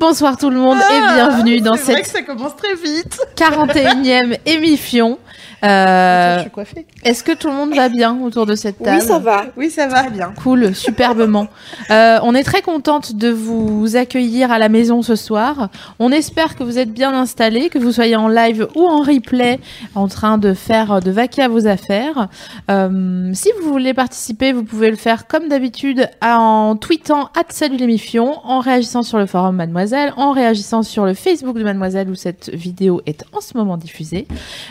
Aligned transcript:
Bonsoir 0.00 0.38
tout 0.38 0.48
le 0.48 0.56
monde 0.56 0.78
et 0.78 0.82
Ah, 1.02 1.12
bienvenue 1.14 1.60
dans 1.60 1.74
C'est 1.76 1.92
vrai 1.92 2.00
que 2.00 2.08
cette 2.08 2.16
ça 2.16 2.22
commence 2.22 2.56
très 2.56 2.74
vite. 2.74 3.20
41e 3.36 4.38
émission. 4.46 5.18
Je 5.62 5.66
Euh, 5.68 6.40
suis 6.40 6.50
coiffée. 6.50 6.86
Est-ce 7.04 7.22
que 7.22 7.32
tout 7.32 7.48
le 7.48 7.54
monde 7.54 7.74
va 7.74 7.88
bien 7.88 8.18
autour 8.22 8.46
de 8.46 8.54
cette 8.54 8.78
table 8.78 8.98
Oui, 9.00 9.06
ça 9.06 9.18
va. 9.18 9.44
Oui, 9.56 9.70
ça 9.70 9.86
va. 9.88 10.08
bien. 10.08 10.32
Cool, 10.42 10.74
superbement. 10.74 11.48
Euh, 11.90 12.18
on 12.22 12.34
est 12.34 12.42
très 12.44 12.62
contente 12.62 13.14
de 13.14 13.28
vous 13.28 13.94
accueillir 13.96 14.50
à 14.52 14.58
la 14.58 14.68
maison 14.70 15.02
ce 15.02 15.16
soir. 15.16 15.68
On 15.98 16.10
espère 16.12 16.56
que 16.56 16.64
vous 16.64 16.78
êtes 16.78 16.92
bien 16.92 17.12
installés, 17.12 17.68
que 17.68 17.78
vous 17.78 17.92
soyez 17.92 18.16
en 18.16 18.28
live 18.28 18.68
ou 18.74 18.86
en 18.86 19.00
replay, 19.00 19.60
en 19.94 20.08
train 20.08 20.38
de 20.38 20.54
faire 20.54 21.00
de 21.00 21.10
vaquer 21.10 21.42
à 21.42 21.48
vos 21.48 21.66
affaires. 21.66 22.28
Euh, 22.70 23.30
si 23.34 23.50
vous 23.60 23.70
voulez 23.70 23.92
participer, 23.92 24.52
vous 24.52 24.64
pouvez 24.64 24.90
le 24.90 24.96
faire 24.96 25.26
comme 25.26 25.48
d'habitude 25.48 26.08
en 26.22 26.76
tweetant 26.76 27.28
salut 27.50 27.76
l'émission, 27.76 28.34
en 28.44 28.60
réagissant 28.60 29.02
sur 29.02 29.18
le 29.18 29.26
forum 29.26 29.56
Mademoiselle, 29.56 30.12
en 30.16 30.30
réagissant 30.32 30.82
sur 30.84 31.04
le 31.04 31.14
Facebook 31.14 31.58
de 31.58 31.64
Mademoiselle 31.64 32.08
où 32.08 32.14
cette 32.14 32.48
vidéo 32.54 33.00
est 33.06 33.24
en 33.32 33.40
ce 33.40 33.56
moment 33.56 33.76
diffusée. 33.76 34.26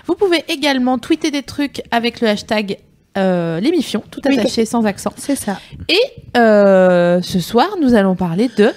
Vous 0.08 0.16
pouvez 0.16 0.44
également 0.48 0.79
tweeter 0.98 1.32
des 1.32 1.44
trucs 1.44 1.82
avec 1.92 2.22
le 2.22 2.28
hashtag 2.28 2.78
euh, 3.18 3.60
l'émission, 3.60 4.04
tout 4.12 4.22
Oui. 4.30 4.38
attaché 4.38 4.66
sans 4.66 4.86
accent. 4.86 5.12
C'est 5.18 5.36
ça. 5.36 5.60
Et 5.90 5.98
euh, 6.38 7.22
ce 7.24 7.40
soir, 7.40 7.70
nous 7.82 7.96
allons 7.96 8.16
parler 8.16 8.50
de. 8.56 8.72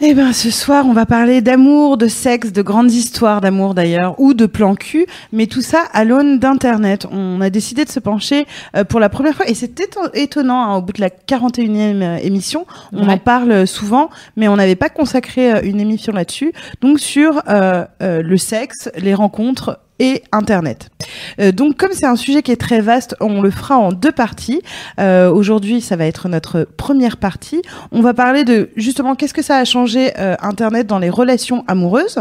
Eh 0.00 0.14
ben, 0.14 0.32
ce 0.32 0.50
soir, 0.52 0.86
on 0.86 0.92
va 0.92 1.04
parler 1.04 1.40
d'amour, 1.42 1.96
de 1.96 2.06
sexe, 2.06 2.52
de 2.52 2.62
grandes 2.62 2.92
histoires 2.92 3.40
d'amour 3.40 3.74
d'ailleurs, 3.74 4.14
ou 4.18 4.34
de 4.34 4.46
plan 4.46 4.76
cul, 4.76 5.06
mais 5.32 5.46
tout 5.46 5.62
ça 5.62 5.80
à 5.92 6.04
l'aune 6.04 6.38
d'Internet. 6.38 7.06
On 7.10 7.40
a 7.40 7.50
décidé 7.50 7.84
de 7.84 7.90
se 7.90 7.98
pencher 7.98 8.46
euh, 8.76 8.84
pour 8.84 9.00
la 9.00 9.08
première 9.08 9.34
fois, 9.34 9.48
et 9.48 9.54
c'est 9.54 9.78
éton- 9.80 10.10
étonnant, 10.14 10.62
hein, 10.62 10.76
au 10.76 10.82
bout 10.82 10.92
de 10.92 11.00
la 11.00 11.10
41e 11.10 12.02
euh, 12.02 12.16
émission, 12.18 12.66
on 12.92 13.08
Ouais. 13.08 13.14
en 13.14 13.18
parle 13.18 13.66
souvent, 13.66 14.10
mais 14.36 14.46
on 14.46 14.56
n'avait 14.56 14.76
pas 14.76 14.90
consacré 14.90 15.60
une 15.68 15.80
émission 15.80 16.12
là-dessus, 16.12 16.52
donc 16.80 17.00
sur 17.00 17.42
le 18.00 18.36
sexe, 18.36 18.90
les 18.96 19.12
rencontres 19.14 19.80
et 20.02 20.24
Internet. 20.32 20.90
Euh, 21.40 21.52
donc 21.52 21.76
comme 21.76 21.92
c'est 21.92 22.06
un 22.06 22.16
sujet 22.16 22.42
qui 22.42 22.50
est 22.50 22.60
très 22.60 22.80
vaste, 22.80 23.14
on 23.20 23.40
le 23.40 23.50
fera 23.50 23.78
en 23.78 23.92
deux 23.92 24.12
parties. 24.12 24.60
Euh, 25.00 25.30
Aujourd'hui, 25.30 25.80
ça 25.80 25.94
va 25.96 26.06
être 26.06 26.28
notre 26.28 26.64
première 26.64 27.16
partie. 27.16 27.62
On 27.92 28.02
va 28.02 28.12
parler 28.12 28.44
de 28.44 28.70
justement 28.76 29.14
qu'est-ce 29.14 29.32
que 29.32 29.42
ça 29.42 29.56
a 29.56 29.64
changé 29.64 30.10
euh, 30.18 30.34
Internet 30.40 30.88
dans 30.88 30.98
les 30.98 31.08
relations 31.08 31.64
amoureuses. 31.68 32.18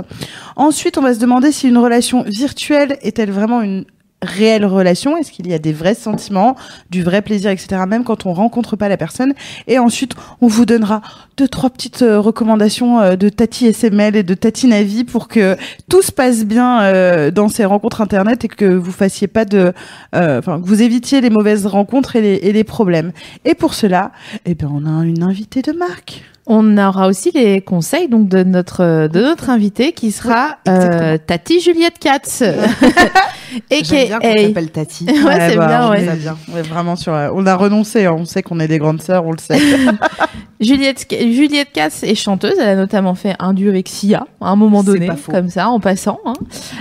Ensuite, 0.55 0.99
on 0.99 1.01
va 1.01 1.15
se 1.15 1.19
demander 1.19 1.51
si 1.51 1.67
une 1.67 1.79
relation 1.79 2.23
virtuelle 2.23 2.99
est-elle 3.01 3.31
vraiment 3.31 3.61
une 3.61 3.85
réelle 4.21 4.65
relation 4.65 5.17
Est-ce 5.17 5.31
qu'il 5.31 5.47
y 5.47 5.53
a 5.53 5.59
des 5.59 5.73
vrais 5.73 5.95
sentiments, 5.95 6.55
du 6.89 7.03
vrai 7.03 7.21
plaisir, 7.21 7.51
etc. 7.51 7.83
Même 7.87 8.03
quand 8.03 8.25
on 8.25 8.33
rencontre 8.33 8.75
pas 8.75 8.89
la 8.89 8.97
personne. 8.97 9.33
Et 9.67 9.79
ensuite, 9.79 10.13
on 10.41 10.47
vous 10.47 10.65
donnera 10.65 11.01
deux 11.37 11.47
trois 11.47 11.69
petites 11.69 12.01
euh, 12.01 12.19
recommandations 12.19 12.99
euh, 12.99 13.15
de 13.15 13.29
Tati 13.29 13.71
SML 13.73 14.15
et 14.15 14.23
de 14.23 14.33
Tati 14.33 14.67
Navi 14.67 15.03
pour 15.03 15.27
que 15.27 15.55
tout 15.89 16.01
se 16.01 16.11
passe 16.11 16.45
bien 16.45 16.81
euh, 16.81 17.31
dans 17.31 17.47
ces 17.47 17.65
rencontres 17.65 18.01
internet 18.01 18.45
et 18.45 18.47
que 18.47 18.65
vous 18.65 18.91
fassiez 18.91 19.27
pas 19.27 19.45
de, 19.45 19.73
enfin 20.13 20.61
que 20.61 20.65
vous 20.65 20.81
évitiez 20.81 21.21
les 21.21 21.29
mauvaises 21.29 21.65
rencontres 21.65 22.15
et 22.15 22.21
les, 22.21 22.35
et 22.35 22.51
les 22.51 22.63
problèmes. 22.63 23.11
Et 23.45 23.55
pour 23.55 23.73
cela, 23.73 24.11
eh 24.45 24.55
bien, 24.55 24.69
on 24.71 24.85
a 24.85 25.03
une 25.03 25.23
invitée 25.23 25.61
de 25.61 25.71
marque. 25.71 26.23
On 26.47 26.77
aura 26.77 27.07
aussi 27.07 27.31
les 27.33 27.61
conseils 27.61 28.07
donc 28.09 28.27
de 28.27 28.43
notre 28.43 29.07
de 29.07 29.21
notre 29.21 29.49
invité 29.49 29.91
qui 29.93 30.11
sera 30.11 30.57
euh, 30.67 31.17
Tati 31.17 31.59
Juliette 31.61 31.99
Katz. 31.99 32.41
et 33.69 33.81
bien 33.83 34.19
qu'on 34.19 34.37
s'appelle 34.47 34.71
Tati. 34.71 35.05
Ouais, 35.05 35.49
c'est 35.49 35.55
bien, 35.57 35.87
on 35.87 35.91
ouais. 35.91 36.03
est- 36.03 36.15
bien. 36.15 36.35
on 36.53 36.57
est 36.57 36.61
vraiment 36.67 36.95
sur. 36.95 37.11
la- 37.13 37.33
On 37.33 37.45
a 37.45 37.55
renoncé. 37.55 38.05
hein. 38.05 38.15
On 38.17 38.25
sait 38.25 38.41
qu'on 38.41 38.59
est 38.59 38.67
des 38.67 38.79
grandes 38.79 39.01
sœurs. 39.01 39.25
On 39.25 39.31
le 39.31 39.37
sait. 39.37 39.59
Juliette 40.59 41.07
Juliette 41.11 41.71
Katz 41.73 42.03
est 42.03 42.13
chanteuse. 42.15 42.53
Elle 42.59 42.69
a 42.69 42.75
notamment 42.75 43.15
fait 43.15 43.35
un 43.39 43.53
duo 43.53 43.69
avec 43.69 43.87
Sia 43.87 44.25
à 44.41 44.49
un 44.49 44.55
moment 44.55 44.83
donné, 44.83 45.09
comme 45.29 45.49
ça, 45.49 45.69
en 45.69 45.79
passant. 45.79 46.19
hein. 46.25 46.33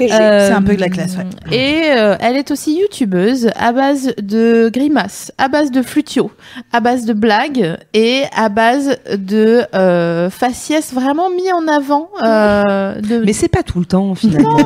Euh, 0.02 0.48
C'est 0.48 0.52
un 0.52 0.62
peu 0.62 0.74
de 0.74 0.80
la 0.80 0.88
classe, 0.90 1.16
ouais. 1.16 1.54
Et 1.56 1.90
euh, 1.96 2.16
elle 2.20 2.36
est 2.36 2.50
aussi 2.50 2.78
youtubeuse 2.78 3.50
à 3.56 3.72
base 3.72 4.14
de 4.22 4.68
grimaces, 4.72 5.32
à 5.38 5.48
base 5.48 5.70
de 5.70 5.80
flutio, 5.82 6.30
à 6.72 6.80
base 6.80 7.04
de 7.06 7.12
blagues 7.14 7.76
et 7.94 8.24
à 8.36 8.48
base 8.50 8.98
de 9.16 9.49
euh, 9.74 10.30
faciès 10.30 10.92
vraiment 10.92 11.30
mis 11.30 11.50
en 11.52 11.66
avant. 11.68 12.08
euh, 12.22 13.00
de... 13.00 13.18
Mais 13.24 13.32
c'est 13.32 13.48
pas 13.48 13.62
tout 13.62 13.78
le 13.78 13.84
temps 13.86 14.14
finalement. 14.14 14.56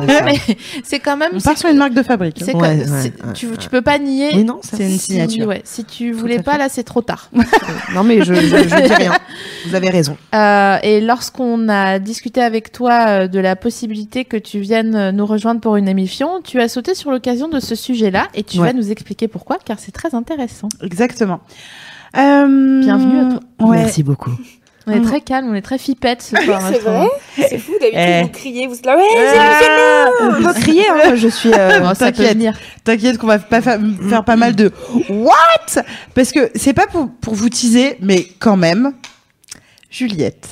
c'est 0.83 0.99
quand 0.99 1.17
même. 1.17 1.31
On 1.33 1.39
part 1.39 1.57
sur 1.57 1.69
une 1.69 1.77
marque 1.77 1.93
de 1.93 2.03
fabrique. 2.03 2.37
c'est 2.39 2.55
Ouais, 2.55 2.61
comme- 2.61 2.79
ouais, 2.79 2.85
c'est- 3.01 3.25
ouais, 3.25 3.33
tu, 3.33 3.47
ouais. 3.47 3.57
tu 3.57 3.69
peux 3.69 3.81
pas 3.81 3.97
nier. 3.99 4.29
Mais 4.35 4.43
non, 4.43 4.59
ça- 4.61 4.77
C'est 4.77 4.83
une 4.83 4.91
Si- 4.97 5.13
signature. 5.13 5.47
ouais, 5.47 5.61
si 5.63 5.83
tu 5.85 6.11
voulais 6.11 6.41
pas, 6.41 6.57
là, 6.57 6.69
c'est 6.69 6.83
trop 6.83 7.01
tard. 7.01 7.29
Non 7.93 8.03
mais 8.03 8.23
je, 8.23 8.33
je, 8.33 8.41
je 8.57 8.85
dis 8.87 8.93
rien. 8.93 9.13
Vous 9.67 9.75
avez 9.75 9.89
raison. 9.89 10.17
Euh, 10.33 10.77
et 10.83 10.99
lorsqu'on 11.01 11.69
a 11.69 11.99
discuté 11.99 12.41
avec 12.41 12.71
toi 12.71 13.27
de 13.27 13.39
la 13.39 13.55
possibilité 13.55 14.25
que 14.25 14.37
tu 14.37 14.59
viennes 14.59 15.11
nous 15.11 15.25
rejoindre 15.25 15.61
pour 15.61 15.75
une 15.77 15.87
émission, 15.87 16.41
tu 16.43 16.59
as 16.59 16.67
sauté 16.67 16.93
sur 16.95 17.11
l'occasion 17.11 17.47
de 17.47 17.59
ce 17.59 17.75
sujet-là 17.75 18.27
et 18.33 18.43
tu 18.43 18.59
Ouais. 18.59 18.67
vas 18.67 18.73
nous 18.73 18.91
expliquer 18.91 19.27
pourquoi, 19.27 19.57
car 19.63 19.79
c'est 19.79 19.91
très 19.91 20.13
intéressant. 20.15 20.67
Exactement. 20.81 21.39
Euh, 22.17 22.81
Bienvenue 22.81 23.19
à 23.19 23.39
toi. 23.57 23.67
Ouais. 23.69 23.77
Merci 23.77 24.03
beaucoup. 24.03 24.31
On 24.87 24.91
est 24.91 24.99
Mm. 24.99 25.05
très 25.05 25.21
calme, 25.21 25.47
on 25.49 25.55
est 25.55 25.61
très 25.63 25.77
fipette 25.79 26.21
ce 26.21 26.35
soir. 26.35 26.61
c'est 26.71 26.79
vrai 26.79 27.07
C'est 27.49 27.57
fou, 27.57 27.71
d'habitude 27.81 27.99
Eh. 27.99 28.21
vous 28.23 28.29
criez, 28.29 28.67
vous 28.67 28.75
êtes 28.75 28.85
là, 28.85 28.95
ouais, 28.97 29.03
Ah, 29.37 30.09
on 30.21 30.43
peut 30.43 30.53
crier, 30.53 30.87
hein, 30.89 31.15
je 31.15 31.27
suis. 31.27 31.51
euh, 31.53 31.93
T'inquiète. 31.99 32.37
T'inquiète 32.83 33.17
qu'on 33.17 33.27
va 33.27 33.39
pas 33.39 33.61
fa- 33.61 33.79
faire 34.09 34.23
pas 34.23 34.35
mal 34.35 34.55
de 34.55 34.71
what? 35.09 35.81
Parce 36.13 36.31
que 36.31 36.51
c'est 36.55 36.73
pas 36.73 36.85
pour, 36.87 37.09
pour 37.21 37.33
vous 37.33 37.49
teaser, 37.49 37.97
mais 38.01 38.27
quand 38.39 38.57
même, 38.57 38.93
Juliette 39.89 40.47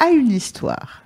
a 0.00 0.10
une 0.10 0.30
histoire 0.32 1.02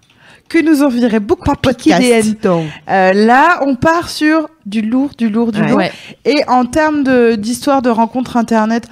que 0.49 0.59
nous 0.59 0.83
enverrait 0.83 1.21
beaucoup 1.21 1.53
de 1.53 1.59
podcasts. 1.59 2.47
Euh, 2.47 3.13
là, 3.13 3.61
on 3.67 3.75
part 3.75 4.09
sur 4.09 4.49
du 4.65 4.81
lourd, 4.81 5.11
du 5.19 5.29
lourd, 5.29 5.51
du 5.51 5.61
Ouais. 5.61 5.69
lourd. 5.69 5.79
Ouais. 5.79 5.93
Et 6.25 6.43
en 6.47 6.65
termes 6.67 7.03
de- 7.03 7.35
d'histoire 7.35 7.83
de, 7.83 7.91
rencontres 7.91 8.37
internet, 8.37 8.85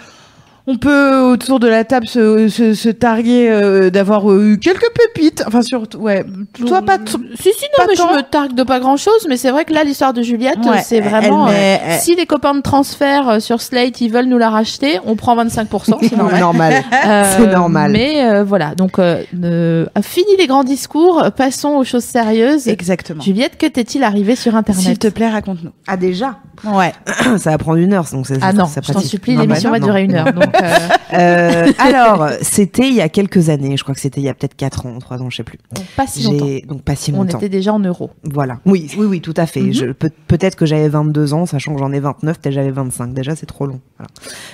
on 0.67 0.77
peut 0.79 1.19
autour 1.21 1.61
de 1.61 1.69
la 1.69 1.85
table 1.85 2.07
se, 2.07 2.49
se, 2.49 2.73
se 2.73 2.89
targuer 2.89 3.51
euh, 3.51 3.91
d'avoir 3.91 4.31
euh, 4.33 4.53
eu 4.53 4.59
quelques 4.59 4.89
pépites. 4.95 5.45
Enfin, 5.47 5.61
surtout, 5.61 5.99
ouais. 5.99 6.25
Toi, 6.67 6.81
pas 6.81 6.97
t- 6.97 7.13
Si, 7.35 7.51
si, 7.53 7.67
non, 7.79 7.85
mais 7.87 7.95
tant. 7.95 8.09
je 8.11 8.17
me 8.17 8.23
targue 8.23 8.55
de 8.55 8.63
pas 8.63 8.81
grand 8.81 8.97
chose, 8.97 9.27
mais 9.29 9.37
c'est 9.37 9.51
vrai 9.51 9.67
que 9.67 9.75
là, 9.75 9.85
l'histoire 9.85 10.15
de 10.15 10.23
Juliette, 10.23 10.57
Ouais, 10.65 10.81
c'est 10.83 11.01
vraiment. 11.03 11.47
met- 11.49 11.81
euh, 11.85 11.97
si 12.01 12.15
les 12.17 12.25
copains 12.25 12.55
de 12.55 12.63
transfert 12.63 13.29
euh, 13.29 13.41
sur 13.41 13.61
Slate, 13.61 14.01
ils 14.01 14.09
veulent 14.11 14.25
nous 14.25 14.39
la 14.39 14.49
racheter, 14.49 15.01
on 15.05 15.17
prend 15.17 15.37
25%, 15.37 15.99
c'est 16.01 16.17
normal. 16.17 16.41
normal. 16.41 16.75
Euh, 17.07 17.25
C'est 17.37 17.47
normal. 17.47 17.93
Mais 17.93 18.25
euh, 18.25 18.43
voilà, 18.45 18.75
donc 18.75 18.99
euh, 18.99 19.23
euh, 19.45 19.85
fini 20.03 20.31
les 20.39 20.47
grands 20.47 20.65
discours, 20.65 21.25
passons 21.37 21.71
aux 21.77 21.85
choses 21.85 22.05
sérieuses. 22.05 22.69
Exactement. 22.69 23.23
Juliette, 23.23 23.59
que 23.59 23.67
t'est-il 23.67 24.03
arrivé 24.03 24.35
sur 24.35 24.53
S'il 24.53 24.57
Internet 24.59 24.99
te 24.99 25.09
plaît, 25.09 25.29
raconte-nous. 25.29 25.73
Ah 25.87 25.99
déjà? 25.99 26.39
Ouais. 26.65 26.93
Ça 27.39 27.51
va 27.51 27.59
prendre 27.59 27.79
une 27.79 27.93
heure, 27.93 28.07
donc 28.11 28.27
c'est 28.27 28.39
Ah 28.41 28.51
c'est- 28.53 28.57
non, 28.57 28.67
c'est 28.67 28.83
je 28.87 28.93
t'en 28.93 29.01
supplie, 29.01 29.33
Non, 29.35 29.41
bah 29.41 29.47
l'émission 29.47 29.69
non, 29.69 29.73
va 29.75 29.79
non, 29.81 29.87
durer 29.87 30.05
une 30.05 30.15
heure. 30.15 30.33
Donc, 30.33 30.45
euh, 30.63 30.79
Euh, 31.15 31.73
alors, 31.79 32.29
c'était 32.43 32.89
il 32.89 32.95
y 32.95 33.01
a 33.01 33.09
quelques 33.09 33.49
années, 33.49 33.77
je 33.77 33.83
crois 33.85 33.95
que 33.95 34.01
c'était 34.01 34.21
il 34.21 34.25
y 34.25 34.29
a 34.29 34.35
peut-être 34.35 34.57
4 34.57 34.87
ans, 34.87 34.99
3 34.99 35.23
ans, 35.23 35.31
je 35.31 35.37
sais 35.37 35.45
plus. 35.45 35.59
pas 35.97 36.07
si 36.09 36.25
longtemps. 36.25 36.47
Donc 36.67 36.83
pas 36.83 36.97
si 36.97 37.13
On 37.13 37.19
longtemps. 37.19 37.39
était 37.39 37.49
déjà 37.49 37.73
en 37.73 37.79
euros. 37.79 38.11
Voilà. 38.25 38.59
Oui, 38.67 38.91
oui, 38.99 39.07
oui, 39.07 39.21
tout 39.21 39.35
à 39.37 39.47
fait. 39.47 39.61
Mhm. 39.61 39.95
Peut-être 40.27 40.57
que 40.57 40.67
j'avais 40.67 40.89
22 40.89 41.33
ans, 41.35 41.47
sachant 41.47 41.73
que 41.75 41.79
j'en 41.79 41.93
ai 41.93 42.01
29, 42.01 42.41
peut-être 42.41 42.55
j'avais 42.55 42.71
25. 42.73 43.15
Déjà, 43.15 43.37
c'est 43.37 43.47
trop 43.47 43.67
long. 43.67 43.81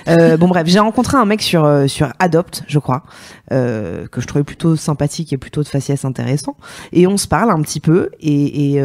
Voilà. 0.05 0.21
Euh, 0.21 0.37
bon, 0.37 0.47
bref, 0.47 0.67
j'ai 0.67 0.79
rencontré 0.79 1.17
un 1.17 1.25
mec 1.25 1.41
sur 1.41 1.67
sur 1.87 2.09
Adopt, 2.19 2.63
je 2.67 2.77
crois, 2.79 3.03
euh, 3.51 4.07
que 4.07 4.21
je 4.21 4.27
trouvais 4.27 4.43
plutôt 4.43 4.75
sympathique 4.75 5.33
et 5.33 5.37
plutôt 5.37 5.63
de 5.63 5.67
faciès 5.67 6.05
intéressant. 6.05 6.55
Et 6.93 7.07
on 7.07 7.17
se 7.17 7.27
parle 7.27 7.49
un 7.51 7.61
petit 7.61 7.79
peu, 7.79 8.09
et 8.19 8.75
et, 8.75 8.81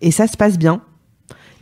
et 0.00 0.10
ça 0.10 0.26
se 0.26 0.36
passe 0.36 0.58
bien. 0.58 0.80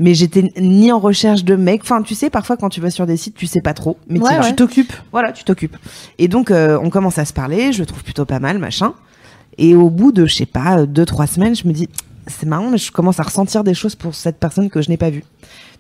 Mais 0.01 0.15
j'étais 0.15 0.51
ni 0.59 0.91
en 0.91 0.99
recherche 0.99 1.45
de 1.45 1.55
mec. 1.55 1.83
Enfin, 1.83 2.03
tu 2.03 2.15
sais, 2.15 2.31
parfois 2.31 2.57
quand 2.57 2.71
tu 2.71 2.81
vas 2.81 2.91
sur 2.91 3.07
des 3.07 3.17
sites, 3.17 3.35
tu 3.37 3.47
sais 3.47 3.61
pas 3.61 3.75
trop. 3.75 3.99
Mais 4.09 4.19
Ouais, 4.19 4.41
tu- 4.49 4.57
t'occupes. 4.57 4.93
Voilà, 5.13 5.31
tu 5.31 5.45
t'occupes. 5.45 5.77
Et 6.19 6.27
donc, 6.27 6.51
euh, 6.51 6.79
on 6.83 6.89
commence 6.91 7.19
à 7.19 7.25
se 7.27 7.33
parler. 7.35 7.73
Je 7.73 7.81
le 7.81 7.87
trouve 7.87 8.03
plutôt 8.03 8.25
pas 8.25 8.41
mal, 8.41 8.59
machin. 8.59 8.95
Et 9.59 9.75
au 9.77 9.91
bout 9.91 10.11
de, 10.11 10.25
je 10.27 10.35
sais 10.35 10.47
pas, 10.47 10.87
deux, 10.87 11.05
trois 11.05 11.27
semaines, 11.27 11.55
je 11.55 11.69
me 11.69 11.73
dis, 11.73 11.89
c'est 12.27 12.47
marrant, 12.47 12.71
mais 12.71 12.79
je 12.79 12.91
commence 12.91 13.21
à 13.21 13.25
ressentir 13.25 13.63
des 13.63 13.75
choses 13.75 13.95
pour 13.95 14.15
cette 14.15 14.39
personne 14.39 14.71
que 14.71 14.81
je 14.81 14.89
n'ai 14.89 14.97
pas 14.97 15.11
vue. 15.11 15.23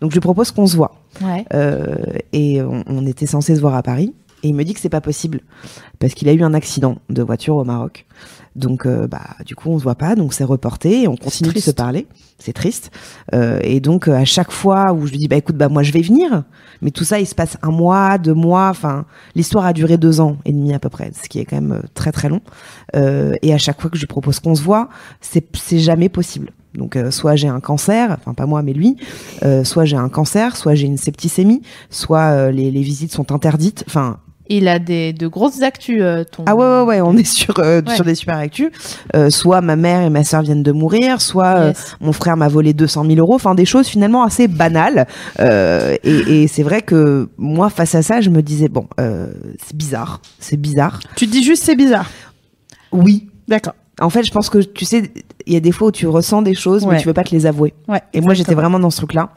Donc, 0.02 0.10
je 0.10 0.16
lui 0.16 0.20
propose 0.20 0.50
qu'on 0.50 0.66
se 0.66 0.76
voit. 0.76 1.00
Ouais. 1.22 1.44
Euh, 1.54 1.94
et 2.34 2.60
on, 2.62 2.84
on 2.86 3.06
était 3.06 3.26
censé 3.26 3.56
se 3.56 3.60
voir 3.60 3.74
à 3.74 3.82
Paris. 3.82 4.12
Et 4.42 4.48
il 4.48 4.54
me 4.54 4.64
dit 4.64 4.74
que 4.74 4.80
c'est 4.80 4.88
pas 4.88 5.00
possible 5.00 5.40
parce 5.98 6.14
qu'il 6.14 6.28
a 6.28 6.32
eu 6.32 6.42
un 6.42 6.54
accident 6.54 6.96
de 7.10 7.22
voiture 7.22 7.56
au 7.56 7.64
Maroc. 7.64 8.06
Donc, 8.56 8.84
euh, 8.84 9.06
bah, 9.06 9.36
du 9.46 9.54
coup, 9.54 9.70
on 9.70 9.78
se 9.78 9.84
voit 9.84 9.94
pas, 9.94 10.16
donc 10.16 10.34
c'est 10.34 10.44
reporté 10.44 11.02
et 11.02 11.08
on 11.08 11.16
continue 11.16 11.52
de 11.52 11.60
se 11.60 11.70
parler. 11.70 12.06
C'est 12.38 12.52
triste. 12.52 12.90
Euh, 13.34 13.60
et 13.62 13.80
donc, 13.80 14.08
euh, 14.08 14.14
à 14.14 14.24
chaque 14.24 14.50
fois 14.50 14.92
où 14.92 15.06
je 15.06 15.12
lui 15.12 15.18
dis, 15.18 15.28
bah 15.28 15.36
écoute, 15.36 15.56
bah 15.56 15.68
moi 15.68 15.82
je 15.82 15.92
vais 15.92 16.00
venir, 16.00 16.42
mais 16.82 16.90
tout 16.90 17.04
ça, 17.04 17.20
il 17.20 17.26
se 17.26 17.34
passe 17.34 17.58
un 17.62 17.70
mois, 17.70 18.18
deux 18.18 18.34
mois. 18.34 18.68
Enfin, 18.70 19.04
l'histoire 19.34 19.66
a 19.66 19.72
duré 19.72 19.98
deux 19.98 20.20
ans 20.20 20.36
et 20.44 20.52
demi 20.52 20.72
à 20.72 20.78
peu 20.78 20.88
près, 20.88 21.12
ce 21.12 21.28
qui 21.28 21.38
est 21.38 21.44
quand 21.44 21.60
même 21.60 21.72
euh, 21.72 21.86
très 21.94 22.12
très 22.12 22.28
long. 22.28 22.40
Euh, 22.96 23.34
et 23.42 23.54
à 23.54 23.58
chaque 23.58 23.80
fois 23.80 23.90
que 23.90 23.96
je 23.96 24.02
lui 24.02 24.08
propose 24.08 24.40
qu'on 24.40 24.54
se 24.54 24.62
voit, 24.62 24.88
c'est 25.20 25.46
c'est 25.56 25.78
jamais 25.78 26.08
possible. 26.08 26.50
Donc, 26.74 26.96
euh, 26.96 27.10
soit 27.10 27.36
j'ai 27.36 27.48
un 27.48 27.60
cancer, 27.60 28.16
enfin 28.18 28.34
pas 28.34 28.46
moi, 28.46 28.62
mais 28.62 28.72
lui, 28.72 28.96
euh, 29.44 29.64
soit 29.64 29.84
j'ai 29.84 29.96
un 29.96 30.08
cancer, 30.08 30.56
soit 30.56 30.74
j'ai 30.74 30.86
une 30.86 30.98
septicémie, 30.98 31.62
soit 31.90 32.30
euh, 32.30 32.50
les, 32.50 32.70
les 32.70 32.82
visites 32.82 33.12
sont 33.12 33.32
interdites. 33.32 33.84
Enfin, 33.86 34.18
Il 34.52 34.66
a 34.66 34.80
des, 34.80 35.12
de 35.12 35.28
grosses 35.28 35.62
actus, 35.62 36.00
euh, 36.02 36.24
ton. 36.24 36.42
ah 36.46 36.56
ouais, 36.56 36.64
ouais, 36.64 36.82
ouais, 36.82 37.00
on 37.00 37.16
est 37.16 37.24
sur, 37.24 37.58
euh, 37.60 37.80
Ouais. 37.86 37.94
sur 37.94 38.04
des 38.04 38.16
super 38.16 38.36
actus. 38.36 38.70
Euh, 39.14 39.30
soit 39.30 39.60
ma 39.60 39.76
mère 39.76 40.02
et 40.02 40.10
ma 40.10 40.24
sœur 40.24 40.42
viennent 40.42 40.64
de 40.64 40.72
mourir, 40.72 41.20
soit 41.20 41.66
Yes. 41.68 41.96
mon 42.00 42.12
frère 42.12 42.36
m'a 42.36 42.48
volé 42.48 42.72
200 42.72 43.04
000 43.06 43.18
euros. 43.20 43.34
Enfin, 43.36 43.54
des 43.54 43.64
choses 43.64 43.86
finalement 43.86 44.24
assez 44.24 44.48
banales. 44.48 45.06
Et 45.38 46.42
et 46.42 46.48
c'est 46.48 46.62
vrai 46.64 46.82
que 46.82 47.28
moi, 47.38 47.70
face 47.70 47.94
à 47.94 48.02
ça, 48.02 48.20
je 48.20 48.28
me 48.30 48.42
disais, 48.42 48.68
bon, 48.68 48.86
c'est 48.98 49.76
bizarre, 49.76 50.20
c'est 50.40 50.56
bizarre. 50.56 50.98
Tu 51.16 51.26
te 51.26 51.32
dis 51.32 51.42
juste 51.44 51.62
c'est 51.62 51.76
bizarre. 51.76 52.10
Oui. 52.92 53.28
D'accord. 53.48 53.74
En 54.00 54.10
fait, 54.10 54.24
je 54.24 54.32
pense 54.32 54.48
que 54.48 54.58
tu 54.58 54.84
sais, 54.84 55.12
il 55.46 55.52
y 55.52 55.56
a 55.56 55.60
des 55.60 55.72
fois 55.72 55.88
où 55.88 55.92
tu 55.92 56.06
ressens 56.06 56.42
des 56.42 56.54
choses, 56.54 56.84
Ouais. 56.84 56.94
mais 56.94 57.00
tu 57.00 57.06
veux 57.06 57.12
pas 57.14 57.22
te 57.24 57.34
les 57.34 57.46
avouer. 57.46 57.74
Ouais. 57.86 58.00
Et 58.14 58.20
moi, 58.20 58.34
j'étais 58.34 58.54
vraiment 58.54 58.78
dans 58.80 58.90
ce 58.90 58.96
truc-là. 58.96 59.28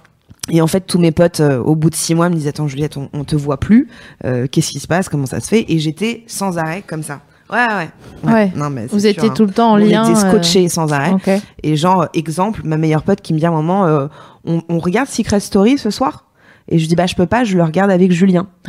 Et 0.52 0.62
en 0.62 0.68
fait, 0.68 0.82
tous 0.82 1.00
mes 1.00 1.12
potes, 1.12 1.40
euh, 1.40 1.60
au 1.60 1.76
bout 1.76 1.90
de 1.90 1.96
six 1.96 2.16
mois, 2.16 2.30
me 2.30 2.36
disaient 2.36 2.50
Attends, 2.50 2.68
Juliette, 2.68 2.98
on, 2.98 3.10
on 3.14 3.24
te 3.24 3.36
voit 3.36 3.60
plus. 3.60 3.88
Euh, 4.26 4.46
Qu'est-ce 4.52 4.72
qui 4.72 4.80
se 4.80 4.88
passe? 4.88 5.08
Comment 5.10 5.26
ça 5.26 5.40
se 5.40 5.48
fait? 5.48 5.66
Et 5.70 5.80
j'étais 5.80 6.24
sans 6.28 6.58
arrêt 6.58 6.84
comme 6.86 7.02
ça. 7.04 7.22
Ouais, 7.52 7.60
ouais. 8.24 8.32
Ouais. 8.34 8.52
Non, 8.56 8.70
mais 8.70 8.84
c'est 8.84 8.92
Vous 8.94 9.00
sûr, 9.02 9.10
étiez 9.10 9.30
hein. 9.30 9.34
tout 9.36 9.46
le 9.46 9.52
temps 9.54 9.72
en 9.72 9.74
on 9.76 9.78
lien. 9.78 10.04
était 10.10 10.18
euh, 10.26 10.30
scotchés 10.30 10.68
sans 10.70 10.92
arrêt. 10.92 11.14
Et 11.62 11.76
genre, 11.78 12.08
exemple, 12.14 12.62
ma 12.66 12.78
meilleure 12.78 13.04
pote 13.04 13.22
qui 13.22 13.34
me 13.34 13.40
dit 13.40 13.46
à 13.46 13.50
un 13.50 13.54
moment 13.54 13.86
euh, 13.86 14.08
on, 14.46 14.62
on 14.70 14.80
regarde 14.80 15.08
Secret 15.08 15.40
Story 15.40 15.78
ce 15.78 15.90
soir? 15.92 16.26
Et 16.68 16.78
je 16.80 16.88
dis 16.88 16.96
Bah, 16.96 17.06
je 17.06 17.16
peux 17.16 17.26
pas, 17.28 17.44
je 17.46 17.56
le 17.56 17.64
regarde 17.64 17.92
avec 17.92 18.12
Julien. 18.12 18.48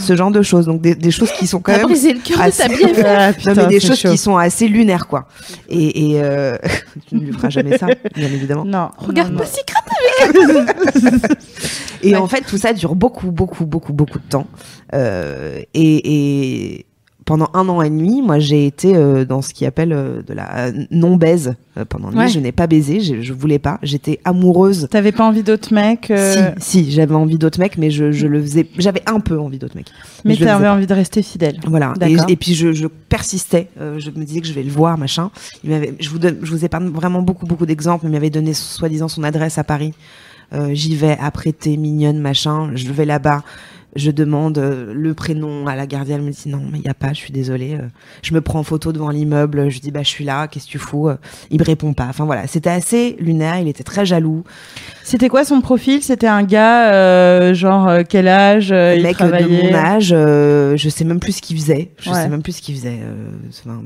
ce 0.00 0.16
genre 0.16 0.30
de 0.30 0.42
choses. 0.42 0.66
Donc, 0.66 0.80
des, 0.80 0.94
des 0.94 1.10
choses 1.10 1.30
qui 1.32 1.46
sont 1.46 1.60
quand 1.60 1.72
même. 1.72 1.82
brisé 1.86 2.12
le 2.12 2.20
cœur 2.20 2.38
de 2.38 2.42
assez- 2.42 2.62
ta 2.62 2.68
bien 2.68 2.88
Ah, 3.06 3.32
non, 3.46 3.52
mais 3.56 3.66
des 3.66 3.80
choses 3.80 3.98
chaud. 3.98 4.10
qui 4.10 4.18
sont 4.18 4.36
assez 4.36 4.68
lunaires, 4.68 5.06
quoi. 5.06 5.26
Et, 5.68 6.12
et 6.12 6.22
euh... 6.22 6.56
tu 7.08 7.14
ne 7.16 7.20
lui 7.20 7.32
feras 7.32 7.50
jamais 7.50 7.76
ça, 7.78 7.86
bien 8.14 8.26
évidemment. 8.28 8.64
Non. 8.64 8.90
Regarde 8.98 9.32
non, 9.32 9.38
pas 9.38 9.44
non. 9.44 9.50
Secret. 9.50 9.74
Et 12.02 12.12
Ouais. 12.12 12.16
en 12.16 12.28
fait, 12.28 12.42
tout 12.42 12.58
ça 12.58 12.72
dure 12.72 12.94
beaucoup, 12.94 13.30
beaucoup, 13.32 13.66
beaucoup, 13.66 13.92
beaucoup 13.92 14.18
de 14.18 14.28
temps. 14.28 14.46
Euh, 14.94 15.60
et, 15.74 16.74
et 16.74 16.86
pendant 17.28 17.50
un 17.52 17.68
an 17.68 17.82
et 17.82 17.90
demi, 17.90 18.22
moi, 18.22 18.38
j'ai 18.38 18.64
été 18.64 18.96
euh, 18.96 19.26
dans 19.26 19.42
ce 19.42 19.52
qui 19.52 19.66
appelle 19.66 19.92
euh, 19.92 20.22
de 20.26 20.32
la 20.32 20.72
non-baise. 20.90 21.56
Euh, 21.76 21.84
pendant 21.84 22.08
une 22.08 22.14
nuit, 22.14 22.20
Ouais. 22.22 22.28
je 22.28 22.40
n'ai 22.40 22.52
pas 22.52 22.66
baisé, 22.66 23.00
je, 23.00 23.20
je 23.20 23.32
voulais 23.34 23.58
pas. 23.58 23.78
J'étais 23.82 24.18
amoureuse. 24.24 24.88
T'avais 24.90 25.12
pas 25.12 25.24
envie 25.24 25.42
d'autres 25.42 25.74
mecs 25.74 26.10
Si, 26.16 26.38
si, 26.84 26.90
j'avais 26.90 27.14
envie 27.14 27.36
d'autres 27.36 27.60
mecs, 27.60 27.76
mais 27.76 27.90
je, 27.90 28.12
je 28.12 28.26
le 28.26 28.40
faisais. 28.40 28.66
J'avais 28.78 29.02
un 29.04 29.20
peu 29.20 29.38
envie 29.38 29.58
d'autres 29.58 29.76
mecs. 29.76 29.90
mais 30.24 30.36
le 30.36 30.46
t'avais 30.46 30.68
envie 30.68 30.86
de 30.86 30.94
rester 30.94 31.20
fidèle. 31.20 31.60
Voilà. 31.66 31.92
D'accord. 31.98 32.24
Et, 32.30 32.32
et 32.32 32.36
puis 32.36 32.54
je, 32.54 32.72
je 32.72 32.86
persistais. 32.86 33.68
Je 33.78 34.10
me 34.10 34.24
disais 34.24 34.40
que 34.40 34.46
je 34.46 34.54
vais 34.54 34.62
le 34.62 34.70
voir, 34.70 34.96
machin. 34.96 35.30
Il 35.64 35.70
m'avait, 35.70 35.94
je 36.00 36.08
vous 36.08 36.18
donne, 36.18 36.38
je 36.42 36.50
vous 36.50 36.64
épargne 36.64 36.88
vraiment 36.88 37.20
beaucoup, 37.20 37.44
beaucoup 37.44 37.66
d'exemples. 37.66 38.06
Il 38.06 38.10
m'avait 38.12 38.30
donné 38.30 38.54
soi-disant 38.54 39.08
son 39.08 39.22
adresse 39.22 39.58
à 39.58 39.64
Paris. 39.64 39.92
Euh, 40.54 40.70
J'y 40.72 40.96
vais, 40.96 41.18
apprêtée, 41.20 41.76
mignonne, 41.76 42.18
machin. 42.20 42.70
Je 42.74 42.90
vais 42.90 43.04
là-bas. 43.04 43.42
Je 43.96 44.10
demande 44.10 44.58
euh, 44.58 44.92
le 44.94 45.14
prénom 45.14 45.66
à 45.66 45.74
la 45.74 45.86
gardienne. 45.86 46.18
Elle 46.20 46.26
me 46.26 46.30
dit 46.30 46.48
non, 46.48 46.60
mais 46.70 46.78
il 46.78 46.84
y 46.84 46.88
a 46.88 46.94
pas. 46.94 47.08
Je 47.08 47.18
suis 47.18 47.32
désolée. 47.32 47.74
Euh, 47.74 47.86
je 48.22 48.34
me 48.34 48.40
prends 48.40 48.58
en 48.60 48.62
photo 48.62 48.92
devant 48.92 49.08
l'immeuble. 49.10 49.70
Je 49.70 49.80
dis 49.80 49.90
bah 49.90 50.02
je 50.02 50.08
suis 50.08 50.24
là. 50.24 50.46
Qu'est-ce 50.46 50.66
que 50.66 50.70
tu 50.72 50.78
fous 50.78 51.08
Euh, 51.08 51.16
Il 51.50 51.58
me 51.58 51.64
répond 51.64 51.94
pas. 51.94 52.06
Enfin 52.08 52.24
voilà, 52.26 52.46
c'était 52.46 52.70
assez 52.70 53.16
lunaire. 53.18 53.58
Il 53.58 53.66
était 53.68 53.82
très 53.84 54.04
jaloux. 54.06 54.44
C'était 55.02 55.28
quoi 55.30 55.44
son 55.44 55.62
profil? 55.62 56.02
C'était 56.02 56.26
un 56.26 56.42
gars, 56.42 56.92
euh, 56.92 57.54
genre, 57.54 57.90
quel 58.08 58.28
âge 58.28 58.70
euh, 58.72 58.92
Le 58.92 58.98
il 58.98 59.02
mec 59.04 59.18
de 59.18 59.68
mon 59.70 59.74
âge, 59.74 60.10
euh, 60.14 60.76
je 60.76 60.88
sais 60.90 61.04
même 61.04 61.18
plus 61.18 61.32
ce 61.32 61.42
qu'il 61.42 61.56
faisait. 61.56 61.92
Je 61.98 62.10
Ouais. 62.10 62.16
sais 62.22 62.28
même 62.28 62.42
plus 62.42 62.52
ce 62.56 62.62
qu'il 62.62 62.74
faisait. 62.74 62.98
euh, 63.02 63.30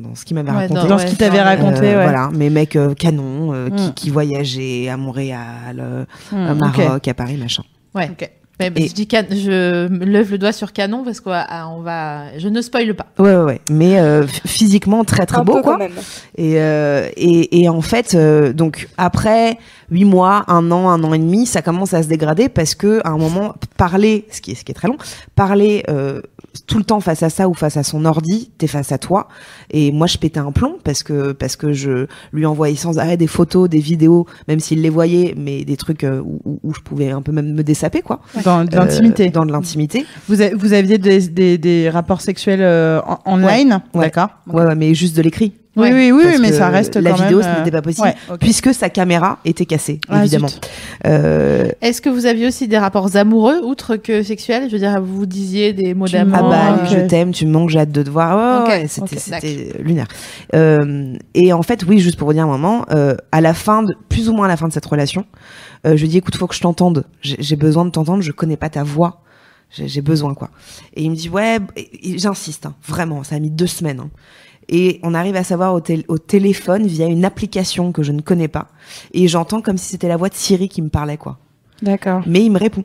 dans 0.02 0.16
ce 0.16 0.24
qu'il 0.24 0.34
m'avait 0.34 0.50
Ouais, 0.50 0.56
raconté. 0.66 0.88
Dans 0.88 0.98
ce 0.98 1.06
qu'il 1.06 1.16
t'avait 1.16 1.40
raconté, 1.40 1.78
Euh, 1.86 1.98
ouais. 1.98 2.02
Voilà, 2.02 2.28
mes 2.34 2.50
mecs 2.50 2.74
euh, 2.74 2.92
canons 2.94 3.54
euh, 3.54 3.70
qui, 3.70 3.88
Mm. 3.88 3.94
qui 3.94 4.10
voyageaient 4.10 4.88
à 4.88 4.96
Montréal, 4.96 5.78
euh, 5.78 6.04
Hmm, 6.32 6.36
à. 6.36 6.54
Maroc, 6.54 7.06
à 7.06 7.14
Paris, 7.14 7.36
machin. 7.36 7.62
Ouais. 7.94 8.10
Ok. 8.10 8.28
Mais, 8.70 8.82
Et- 8.82 8.88
je 8.88 8.94
dis 8.94 9.06
can- 9.06 9.24
je 9.30 9.88
me 9.88 10.04
lève 10.04 10.30
le 10.30 10.38
doigt 10.38 10.52
sur 10.52 10.72
canon 10.72 11.02
parce 11.04 11.20
qu'on 11.20 11.30
va, 11.30 11.68
on 11.70 11.80
va, 11.80 12.38
je 12.38 12.48
ne 12.48 12.60
spoile 12.62 12.94
pas. 12.94 13.06
Ouais, 13.18 13.34
ouais, 13.36 13.42
ouais. 13.44 13.60
Mais 13.70 13.98
euh, 14.00 14.26
physiquement 14.46 15.04
très 15.04 15.26
très 15.26 15.38
un 15.38 15.44
beau, 15.44 15.54
peu 15.54 15.62
quoi. 15.62 15.72
quand 15.72 15.78
même. 15.78 15.92
Et, 16.36 16.54
euh, 16.60 17.08
et, 17.16 17.62
et 17.62 17.68
en 17.68 17.80
fait, 17.80 18.14
euh, 18.14 18.52
donc 18.52 18.88
après 18.96 19.58
huit 19.90 20.04
mois, 20.04 20.44
un 20.48 20.70
an, 20.70 20.88
un 20.88 21.02
an 21.04 21.12
et 21.14 21.18
demi, 21.18 21.46
ça 21.46 21.60
commence 21.62 21.92
à 21.94 22.02
se 22.02 22.08
dégrader 22.08 22.48
parce 22.48 22.74
que 22.74 23.00
à 23.04 23.10
un 23.10 23.18
moment, 23.18 23.54
parler, 23.76 24.26
ce 24.30 24.40
qui 24.40 24.52
est, 24.52 24.54
ce 24.54 24.64
qui 24.64 24.72
est 24.72 24.74
très 24.74 24.88
long, 24.88 24.96
parler 25.34 25.82
euh, 25.90 26.22
tout 26.66 26.78
le 26.78 26.84
temps 26.84 27.00
face 27.00 27.22
à 27.22 27.30
ça 27.30 27.48
ou 27.48 27.54
face 27.54 27.76
à 27.76 27.82
son 27.82 28.04
ordi, 28.04 28.50
t'es 28.58 28.66
face 28.66 28.92
à 28.92 28.98
toi. 28.98 29.28
Et 29.70 29.90
moi, 29.92 30.06
je 30.06 30.18
pétais 30.18 30.40
un 30.40 30.52
plomb 30.52 30.76
parce 30.84 31.02
que 31.02 31.32
parce 31.32 31.56
que 31.56 31.72
je 31.72 32.06
lui 32.32 32.44
envoyais 32.46 32.76
sans 32.76 32.98
arrêt 32.98 33.16
des 33.16 33.26
photos, 33.26 33.68
des 33.68 33.78
vidéos, 33.80 34.26
même 34.48 34.60
s'il 34.60 34.82
les 34.82 34.90
voyait, 34.90 35.34
mais 35.36 35.64
des 35.64 35.76
trucs 35.76 36.04
euh, 36.04 36.20
où, 36.20 36.40
où- 36.44 36.60
où 36.62 36.74
je 36.74 36.80
pouvais 36.80 37.10
un 37.10 37.22
peu 37.22 37.32
même 37.32 37.52
me 37.54 37.62
dessaper, 37.64 38.02
quoi. 38.02 38.20
Dans 38.44 38.64
de 38.64 38.74
l'intimité. 38.76 39.28
Euh, 39.28 39.30
dans 39.30 39.46
de 39.46 39.52
l'intimité. 39.52 40.04
Vous, 40.28 40.42
a- 40.42 40.54
vous 40.54 40.72
aviez 40.72 40.98
des, 40.98 41.28
des, 41.28 41.58
des 41.58 41.88
rapports 41.90 42.20
sexuels 42.20 42.62
euh, 42.62 43.00
en, 43.06 43.18
online 43.40 43.80
Ouais. 43.94 44.02
D'accord. 44.02 44.28
Ouais, 44.46 44.62
ouais, 44.64 44.74
mais 44.74 44.94
juste 44.94 45.16
de 45.16 45.22
l'écrit. 45.22 45.54
Oui, 45.74 45.88
oui, 45.90 46.12
oui, 46.12 46.36
mais 46.40 46.52
ça 46.52 46.68
reste 46.68 46.96
la 46.96 47.12
quand 47.12 47.22
vidéo, 47.22 47.38
même, 47.38 47.46
ce 47.48 47.54
euh, 47.54 47.58
n'était 47.60 47.70
pas 47.70 47.80
possible. 47.80 48.06
ouais. 48.30 48.36
Puisque 48.38 48.74
sa 48.74 48.90
caméra 48.90 49.38
était 49.46 49.64
cassée, 49.64 50.00
Ah, 50.08 50.20
évidemment. 50.20 50.48
Euh, 51.06 51.68
Est-ce 51.80 52.02
que 52.02 52.10
vous 52.10 52.26
aviez 52.26 52.46
aussi 52.46 52.68
des 52.68 52.76
rapports 52.76 53.16
amoureux, 53.16 53.60
outre 53.64 53.96
que 53.96 54.22
sexuels? 54.22 54.64
Je 54.68 54.72
veux 54.72 54.78
dire, 54.78 55.00
vous 55.00 55.24
disiez 55.24 55.72
des 55.72 55.94
mots 55.94 56.08
d'amour. 56.08 56.50
Ah 56.52 56.76
bah, 56.82 56.84
je 56.90 56.98
t'aime, 57.06 57.32
tu 57.32 57.46
me 57.46 57.52
manques, 57.52 57.70
j'ai 57.70 57.78
hâte 57.78 57.90
de 57.92 58.02
te 58.02 58.10
voir. 58.10 58.66
Ouais, 58.68 58.84
Ok, 58.84 59.02
ouais, 59.10 59.16
c'était 59.16 59.72
lunaire. 59.80 60.08
Euh, 60.54 61.14
et 61.34 61.52
en 61.54 61.62
fait, 61.62 61.84
oui, 61.84 62.00
juste 62.00 62.18
pour 62.18 62.28
vous 62.28 62.34
dire 62.34 62.44
un 62.44 62.48
moment, 62.48 62.84
euh, 62.90 63.16
à 63.32 63.40
la 63.40 63.54
fin, 63.54 63.82
de, 63.82 63.94
plus 64.10 64.28
ou 64.28 64.34
moins 64.34 64.44
à 64.44 64.48
la 64.48 64.56
fin 64.58 64.68
de 64.68 64.72
cette 64.74 64.84
relation, 64.86 65.24
euh, 65.86 65.96
je 65.96 66.02
lui 66.02 66.08
dis 66.08 66.18
écoute, 66.18 66.36
faut 66.36 66.46
que 66.46 66.54
je 66.54 66.60
t'entende. 66.60 67.04
J'ai 67.22 67.36
j'ai 67.38 67.56
besoin 67.56 67.84
de 67.86 67.90
t'entendre. 67.90 68.22
Je 68.22 68.32
connais 68.32 68.56
pas 68.58 68.68
ta 68.68 68.82
voix. 68.82 69.22
J'ai 69.70 69.88
j'ai 69.88 70.02
besoin 70.02 70.34
quoi. 70.34 70.50
Et 70.94 71.02
il 71.02 71.10
me 71.10 71.16
dit 71.16 71.30
ouais, 71.30 71.58
j'insiste, 72.16 72.66
hein, 72.66 72.74
vraiment. 72.86 73.22
Ça 73.24 73.36
a 73.36 73.38
mis 73.38 73.50
deux 73.50 73.66
semaines. 73.66 74.00
hein. 74.00 74.10
Et 74.68 75.00
on 75.02 75.12
arrive 75.14 75.36
à 75.36 75.44
savoir 75.44 75.74
au, 75.74 75.80
tél- 75.80 76.04
au 76.08 76.18
téléphone 76.18 76.86
via 76.86 77.06
une 77.06 77.24
application 77.24 77.92
que 77.92 78.02
je 78.02 78.12
ne 78.12 78.20
connais 78.22 78.48
pas. 78.48 78.68
Et 79.12 79.28
j'entends 79.28 79.60
comme 79.60 79.76
si 79.76 79.86
c'était 79.88 80.08
la 80.08 80.16
voix 80.16 80.28
de 80.28 80.34
Siri 80.34 80.68
qui 80.68 80.82
me 80.82 80.88
parlait 80.88 81.16
quoi 81.16 81.38
D'accord. 81.82 82.22
mais 82.26 82.44
il 82.44 82.50
me 82.50 82.58
répond. 82.58 82.84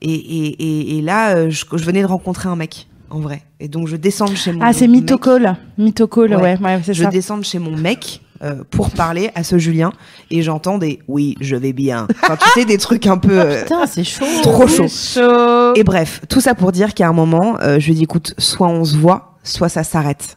Et, 0.00 0.12
et, 0.14 0.46
et, 0.94 0.98
et 0.98 1.02
là, 1.02 1.34
euh, 1.36 1.50
je, 1.50 1.64
je 1.72 1.84
venais 1.84 2.02
de 2.02 2.06
rencontrer 2.06 2.48
un 2.48 2.56
mec, 2.56 2.86
en 3.10 3.20
vrai. 3.20 3.42
Et 3.60 3.68
donc, 3.68 3.88
je 3.88 3.96
descends 3.96 4.26
de 4.26 4.34
chez 4.34 4.52
mon 4.52 4.60
Ah, 4.62 4.72
c'est. 4.72 4.86
Mythocall. 4.86 5.56
Mythocall, 5.78 6.34
ouais, 6.36 6.42
Ouais. 6.42 6.58
ouais, 6.62 6.80
c'est 6.84 6.94
Je 6.94 7.04
ça. 7.04 7.10
descends 7.10 7.38
de 7.38 7.44
chez 7.44 7.58
mon 7.58 7.76
mec 7.76 8.20
euh, 8.42 8.62
pour 8.70 8.90
parler 8.90 9.30
à 9.34 9.42
ce 9.44 9.56
Julien. 9.58 9.92
Et 10.30 10.42
j'entends 10.42 10.78
des 10.78 11.00
«oui, 11.08 11.36
je 11.40 11.56
vais 11.56 11.72
bien». 11.72 12.06
Enfin, 12.22 12.36
tu 12.36 12.48
sais, 12.50 12.64
des 12.66 12.76
trucs 12.78 13.06
un 13.06 13.16
peu... 13.16 13.40
euh, 13.40 13.62
Putain, 13.62 13.86
c'est 13.86 14.04
chaud. 14.04 14.24
trop 14.42 14.66
chaud. 14.68 14.86
chaud. 14.88 15.72
Et 15.74 15.84
bref, 15.84 16.20
tout 16.28 16.40
ça 16.40 16.54
pour 16.54 16.70
dire 16.70 16.92
qu'à 16.94 17.08
un 17.08 17.12
moment, 17.12 17.56
euh, 17.62 17.78
je 17.80 17.86
lui 17.86 17.94
dis 17.94 18.02
écoute, 18.02 18.34
soit 18.38 18.68
on 18.68 18.84
se 18.84 18.96
voit, 18.96 19.38
soit 19.42 19.68
ça 19.70 19.84
s'arrête. 19.84 20.36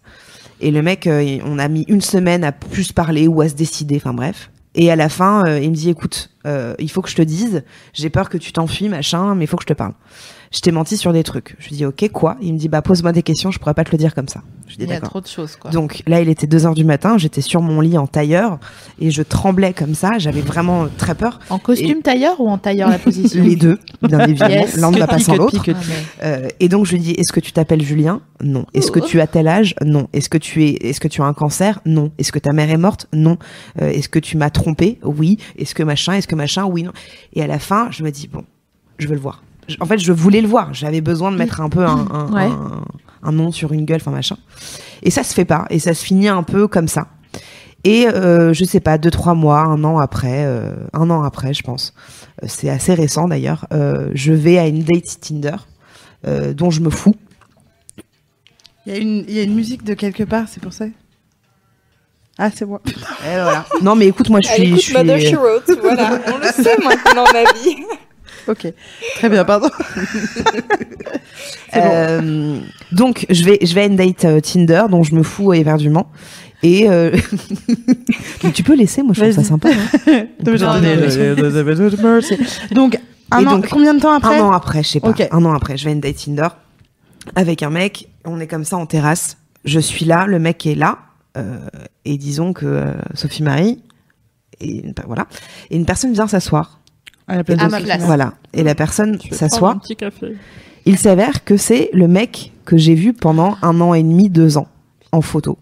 Et 0.59 0.71
le 0.71 0.81
mec, 0.81 1.07
euh, 1.07 1.39
on 1.45 1.59
a 1.59 1.67
mis 1.67 1.85
une 1.87 2.01
semaine 2.01 2.43
à 2.43 2.51
plus 2.51 2.91
parler 2.91 3.27
ou 3.27 3.41
à 3.41 3.49
se 3.49 3.53
décider, 3.53 3.97
enfin 3.97 4.13
bref. 4.13 4.49
Et 4.75 4.91
à 4.91 4.95
la 4.95 5.09
fin, 5.09 5.45
euh, 5.45 5.59
il 5.59 5.71
me 5.71 5.75
dit 5.75 5.89
écoute, 5.89 6.29
euh, 6.45 6.75
il 6.79 6.89
faut 6.89 7.01
que 7.01 7.09
je 7.09 7.15
te 7.15 7.21
dise, 7.21 7.63
j'ai 7.93 8.09
peur 8.09 8.29
que 8.29 8.37
tu 8.37 8.51
t'enfuis, 8.51 8.89
machin, 8.89 9.35
mais 9.35 9.45
il 9.45 9.47
faut 9.47 9.57
que 9.57 9.63
je 9.63 9.67
te 9.67 9.73
parle. 9.73 9.93
Je 10.51 10.60
t'ai 10.62 10.72
menti 10.72 10.96
sur 10.98 11.12
des 11.13 11.24
trucs. 11.24 11.56
Je 11.60 11.70
lui 11.70 11.75
dis 11.77 11.86
ok, 11.86 12.10
quoi? 12.12 12.38
Il 12.42 12.54
me 12.54 12.58
dit 12.58 12.70
bah 12.70 12.82
pose-moi 12.82 13.12
des 13.12 13.24
questions, 13.24 13.51
je 13.51 13.60
pourrais 13.60 13.74
pas 13.74 13.84
te 13.84 13.92
le 13.92 13.98
dire 13.98 14.16
comme 14.16 14.27
ça. 14.30 14.42
Je 14.68 14.72
lui 14.72 14.77
dis 14.80 14.84
Il 14.86 14.89
y 14.89 14.94
a 14.94 15.01
trop 15.01 15.20
de 15.22 15.27
choses, 15.27 15.56
quoi. 15.56 15.72
Donc 15.72 16.01
là, 16.08 16.22
il 16.22 16.30
était 16.30 16.48
2 16.48 16.66
heures 16.66 16.74
du 16.74 16.84
matin, 16.86 17.18
j'étais 17.18 17.42
sur 17.42 17.62
mon 17.62 17.82
lit 17.82 17.98
en 17.98 18.08
tailleur 18.08 18.60
et 19.00 19.12
je 19.12 19.22
tremblais 19.24 19.74
comme 19.74 19.94
ça, 19.96 20.18
j'avais 20.18 20.42
vraiment 20.42 20.88
très 20.98 21.16
peur. 21.16 21.39
en 21.50 21.60
costume 21.60 22.01
tailleur 22.01 22.39
ou 22.39 22.50
en 22.50 22.58
tailleur 22.58 22.89
la 22.89 22.98
position? 23.00 23.44
Les 23.48 23.56
deux, 23.56 23.77
bien 24.01 24.20
évidemment. 24.27 24.54
Yes. 24.56 24.77
L'un 24.77 24.92
ne 24.92 24.98
va 25.00 25.08
pas 25.08 25.20
sans 25.20 25.36
l'autre. 25.36 25.62
Ah, 25.68 25.74
mais- 25.88 25.96
Euh, 26.24 26.48
et 26.60 26.70
donc 26.70 26.86
je 26.86 26.94
lui 26.94 27.00
dis 27.00 27.12
est-ce 27.12 27.32
que 27.34 27.39
tu 27.39 27.51
t'appelles 27.51 27.84
Julien? 27.84 28.22
Non. 28.42 28.66
Est-ce 28.74 28.92
que 28.92 29.00
tu 29.00 29.20
as 29.22 29.27
tel 29.27 29.48
âge? 29.48 29.75
Non. 29.84 30.08
Est-ce 30.13 30.30
que 30.30 30.38
tu 30.38 30.63
es 30.63 30.70
est-ce 30.82 31.00
que 31.00 31.08
tu 31.08 31.22
as 31.22 31.25
un 31.25 31.34
cancer? 31.34 31.80
Non. 31.86 32.12
Est-ce 32.18 32.32
que 32.32 32.39
ta 32.39 32.54
mère 32.54 32.70
est 32.70 32.77
morte? 32.77 33.08
Non. 33.13 33.38
Euh, 33.82 33.89
est-ce 33.89 34.10
que 34.10 34.20
tu 34.20 34.38
m'as 34.38 34.50
trompé? 34.50 35.00
Oui. 35.04 35.38
Est-ce 35.58 35.75
que 35.75 35.84
machin 35.84 36.13
Est-ce 36.13 36.27
que 36.27 36.36
machin? 36.36 36.66
Oui 36.66 36.84
non. 36.84 36.92
Et 37.34 37.42
à 37.42 37.48
la 37.48 37.60
fin, 37.60 37.89
je 37.92 38.04
me 38.04 38.12
dis 38.12 38.27
bon, 38.27 38.44
je 38.98 39.08
veux 39.08 39.16
le 39.16 39.20
voir. 39.22 39.44
En 39.79 39.86
fait, 39.86 39.97
je 39.97 40.12
voulais 40.12 40.41
le 40.41 40.47
voir. 40.47 40.74
J'avais 40.74 41.01
besoin 41.01 41.31
de 41.31 41.38
mettre 41.38 41.62
un 41.62 41.69
peu 41.69 41.86
un, 41.86 42.07
un, 42.12 42.31
Ouais. 42.33 42.43
un- 42.45 42.83
un 43.24 43.31
nom 43.31 43.51
sur 43.51 43.74
une 43.74 43.86
gueule, 43.86 44.00
enfin 44.01 44.12
machin. 44.12 44.38
Et 45.03 45.09
ça 45.12 45.24
se 45.24 45.33
fait 45.33 45.45
pas. 45.45 45.65
Et 45.69 45.79
ça 45.79 45.93
se 45.93 46.03
finit 46.05 46.27
un 46.29 46.43
peu 46.43 46.67
comme 46.67 46.88
ça. 46.88 47.07
Et 47.83 48.07
euh, 48.07 48.53
je 48.53 48.63
sais 48.65 48.79
pas, 48.79 48.97
deux 48.97 49.12
trois 49.12 49.33
mois, 49.33 49.59
un 49.62 49.83
an 49.83 49.97
après, 50.00 50.43
euh, 50.45 50.74
un 50.93 51.09
an 51.09 51.21
après, 51.24 51.53
je 51.53 51.63
pense. 51.63 51.93
Euh, 52.43 52.47
C'est 52.50 52.69
assez 52.69 52.93
récent 52.93 53.27
d'ailleurs. 53.27 53.65
euh, 53.74 54.09
je 54.13 54.33
vais 54.33 54.57
à 54.57 54.67
une 54.67 54.83
date 54.83 55.19
Tinder 55.21 55.55
euh, 56.27 56.53
dont 56.53 56.69
je 56.71 56.81
me 56.81 56.89
fous 56.89 57.15
Il 58.86 58.93
y, 58.93 58.95
a 58.95 59.00
une- 59.00 59.25
il 59.27 59.33
y 59.33 59.39
a 59.39 59.43
une 59.43 59.55
musique 59.55 59.83
de 59.83 59.93
quelque 59.93 60.24
part, 60.24 60.45
c'est 60.50 60.62
pour 60.62 60.74
ça 60.74 60.86
Ah, 62.38 62.50
c'est 62.53 62.65
moi. 62.65 62.81
Et 62.86 62.91
voilà. 63.33 63.65
Non, 63.81 63.95
mais 63.95 64.07
écoute, 64.07 64.29
moi, 64.29 64.41
je 64.41 64.47
Elle 64.50 64.55
suis. 64.55 64.63
écoute 64.67 64.79
je 64.79 64.86
suis- 64.86 64.93
Mother 64.93 65.19
She 65.19 65.33
Wrote, 65.36 65.71
voilà, 65.81 66.19
on 66.33 66.38
le 66.38 66.45
sait 66.63 66.77
maintenant, 66.83 67.25
ma 67.33 67.43
vie. 67.62 67.75
Ok, 68.48 68.68
très 69.16 69.30
bien, 69.30 69.44
pardon. 69.46 69.70
Bon. 71.74 71.80
Euh, 71.84 72.60
donc, 72.92 73.25
je 73.30 73.44
vais, 73.44 73.60
je 73.62 73.74
vais 73.75 73.82
à 73.82 73.86
une 73.86 73.96
date 73.98 74.25
euh, 74.25 74.39
Tinder 74.39 74.84
dont 74.89 75.04
je 75.04 75.13
me 75.16 75.24
fous 75.24 75.54
éperdument. 75.54 76.10
Et 76.63 76.89
euh... 76.89 77.16
mais 78.44 78.51
tu 78.51 78.63
peux 78.63 78.75
laisser, 78.75 79.04
moi 79.04 79.13
je 79.13 79.22
trouve 79.22 79.34
ça 79.34 79.44
sympa. 79.44 79.70
hein. 79.70 80.25
Donc, 82.72 82.98
un 83.32 83.46
an, 83.46 83.51
donc, 83.58 83.68
combien 83.70 83.94
de 83.94 84.00
temps 84.00 84.13
après 84.13 84.39
Un 84.39 84.44
an 84.44 84.51
après, 84.51 84.82
je 84.84 84.88
sais 84.89 85.00
pas. 85.00 85.10
Un 85.32 85.46
an 85.46 85.54
après, 85.54 85.77
je 85.77 85.84
vais 85.86 85.92
à 85.92 85.94
une 85.94 86.00
date 86.00 86.16
Tinder 86.16 86.48
avec 87.36 87.62
un 87.62 87.70
mec. 87.70 88.08
On 88.25 88.39
est 88.39 88.48
comme 88.48 88.63
ça 88.63 88.77
en 88.77 88.86
terrasse. 88.86 89.38
Je 89.66 89.80
suis 89.80 90.06
là, 90.06 90.25
le 90.25 90.39
mec 90.39 90.66
est 90.66 90.75
là. 90.75 90.98
euh, 91.38 91.58
et 92.06 92.18
disons 92.18 92.54
que 92.54 92.66
euh, 92.66 92.94
Sophie 93.13 93.44
Marie 93.44 93.84
et 94.60 94.84
voilà. 95.06 95.27
Et 95.70 95.75
une 95.75 95.86
personne 95.86 96.13
vient 96.13 96.27
s'asseoir. 96.27 96.80
À 97.27 97.36
la 97.36 97.43
place 97.43 97.60
À 97.62 97.65
de 97.65 97.72
ma 97.72 97.79
place. 97.81 98.01
Voilà. 98.03 98.34
Et 98.53 98.63
la 98.63 98.75
personne 98.75 99.17
s'assoit. 99.31 99.79
Il 100.86 100.98
s'avère 100.98 101.43
que 101.43 101.57
c'est 101.57 101.89
le 101.93 102.07
mec 102.07 102.51
que 102.65 102.77
j'ai 102.77 102.96
vu 102.96 103.13
pendant 103.13 103.57
un 103.62 103.81
an 103.81 103.93
et 103.93 104.03
demi, 104.03 104.29
deux 104.29 104.57
ans 104.57 104.67
en 105.12 105.22
photo. 105.22 105.57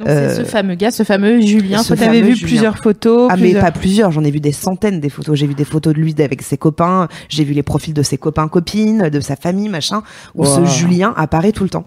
Donc 0.00 0.08
Euh, 0.08 0.28
c'est 0.34 0.42
ce 0.44 0.48
fameux 0.48 0.74
gars, 0.74 0.90
ce 0.90 1.02
fameux 1.04 1.40
Julien. 1.40 1.82
ce 1.82 1.94
t'avais 1.94 2.18
fameux 2.18 2.20
vu 2.30 2.34
Julien. 2.36 2.48
plusieurs 2.48 2.78
photos. 2.78 3.28
Ah 3.32 3.36
mais 3.36 3.52
pas 3.54 3.70
plusieurs, 3.70 4.10
j'en 4.10 4.24
ai 4.24 4.30
vu 4.32 4.40
des 4.40 4.50
centaines 4.52 5.00
des 5.00 5.08
photos. 5.08 5.36
J'ai 5.38 5.46
vu 5.46 5.54
des 5.54 5.64
photos 5.64 5.94
de 5.94 6.00
lui 6.00 6.14
avec 6.18 6.42
ses 6.42 6.56
copains, 6.56 7.08
j'ai 7.28 7.44
vu 7.44 7.52
les 7.54 7.62
profils 7.62 7.94
de 7.94 8.02
ses 8.02 8.18
copains 8.18 8.48
copines, 8.48 9.08
de 9.08 9.20
sa 9.20 9.36
famille 9.36 9.68
machin, 9.68 10.02
où 10.34 10.44
Wow. 10.44 10.56
ce 10.56 10.64
Julien 10.78 11.14
apparaît 11.16 11.52
tout 11.52 11.62
le 11.64 11.70
temps. 11.70 11.86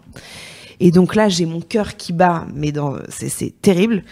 Et 0.79 0.91
donc 0.91 1.15
là, 1.15 1.27
j'ai 1.27 1.45
mon 1.45 1.59
cœur 1.59 1.97
qui 1.97 2.13
bat, 2.13 2.45
mais 2.55 2.71
dans 2.71 2.95
c'est 3.09 3.29
c'est 3.29 3.53
terrible. 3.61 4.03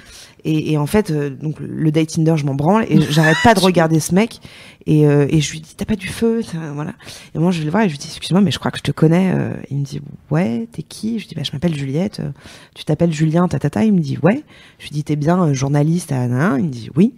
Et, 0.45 0.71
et 0.71 0.77
en 0.77 0.85
fait, 0.85 1.11
euh, 1.11 1.29
donc 1.29 1.59
le 1.59 1.91
date 1.91 2.09
Tinder, 2.09 2.35
je 2.37 2.45
m'en 2.45 2.55
branle 2.55 2.85
et 2.87 3.01
j'arrête 3.09 3.37
pas 3.43 3.53
de 3.53 3.59
regarder 3.59 3.99
ce 3.99 4.15
mec. 4.15 4.39
Et, 4.85 5.07
euh, 5.07 5.25
et 5.29 5.41
je 5.41 5.51
lui 5.51 5.59
dis 5.59 5.75
t'as 5.75 5.85
pas 5.85 5.95
du 5.95 6.07
feu, 6.07 6.41
voilà. 6.73 6.93
Et 7.33 7.39
moi 7.39 7.51
je 7.51 7.59
vais 7.59 7.65
le 7.65 7.71
voir 7.71 7.83
et 7.83 7.87
je 7.89 7.93
lui 7.93 7.97
dis 7.97 8.07
excuse-moi, 8.07 8.41
mais 8.41 8.51
je 8.51 8.59
crois 8.59 8.71
que 8.71 8.77
je 8.77 8.83
te 8.83 8.91
connais. 8.91 9.33
Euh, 9.33 9.53
Il 9.71 9.77
me 9.79 9.83
dit 9.83 9.99
ouais, 10.29 10.67
t'es 10.71 10.83
qui? 10.83 11.19
Je 11.19 11.23
lui 11.23 11.29
dis 11.29 11.35
bah 11.35 11.43
je 11.43 11.51
m'appelle 11.51 11.75
Juliette. 11.75 12.19
Euh, 12.21 12.29
Tu 12.75 12.85
t'appelles 12.85 13.11
Julien, 13.11 13.47
tatata. 13.47 13.83
Il 13.83 13.93
me 13.93 13.99
dit 13.99 14.17
ouais. 14.21 14.43
Je 14.77 14.83
lui 14.85 14.91
dis 14.91 15.03
t'es 15.03 15.15
bien 15.15 15.41
euh, 15.41 15.53
journaliste 15.53 16.11
à 16.11 16.25
Il 16.25 16.65
me 16.65 16.69
dit 16.69 16.89
oui. 16.95 17.15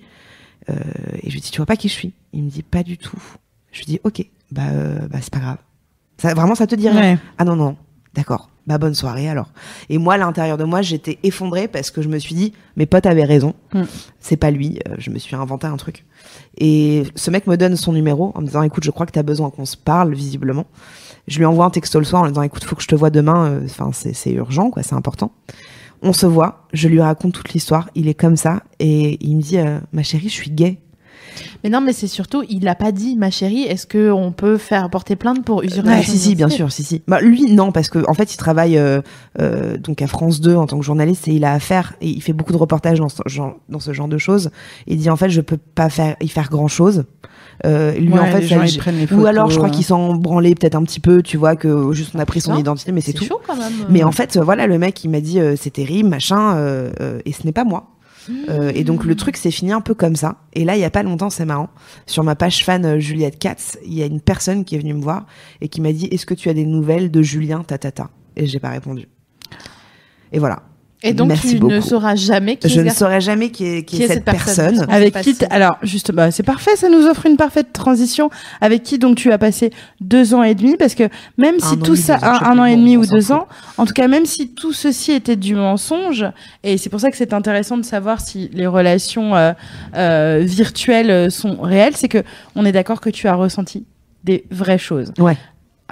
Euh, 0.70 0.74
et 1.24 1.30
je 1.30 1.34
lui 1.34 1.42
dis, 1.42 1.52
tu 1.52 1.58
vois 1.58 1.66
pas 1.66 1.76
qui 1.78 1.88
je 1.88 1.94
suis? 1.94 2.14
Il 2.34 2.44
me 2.44 2.50
dit, 2.50 2.64
pas 2.64 2.84
du 2.84 2.98
tout. 2.98 3.22
Je 3.72 3.80
lui 3.80 3.86
dis, 3.86 4.00
ok, 4.04 4.26
bah, 4.52 4.64
euh, 4.72 5.08
bah 5.08 5.20
c'est 5.22 5.32
pas 5.32 5.40
grave. 5.40 5.58
Ça, 6.18 6.34
vraiment, 6.34 6.56
ça 6.56 6.68
te 6.68 6.76
dit 6.76 6.90
rien? 6.90 7.14
Ouais. 7.14 7.18
Ah 7.38 7.46
non, 7.46 7.56
non, 7.56 7.78
d'accord. 8.14 8.50
Bah 8.68 8.78
bonne 8.78 8.94
soirée 8.94 9.30
alors. 9.30 9.50
Et 9.90 9.98
moi, 9.98 10.16
à 10.16 10.18
l'intérieur 10.18 10.58
de 10.58 10.66
moi, 10.66 10.82
j'étais 10.82 11.20
effondrée 11.24 11.68
parce 11.70 11.90
que 11.90 12.02
je 12.02 12.10
me 12.10 12.20
suis 12.20 12.36
dit, 12.36 12.54
mes 12.76 12.86
potes 12.86 13.06
avaient 13.06 13.24
raison. 13.24 13.54
Mm. 13.74 13.84
C'est 14.20 14.36
pas 14.38 14.52
lui. 14.52 14.80
Euh, 14.90 14.96
je 14.98 15.10
me 15.10 15.18
suis 15.20 15.36
inventé 15.38 15.68
un 15.68 15.78
truc. 15.78 16.06
Et 16.58 17.04
ce 17.16 17.32
mec 17.32 17.48
me 17.48 17.56
donne 17.56 17.78
son 17.78 17.94
numéro 17.94 18.34
en 18.36 18.42
me 18.42 18.46
disant, 18.46 18.62
écoute, 18.64 18.84
je 18.84 18.92
crois 18.92 19.06
que 19.06 19.12
t'as 19.14 19.24
besoin 19.24 19.50
qu'on 19.50 19.66
se 19.66 19.78
parle 19.78 20.14
visiblement. 20.14 20.66
Je 21.28 21.38
lui 21.38 21.46
envoie 21.46 21.66
un 21.66 21.70
texto 21.70 21.98
le 22.00 22.06
soir 22.06 22.22
en 22.22 22.26
lui 22.26 22.34
disant, 22.34 22.42
écoute, 22.44 22.66
faut 22.66 22.76
que 22.76 22.84
je 22.84 22.88
te 22.88 22.96
vois 22.96 23.10
demain. 23.10 23.52
euh, 23.52 23.62
Enfin, 23.66 23.92
c'est 23.94 24.14
c'est 24.14 24.32
urgent, 24.32 24.70
quoi, 24.70 24.84
c'est 24.84 24.96
important. 24.96 25.32
On 26.02 26.14
se 26.14 26.26
voit, 26.26 26.68
je 26.74 26.88
lui 26.90 27.02
raconte 27.02 27.34
toute 27.34 27.54
l'histoire, 27.54 27.90
il 27.96 28.08
est 28.08 28.14
comme 28.14 28.36
ça, 28.36 28.62
et 28.80 29.18
il 29.26 29.36
me 29.38 29.42
dit, 29.42 29.58
euh, 29.58 29.80
ma 29.94 30.04
chérie, 30.04 30.30
je 30.30 30.34
suis 30.34 30.52
gay. 30.52 30.80
Mais 31.64 31.70
non, 31.70 31.82
mais 31.82 31.94
c'est 31.94 32.08
surtout, 32.08 32.44
il 32.50 32.64
l'a 32.64 32.76
pas 32.76 32.92
dit, 32.92 33.16
ma 33.16 33.30
chérie. 33.32 33.64
Est-ce 33.64 33.86
que 33.88 34.12
on 34.12 34.32
peut 34.32 34.58
faire 34.58 34.90
porter 34.90 35.16
plainte 35.16 35.44
pour 35.44 35.62
Ah, 35.62 35.66
usurpation 35.66 36.14
si, 36.14 36.20
si, 36.20 36.36
bien 36.36 36.50
sûr, 36.50 36.72
si, 36.72 36.84
si. 36.84 37.02
Bah, 37.08 37.20
lui, 37.22 37.52
non, 37.52 37.72
parce 37.72 37.90
que 37.90 38.00
en 38.10 38.14
fait, 38.14 38.34
il 38.34 38.38
travaille 38.38 38.78
euh, 38.78 39.02
euh, 39.42 39.78
donc 39.78 40.02
à 40.02 40.08
France 40.08 40.42
2 40.42 40.56
en 40.56 40.68
tant 40.68 40.78
que 40.80 40.86
journaliste 40.86 41.28
et 41.28 41.34
il 41.34 41.44
a 41.46 41.54
affaire 41.54 41.94
et 42.02 42.08
il 42.10 42.22
fait 42.22 42.34
beaucoup 42.34 42.54
de 42.54 42.58
reportages 42.58 43.00
dans 43.00 43.10
ce 43.10 43.22
genre, 43.26 43.56
dans 43.70 43.80
ce 43.80 43.94
genre 43.94 44.08
de 44.08 44.18
choses. 44.18 44.50
Il 44.88 44.98
dit 44.98 45.10
en 45.10 45.16
fait, 45.16 45.30
je 45.30 45.42
peux 45.42 45.58
pas 45.58 45.90
faire 45.90 46.16
y 46.22 46.28
faire 46.28 46.50
grand 46.50 46.68
chose. 46.68 47.04
Euh, 47.66 47.94
lui, 47.94 48.12
Ouais, 48.14 48.20
en 48.20 48.26
fait, 48.26 48.48
ça- 48.48 48.66
gens, 48.66 49.18
ou 49.18 49.26
alors, 49.26 49.50
je 49.50 49.58
crois 49.58 49.70
euh. 49.70 49.72
qu'il 49.72 49.84
s'en 49.84 50.14
branlait 50.14 50.54
peut-être 50.54 50.76
un 50.76 50.84
petit 50.84 51.00
peu, 51.00 51.24
tu 51.24 51.38
vois, 51.38 51.56
que 51.56 51.92
juste 51.92 52.12
on 52.14 52.20
a 52.20 52.26
pris 52.26 52.40
son 52.40 52.54
Non, 52.54 52.60
identité, 52.60 52.92
mais 52.92 53.02
c'est 53.02 53.14
C'est 53.14 53.18
tout. 53.18 53.26
chaud 53.26 53.42
quand 53.48 53.56
même. 53.56 53.74
Mais 53.90 54.04
en 54.04 54.12
fait, 54.12 54.38
euh, 54.38 54.42
voilà, 54.44 54.68
le 54.68 54.78
mec, 54.78 55.04
il 55.04 55.10
m'a 55.10 55.22
dit 55.22 55.40
euh, 55.40 55.56
c'est 55.60 55.72
terrible, 55.72 56.08
machin, 56.08 56.56
euh, 56.56 56.92
euh, 57.02 57.20
et 57.26 57.32
ce 57.34 57.44
n'est 57.46 57.52
pas 57.54 57.64
moi. 57.64 57.88
Euh, 58.50 58.72
et 58.74 58.84
donc 58.84 59.06
le 59.06 59.16
truc 59.16 59.38
s'est 59.38 59.52
fini 59.52 59.72
un 59.72 59.82
peu 59.82 59.94
comme 59.94 60.16
ça. 60.16 60.38
Et 60.54 60.66
là, 60.66 60.76
il 60.76 60.82
y 60.82 60.86
a 60.86 60.90
pas 60.90 61.04
longtemps, 61.04 61.30
c'est 61.30 61.46
marrant. 61.46 61.70
Sur 62.06 62.24
ma 62.24 62.36
page 62.36 62.64
fan 62.64 62.86
euh, 62.86 63.00
Juliette 63.00 63.40
Katz, 63.40 63.78
il 63.86 63.94
y 63.94 64.04
a 64.04 64.06
une 64.06 64.22
personne 64.22 64.66
qui 64.66 64.76
est 64.76 64.80
venue 64.80 64.94
me 64.94 65.02
voir 65.02 65.26
et 65.62 65.70
qui 65.70 65.82
m'a 65.82 65.94
dit 65.94 66.06
Est-ce 66.06 66.26
que 66.26 66.34
tu 66.34 66.50
as 66.50 66.54
des 66.54 66.66
nouvelles 66.66 67.12
de 67.12 67.22
Julien 67.22 67.64
Tatata? 67.64 68.10
Et 68.36 68.48
j'ai 68.48 68.60
pas 68.60 68.70
répondu. 68.70 69.08
Et 70.32 70.40
voilà. 70.40 70.64
Et 71.04 71.14
donc 71.14 71.28
Merci 71.28 71.60
tu 71.60 71.64
ne 71.64 71.80
sauras 71.80 72.16
jamais 72.16 72.56
qui 72.58 72.70
Je 72.70 72.82
est 72.82 72.84
ne 72.86 72.90
ce 72.90 72.96
saurais 72.98 73.22
jamais 73.22 73.52
qui 73.52 73.66
est, 73.66 73.84
qui 73.84 73.98
Qui 73.98 74.02
est 74.02 74.06
est 74.06 74.08
cette 74.08 74.16
cette 74.16 74.26
personne. 74.26 74.66
personne. 74.72 74.86
On 74.90 74.94
Avec 74.94 75.22
qui 75.22 75.36
t- 75.36 75.46
alors 75.52 75.78
juste 75.84 76.12
bah 76.12 76.32
c'est 76.32 76.42
parfait 76.42 76.76
ça 76.76 76.90
nous 76.90 77.06
offre 77.06 77.28
une 77.28 77.38
parfaite 77.38 77.72
transition. 77.72 78.32
Avec 78.62 78.82
qui 78.82 78.98
donc 78.98 79.16
tu 79.16 79.32
as 79.32 79.38
passé 79.38 79.72
deux 80.02 80.34
ans 80.34 80.42
et 80.42 80.56
demi? 80.56 80.76
Parce 80.76 80.96
que 80.96 81.04
même 81.38 81.56
Un 81.62 81.68
si 81.70 81.78
tout 81.78 81.96
ça 81.96 82.16
ans, 82.18 82.44
un, 82.44 82.58
an 82.58 82.66
et 82.66 82.76
demi 82.76 82.98
ou 82.98 83.06
deux 83.06 83.32
ans 83.32 83.48
en 83.78 83.86
tout 83.86 83.94
cas 83.94 84.08
même 84.08 84.26
si 84.26 84.50
tout 84.50 84.74
ceci 84.74 85.12
était 85.12 85.36
du 85.36 85.54
mensonge 85.54 86.26
et 86.64 86.78
c'est 86.80 86.90
pour 86.90 87.00
ça 87.00 87.12
que 87.12 87.18
c'est 87.18 87.32
intéressant 87.34 87.78
de 87.78 87.86
savoir 87.86 88.20
si 88.20 88.50
les 88.54 88.66
relations 88.66 89.36
euh, 89.36 89.54
euh, 89.96 90.42
virtuelles 90.44 91.30
sont 91.32 91.58
réelles 91.62 91.96
c'est 91.96 92.08
que 92.10 92.24
on 92.56 92.66
est 92.66 92.72
d'accord 92.72 93.02
que 93.02 93.12
tu 93.12 93.28
as 93.28 93.36
ressenti 93.36 93.86
des 94.24 94.46
vraies 94.50 94.80
choses. 94.80 95.14
Ouais. 95.20 95.38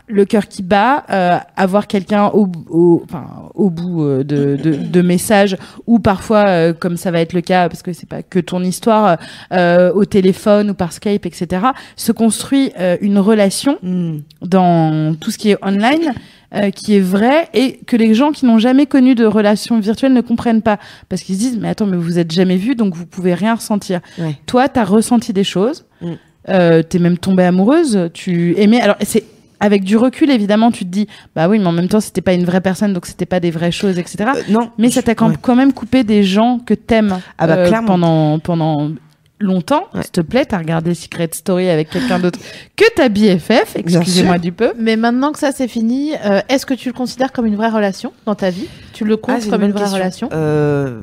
Le 0.08 0.26
cœur 0.26 0.48
qui 0.48 0.62
bat, 0.62 1.04
euh, 1.10 1.38
avoir 1.56 1.88
quelqu'un 1.88 2.28
au, 2.28 2.48
au, 2.70 3.02
enfin, 3.06 3.26
au 3.56 3.70
bout 3.72 4.04
euh, 4.04 4.24
de, 4.24 4.56
de, 4.56 4.74
de 4.76 5.02
messages, 5.02 5.58
ou 5.88 6.00
parfois, 6.00 6.44
euh, 6.48 6.74
comme 6.74 6.96
ça 6.98 7.10
va 7.12 7.22
être 7.22 7.34
le 7.34 7.42
cas, 7.42 7.70
parce 7.70 7.82
que 7.82 7.92
c'est 7.94 8.08
pas 8.08 8.22
que 8.22 8.40
ton 8.40 8.62
histoire, 8.62 9.18
euh, 9.52 9.92
au 9.94 10.06
téléphone 10.06 10.70
ou 10.72 10.74
par 10.74 10.92
Skype, 10.94 11.26
etc., 11.26 11.68
se 11.96 12.12
construit 12.12 12.72
euh, 12.80 12.98
une 13.02 13.18
relation 13.18 13.78
Hmm. 13.82 14.20
dans 14.42 15.16
tout 15.20 15.32
ce 15.32 15.38
qui 15.38 15.50
est 15.52 15.58
online 15.66 16.14
euh, 16.54 16.70
qui 16.70 16.96
est 16.96 17.00
vrai 17.02 17.50
et 17.54 17.78
que 17.88 17.96
les 17.98 18.14
gens 18.14 18.32
qui 18.32 18.46
n'ont 18.46 18.60
jamais 18.60 18.86
connu 18.86 19.16
de 19.16 19.26
relation 19.26 19.80
virtuelle 19.80 20.14
ne 20.14 20.22
comprennent 20.22 20.62
pas 20.62 20.78
parce 21.10 21.22
qu'ils 21.24 21.36
se 21.36 21.40
disent 21.40 21.58
mais 21.60 21.70
attends 21.70 21.86
mais 21.88 21.98
vous 21.98 22.20
êtes 22.20 22.32
jamais 22.32 22.56
vus 22.58 22.76
donc 22.76 22.94
vous 22.96 23.06
pouvez 23.06 23.34
rien 23.34 23.56
ressentir. 23.56 24.00
Ouais. 24.20 24.36
Toi 24.46 24.70
tu 24.70 24.80
as 24.80 24.84
ressenti 24.86 25.34
des 25.34 25.44
choses, 25.44 25.86
Mm. 26.02 26.12
euh, 26.50 26.84
t'es 26.84 27.00
même 27.00 27.18
tombée 27.18 27.44
amoureuse, 27.44 28.10
tu 28.14 28.54
aimais 28.60 28.82
alors 28.82 28.96
c'est 29.02 29.24
avec 29.60 29.84
du 29.84 29.98
recul 29.98 30.30
évidemment 30.32 30.72
tu 30.72 30.86
te 30.86 30.90
dis 30.90 31.08
bah 31.36 31.48
oui 31.48 31.60
mais 31.60 31.66
en 31.68 31.72
même 31.72 31.88
temps 31.88 32.00
c'était 32.00 32.22
pas 32.22 32.34
une 32.34 32.46
vraie 32.46 32.62
personne 32.62 32.94
donc 32.94 33.06
c'était 33.06 33.26
pas 33.26 33.40
des 33.40 33.52
vraies 33.52 33.72
choses 33.72 33.98
etc. 34.00 34.30
Euh, 34.36 34.42
non. 34.50 34.72
mais 34.78 34.90
ça 34.92 35.02
t'a 35.02 35.16
quand, 35.16 35.30
Ouais. 35.30 35.36
quand 35.42 35.56
même 35.56 35.74
coupé 35.74 36.04
des 36.04 36.24
gens 36.24 36.60
que 36.60 36.74
t'aimes 36.74 37.14
euh, 37.14 37.18
Ah 37.38 37.48
bah, 37.48 37.66
clairement. 37.68 37.88
pendant 37.88 38.40
pendant 38.40 38.92
longtemps. 39.40 39.84
Ouais. 39.94 40.02
S'il 40.02 40.12
te 40.12 40.22
plaît, 40.22 40.46
t'as 40.46 40.58
regardé 40.58 40.94
Secret 40.96 41.30
Story 41.34 41.70
avec 41.70 41.90
quelqu'un 41.90 42.20
d'autre 42.20 42.40
que 42.78 42.86
ta 42.96 43.10
BFF, 43.10 43.76
excusez-moi 43.76 44.38
du 44.40 44.54
peu. 44.54 44.72
Mais 44.80 44.96
maintenant 44.96 45.34
que 45.34 45.40
ça 45.40 45.52
c'est 45.52 45.68
fini, 45.68 46.14
euh, 46.26 46.40
est-ce 46.48 46.66
que 46.66 46.74
tu 46.74 46.88
le 46.90 46.94
considères 46.94 47.32
comme 47.34 47.46
une 47.46 47.58
vraie 47.58 47.70
relation 47.70 48.14
dans 48.26 48.36
ta 48.36 48.50
vie? 48.50 48.68
Tu 48.94 49.04
le 49.04 49.16
Ah, 49.16 49.18
comptes 49.22 49.50
comme 49.50 49.64
une 49.64 49.72
vraie 49.72 49.82
question. 49.82 49.98
relation? 49.98 50.30
Euh, 50.32 51.02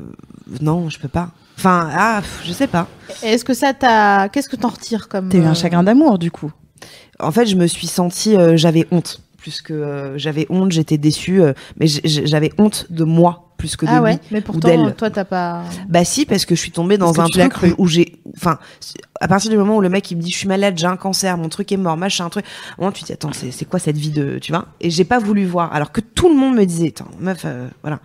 non, 0.61 0.89
je 0.89 0.97
peux 0.99 1.07
pas. 1.07 1.29
Enfin, 1.59 1.89
ah, 1.95 2.19
pff, 2.21 2.41
je 2.45 2.51
sais 2.53 2.65
pas. 2.67 2.87
Est-ce 3.21 3.45
que 3.45 3.53
ça 3.53 3.73
t'a 3.73 4.27
Qu'est-ce 4.29 4.49
que 4.49 4.55
t'en 4.55 4.69
retires 4.69 5.07
comme 5.07 5.29
T'as 5.29 5.37
eu 5.37 5.41
euh, 5.43 5.47
un 5.49 5.53
chagrin 5.53 5.83
d'amour 5.83 6.17
du 6.17 6.31
coup. 6.31 6.51
En 7.19 7.31
fait, 7.31 7.45
je 7.45 7.55
me 7.55 7.67
suis 7.67 7.87
sentie, 7.87 8.35
euh, 8.35 8.57
j'avais 8.57 8.87
honte 8.91 9.21
plus 9.37 9.61
que 9.61 9.73
euh, 9.73 10.17
j'avais 10.17 10.47
honte, 10.49 10.71
j'étais 10.71 10.97
déçue, 10.97 11.41
euh, 11.41 11.51
mais 11.77 11.87
j'avais 11.87 12.51
honte 12.57 12.87
de 12.89 13.03
moi 13.03 13.51
plus 13.57 13.75
que 13.75 13.85
de 13.85 13.91
Ah 13.91 13.95
lui. 13.97 14.03
ouais, 14.03 14.19
mais 14.31 14.39
pourtant 14.41 14.91
toi 14.91 15.09
t'as 15.09 15.25
pas. 15.25 15.63
Bah 15.89 16.05
si, 16.05 16.25
parce 16.25 16.45
que 16.45 16.55
je 16.55 16.61
suis 16.61 16.71
tombée 16.71 16.97
dans 16.97 17.19
un 17.19 17.27
truc 17.27 17.49
cru. 17.49 17.73
où, 17.77 17.85
j'ai, 17.87 18.19
enfin, 18.37 18.57
à 19.19 19.27
partir 19.27 19.51
du 19.51 19.57
moment 19.57 19.75
où 19.75 19.81
le 19.81 19.89
mec 19.89 20.09
il 20.11 20.17
me 20.17 20.21
dit 20.21 20.31
je 20.31 20.37
suis 20.37 20.47
malade, 20.47 20.77
j'ai 20.77 20.87
un 20.87 20.95
cancer, 20.95 21.37
mon 21.37 21.49
truc 21.49 21.71
est 21.73 21.77
mort, 21.77 21.97
machin, 21.97 22.25
un 22.25 22.29
truc, 22.29 22.45
moi 22.77 22.91
tu 22.93 23.01
te 23.01 23.07
dis 23.07 23.13
attends 23.13 23.33
c'est 23.33 23.51
c'est 23.51 23.65
quoi 23.65 23.79
cette 23.79 23.97
vie 23.97 24.11
de, 24.11 24.39
tu 24.39 24.53
vois? 24.53 24.67
Et 24.79 24.89
j'ai 24.89 25.03
pas 25.05 25.19
voulu 25.19 25.45
voir, 25.45 25.73
alors 25.73 25.91
que 25.91 25.99
tout 26.01 26.29
le 26.29 26.35
monde 26.35 26.55
me 26.55 26.65
disait 26.65 26.93
attends 26.95 27.11
meuf, 27.19 27.43
euh, 27.45 27.67
voilà. 27.81 27.99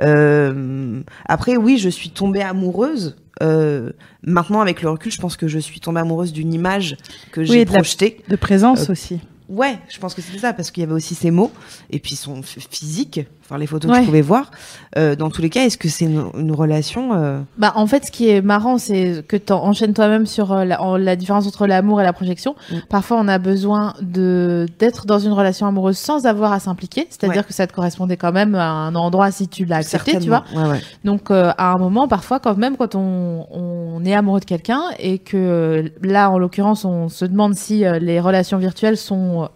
Euh, 0.00 1.02
après 1.26 1.56
oui, 1.58 1.76
je 1.76 1.90
suis 1.90 2.10
tombée 2.10 2.40
amoureuse. 2.42 3.16
Euh, 3.42 3.90
maintenant 4.22 4.60
avec 4.60 4.82
le 4.82 4.90
recul, 4.90 5.12
je 5.12 5.20
pense 5.20 5.36
que 5.36 5.46
je 5.48 5.58
suis 5.58 5.80
tombée 5.80 6.00
amoureuse 6.00 6.32
d'une 6.32 6.52
image 6.52 6.96
que 7.32 7.44
j'ai 7.44 7.60
et 7.60 7.64
de 7.64 7.70
la- 7.70 7.76
projetée. 7.78 8.20
De 8.28 8.36
présence 8.36 8.88
Euh, 8.88 8.92
aussi. 8.92 9.20
Ouais, 9.48 9.78
je 9.88 9.98
pense 9.98 10.14
que 10.14 10.20
c'était 10.20 10.38
ça, 10.38 10.52
parce 10.52 10.70
qu'il 10.70 10.82
y 10.82 10.84
avait 10.84 10.92
aussi 10.94 11.14
ses 11.14 11.30
mots, 11.30 11.50
et 11.90 11.98
puis 12.00 12.16
son 12.16 12.42
physique, 12.42 13.20
les 13.56 13.66
photos 13.66 13.90
que 13.90 13.96
je 14.00 14.04
pouvais 14.04 14.20
voir. 14.20 14.50
Euh, 14.98 15.16
dans 15.16 15.30
tous 15.30 15.40
les 15.40 15.48
cas, 15.50 15.64
est-ce 15.64 15.78
que 15.78 15.88
c'est 15.88 16.04
une, 16.04 16.24
une 16.36 16.52
relation 16.52 17.14
euh, 17.14 17.40
Bah 17.56 17.72
en 17.76 17.86
fait, 17.86 18.04
ce 18.06 18.10
qui 18.10 18.28
est 18.28 18.42
marrant, 18.42 18.76
c'est 18.78 19.24
que 19.26 19.36
tu 19.36 19.52
enchaînes 19.52 19.94
toi-même 19.94 20.26
sur 20.26 20.52
euh, 20.52 20.64
la, 20.64 20.82
en- 20.82 20.96
la 20.96 21.16
différence 21.16 21.46
entre 21.46 21.66
l'amour 21.66 22.00
et 22.00 22.04
la 22.04 22.12
projection. 22.12 22.56
Mm. 22.70 22.74
Parfois, 22.90 23.18
on 23.20 23.28
a 23.28 23.38
besoin 23.38 23.94
de 24.02 24.66
d'être 24.78 25.06
dans 25.06 25.18
une 25.18 25.32
relation 25.32 25.66
amoureuse 25.66 25.96
sans 25.96 26.26
avoir 26.26 26.52
à 26.52 26.60
s'impliquer, 26.60 27.06
c'est-à-dire 27.10 27.38
Ouais. 27.38 27.44
que 27.44 27.54
ça 27.54 27.66
te 27.66 27.72
correspondait 27.72 28.16
quand 28.16 28.32
même 28.32 28.54
à 28.54 28.68
un 28.68 28.94
endroit 28.94 29.30
si 29.30 29.48
tu 29.48 29.64
l'as 29.64 29.76
accepté, 29.76 30.18
tu 30.18 30.28
vois. 30.28 30.44
Ouais. 30.54 30.80
Donc 31.04 31.30
euh, 31.30 31.52
à 31.56 31.72
un 31.72 31.78
moment, 31.78 32.08
parfois, 32.08 32.40
quand 32.40 32.56
même, 32.56 32.76
quand 32.76 32.94
on, 32.96 33.46
on 33.50 34.04
est 34.04 34.14
amoureux 34.14 34.40
de 34.40 34.44
quelqu'un 34.44 34.82
et 34.98 35.18
que 35.18 35.36
euh, 35.36 35.88
là, 36.02 36.30
en 36.30 36.38
l'occurrence, 36.38 36.84
on 36.84 37.08
se 37.08 37.24
demande 37.24 37.54
si 37.54 37.84
les 38.00 38.18
relations 38.20 38.58
virtuelles 38.58 38.96
sont 38.96 39.48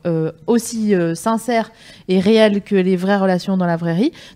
aussi 0.46 0.94
sincères 1.14 1.70
et 2.08 2.20
réelles 2.20 2.62
que 2.62 2.74
les 2.76 2.96
vraies 2.96 3.16
relations 3.16 3.56
dans 3.56 3.66
la 3.66 3.76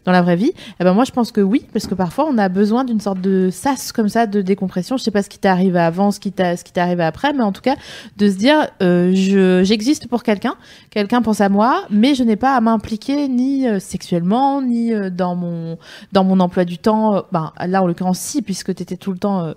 dans 0.04 0.12
la 0.12 0.22
vraie 0.22 0.36
vie. 0.36 0.52
Eh 0.80 0.84
ben 0.84 0.92
moi, 0.92 1.04
je 1.04 1.12
pense 1.12 1.32
que 1.32 1.40
oui, 1.40 1.64
parce 1.72 1.86
que 1.86 1.94
parfois, 1.94 2.26
on 2.30 2.38
a 2.38 2.48
besoin 2.48 2.84
d'une 2.84 3.00
sorte 3.00 3.20
de 3.20 3.50
sas 3.50 3.92
comme 3.92 4.08
ça 4.08 4.26
de 4.26 4.42
décompression. 4.42 4.96
Je 4.96 5.02
sais 5.02 5.10
pas 5.10 5.22
ce 5.22 5.28
qui 5.28 5.38
t'est 5.38 5.48
arrivé 5.48 5.78
avant, 5.78 6.10
ce 6.10 6.20
qui 6.20 6.32
t'a, 6.32 6.56
ce 6.56 6.64
qui 6.64 6.72
t'est 6.72 6.80
arrivé 6.80 7.04
après, 7.04 7.32
mais 7.32 7.42
en 7.42 7.52
tout 7.52 7.62
cas, 7.62 7.76
de 8.16 8.28
se 8.28 8.36
dire, 8.36 8.68
euh, 8.82 9.12
je, 9.14 9.62
j'existe 9.64 10.08
pour 10.08 10.22
quelqu'un, 10.22 10.56
quelqu'un 10.90 11.22
pense 11.22 11.40
à 11.40 11.48
moi, 11.48 11.84
mais 11.90 12.14
je 12.14 12.22
n'ai 12.22 12.36
pas 12.36 12.56
à 12.56 12.60
m'impliquer 12.60 13.28
ni 13.28 13.66
euh, 13.66 13.78
sexuellement, 13.78 14.62
ni 14.62 14.92
euh, 14.92 15.10
dans 15.10 15.34
mon, 15.34 15.78
dans 16.12 16.24
mon 16.24 16.40
emploi 16.40 16.64
du 16.64 16.78
temps. 16.78 17.24
Ben, 17.32 17.52
là, 17.66 17.82
en 17.82 17.86
l'occurrence, 17.86 18.18
si, 18.18 18.42
puisque 18.42 18.74
tu 18.74 18.82
étais 18.82 18.96
tout 18.96 19.12
le 19.12 19.18
temps 19.18 19.54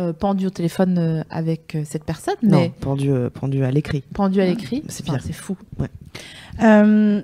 euh, 0.00 0.12
pendu 0.12 0.46
au 0.46 0.50
téléphone 0.50 0.96
euh, 0.98 1.22
avec 1.30 1.74
euh, 1.74 1.82
cette 1.84 2.04
personne, 2.04 2.34
Non, 2.42 2.58
mais 2.58 2.72
pendu, 2.80 3.10
euh, 3.12 3.28
pendu 3.30 3.62
à 3.64 3.70
l'écrit. 3.70 4.02
pendu 4.14 4.40
à 4.40 4.46
l'écrit, 4.46 4.82
c'est 4.88 5.04
enfin, 5.08 5.18
pire. 5.18 5.22
c'est 5.26 5.32
fou. 5.34 5.56
Euh, 6.62 7.22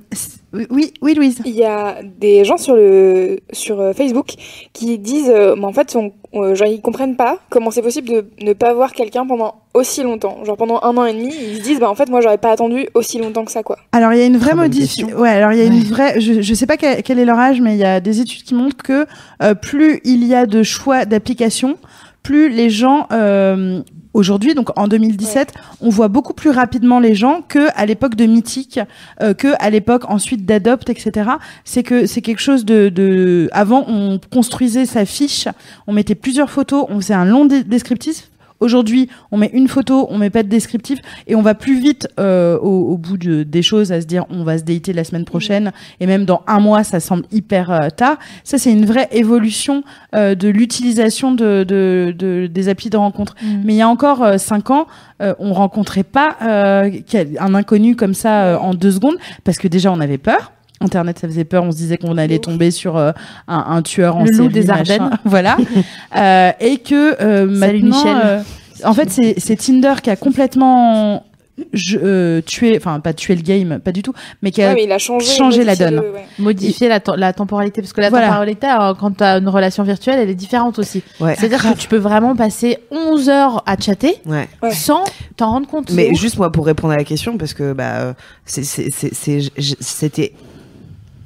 oui, 0.71 0.95
oui, 1.03 1.15
Louise. 1.15 1.41
Il 1.45 1.55
y 1.55 1.65
a 1.65 1.97
des 2.03 2.45
gens 2.45 2.57
sur 2.57 2.75
le 2.75 3.41
sur 3.53 3.93
Facebook 3.95 4.35
qui 4.73 4.99
disent, 4.99 5.29
euh, 5.29 5.55
mais 5.57 5.65
en 5.67 5.73
fait, 5.73 5.95
on, 5.97 6.13
euh, 6.41 6.55
genre 6.55 6.69
ils 6.69 6.81
comprennent 6.81 7.17
pas 7.17 7.41
comment 7.51 7.71
c'est 7.71 7.83
possible 7.83 8.09
de 8.09 8.25
ne 8.41 8.53
pas 8.55 8.73
voir 8.73 8.93
quelqu'un 8.93 9.27
pendant 9.27 9.57
aussi 9.75 10.03
longtemps, 10.03 10.43
genre 10.45 10.57
pendant 10.57 10.81
un 10.83 10.97
an 10.97 11.05
et 11.05 11.13
demi. 11.13 11.35
Ils 11.35 11.57
se 11.59 11.63
disent, 11.63 11.81
bah 11.81 11.91
en 11.91 11.95
fait, 11.95 12.09
moi, 12.09 12.23
j'aurais 12.23 12.39
pas 12.39 12.51
attendu 12.53 12.89
aussi 12.95 13.19
longtemps 13.19 13.45
que 13.45 13.53
ça, 13.53 13.63
quoi. 13.63 13.77
Alors 13.93 14.13
il 14.15 14.19
y 14.21 14.23
a 14.23 14.27
une 14.27 14.39
vraie 14.39 14.55
modification. 14.55 15.09
Ouais, 15.19 15.29
alors 15.31 15.53
il 15.53 15.59
y 15.59 15.63
a 15.63 15.65
une 15.65 15.83
vraie. 15.83 16.19
Je, 16.21 16.41
je 16.41 16.55
sais 16.55 16.67
pas 16.67 16.79
quel, 16.79 17.03
quel 17.03 17.19
est 17.19 17.27
leur 17.27 17.39
âge, 17.39 17.61
mais 17.61 17.75
il 17.75 17.79
y 17.79 17.85
a 17.85 18.01
des 18.01 18.21
études 18.21 18.43
qui 18.45 18.55
montrent 18.55 18.83
que 18.83 19.07
euh, 19.43 19.55
plus 19.55 20.01
il 20.05 20.25
y 20.25 20.35
a 20.35 20.47
de 20.47 20.63
choix 20.63 21.05
d'applications, 21.05 21.77
plus 22.27 22.49
les 22.49 22.71
gens 22.71 23.07
euh, 23.13 23.83
aujourd'hui, 24.13 24.55
donc 24.55 24.77
en 24.77 24.89
2017, 24.89 25.55
on 25.81 25.91
voit 25.91 26.09
beaucoup 26.09 26.35
plus 26.35 26.51
rapidement 26.51 26.99
les 26.99 27.15
gens 27.15 27.41
que 27.47 27.69
à 27.77 27.87
l'époque 27.87 28.17
de 28.17 28.27
Mythique, 28.27 28.81
euh, 29.23 29.33
que 29.33 29.55
à 29.61 29.71
l'époque 29.71 30.03
ensuite 30.09 30.45
d'Adopt, 30.45 30.91
etc. 30.91 31.31
C'est 31.65 31.85
que 31.85 32.07
c'est 32.07 32.23
quelque 32.23 32.41
chose 32.41 32.65
de, 32.65 32.89
de. 32.89 33.49
Avant, 33.53 33.85
on 33.87 34.19
construisait 34.33 34.87
sa 34.87 35.05
fiche, 35.05 35.47
on 35.87 35.93
mettait 35.93 36.17
plusieurs 36.17 36.51
photos, 36.51 36.87
on 36.89 36.97
faisait 36.97 37.15
un 37.15 37.27
long 37.27 37.45
descriptif. 37.45 38.29
Aujourd'hui, 38.61 39.09
on 39.31 39.37
met 39.37 39.51
une 39.53 39.69
photo, 39.69 40.07
on 40.11 40.19
met 40.19 40.31
pas 40.31 40.43
de 40.43 40.49
descriptif 40.49 40.99
et 41.27 41.35
on 41.35 41.43
va 41.43 41.55
plus 41.55 41.79
vite 41.81 42.09
euh, 42.19 42.57
au, 42.59 42.93
au 42.93 42.97
bout 42.97 43.17
de- 43.19 43.43
des 43.43 43.63
choses 43.63 43.93
à 43.93 44.01
se 44.01 44.07
dire 44.07 44.25
on 44.31 44.45
va 44.45 44.59
se 44.59 44.65
dater 44.65 44.93
la 44.93 45.05
semaine 45.05 45.25
prochaine 45.25 45.73
et 46.01 46.07
même 46.07 46.25
dans 46.25 46.43
un 46.47 46.59
mois 46.61 46.83
ça 46.85 47.01
semble 47.01 47.25
hyper 47.33 47.71
euh, 47.71 47.89
tard. 47.91 48.17
Ça 48.45 48.59
c'est 48.59 48.73
une 48.73 48.87
vraie 48.87 49.09
évolution 49.13 49.83
euh, 50.15 50.35
de 50.35 50.49
l'utilisation 50.49 51.33
de, 51.33 51.65
de, 51.69 52.15
de- 52.17 52.47
des 52.47 52.69
applis 52.69 52.91
de 52.91 52.97
rencontre. 52.97 53.35
Mais 53.65 53.75
il 53.75 53.77
y 53.77 53.83
a 53.83 53.89
encore 53.89 54.23
euh, 54.23 54.39
cinq 54.39 54.71
ans, 54.71 54.87
euh, 55.23 55.35
on 55.39 55.53
rencontrait 55.53 56.03
pas 56.03 56.37
euh, 56.43 56.91
un 57.39 57.55
inconnu 57.55 57.97
comme 57.97 58.15
ça 58.15 58.45
euh, 58.45 58.59
en 58.59 58.75
deux 58.75 58.93
secondes 58.93 59.17
parce 59.45 59.59
que 59.59 59.69
déjà 59.69 59.93
on 59.93 60.01
avait 60.01 60.19
peur. 60.19 60.53
Internet, 60.87 61.19
ça 61.19 61.29
faisait 61.29 61.45
peur. 61.45 61.63
On 61.65 61.71
se 61.73 61.77
disait 61.77 61.99
qu'on 61.99 62.17
allait 62.17 62.39
tomber 62.39 62.71
sur 62.71 62.97
euh, 62.97 63.13
un, 63.49 63.65
un 63.77 63.83
tueur 63.83 64.17
en 64.17 64.25
Le 64.25 64.31
loup 64.31 64.37
série, 64.37 64.49
des 64.49 64.65
machin. 64.65 64.79
Ardennes. 64.79 65.19
voilà. 65.25 65.57
Euh, 66.17 66.53
et 66.61 66.79
que 66.79 67.21
euh, 67.23 67.61
Salut, 67.61 67.83
maintenant, 67.83 67.97
Michel. 68.05 68.17
euh, 68.25 68.41
en 68.85 68.95
fait, 68.95 69.11
c'est 69.11 69.57
Tinder 69.57 69.95
qui 70.03 70.11
a 70.11 70.17
complètement 70.17 71.25
je, 71.73 71.97
euh, 72.03 72.43
tué, 72.43 72.77
enfin 72.77 73.01
pas 73.01 73.15
tué 73.15 73.35
le 73.35 73.41
game, 73.41 73.79
pas 73.79 73.91
du 73.91 74.03
tout, 74.03 74.13
mais 74.43 74.51
qui 74.51 74.63
a 74.63 74.69
Ouais, 74.69 74.75
mais 74.75 74.85
il 74.85 74.93
a 74.93 74.99
changé, 74.99 75.25
changé 75.27 75.65
la 75.65 75.73
modifié 75.73 75.87
donne. 75.91 76.05
le- 76.05 76.13
ouais. 76.13 76.25
modifier 76.39 76.89
la, 76.91 77.01
tem- 77.01 77.17
la 77.17 77.33
temporalité 77.33 77.81
parce 77.81 77.95
que 77.95 78.03
la 78.03 78.11
Voilà. 78.11 78.27
temporalité 78.27 78.67
quand 79.01 79.17
tu 79.17 79.25
as 79.25 79.39
une 79.39 79.49
relation 79.49 79.83
virtuelle 79.83 80.19
elle 80.21 80.29
est 80.29 80.35
différente 80.35 80.79
aussi 80.79 81.03
Ouais. 81.19 81.35
c'est-à-dire 81.35 81.63
que 81.63 81.79
tu 81.79 81.89
peux 81.89 81.97
vraiment 81.97 82.37
passer 82.37 82.77
11 82.91 83.31
heures 83.31 83.63
à 83.65 83.81
chatter 83.81 84.17
sans 84.71 85.03
t'en 85.39 85.53
rendre 85.53 85.67
compte 85.67 85.91
Mais 85.93 86.15
juste 86.15 86.37
moi 86.37 86.53
pour 86.53 86.67
répondre 86.67 86.93
à 86.93 86.99
la 86.99 87.05
question 87.05 87.39
parce 87.39 87.55
que 87.55 87.73
bah 87.73 88.15
c'était 88.45 90.33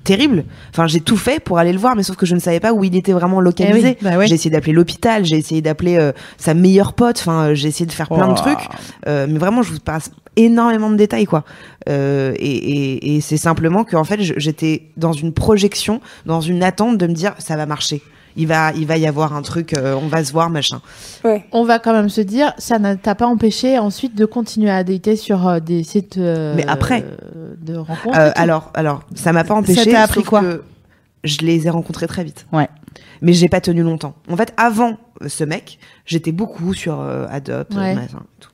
terrible. 0.05 0.45
Enfin 0.71 0.87
j'ai 0.87 1.01
tout 1.01 1.17
fait 1.17 1.41
pour 1.41 1.59
aller 1.59 1.73
le 1.73 1.79
voir 1.79 1.97
mais 1.97 2.03
sauf 2.03 2.17
que 2.17 2.27
je 2.27 2.35
ne 2.35 2.41
savais 2.41 2.61
pas 2.61 2.73
où 2.73 2.85
il 2.85 2.97
était 2.97 3.13
vraiment 3.13 3.41
localisé. 3.41 3.97
bah 4.03 4.17
ouais. 4.17 4.27
J'ai 4.27 4.35
essayé 4.35 4.51
d'appeler 4.51 4.73
l'hôpital, 4.73 5.25
j'ai 5.25 5.37
essayé 5.37 5.61
d'appeler 5.61 5.97
euh, 5.97 6.13
sa 6.39 6.55
meilleure 6.55 6.93
pote. 6.95 7.19
Enfin 7.21 7.49
euh, 7.51 7.55
j'ai 7.55 7.69
essayé 7.69 7.87
de 7.87 7.93
faire 7.93 8.09
plein 8.09 8.29
de 8.29 8.35
trucs. 8.35 8.59
Euh, 9.07 9.27
mais 9.29 9.39
vraiment 9.39 9.63
je 9.63 9.73
vous 9.73 9.81
passe 9.81 10.11
énormément 10.37 10.91
de 10.91 10.97
détails 10.97 11.27
quoi. 11.27 11.45
Euh, 11.89 12.33
et 12.39 12.57
et, 12.57 13.17
et 13.17 13.21
c'est 13.21 13.37
simplement 13.37 13.85
que 13.85 13.97
en 13.97 14.05
fait 14.05 14.21
j'étais 14.21 14.85
dans 14.97 15.13
une 15.13 15.33
projection, 15.33 16.01
dans 16.27 16.41
une 16.41 16.63
attente 16.63 16.99
de 16.99 17.07
me 17.07 17.13
dire 17.13 17.35
ça 17.39 17.57
va 17.57 17.67
marcher. 17.67 18.03
Il 18.41 18.47
va 18.47 18.73
il 18.73 18.87
va 18.87 18.97
y 18.97 19.07
avoir 19.07 19.35
un 19.35 19.43
truc, 19.43 19.75
euh, 19.75 19.95
on 20.03 20.09
va 20.09 20.25
se 20.25 20.33
voir 20.33 20.49
machin. 20.51 20.81
Ouais. 21.25 21.45
on 21.53 21.65
va 21.65 21.79
quand 21.79 21.93
même 21.93 22.09
se 22.09 22.21
dire 22.23 22.53
ça 22.59 22.79
ne 22.79 22.95
t'a 22.95 23.15
pas 23.15 23.27
empêché 23.27 23.79
ensuite 23.79 24.15
de 24.17 24.25
continuer 24.25 24.71
à 24.71 24.83
dater 24.83 25.17
sur 25.17 25.47
euh, 25.47 25.61
des 25.61 25.83
sites 25.85 26.17
euh, 26.17 26.55
Mais 26.57 26.67
après 26.67 27.05
de 27.61 27.77
rencontres 27.77 28.19
Euh, 28.19 28.31
alors, 28.37 28.71
alors, 28.75 29.03
ça 29.15 29.33
m'a 29.33 29.45
pas 29.45 29.55
empêché. 29.55 29.91
t'a 29.93 30.03
appris 30.03 30.23
quoi 30.23 30.41
que 30.41 30.63
Je 31.25 31.39
les 31.43 31.67
ai 31.67 31.71
rencontrés 31.71 32.07
très 32.07 32.25
vite. 32.25 32.47
Ouais. 32.53 32.69
Mais 33.23 33.35
j'ai 33.35 33.49
pas 33.51 33.61
tenu 33.61 33.83
longtemps. 33.83 34.15
En 34.31 34.37
fait, 34.37 34.55
avant 34.57 34.97
ce 35.27 35.45
mec, 35.45 35.79
j'étais 36.07 36.33
beaucoup 36.33 36.73
sur 36.73 36.99
euh, 36.99 37.27
Adopt, 37.31 37.75
Ouais. 37.75 37.95
machin, 37.95 38.19
et 38.25 38.41
tout. 38.41 38.51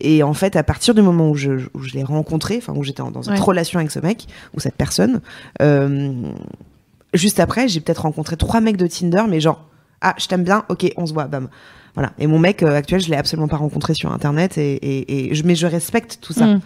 Et 0.00 0.22
en 0.22 0.34
fait, 0.34 0.54
à 0.56 0.62
partir 0.62 0.94
du 0.94 1.02
moment 1.02 1.28
où 1.30 1.34
je, 1.34 1.50
où 1.74 1.80
je 1.82 1.92
l'ai 1.94 2.04
rencontré, 2.04 2.56
enfin 2.58 2.72
où 2.76 2.84
j'étais 2.84 3.02
dans 3.02 3.22
cette 3.22 3.32
Ouais. 3.34 3.40
relation 3.40 3.78
avec 3.80 3.90
ce 3.90 3.98
mec 3.98 4.26
ou 4.54 4.60
cette 4.60 4.76
personne, 4.76 5.20
euh, 5.62 6.12
juste 7.14 7.40
après, 7.40 7.68
j'ai 7.68 7.80
peut-être 7.80 8.02
rencontré 8.02 8.36
trois 8.36 8.60
mecs 8.60 8.76
de 8.76 8.86
Tinder, 8.86 9.24
mais 9.28 9.40
genre, 9.40 9.64
ah, 10.00 10.14
je 10.18 10.26
t'aime 10.26 10.44
bien, 10.44 10.64
ok, 10.68 10.92
on 10.96 11.06
se 11.06 11.14
voit, 11.14 11.26
bam. 11.26 11.48
Voilà. 11.94 12.12
Et 12.18 12.26
mon 12.26 12.38
mec 12.38 12.62
euh, 12.62 12.74
actuel, 12.76 13.00
je 13.00 13.08
l'ai 13.10 13.16
absolument 13.16 13.48
pas 13.48 13.56
rencontré 13.56 13.94
sur 13.94 14.12
Internet, 14.12 14.58
et, 14.58 14.74
et, 14.74 15.30
et 15.30 15.34
je, 15.34 15.44
mais 15.44 15.54
je 15.54 15.66
respecte 15.66 16.18
tout 16.20 16.32
ça. 16.32 16.46
Mm. 16.46 16.60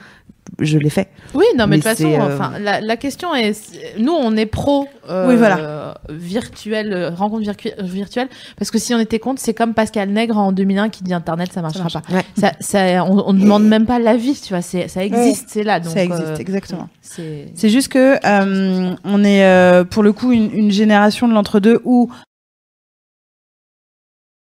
Je 0.61 0.79
l'ai 0.79 0.88
fait. 0.88 1.09
oui 1.35 1.45
non 1.59 1.67
mais, 1.67 1.77
mais 1.77 1.77
de 1.77 1.83
toute 1.83 1.91
façon 1.91 2.11
euh, 2.11 2.35
enfin 2.35 2.53
la, 2.59 2.81
la 2.81 2.97
question 2.97 3.35
est 3.35 3.53
nous 3.99 4.14
on 4.14 4.35
est 4.35 4.47
pro 4.47 4.88
euh, 5.11 5.29
Oui, 5.29 5.37
voilà. 5.37 5.95
virtuel 6.09 6.93
euh, 6.95 7.11
rencontre 7.11 7.43
virtu- 7.43 7.71
virtuelle 7.81 8.29
parce 8.57 8.71
que 8.71 8.79
si 8.79 8.95
on 8.95 8.99
était 8.99 9.19
contre 9.19 9.43
c'est 9.43 9.53
comme 9.53 9.75
Pascal 9.75 10.09
Nègre 10.09 10.38
en 10.38 10.51
2001 10.53 10.88
qui 10.88 11.05
dit 11.05 11.12
internet 11.12 11.53
ça 11.53 11.61
marchera 11.61 11.88
pas 11.91 12.03
Ouais. 12.11 12.23
ça, 12.38 12.53
ça 12.61 13.05
on, 13.05 13.23
on 13.29 13.35
demande 13.35 13.64
même 13.67 13.85
pas 13.85 13.99
l'avis 13.99 14.41
tu 14.41 14.55
vois 14.55 14.62
c'est 14.62 14.88
ça 14.88 15.05
existe 15.05 15.51
c'est 15.51 15.64
là 15.64 15.81
donc 15.81 15.93
ça 15.93 16.03
existe 16.03 16.23
euh, 16.29 16.37
exactement. 16.37 16.88
c'est 17.03 17.49
C'est 17.55 17.69
juste 17.69 17.88
que 17.88 18.17
euh, 18.25 18.95
on 19.05 19.25
est 19.25 19.45
euh, 19.45 19.85
pour 19.85 20.03
le 20.03 20.12
coup 20.14 20.33
une, 20.33 20.51
une 20.53 20.71
génération 20.71 21.29
de 21.29 21.35
l'entre-deux 21.35 21.81
où 21.85 22.11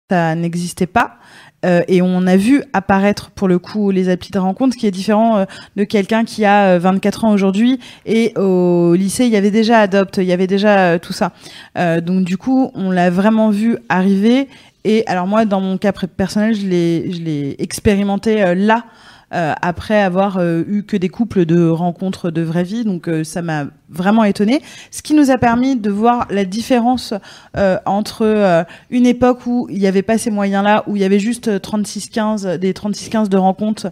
ça 0.09 0.35
n'existait 0.35 0.87
pas. 0.87 1.17
Euh, 1.65 1.81
et 1.89 2.01
on 2.01 2.25
a 2.25 2.37
vu 2.37 2.63
apparaître 2.71 3.31
pour 3.31 3.49
le 3.49 3.59
coup 3.59 3.91
les 3.91 4.07
applis 4.07 4.31
de 4.31 4.39
rencontre, 4.39 4.77
qui 4.77 4.87
est 4.87 4.91
différent 4.91 5.39
euh, 5.39 5.45
de 5.75 5.83
quelqu'un 5.83 6.23
qui 6.23 6.45
a 6.45 6.75
euh, 6.75 6.79
24 6.79 7.25
ans 7.25 7.31
aujourd'hui 7.31 7.79
et 8.05 8.33
au 8.37 8.95
lycée 8.95 9.25
il 9.25 9.31
y 9.31 9.35
avait 9.35 9.51
déjà 9.51 9.79
Adopt, 9.79 10.17
il 10.17 10.23
y 10.23 10.31
avait 10.31 10.47
déjà 10.47 10.79
euh, 10.79 10.99
tout 10.99 11.11
ça. 11.11 11.33
Euh, 11.77 11.99
donc 11.99 12.23
du 12.23 12.37
coup 12.37 12.71
on 12.75 12.91
l'a 12.91 13.09
vraiment 13.09 13.49
vu 13.49 13.77
arriver. 13.89 14.47
Et 14.85 15.03
alors 15.07 15.27
moi 15.27 15.43
dans 15.43 15.59
mon 15.59 15.77
cas 15.77 15.91
personnel 15.91 16.55
je 16.55 16.65
l'ai 16.65 17.55
expérimenté 17.59 18.55
là 18.55 18.85
euh, 19.33 19.53
après 19.61 20.01
avoir 20.01 20.37
euh, 20.37 20.63
eu 20.67 20.83
que 20.83 20.97
des 20.97 21.09
couples 21.09 21.45
de 21.45 21.67
rencontres 21.67 22.31
de 22.31 22.41
vraie 22.41 22.63
vie. 22.63 22.83
Donc 22.83 23.07
euh, 23.07 23.23
ça 23.23 23.41
m'a 23.41 23.65
vraiment 23.89 24.23
étonné. 24.23 24.61
Ce 24.91 25.01
qui 25.01 25.13
nous 25.13 25.31
a 25.31 25.37
permis 25.37 25.75
de 25.75 25.89
voir 25.89 26.27
la 26.29 26.45
différence 26.45 27.13
euh, 27.57 27.77
entre 27.85 28.65
une 28.89 29.05
époque 29.05 29.45
où 29.45 29.67
il 29.69 29.79
n'y 29.79 29.87
avait 29.87 30.01
pas 30.01 30.17
ces 30.17 30.31
moyens-là, 30.31 30.83
où 30.87 30.95
il 30.95 31.01
y 31.01 31.05
avait 31.05 31.19
juste 31.19 31.49
36-15, 31.49 32.57
des 32.57 32.73
36-15 32.73 33.29
de 33.29 33.37
rencontres 33.37 33.89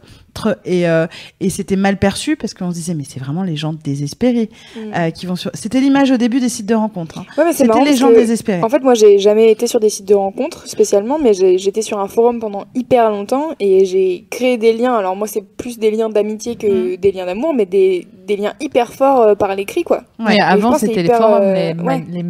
et, 0.65 0.87
euh, 0.87 1.07
et 1.39 1.49
c'était 1.49 1.75
mal 1.75 1.97
perçu 1.97 2.35
parce 2.35 2.53
qu'on 2.53 2.69
se 2.69 2.75
disait 2.75 2.93
mais 2.93 3.03
c'est 3.07 3.19
vraiment 3.19 3.43
les 3.43 3.55
gens 3.55 3.73
désespérés 3.73 4.49
Mm. 4.75 4.79
euh, 4.95 5.09
qui 5.11 5.25
vont 5.25 5.35
sur... 5.35 5.51
C'était 5.53 5.79
l'image 5.79 6.11
au 6.11 6.17
début 6.17 6.39
des 6.39 6.49
sites 6.49 6.65
de 6.65 6.75
rencontres. 6.75 7.19
hein. 7.19 7.25
Ouais, 7.43 7.53
C'était 7.53 7.83
les 7.83 7.95
gens 7.95 8.09
désespérés. 8.11 8.61
En 8.63 8.69
fait, 8.69 8.79
moi, 8.81 8.93
j'ai 8.93 9.17
jamais 9.19 9.51
été 9.51 9.67
sur 9.67 9.79
des 9.79 9.89
sites 9.89 10.07
de 10.07 10.13
rencontres 10.15 10.67
spécialement, 10.67 11.17
mais 11.19 11.33
j'étais 11.33 11.81
sur 11.81 11.99
un 11.99 12.07
forum 12.07 12.39
pendant 12.39 12.65
hyper 12.75 13.09
longtemps 13.09 13.49
et 13.59 13.85
j'ai 13.85 14.25
créé 14.29 14.57
des 14.57 14.73
liens. 14.73 14.95
Alors 14.95 15.15
moi, 15.15 15.27
c'est 15.27 15.41
plus 15.43 15.79
des 15.79 15.91
liens 15.91 16.09
d'amitié 16.09 16.55
que 16.55 16.67
Mm. 16.67 16.97
des 16.97 17.11
liens 17.11 17.25
d'amour, 17.25 17.53
mais 17.53 17.65
des, 17.65 18.05
des 18.27 18.35
liens 18.37 18.53
hyper 18.59 18.93
forts 18.93 19.21
euh, 19.21 19.35
par 19.35 19.55
l'écrit, 19.55 19.83
quoi. 19.83 20.03
avant 20.19 20.77
c'était 20.77 21.03
les 21.03 21.09
forums 21.09 21.41
euh, 21.41 21.53
les, 21.73 21.81
ouais. 21.81 22.03
les, 22.11 22.23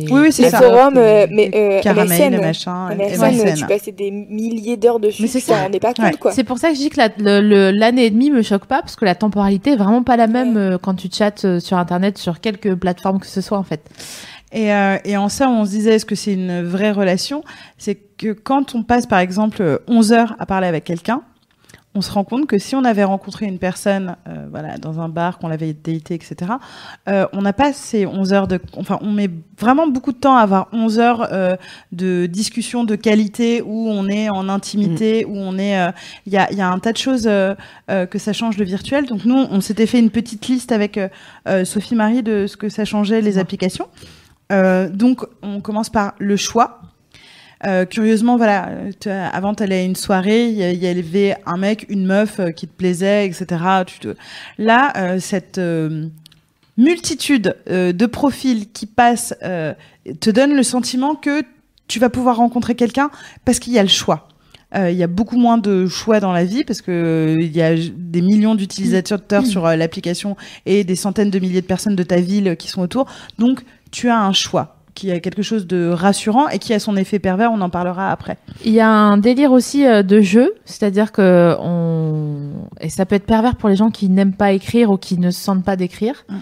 les- 0.00 0.06
Oui, 0.10 0.20
oui, 0.22 0.32
c'est 0.32 0.42
les 0.44 0.50
ça. 0.50 0.60
forums, 0.60 0.96
euh, 0.96 1.26
mais 1.30 1.50
euh, 1.54 1.80
Caramel, 1.80 2.08
MSN, 2.32 2.40
machin, 2.40 2.88
MSN, 2.96 3.34
MSN. 3.44 3.54
tu 3.56 3.66
passais 3.66 3.92
des 3.92 4.10
milliers 4.10 4.76
d'heures 4.76 4.98
dessus, 5.00 5.22
Mais 5.22 5.28
c'est 5.28 5.40
ça. 5.40 5.62
rendais 5.62 5.78
pas 5.80 5.94
compte, 5.94 6.04
Ouais. 6.06 6.12
quoi. 6.18 6.32
C'est 6.32 6.44
pour 6.44 6.58
ça 6.58 6.68
que 6.70 6.74
je 6.74 6.80
dis 6.80 6.90
que 6.90 6.96
la- 6.98 7.08
le- 7.18 7.40
le- 7.40 7.53
l'année 7.56 8.06
et 8.06 8.10
demie 8.10 8.30
me 8.30 8.42
choque 8.42 8.66
pas 8.66 8.80
parce 8.80 8.96
que 8.96 9.04
la 9.04 9.14
temporalité 9.14 9.72
est 9.72 9.76
vraiment 9.76 10.02
pas 10.02 10.16
la 10.16 10.26
même 10.26 10.56
euh, 10.56 10.78
quand 10.78 10.94
tu 10.94 11.08
chattes 11.12 11.44
euh, 11.44 11.60
sur 11.60 11.76
internet 11.76 12.18
sur 12.18 12.40
quelque 12.40 12.74
plateforme 12.74 13.20
que 13.20 13.26
ce 13.26 13.40
soit 13.40 13.58
en 13.58 13.62
fait. 13.62 13.88
Et, 14.52 14.72
euh, 14.72 14.98
et 15.04 15.16
en 15.16 15.28
ça, 15.28 15.48
on 15.48 15.64
se 15.64 15.70
disait, 15.70 15.94
est-ce 15.96 16.06
que 16.06 16.14
c'est 16.14 16.32
une 16.32 16.62
vraie 16.62 16.92
relation? 16.92 17.42
C'est 17.76 17.96
que 17.96 18.32
quand 18.32 18.76
on 18.76 18.84
passe, 18.84 19.06
par 19.06 19.18
exemple, 19.18 19.80
11 19.88 20.12
heures 20.12 20.36
à 20.38 20.46
parler 20.46 20.68
avec 20.68 20.84
quelqu'un, 20.84 21.22
on 21.94 22.00
se 22.00 22.10
rend 22.10 22.24
compte 22.24 22.46
que 22.46 22.58
si 22.58 22.74
on 22.74 22.84
avait 22.84 23.04
rencontré 23.04 23.46
une 23.46 23.58
personne, 23.58 24.16
euh, 24.28 24.46
voilà, 24.50 24.78
dans 24.78 25.00
un 25.00 25.08
bar, 25.08 25.38
qu'on 25.38 25.48
l'avait 25.48 25.72
date, 25.72 26.10
etc., 26.10 26.52
euh, 27.08 27.26
on 27.32 27.42
n'a 27.42 27.52
pas 27.52 27.72
ces 27.72 28.04
11 28.04 28.32
heures 28.32 28.48
de, 28.48 28.60
enfin, 28.76 28.98
on 29.00 29.12
met 29.12 29.30
vraiment 29.58 29.86
beaucoup 29.86 30.12
de 30.12 30.18
temps 30.18 30.36
à 30.36 30.40
avoir 30.40 30.68
11 30.72 30.98
heures 30.98 31.28
euh, 31.32 31.56
de 31.92 32.26
discussion 32.26 32.84
de 32.84 32.96
qualité 32.96 33.62
où 33.62 33.88
on 33.88 34.08
est 34.08 34.28
en 34.28 34.48
intimité, 34.48 35.24
où 35.24 35.36
on 35.36 35.56
est, 35.56 35.78
euh, 35.78 35.92
il 36.26 36.32
y 36.32 36.36
a, 36.36 36.50
il 36.50 36.58
y 36.58 36.62
a 36.62 36.68
un 36.68 36.78
tas 36.78 36.92
de 36.92 36.98
choses 36.98 37.26
euh, 37.26 37.54
euh, 37.90 38.06
que 38.06 38.18
ça 38.18 38.32
change 38.32 38.58
le 38.58 38.64
virtuel. 38.64 39.06
Donc 39.06 39.24
nous, 39.24 39.46
on 39.50 39.60
s'était 39.60 39.86
fait 39.86 40.00
une 40.00 40.10
petite 40.10 40.48
liste 40.48 40.72
avec 40.72 40.98
euh, 40.98 41.08
euh, 41.48 41.64
Sophie 41.64 41.94
Marie 41.94 42.22
de 42.22 42.46
ce 42.46 42.56
que 42.56 42.68
ça 42.68 42.84
changeait 42.84 43.20
les 43.20 43.38
applications. 43.38 43.88
Euh, 44.52 44.88
donc 44.88 45.24
on 45.42 45.60
commence 45.60 45.90
par 45.90 46.14
le 46.18 46.36
choix. 46.36 46.80
Euh, 47.66 47.84
curieusement, 47.86 48.36
voilà, 48.36 48.70
avant, 49.32 49.54
tu 49.54 49.62
allais 49.62 49.80
à 49.80 49.82
une 49.82 49.96
soirée, 49.96 50.48
il 50.48 50.56
y, 50.56 50.86
avait 50.86 51.36
un 51.46 51.56
mec, 51.56 51.86
une 51.88 52.04
meuf 52.06 52.38
euh, 52.38 52.50
qui 52.50 52.66
te 52.66 52.72
plaisait, 52.72 53.26
etc. 53.26 53.46
Tu 53.86 54.00
te... 54.00 54.14
Là, 54.58 54.92
euh, 54.96 55.18
cette 55.18 55.60
multitude 56.76 57.56
de 57.66 58.06
profils 58.06 58.70
qui 58.72 58.86
passent 58.86 59.34
te 59.40 60.30
donne 60.30 60.54
le 60.54 60.62
sentiment 60.62 61.14
que 61.14 61.42
tu 61.86 62.00
vas 62.00 62.10
pouvoir 62.10 62.36
rencontrer 62.36 62.74
quelqu'un 62.74 63.10
parce 63.44 63.58
qu'il 63.58 63.72
y 63.72 63.78
a 63.78 63.82
le 63.82 63.88
choix. 63.88 64.28
Il 64.76 64.96
y 64.96 65.04
a 65.04 65.06
beaucoup 65.06 65.36
moins 65.36 65.56
de 65.56 65.86
choix 65.86 66.18
dans 66.18 66.32
la 66.32 66.44
vie 66.44 66.64
parce 66.64 66.82
que 66.82 67.36
il 67.38 67.56
y 67.56 67.62
a 67.62 67.76
des 67.76 68.20
millions 68.20 68.56
d'utilisateurs 68.56 69.46
sur 69.46 69.66
euh, 69.66 69.76
l'application 69.76 70.36
et 70.66 70.82
des 70.82 70.96
centaines 70.96 71.30
de 71.30 71.38
milliers 71.38 71.60
de 71.60 71.66
personnes 71.66 71.94
de 71.94 72.02
ta 72.02 72.16
ville 72.16 72.56
qui 72.56 72.66
sont 72.66 72.82
autour. 72.82 73.06
Donc, 73.38 73.64
tu 73.92 74.08
as 74.08 74.20
un 74.20 74.32
choix 74.32 74.73
qui 74.94 75.10
a 75.10 75.20
quelque 75.20 75.42
chose 75.42 75.66
de 75.66 75.90
rassurant 75.90 76.48
et 76.48 76.58
qui 76.58 76.72
a 76.72 76.78
son 76.78 76.96
effet 76.96 77.18
pervers. 77.18 77.50
On 77.52 77.60
en 77.60 77.70
parlera 77.70 78.10
après. 78.10 78.38
Il 78.64 78.72
y 78.72 78.80
a 78.80 78.88
un 78.88 79.16
délire 79.18 79.52
aussi 79.52 79.86
euh, 79.86 80.02
de 80.02 80.20
jeu, 80.20 80.54
c'est-à-dire 80.64 81.12
que 81.12 81.56
on 81.60 82.68
et 82.80 82.88
ça 82.88 83.06
peut 83.06 83.14
être 83.14 83.26
pervers 83.26 83.56
pour 83.56 83.68
les 83.68 83.76
gens 83.76 83.90
qui 83.90 84.08
n'aiment 84.08 84.34
pas 84.34 84.52
écrire 84.52 84.90
ou 84.90 84.96
qui 84.96 85.18
ne 85.18 85.30
se 85.30 85.40
sentent 85.40 85.64
pas 85.64 85.76
d'écrire, 85.76 86.24
Mm. 86.28 86.34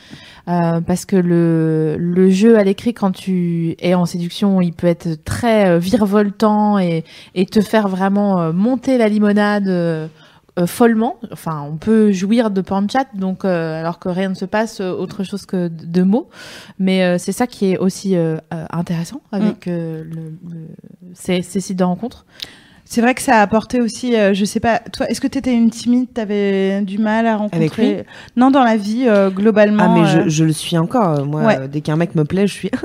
Euh, 0.49 0.81
parce 0.81 1.05
que 1.05 1.15
le 1.15 1.97
le 1.99 2.29
jeu 2.29 2.59
à 2.59 2.65
l'écrit 2.65 2.95
quand 2.95 3.13
tu 3.13 3.77
es 3.79 3.95
en 3.95 4.07
séduction, 4.07 4.61
il 4.61 4.73
peut 4.73 4.89
être 4.89 5.23
très 5.25 5.69
euh, 5.69 5.79
virevoltant 5.79 6.81
et 6.81 7.05
et 7.37 7.47
te 7.47 7.61
faire 7.61 7.87
vraiment 7.87 8.41
euh, 8.41 8.53
monter 8.53 8.99
la 8.99 9.09
limonade. 9.09 10.11
Euh, 10.59 10.67
follement, 10.67 11.17
enfin, 11.33 11.67
on 11.71 11.77
peut 11.77 12.13
jouir 12.13 12.51
de 12.51 12.61
porn 12.61 12.89
chat, 12.91 13.07
donc 13.15 13.45
euh, 13.45 13.81
alors 13.81 13.99
que 13.99 14.09
rien 14.09 14.29
ne 14.29 14.35
se 14.35 14.45
passe, 14.45 14.81
euh, 14.81 14.91
autre 14.93 15.25
chose 15.25 15.47
que 15.47 15.69
de, 15.69 16.03
mots. 16.03 16.29
Mais 16.79 17.03
euh, 17.05 17.17
c'est 17.19 17.33
ça 17.33 17.47
qui 17.47 17.73
est 17.73 17.79
aussi 17.79 18.15
intéressant 18.71 19.23
avec 19.33 19.67
euh, 19.69 20.05
le, 20.05 20.37
le- 20.51 20.69
ces, 21.15 21.43
ces 21.43 21.61
sites 21.61 21.79
de 21.79 21.85
rencontres. 21.85 22.27
C'est 22.85 23.01
vrai 23.01 23.15
que 23.15 23.23
ça 23.23 23.37
a 23.39 23.41
apporté 23.43 23.81
aussi, 23.81 24.15
euh, 24.17 24.35
je 24.35 24.45
sais 24.45 24.61
pas, 24.61 24.81
toi, 24.81 25.09
est-ce 25.09 25.21
que 25.23 25.27
tu 25.29 25.39
étais 25.39 25.55
une 25.55 25.71
timide, 25.71 26.13
t'avais 26.13 26.83
du 26.83 26.99
mal 26.99 27.27
à 27.27 27.37
rencontrer 27.39 27.57
Avec 27.57 27.77
lui? 27.79 27.95
Non, 28.37 28.51
dans 28.51 28.65
la 28.65 28.77
vie, 28.77 29.05
euh, 29.07 29.31
globalement. 29.31 29.85
Ah, 29.85 29.89
mais 29.89 30.01
euh, 30.01 30.25
je, 30.25 30.29
je 30.29 30.45
le 30.45 30.53
suis 30.53 30.77
encore. 30.77 31.25
Moi, 31.25 31.43
Ouais. 31.43 31.59
euh, 31.61 31.69
dès 31.69 31.81
qu'un 31.81 31.97
mec 31.97 32.15
me 32.15 32.25
plaît, 32.25 32.47
je 32.47 32.53
suis. 32.53 32.71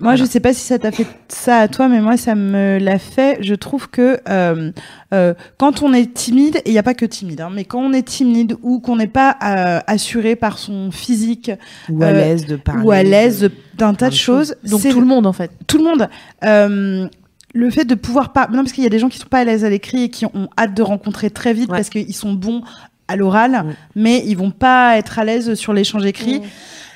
Moi, 0.00 0.12
je 0.14 0.18
Voilà. 0.22 0.30
sais 0.32 0.40
pas 0.40 0.52
si 0.52 0.60
ça 0.60 0.78
t'a 0.78 0.90
fait 0.90 1.06
ça 1.28 1.58
à 1.58 1.68
toi, 1.68 1.88
mais 1.88 2.00
moi, 2.00 2.16
ça 2.16 2.34
me 2.34 2.78
l'a 2.78 2.98
fait. 2.98 3.38
Je 3.40 3.54
trouve 3.54 3.88
que 3.88 4.18
euh, 4.28 4.72
euh, 5.12 5.34
quand 5.56 5.82
on 5.82 5.92
est 5.92 6.12
timide, 6.12 6.56
et 6.56 6.70
il 6.70 6.72
n'y 6.72 6.78
a 6.78 6.82
pas 6.82 6.94
que 6.94 7.04
timide, 7.06 7.40
hein, 7.40 7.50
mais 7.52 7.64
quand 7.64 7.78
on 7.80 7.92
est 7.92 8.06
timide 8.06 8.56
ou 8.62 8.80
qu'on 8.80 8.96
n'est 8.96 9.06
pas 9.06 9.36
euh, 9.44 9.80
assuré 9.86 10.34
par 10.36 10.58
son 10.58 10.90
physique 10.90 11.50
ou 11.88 12.02
à 12.02 12.06
Euh, 12.06 12.12
l'aise 12.12 12.46
de 12.46 12.56
parler. 12.56 12.82
ou 12.82 12.90
à 12.90 13.02
l'aise 13.02 13.50
d'un 13.78 13.94
tas 13.94 14.10
de 14.10 14.14
choses, 14.14 14.56
Donc 14.64 14.80
c'est 14.80 14.90
tout 14.90 15.00
le 15.00 15.06
monde 15.06 15.26
en 15.26 15.32
fait. 15.32 15.50
tout 15.66 15.78
le 15.78 15.84
monde. 15.84 16.08
Euh, 16.44 17.08
le 17.56 17.70
fait 17.70 17.84
de 17.84 17.94
pouvoir 17.94 18.32
pas, 18.32 18.48
non 18.50 18.58
parce 18.64 18.72
qu'il 18.72 18.82
y 18.82 18.86
a 18.88 18.90
des 18.90 18.98
gens 18.98 19.08
qui 19.08 19.18
sont 19.18 19.28
pas 19.28 19.38
à 19.38 19.44
l'aise 19.44 19.64
à 19.64 19.70
l'écrit 19.70 20.02
et 20.04 20.08
qui 20.10 20.26
ont 20.26 20.48
hâte 20.58 20.74
de 20.74 20.82
rencontrer 20.82 21.30
très 21.30 21.52
vite 21.54 21.70
Ouais. 21.70 21.76
parce 21.76 21.88
qu'ils 21.88 22.14
sont 22.14 22.32
bons 22.32 22.62
à 23.06 23.14
l'oral, 23.16 23.64
mais 23.94 24.24
ils 24.26 24.34
vont 24.36 24.50
pas 24.50 24.96
être 24.98 25.18
à 25.20 25.24
l'aise 25.24 25.54
sur 25.54 25.72
l'échange 25.72 26.04
écrit. 26.04 26.40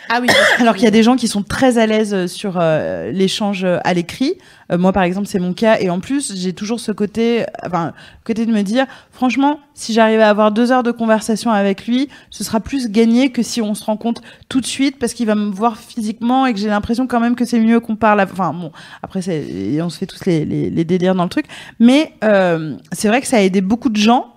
Ah 0.08 0.18
oui. 0.20 0.28
Alors 0.58 0.74
qu'il 0.74 0.84
y 0.84 0.88
a 0.88 0.90
des 0.92 1.02
gens 1.02 1.16
qui 1.16 1.28
sont 1.28 1.42
très 1.42 1.78
à 1.78 1.86
l'aise 1.86 2.26
sur 2.26 2.54
euh, 2.60 3.10
l'échange 3.12 3.64
à 3.64 3.94
l'écrit. 3.94 4.34
Euh, 4.72 4.78
moi, 4.78 4.92
par 4.92 5.02
exemple, 5.02 5.26
c'est 5.26 5.38
mon 5.38 5.52
cas. 5.54 5.78
Et 5.80 5.90
en 5.90 6.00
plus, 6.00 6.34
j'ai 6.36 6.52
toujours 6.52 6.80
ce 6.80 6.92
côté, 6.92 7.44
enfin, 7.64 7.92
côté 8.24 8.44
de 8.46 8.52
me 8.52 8.62
dire, 8.62 8.86
franchement, 9.12 9.60
si 9.74 9.92
j'arrive 9.92 10.20
à 10.20 10.28
avoir 10.28 10.50
deux 10.52 10.72
heures 10.72 10.82
de 10.82 10.90
conversation 10.90 11.50
avec 11.50 11.86
lui, 11.86 12.08
ce 12.30 12.44
sera 12.44 12.60
plus 12.60 12.88
gagné 12.90 13.30
que 13.32 13.42
si 13.42 13.60
on 13.62 13.74
se 13.74 13.84
rencontre 13.84 14.22
tout 14.48 14.60
de 14.60 14.66
suite 14.66 14.98
parce 14.98 15.14
qu'il 15.14 15.26
va 15.26 15.34
me 15.34 15.50
voir 15.50 15.76
physiquement 15.78 16.46
et 16.46 16.52
que 16.54 16.58
j'ai 16.60 16.68
l'impression 16.68 17.06
quand 17.06 17.20
même 17.20 17.34
que 17.36 17.44
c'est 17.44 17.60
mieux 17.60 17.80
qu'on 17.80 17.96
parle. 17.96 18.20
à- 18.20 18.24
Enfin, 18.30 18.52
bon, 18.52 18.72
après, 19.02 19.22
c'est, 19.22 19.80
on 19.82 19.88
se 19.90 19.98
fait 19.98 20.06
tous 20.06 20.24
les, 20.26 20.44
les, 20.44 20.70
les 20.70 20.84
délires 20.84 21.14
dans 21.14 21.24
le 21.24 21.30
truc. 21.30 21.46
Mais 21.80 22.12
euh, 22.24 22.76
c'est 22.92 23.08
vrai 23.08 23.20
que 23.20 23.26
ça 23.26 23.38
a 23.38 23.40
aidé 23.40 23.60
beaucoup 23.60 23.88
de 23.88 23.96
gens 23.96 24.34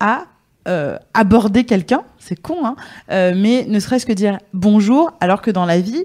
à 0.00 0.24
euh, 0.68 0.96
aborder 1.12 1.64
quelqu'un, 1.64 2.02
c'est 2.18 2.40
con, 2.40 2.56
hein, 2.64 2.76
euh, 3.10 3.32
mais 3.36 3.64
ne 3.68 3.78
serait-ce 3.80 4.06
que 4.06 4.12
dire 4.12 4.38
bonjour, 4.52 5.12
alors 5.20 5.42
que 5.42 5.50
dans 5.50 5.66
la 5.66 5.78
vie, 5.80 6.04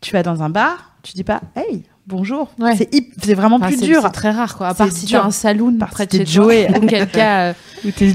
tu 0.00 0.12
vas 0.12 0.22
dans 0.22 0.42
un 0.42 0.48
bar, 0.50 0.92
tu 1.02 1.12
dis 1.14 1.24
pas 1.24 1.40
hey, 1.56 1.82
bonjour. 2.06 2.48
Ouais. 2.60 2.76
C'est 2.76 2.94
hip- 2.94 3.12
c'est 3.22 3.34
vraiment 3.34 3.56
Enfin, 3.56 3.66
plus 3.68 3.78
c'est- 3.78 3.86
dur. 3.86 4.00
C'est 4.04 4.10
très 4.10 4.30
rare 4.30 4.56
quoi. 4.56 4.68
À 4.68 4.74
part 4.74 4.90
si 4.92 5.06
tu 5.06 5.16
as 5.16 5.24
un 5.24 5.30
saloon 5.30 5.76
part 5.78 5.90
près 5.90 6.06
de 6.06 6.12
chez. 6.18 6.26
Joey. 6.26 6.68
Auquel 6.76 7.08
cas. 7.08 7.48
euh, 7.48 7.52
Ou 7.84 7.90
t'es 7.90 8.06
le 8.06 8.12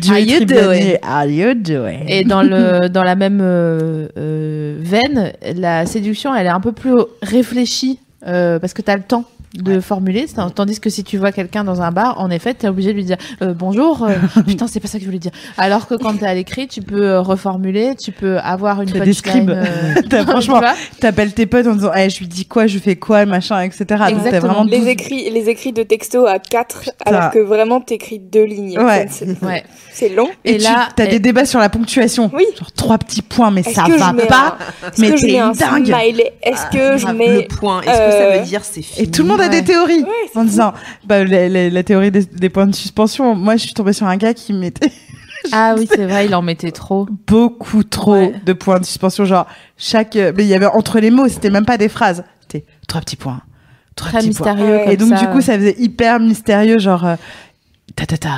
How 1.05 1.27
you 1.29 1.53
doing? 1.55 2.05
Et 2.07 2.23
dans 2.23 2.41
le 2.43 2.87
dans 2.89 3.03
la 3.03 3.15
même 3.15 3.39
euh, 3.41 4.77
veine, 4.81 5.33
la 5.55 5.85
séduction, 5.85 6.33
elle 6.35 6.45
est 6.47 6.49
un 6.49 6.59
peu 6.61 6.71
plus 6.71 6.93
réfléchie 7.21 7.99
parce 8.23 8.73
que 8.73 8.81
tu 8.81 8.91
as 8.91 8.97
le 8.97 9.03
temps 9.03 9.25
de 9.53 9.79
formuler, 9.81 10.25
tandis 10.55 10.79
que 10.79 10.89
si 10.89 11.03
tu 11.03 11.17
vois 11.17 11.31
quelqu'un 11.31 11.63
dans 11.63 11.81
un 11.81 11.91
bar, 11.91 12.19
en 12.19 12.29
effet, 12.29 12.53
tu 12.53 12.65
es 12.65 12.69
obligé 12.69 12.89
de 12.91 12.97
lui 12.97 13.03
dire 13.03 13.17
euh, 13.41 13.53
bonjour. 13.53 14.03
euh, 14.03 14.13
putain, 14.47 14.67
c'est 14.67 14.79
pas 14.79 14.87
ça 14.87 14.97
que 14.97 15.01
je 15.03 15.07
voulais 15.09 15.19
dire. 15.19 15.31
Alors 15.57 15.87
que 15.87 15.95
quand 15.95 16.13
tu 16.17 16.23
es 16.23 16.27
à 16.27 16.33
l'écrit, 16.33 16.67
tu 16.67 16.81
peux 16.81 17.03
euh, 17.05 17.21
reformuler, 17.21 17.95
tu 17.95 18.11
peux 18.11 18.37
avoir 18.39 18.81
une 18.81 18.91
punchline. 18.91 19.49
euh, 19.49 19.65
tu 20.09 20.15
franchement, 20.23 20.61
T'appelles 20.99 21.33
tes 21.33 21.45
potes 21.45 21.67
en 21.67 21.75
disant, 21.75 21.91
eh, 21.97 22.09
je 22.09 22.19
lui 22.19 22.27
dis 22.27 22.45
quoi, 22.45 22.67
je 22.67 22.77
fais 22.79 22.95
quoi, 22.95 23.25
machin, 23.25 23.61
etc. 23.61 23.85
Donc 23.87 23.97
t'as 23.99 24.09
Exactement. 24.09 24.53
vraiment 24.53 24.63
Les 24.69 24.79
12 24.79 24.87
écrits, 24.87 25.29
les 25.29 25.49
écrits 25.49 25.73
de 25.73 25.83
texto 25.83 26.25
à 26.25 26.39
4, 26.39 26.91
alors 27.05 27.31
que 27.31 27.39
vraiment 27.39 27.81
t'écris 27.81 28.19
deux 28.19 28.45
lignes. 28.45 28.79
Ouais. 28.79 29.07
C'est 29.09 29.41
Ouais. 29.43 29.63
c'est 29.91 30.09
long. 30.09 30.29
Et, 30.45 30.53
Et 30.55 30.57
tu 30.57 30.63
là, 30.63 30.89
t'as 30.95 31.05
et- 31.05 31.09
des 31.09 31.19
débats 31.19 31.45
sur 31.45 31.59
la 31.59 31.69
ponctuation. 31.69 32.31
Oui. 32.33 32.45
Genre 32.57 32.71
trois 32.71 32.97
petits 32.97 33.21
points, 33.21 33.51
mais 33.51 33.63
ça 33.63 33.83
va 33.83 33.87
je 34.13 34.25
pas. 34.27 34.57
un- 34.83 34.91
mais 34.97 35.09
que 35.11 35.17
je 35.17 35.25
t'es 35.25 35.33
dingue. 35.33 35.89
Est-ce 36.43 36.65
que 36.71 36.97
je 36.97 37.03
Grave, 37.03 37.15
mets 37.17 37.41
le 37.41 37.47
point. 37.47 37.81
Est-ce 37.81 37.89
que 37.91 38.11
ça 38.11 38.37
veut 38.39 38.45
dire 38.45 38.61
c'est 38.63 38.81
fini 38.81 39.07
Et 39.07 39.11
tout 39.11 39.23
le 39.23 39.27
monde 39.29 39.40
a 39.41 39.49
des 39.49 39.63
théories. 39.63 40.05
en 40.35 40.43
disant, 40.43 40.73
bah, 41.05 41.23
la, 41.23 41.49
la- 41.49 41.69
la 41.69 41.83
théorie 41.83 42.11
des, 42.11 42.25
des 42.25 42.49
points 42.49 42.67
de 42.67 42.75
suspension. 42.75 43.35
Moi, 43.35 43.55
je 43.57 43.61
suis 43.63 43.73
tombée 43.73 43.93
sur 43.93 44.07
un 44.07 44.17
gars 44.17 44.33
qui 44.33 44.53
mettait 44.53 44.91
Ah 45.51 45.73
oui, 45.77 45.87
c'est 45.89 46.05
vrai, 46.05 46.25
il 46.27 46.35
en 46.35 46.41
mettait 46.43 46.71
trop. 46.71 47.07
beaucoup 47.27 47.83
trop 47.83 48.13
Ouais. 48.13 48.33
de 48.45 48.53
points 48.53 48.79
de 48.79 48.85
suspension. 48.85 49.25
Genre, 49.25 49.47
chaque, 49.77 50.15
euh, 50.15 50.31
mais 50.35 50.43
il 50.43 50.47
y 50.49 50.53
avait 50.53 50.67
entre 50.67 50.99
les 50.99 51.09
mots, 51.09 51.27
c'était 51.27 51.49
même 51.49 51.65
pas 51.65 51.77
des 51.77 51.89
phrases. 51.89 52.23
C'était 52.41 52.65
trois 52.87 53.01
petits 53.01 53.15
points. 53.15 53.41
Trois 53.95 54.09
Très 54.11 54.17
petits 54.19 54.27
mystérieux. 54.29 54.79
Comme 54.83 54.91
Et 54.93 54.97
donc, 54.97 55.09
ça. 55.09 55.17
du 55.17 55.27
coup, 55.29 55.41
ça 55.41 55.55
faisait 55.57 55.75
hyper 55.79 56.19
mystérieux, 56.19 56.77
genre, 56.79 57.05
euh, 57.05 57.15
ta 57.95 58.05
ta 58.05 58.17
ta, 58.17 58.29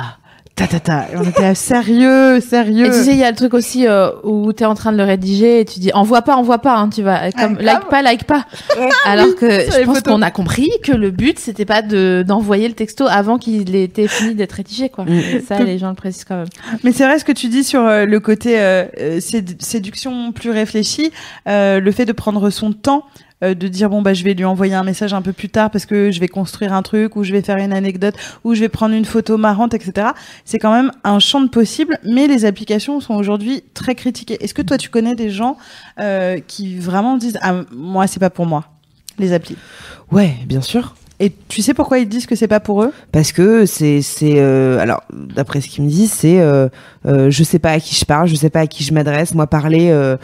ta 0.56 0.68
ta 0.68 0.78
ta. 0.78 1.06
Et 1.12 1.16
on 1.16 1.22
était 1.24 1.54
sérieux, 1.56 2.40
sérieux. 2.40 2.86
Et 2.86 2.90
tu 2.90 2.94
sais, 2.96 3.10
il 3.10 3.18
y 3.18 3.24
a 3.24 3.30
le 3.30 3.36
truc 3.36 3.54
aussi 3.54 3.88
euh, 3.88 4.10
où 4.22 4.52
tu 4.52 4.62
es 4.62 4.66
en 4.66 4.74
train 4.74 4.92
de 4.92 4.96
le 4.96 5.02
rédiger 5.02 5.60
et 5.60 5.64
tu 5.64 5.80
dis 5.80 5.92
envoie 5.92 6.22
pas, 6.22 6.36
envoie 6.36 6.58
pas, 6.58 6.76
hein, 6.76 6.88
tu 6.90 7.02
vas 7.02 7.32
comme 7.32 7.54
grave. 7.54 7.64
like 7.64 7.88
pas, 7.88 8.02
like 8.02 8.24
pas. 8.24 8.46
Ouais. 8.78 8.88
Alors 9.04 9.34
que 9.34 9.48
je 9.48 9.84
pense 9.84 10.00
qu'on 10.02 10.22
a 10.22 10.30
compris 10.30 10.70
que 10.84 10.92
le 10.92 11.10
but 11.10 11.40
c'était 11.40 11.64
pas 11.64 11.82
de 11.82 12.24
d'envoyer 12.26 12.68
le 12.68 12.74
texto 12.74 13.06
avant 13.08 13.36
qu'il 13.38 13.74
ait 13.74 13.90
fini 14.06 14.34
d'être 14.36 14.52
rédigé 14.52 14.90
quoi. 14.90 15.04
Mm. 15.04 15.12
Et 15.12 15.40
ça 15.40 15.58
les 15.58 15.78
gens 15.78 15.88
le 15.88 15.96
précisent 15.96 16.24
quand 16.24 16.36
même. 16.36 16.48
Mais 16.84 16.92
c'est 16.92 17.04
vrai 17.04 17.18
ce 17.18 17.24
que 17.24 17.32
tu 17.32 17.48
dis 17.48 17.64
sur 17.64 17.80
euh, 17.80 18.04
le 18.06 18.20
côté 18.20 18.60
euh, 18.60 18.86
séd- 19.18 19.60
séduction 19.60 20.30
plus 20.30 20.50
réfléchi, 20.50 21.10
euh, 21.48 21.80
le 21.80 21.90
fait 21.90 22.04
de 22.04 22.12
prendre 22.12 22.48
son 22.50 22.72
temps, 22.72 23.04
euh, 23.44 23.54
de 23.54 23.68
dire 23.68 23.90
bon 23.90 24.02
bah 24.02 24.14
je 24.14 24.24
vais 24.24 24.34
lui 24.34 24.44
envoyer 24.44 24.74
un 24.74 24.84
message 24.84 25.12
un 25.12 25.22
peu 25.22 25.32
plus 25.32 25.48
tard 25.48 25.70
parce 25.70 25.86
que 25.86 26.10
je 26.10 26.20
vais 26.20 26.28
construire 26.28 26.72
un 26.72 26.82
truc 26.82 27.16
ou 27.16 27.24
je 27.24 27.32
vais 27.32 27.42
faire 27.42 27.58
une 27.58 27.72
anecdote 27.72 28.14
ou 28.42 28.54
je 28.54 28.60
vais 28.60 28.68
prendre 28.68 28.94
une 28.94 29.04
photo 29.04 29.36
marrante, 29.36 29.74
etc. 29.74 30.08
C'est 30.44 30.58
quand 30.58 30.72
même 30.72 30.90
un 31.04 31.18
champ 31.18 31.40
de 31.40 31.48
possible, 31.48 31.98
mais 32.04 32.26
les 32.26 32.44
applications 32.44 33.00
sont 33.00 33.14
aujourd'hui 33.14 33.62
très 33.74 33.94
critiquées. 33.94 34.42
Est-ce 34.42 34.54
que 34.54 34.62
toi 34.62 34.78
tu 34.78 34.88
connais 34.88 35.14
des 35.14 35.30
gens 35.30 35.56
euh, 36.00 36.40
qui 36.46 36.78
vraiment 36.78 37.16
disent 37.16 37.38
ah 37.42 37.62
moi 37.70 38.06
c'est 38.06 38.20
pas 38.20 38.30
pour 38.30 38.46
moi 38.46 38.64
les 39.18 39.32
applis? 39.32 39.56
Ouais, 40.10 40.34
bien 40.46 40.60
sûr. 40.60 40.94
Et 41.20 41.32
tu 41.48 41.62
sais 41.62 41.74
pourquoi 41.74 41.98
ils 42.00 42.08
disent 42.08 42.26
que 42.26 42.34
c'est 42.34 42.48
pas 42.48 42.60
pour 42.60 42.82
eux? 42.82 42.92
Parce 43.12 43.32
que 43.32 43.66
c'est 43.66 44.02
c'est 44.02 44.34
euh, 44.38 44.78
alors 44.80 45.02
d'après 45.12 45.60
ce 45.60 45.68
qu'ils 45.68 45.84
me 45.84 45.88
disent 45.88 46.12
c'est 46.12 46.40
euh, 46.40 46.68
euh, 47.06 47.30
je 47.30 47.44
sais 47.44 47.58
pas 47.58 47.70
à 47.70 47.80
qui 47.80 47.94
je 47.94 48.04
parle 48.04 48.26
je 48.26 48.34
sais 48.34 48.50
pas 48.50 48.60
à 48.60 48.66
qui 48.66 48.82
je 48.84 48.92
m'adresse 48.92 49.34
moi 49.34 49.46
parler 49.46 49.90
euh, 49.90 50.16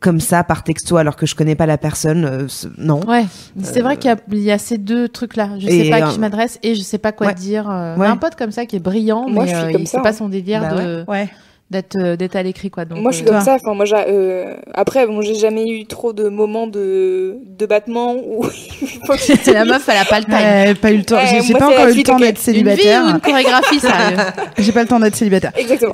comme 0.00 0.18
ça 0.20 0.42
par 0.44 0.64
texto 0.64 0.96
alors 0.96 1.14
que 1.16 1.26
je 1.26 1.34
connais 1.34 1.54
pas 1.54 1.66
la 1.66 1.78
personne 1.78 2.24
euh, 2.24 2.46
non 2.78 3.00
Ouais, 3.06 3.24
c'est 3.62 3.80
vrai 3.80 3.96
qu'il 3.96 4.10
y 4.10 4.12
a, 4.14 4.16
il 4.32 4.38
y 4.42 4.50
a 4.50 4.58
ces 4.58 4.78
deux 4.78 5.08
trucs 5.08 5.36
là. 5.36 5.50
Je 5.58 5.68
sais 5.68 5.90
pas 5.90 5.96
à 5.96 6.08
qui 6.08 6.14
je 6.16 6.20
m'adresse 6.20 6.58
et 6.62 6.74
je 6.74 6.80
sais 6.82 6.98
pas 6.98 7.12
quoi 7.12 7.28
Ouais. 7.28 7.34
dire. 7.34 7.70
Euh, 7.70 7.96
Ouais. 7.96 8.06
On 8.06 8.10
a 8.10 8.12
un 8.12 8.16
pote 8.16 8.34
comme 8.36 8.50
ça 8.52 8.64
qui 8.66 8.76
est 8.76 8.80
brillant, 8.80 9.28
Moi, 9.28 9.44
mais 9.44 9.50
je 9.50 9.56
suis 9.56 9.66
euh, 9.66 9.72
comme 9.72 9.82
il 9.82 9.86
ça, 9.86 9.98
c'est 9.98 10.02
pas 10.02 10.08
hein. 10.10 10.12
son 10.12 10.28
délire 10.28 10.62
Bah 10.62 10.74
de 10.82 11.04
Ouais. 11.08 11.28
D'être 11.72 11.96
euh, 11.96 12.14
d'être 12.16 12.36
à 12.36 12.42
l'écrit 12.44 12.70
quoi. 12.70 12.84
Donc, 12.84 12.98
moi, 13.00 13.10
je 13.10 13.16
suis 13.16 13.26
euh, 13.26 13.30
comme 13.30 13.40
ça. 13.40 13.54
Enfin, 13.54 13.74
moi, 13.74 13.84
j'ai- 13.84 13.96
euh, 14.06 14.54
après, 14.74 15.06
bon, 15.08 15.20
j'ai 15.22 15.34
jamais 15.34 15.68
eu 15.68 15.84
trop 15.86 16.12
de 16.12 16.28
moments 16.28 16.68
de, 16.68 17.36
de 17.44 17.66
battement 17.66 18.14
où 18.14 18.44
la 19.52 19.64
meuf, 19.64 19.88
elle 19.88 19.96
a 19.98 20.04
pas 20.04 20.20
le 20.20 20.24
time. 20.26 20.34
Ouais, 20.34 20.74
pas 20.74 20.92
eu 20.92 20.98
le 20.98 21.04
temps. 21.04 21.16
Ouais, 21.16 21.40
J'ai 21.44 21.54
pas 21.54 21.66
encore 21.66 21.88
eu 21.88 21.94
le 21.94 22.02
temps 22.04 22.18
d'être 22.18 22.28
Une 22.30 22.34
vie 22.36 22.40
célibataire. 22.42 23.02
ou 23.04 23.08
une 23.10 23.20
chorégraphie, 23.20 23.80
ça 23.80 23.90
arrive. 23.90 24.32
J'ai 24.58 24.72
pas 24.72 24.82
le 24.82 24.88
temps 24.88 25.00
d'être 25.00 25.16
célibataire. 25.16 25.52
Exactement. 25.56 25.92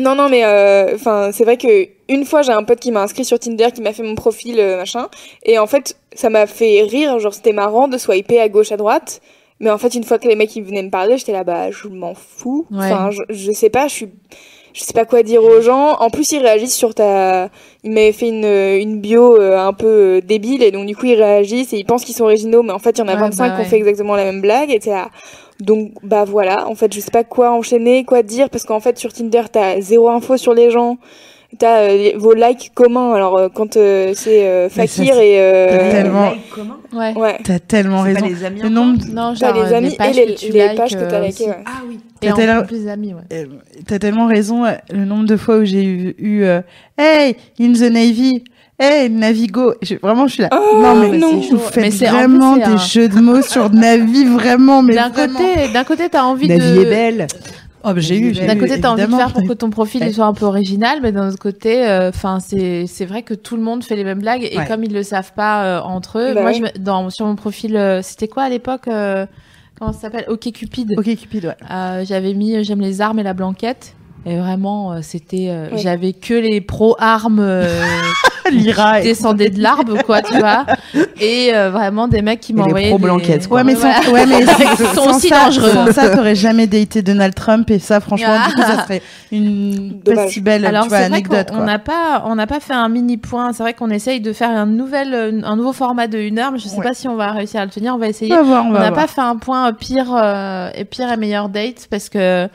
Non, 0.00 0.14
non, 0.16 0.28
mais 0.28 0.44
euh, 0.44 0.94
enfin, 0.94 1.30
c'est 1.32 1.44
vrai 1.44 1.56
que 1.56 1.88
une 2.08 2.24
fois, 2.24 2.42
j'ai 2.42 2.52
un 2.52 2.64
pote 2.64 2.80
qui 2.80 2.90
m'a 2.90 3.02
inscrit 3.02 3.24
sur 3.24 3.38
Tinder, 3.38 3.68
qui 3.74 3.80
m'a 3.80 3.92
fait 3.92 4.02
mon 4.02 4.14
profil, 4.16 4.56
euh, 4.58 4.76
machin, 4.78 5.06
et 5.44 5.58
en 5.58 5.66
fait, 5.66 5.96
ça 6.14 6.30
m'a 6.30 6.46
fait 6.46 6.82
rire. 6.82 7.18
Genre, 7.20 7.32
c'était 7.32 7.52
marrant 7.52 7.86
de 7.88 7.96
swiper 7.96 8.40
à 8.40 8.48
gauche, 8.48 8.72
à 8.72 8.76
droite. 8.76 9.20
Mais 9.60 9.70
en 9.70 9.78
fait, 9.78 9.94
une 9.94 10.02
fois 10.02 10.18
que 10.18 10.26
les 10.26 10.34
mecs 10.34 10.54
ils 10.56 10.64
venaient 10.64 10.82
me 10.82 10.90
parler, 10.90 11.16
j'étais 11.16 11.32
là, 11.32 11.44
bah, 11.44 11.70
je 11.70 11.86
m'en 11.86 12.14
fous. 12.14 12.66
Ouais. 12.72 12.86
Enfin, 12.92 13.10
je, 13.12 13.22
je 13.30 13.52
sais 13.52 13.70
pas, 13.70 13.86
je 13.86 13.92
suis, 13.94 14.08
je 14.74 14.82
sais 14.82 14.92
pas 14.92 15.04
quoi 15.04 15.22
dire 15.22 15.42
aux 15.42 15.60
gens. 15.60 15.92
En 16.00 16.10
plus, 16.10 16.32
ils 16.32 16.42
réagissent 16.42 16.74
sur 16.74 16.94
ta, 16.94 17.48
ils 17.84 17.92
m'avaient 17.92 18.12
fait 18.12 18.28
une, 18.28 18.44
une 18.44 19.00
bio 19.00 19.40
euh, 19.40 19.56
un 19.56 19.72
peu 19.72 19.86
euh, 19.86 20.20
débile, 20.20 20.62
et 20.64 20.72
donc 20.72 20.86
du 20.86 20.96
coup, 20.96 21.06
ils 21.06 21.14
réagissent 21.14 21.72
et 21.72 21.78
ils 21.78 21.84
pensent 21.84 22.04
qu'ils 22.04 22.16
sont 22.16 22.24
originaux, 22.24 22.62
mais 22.62 22.72
en 22.72 22.80
fait, 22.80 22.98
il 22.98 22.98
y 22.98 23.02
en 23.02 23.08
a 23.08 23.14
Ouais, 23.14 23.20
25 23.20 23.48
bah 23.48 23.54
qui 23.54 23.62
ont 23.62 23.64
fait 23.64 23.76
exactement 23.76 24.16
la 24.16 24.24
même 24.24 24.40
blague, 24.40 24.70
et 24.70 24.80
t'es 24.80 24.90
là. 24.90 25.10
Donc, 25.60 25.92
bah 26.02 26.24
voilà, 26.24 26.68
en 26.68 26.74
fait, 26.74 26.92
je 26.92 26.98
sais 26.98 27.12
pas 27.12 27.22
quoi 27.22 27.52
enchaîner, 27.52 28.04
quoi 28.04 28.24
dire, 28.24 28.50
parce 28.50 28.64
qu'en 28.64 28.80
fait, 28.80 28.98
sur 28.98 29.12
Tinder, 29.12 29.42
t'as 29.50 29.80
zéro 29.80 30.08
info 30.08 30.36
sur 30.36 30.52
les 30.52 30.70
gens. 30.70 30.98
T'as 31.58 31.82
euh, 31.90 32.12
vos 32.16 32.34
likes 32.34 32.72
communs. 32.74 33.12
Alors, 33.12 33.36
euh, 33.38 33.48
quand 33.52 33.76
euh, 33.76 34.12
c'est 34.14 34.46
euh, 34.48 34.68
Mais 34.76 34.86
ça, 34.86 34.94
Fakir 34.94 35.18
et. 35.18 35.34
euh, 35.40 35.90
tellement- 35.90 36.32
Ouais. 36.92 37.12
Ouais. 37.16 37.38
T'as 37.44 37.58
tellement 37.58 38.04
C'est 38.04 38.14
pas 38.14 38.20
raison. 38.20 38.34
les 38.34 38.44
amis 38.44 38.60
Le 38.62 38.68
nombre, 38.68 38.98
Non, 39.12 39.34
T'as 39.38 39.52
genre 39.52 39.64
les 39.64 39.72
euh, 39.72 39.76
amis 39.76 39.88
des 39.90 39.96
pages 39.96 40.18
et 40.18 40.26
les, 40.26 40.34
que 40.34 40.38
tu 40.40 40.52
les 40.52 40.68
likes, 40.68 40.76
pages 40.76 40.96
que 40.96 41.10
t'as 41.10 41.20
likées, 41.20 41.46
ouais. 41.46 41.64
Ah 41.66 41.70
oui. 41.88 41.98
T'as 42.20 42.32
en 42.32 42.36
tellement- 42.36 42.62
plus 42.64 42.88
amis, 42.88 43.14
ouais. 43.14 43.20
euh, 43.32 43.46
t'as 43.86 43.98
tellement 43.98 44.26
raison. 44.26 44.64
Le 44.92 45.04
nombre 45.04 45.24
de 45.26 45.36
fois 45.36 45.58
où 45.58 45.64
j'ai 45.64 45.82
eu, 45.84 46.14
eu 46.18 46.44
euh, 46.44 46.60
Hey, 46.96 47.36
in 47.60 47.72
the 47.72 47.90
Navy. 47.90 48.44
Hey, 48.78 49.08
Navigo. 49.08 49.74
Je- 49.82 49.94
vraiment, 50.02 50.26
je 50.26 50.32
suis 50.34 50.42
là. 50.42 50.48
Oh, 50.52 50.78
non, 50.82 50.96
mais 50.96 51.16
non. 51.16 51.30
vous 51.36 51.56
Mais 51.56 51.58
faites 51.90 51.90
plus, 51.90 52.06
vraiment 52.08 52.54
c'est 52.54 52.60
des 52.66 52.72
un- 52.72 52.76
jeux 52.76 53.08
de 53.08 53.20
mots 53.20 53.40
sur 53.42 53.70
Navi, 53.70 54.24
vraiment. 54.24 54.82
Mais 54.82 54.94
D'un 54.96 55.10
vraiment. 55.10 55.38
côté, 55.38 55.72
d'un 55.72 55.84
côté, 55.84 56.08
t'as 56.10 56.22
envie 56.24 56.48
La 56.48 56.56
de. 56.58 56.62
vie 56.62 56.80
est 56.80 56.84
belle. 56.90 57.26
Oh, 57.86 57.92
bah, 57.92 58.00
j'ai 58.00 58.18
eu. 58.18 58.32
j'ai 58.34 58.46
D'un 58.46 58.56
côté, 58.56 58.80
t'as 58.80 58.90
envie 58.90 59.06
de 59.06 59.10
faire 59.14 59.32
pour 59.32 59.46
que 59.46 59.52
ton 59.52 59.68
profil 59.70 60.02
Ouais. 60.02 60.12
soit 60.12 60.24
un 60.26 60.32
peu 60.32 60.46
original, 60.46 61.00
mais 61.02 61.12
d'un 61.12 61.28
autre 61.28 61.38
côté, 61.38 61.84
enfin, 62.08 62.38
c'est 62.40 62.86
c'est 62.86 63.04
vrai 63.04 63.22
que 63.22 63.34
tout 63.34 63.56
le 63.56 63.62
monde 63.62 63.84
fait 63.84 63.94
les 63.96 64.04
mêmes 64.04 64.20
blagues 64.20 64.48
et 64.50 64.56
Ouais. 64.58 64.66
comme 64.66 64.82
ils 64.84 64.92
le 64.92 65.02
savent 65.02 65.32
pas 65.34 65.64
euh, 65.64 65.80
entre 65.82 66.18
eux, 66.18 66.34
Bah 66.34 66.40
moi, 66.42 66.50
ouais. 66.50 66.56
je, 66.56 66.62
me- 66.62 66.78
dans 66.78 67.10
sur 67.10 67.26
mon 67.26 67.36
profil, 67.36 67.76
euh, 67.76 68.00
c'était 68.02 68.28
quoi 68.28 68.44
à 68.44 68.48
l'époque 68.48 68.88
euh, 68.88 69.26
Comment 69.78 69.92
ça 69.92 70.00
s'appelle 70.00 70.24
Ok 70.28 70.50
Cupid. 70.52 70.94
Ok, 70.96 71.04
Cupid, 71.16 71.46
ouais. 71.46 71.56
Euh, 71.70 72.04
J'avais 72.06 72.32
mis 72.32 72.56
euh, 72.56 72.62
j'aime 72.62 72.80
les 72.80 73.00
armes 73.00 73.18
et 73.18 73.22
la 73.24 73.34
blanquette. 73.34 73.94
Et 74.26 74.38
vraiment, 74.38 74.92
euh, 74.92 74.98
c'était, 75.02 75.48
euh, 75.50 75.68
Ouais. 75.70 75.78
j'avais 75.78 76.14
que 76.14 76.32
les 76.32 76.60
pro 76.62 76.96
armes 76.98 77.40
Lyra. 78.50 79.00
et- 79.00 79.04
descendaient 79.04 79.50
de 79.50 79.60
l'arbre, 79.62 80.02
quoi, 80.04 80.22
tu 80.22 80.36
vois. 80.38 80.64
Et 81.20 81.50
euh, 81.54 81.70
vraiment 81.70 82.08
des 82.08 82.22
mecs 82.22 82.40
qui 82.40 82.52
m'envoyaient 82.54 82.92
des... 82.92 82.98
blanquettes, 82.98 83.48
quoi. 83.48 83.58
Ouais, 83.58 83.64
mais, 83.64 83.74
Voilà. 83.74 84.02
sans, 84.02 84.12
ouais, 84.12 84.26
mais 84.26 84.40
Ils 84.78 84.86
sont 84.86 84.94
sans 85.04 85.16
aussi 85.16 85.28
ça, 85.28 85.44
dangereux. 85.46 85.70
Sans 85.72 85.92
ça, 85.92 86.08
t'aurais 86.16 86.34
jamais 86.34 86.66
daté 86.66 87.02
Donald 87.02 87.34
Trump 87.34 87.70
et 87.70 87.78
ça, 87.78 88.00
franchement, 88.00 88.36
du 88.48 88.54
coup, 88.54 88.62
ça 88.62 88.82
serait 88.84 89.02
une 89.32 90.00
pas 90.04 90.28
si 90.28 90.40
belle 90.40 90.64
Alors 90.66 90.84
tu 90.84 90.88
vois, 90.90 90.98
c'est 90.98 91.08
vrai 91.08 91.14
anecdote. 91.16 91.48
qu'on 91.50 91.56
quoi. 91.56 91.64
n'a 91.64 91.78
pas 91.78 92.22
on 92.26 92.34
n'a 92.36 92.46
pas 92.46 92.60
fait 92.60 92.72
un 92.74 92.88
mini 92.88 93.16
point. 93.16 93.52
C'est 93.52 93.62
vrai 93.62 93.74
qu'on 93.74 93.90
essaye 93.90 94.20
de 94.20 94.32
faire 94.32 94.50
un 94.50 94.66
nouvel 94.66 95.12
euh, 95.14 95.40
un 95.44 95.56
nouveau 95.56 95.72
format 95.72 96.06
de 96.06 96.18
une 96.18 96.38
heure, 96.38 96.52
mais 96.52 96.58
je 96.58 96.68
sais 96.68 96.76
Ouais. 96.78 96.84
pas 96.84 96.94
si 96.94 97.08
on 97.08 97.16
va 97.16 97.32
réussir 97.32 97.60
à 97.60 97.64
le 97.64 97.70
tenir. 97.70 97.94
On 97.94 97.98
va 97.98 98.08
essayer. 98.08 98.32
On 98.32 98.36
va 98.36 98.42
voir, 98.42 98.64
on 98.66 98.70
On 98.70 98.72
va 98.72 98.80
n'a 98.80 98.92
pas 98.92 99.06
fait 99.06 99.20
un 99.20 99.36
point 99.36 99.68
euh, 99.68 99.72
pire 99.72 100.12
euh, 100.14 100.70
et 100.74 100.84
pire 100.84 101.10
et 101.12 101.16
meilleur 101.16 101.48
date 101.48 101.86
parce 101.90 102.08
que 102.08 102.48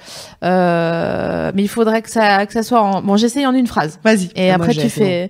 euh, 0.43 1.51
mais 1.53 1.61
il 1.63 1.67
faudrait 1.67 2.01
que 2.01 2.09
ça 2.09 2.45
que 2.45 2.53
ça 2.53 2.63
soit 2.63 2.81
en 2.81 3.01
bon 3.01 3.17
j'essaye 3.17 3.45
en 3.45 3.53
une 3.53 3.67
phrase 3.67 3.99
Vas-y. 4.03 4.29
et 4.35 4.51
Ah, 4.51 4.55
après 4.55 4.73
tu 4.73 4.89
fait 4.89 5.27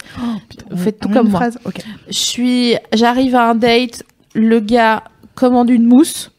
fais 0.58 0.66
vous 0.70 0.84
faites 0.84 1.00
tout 1.00 1.10
comme 1.10 1.30
moi. 1.30 1.40
phrase 1.40 1.60
Ok. 1.66 1.82
Je 2.08 2.14
suis 2.18 2.76
j'arrive 2.94 3.36
à 3.36 3.50
un 3.50 3.56
date, 3.56 4.04
le 4.34 4.60
gars 4.60 5.04
commande 5.36 5.70
une 5.70 5.86
mousse, 5.86 6.32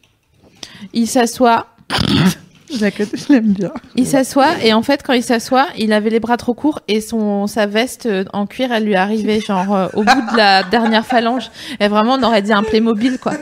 il 0.93 1.07
s'assoit 1.07 1.67
Je 2.73 3.33
l'aime 3.33 3.51
bien. 3.51 3.71
Il 3.97 4.07
s'assoit 4.07 4.53
et 4.63 4.71
en 4.73 4.81
fait 4.81 5.03
quand 5.03 5.11
il 5.11 5.23
s'assoit, 5.23 5.67
il 5.77 5.91
avait 5.91 6.09
les 6.09 6.21
bras 6.21 6.37
trop 6.37 6.53
courts 6.53 6.79
et 6.87 7.01
son 7.01 7.45
sa 7.45 7.65
veste 7.65 8.07
en 8.31 8.45
cuir, 8.47 8.71
elle 8.71 8.85
lui 8.85 8.95
arrivait 8.95 9.41
genre 9.41 9.75
euh, 9.75 9.87
au 9.93 10.03
bout 10.03 10.21
de 10.31 10.37
la 10.37 10.63
dernière 10.71 11.05
phalange. 11.05 11.51
Et 11.81 11.89
vraiment, 11.89 12.13
on 12.13 12.23
aurait 12.23 12.41
dit 12.41 12.53
un 12.53 12.63
Playmobil 12.63 13.17
quoi. 13.19 13.33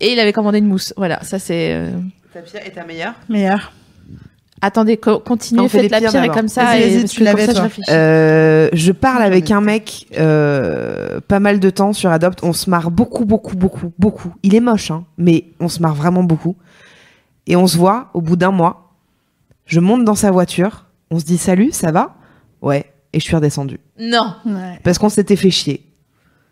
Et 0.00 0.12
il 0.12 0.18
avait 0.20 0.32
commandé 0.32 0.58
une 0.58 0.66
mousse. 0.66 0.94
Voilà, 0.96 1.22
ça 1.24 1.38
c'est. 1.38 1.74
euh, 1.74 1.90
Ta 2.32 2.40
pire 2.40 2.60
et 2.64 2.70
ta 2.70 2.84
meilleure? 2.86 3.14
Meilleur. 3.28 3.72
Attendez, 4.60 4.96
co- 4.96 5.20
continuez, 5.20 5.62
On 5.62 5.68
fait 5.68 5.82
faites 5.82 5.90
la 5.90 6.00
pire 6.00 6.24
et 6.24 6.28
comme 6.34 6.48
ça. 6.48 6.62
Et 6.78 7.04
tu 7.04 7.22
l'avais, 7.24 7.46
je. 7.86 7.92
Euh, 7.92 8.68
je 8.72 8.92
parle 8.92 9.22
avec 9.22 9.50
un 9.50 9.60
mec 9.60 10.06
euh, 10.18 11.20
pas 11.26 11.40
mal 11.40 11.60
de 11.60 11.70
temps 11.70 11.92
sur 11.92 12.10
Adopt. 12.10 12.42
On 12.42 12.52
se 12.52 12.68
marre 12.68 12.90
beaucoup, 12.90 13.24
beaucoup, 13.24 13.56
beaucoup, 13.56 13.92
beaucoup. 13.98 14.34
Il 14.42 14.54
est 14.54 14.60
moche, 14.60 14.90
hein, 14.90 15.04
mais 15.16 15.44
on 15.60 15.68
se 15.68 15.80
marre 15.82 15.94
vraiment 15.94 16.22
beaucoup. 16.22 16.56
Et 17.46 17.56
on 17.56 17.66
se 17.66 17.76
voit 17.78 18.08
au 18.14 18.20
bout 18.20 18.36
d'un 18.36 18.50
mois. 18.50 18.90
Je 19.66 19.80
monte 19.80 20.04
dans 20.04 20.14
sa 20.14 20.30
voiture. 20.30 20.86
On 21.10 21.18
se 21.18 21.24
dit 21.24 21.38
salut, 21.38 21.70
ça 21.72 21.92
va? 21.92 22.14
Ouais. 22.60 22.84
Et 23.12 23.20
je 23.20 23.24
suis 23.24 23.34
redescendue. 23.34 23.80
Non. 23.98 24.34
Ouais. 24.44 24.78
Parce 24.82 24.98
qu'on 24.98 25.08
s'était 25.08 25.36
fait 25.36 25.50
chier. 25.50 25.84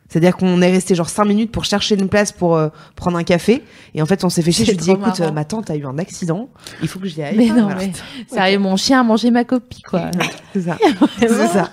C'est-à-dire 0.08 0.36
qu'on 0.36 0.62
est 0.62 0.70
resté 0.70 0.94
genre 0.94 1.08
5 1.08 1.24
minutes 1.24 1.50
pour 1.52 1.64
chercher 1.64 1.96
une 1.98 2.08
place 2.08 2.30
pour 2.32 2.56
euh, 2.56 2.68
prendre 2.94 3.16
un 3.18 3.24
café. 3.24 3.62
Et 3.94 4.02
en 4.02 4.06
fait, 4.06 4.22
on 4.24 4.28
s'est 4.28 4.42
fait 4.42 4.52
chier. 4.52 4.64
Je 4.64 4.70
lui 4.70 4.76
dis, 4.78 4.90
écoute, 4.92 5.20
euh, 5.20 5.32
ma 5.32 5.44
tante 5.44 5.68
a 5.70 5.74
eu 5.76 5.84
un 5.84 5.98
accident. 5.98 6.48
Il 6.80 6.88
faut 6.88 6.98
que 7.00 7.08
j'y 7.08 7.22
aille. 7.22 7.36
Mais 7.36 7.46
non, 7.48 7.64
Voilà. 7.64 7.76
mais 7.80 7.92
sérieux, 8.28 8.58
mon 8.58 8.76
chien 8.76 9.00
a 9.00 9.02
mangé 9.02 9.30
ma 9.30 9.44
copie 9.44 9.82
quoi. 9.82 10.10
C'est 10.52 10.62
ça. 10.62 10.78
C'est 11.18 11.28
ça. 11.48 11.70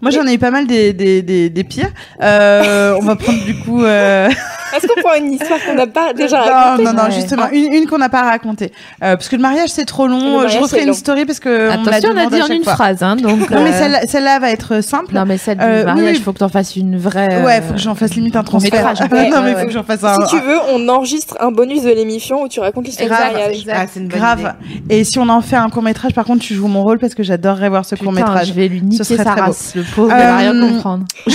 Moi, 0.00 0.10
j'en 0.10 0.26
ai 0.26 0.34
eu 0.34 0.38
pas 0.38 0.50
mal 0.50 0.66
des, 0.66 0.92
des, 0.92 1.22
des, 1.22 1.50
des 1.50 1.64
pires. 1.64 1.90
Euh, 2.22 2.96
on 3.00 3.04
va 3.04 3.16
prendre 3.16 3.44
du 3.44 3.58
coup. 3.60 3.82
Euh... 4.72 4.76
Est-ce 4.76 4.86
qu'on 4.86 5.00
prend 5.00 5.14
une 5.14 5.32
histoire 5.32 5.58
qu'on 5.64 5.74
n'a 5.74 5.86
pas 5.86 6.12
déjà 6.12 6.38
non, 6.38 6.44
racontée 6.52 6.84
non, 6.84 6.92
non, 6.92 7.02
Ouais. 7.04 7.10
justement, 7.12 7.48
une, 7.52 7.72
une 7.72 7.86
qu'on 7.86 7.98
n'a 7.98 8.08
pas 8.08 8.22
racontée. 8.22 8.72
Euh, 9.02 9.16
parce 9.16 9.28
que 9.28 9.36
le 9.36 9.42
mariage, 9.42 9.68
c'est 9.70 9.84
trop 9.84 10.06
long. 10.06 10.32
mariage, 10.36 10.52
Je 10.54 10.58
referai 10.58 10.80
une 10.82 10.88
long. 10.88 10.92
story 10.94 11.24
parce 11.24 11.40
que. 11.40 11.68
on 11.70 11.72
Attention, 11.86 12.10
on 12.12 12.16
a 12.16 12.26
demande 12.26 12.32
dit 12.34 12.40
à 12.40 12.44
en 12.44 12.48
une 12.48 12.64
fois. 12.64 12.74
phrase, 12.74 13.02
hein, 13.02 13.16
donc. 13.16 13.50
Non, 13.50 13.62
mais 13.62 13.72
euh, 13.72 13.98
celle-là 14.06 14.38
va 14.38 14.50
être 14.50 14.82
simple. 14.82 15.14
Non, 15.14 15.24
mais 15.26 15.38
celle 15.38 15.58
du 15.58 15.64
Euh, 15.64 15.84
mariage, 15.84 16.10
il 16.16 16.16
oui. 16.18 16.22
faut 16.22 16.32
que 16.32 16.38
t'en 16.38 16.48
fasses 16.48 16.76
une 16.76 16.96
vraie. 16.98 17.42
Ouais, 17.42 17.58
euh, 17.58 17.62
faut 17.62 17.74
que 17.74 17.80
j'en 17.80 17.94
fasse 17.94 18.14
limite 18.14 18.36
un 18.36 18.40
court 18.40 18.60
transfert. 18.60 18.72
métrage. 18.86 19.00
non, 19.10 19.16
Ouais, 19.16 19.22
mais 19.22 19.28
il 19.28 19.32
ouais, 19.34 19.52
faut 19.52 19.58
ouais. 19.60 19.66
que 19.66 19.72
j'en 19.72 19.84
fasse 19.84 20.04
un. 20.04 20.26
Si 20.26 20.36
tu 20.36 20.40
veux, 20.42 20.58
on 20.72 20.88
enregistre 20.88 21.36
un 21.40 21.50
bonus 21.50 21.82
de 21.82 21.90
l'émission 21.90 22.42
où 22.42 22.48
tu 22.48 22.60
racontes 22.60 22.86
l'histoire 22.86 23.08
du 23.08 23.14
mariage. 23.14 23.64
Ah, 23.72 23.86
c'est 23.92 24.06
Grave. 24.08 24.54
Et 24.90 25.04
si 25.04 25.18
on 25.18 25.28
en 25.28 25.40
fait 25.40 25.56
un 25.56 25.68
court 25.70 25.82
métrage, 25.82 26.12
par 26.14 26.24
contre, 26.24 26.40
tu 26.44 26.54
joues 26.54 26.68
mon 26.68 26.82
rôle 26.82 26.98
parce 26.98 27.14
que 27.14 27.22
j'adorerais 27.22 27.68
voir 27.68 27.84
ce 27.84 27.94
Putain, 27.94 28.04
court 28.04 28.12
métrage. 28.12 28.48
je 28.48 28.52
vais 28.52 28.68
lui 28.68 28.82
niquer 28.82 29.04
serait 29.04 29.24
sa 29.24 29.32
race. 29.34 29.72
Le 29.74 29.82
pauvre, 29.94 30.12
il 30.14 30.22
va 30.22 30.36
rien 30.36 30.54
Euh, 30.54 30.68
comprendre. 30.72 31.04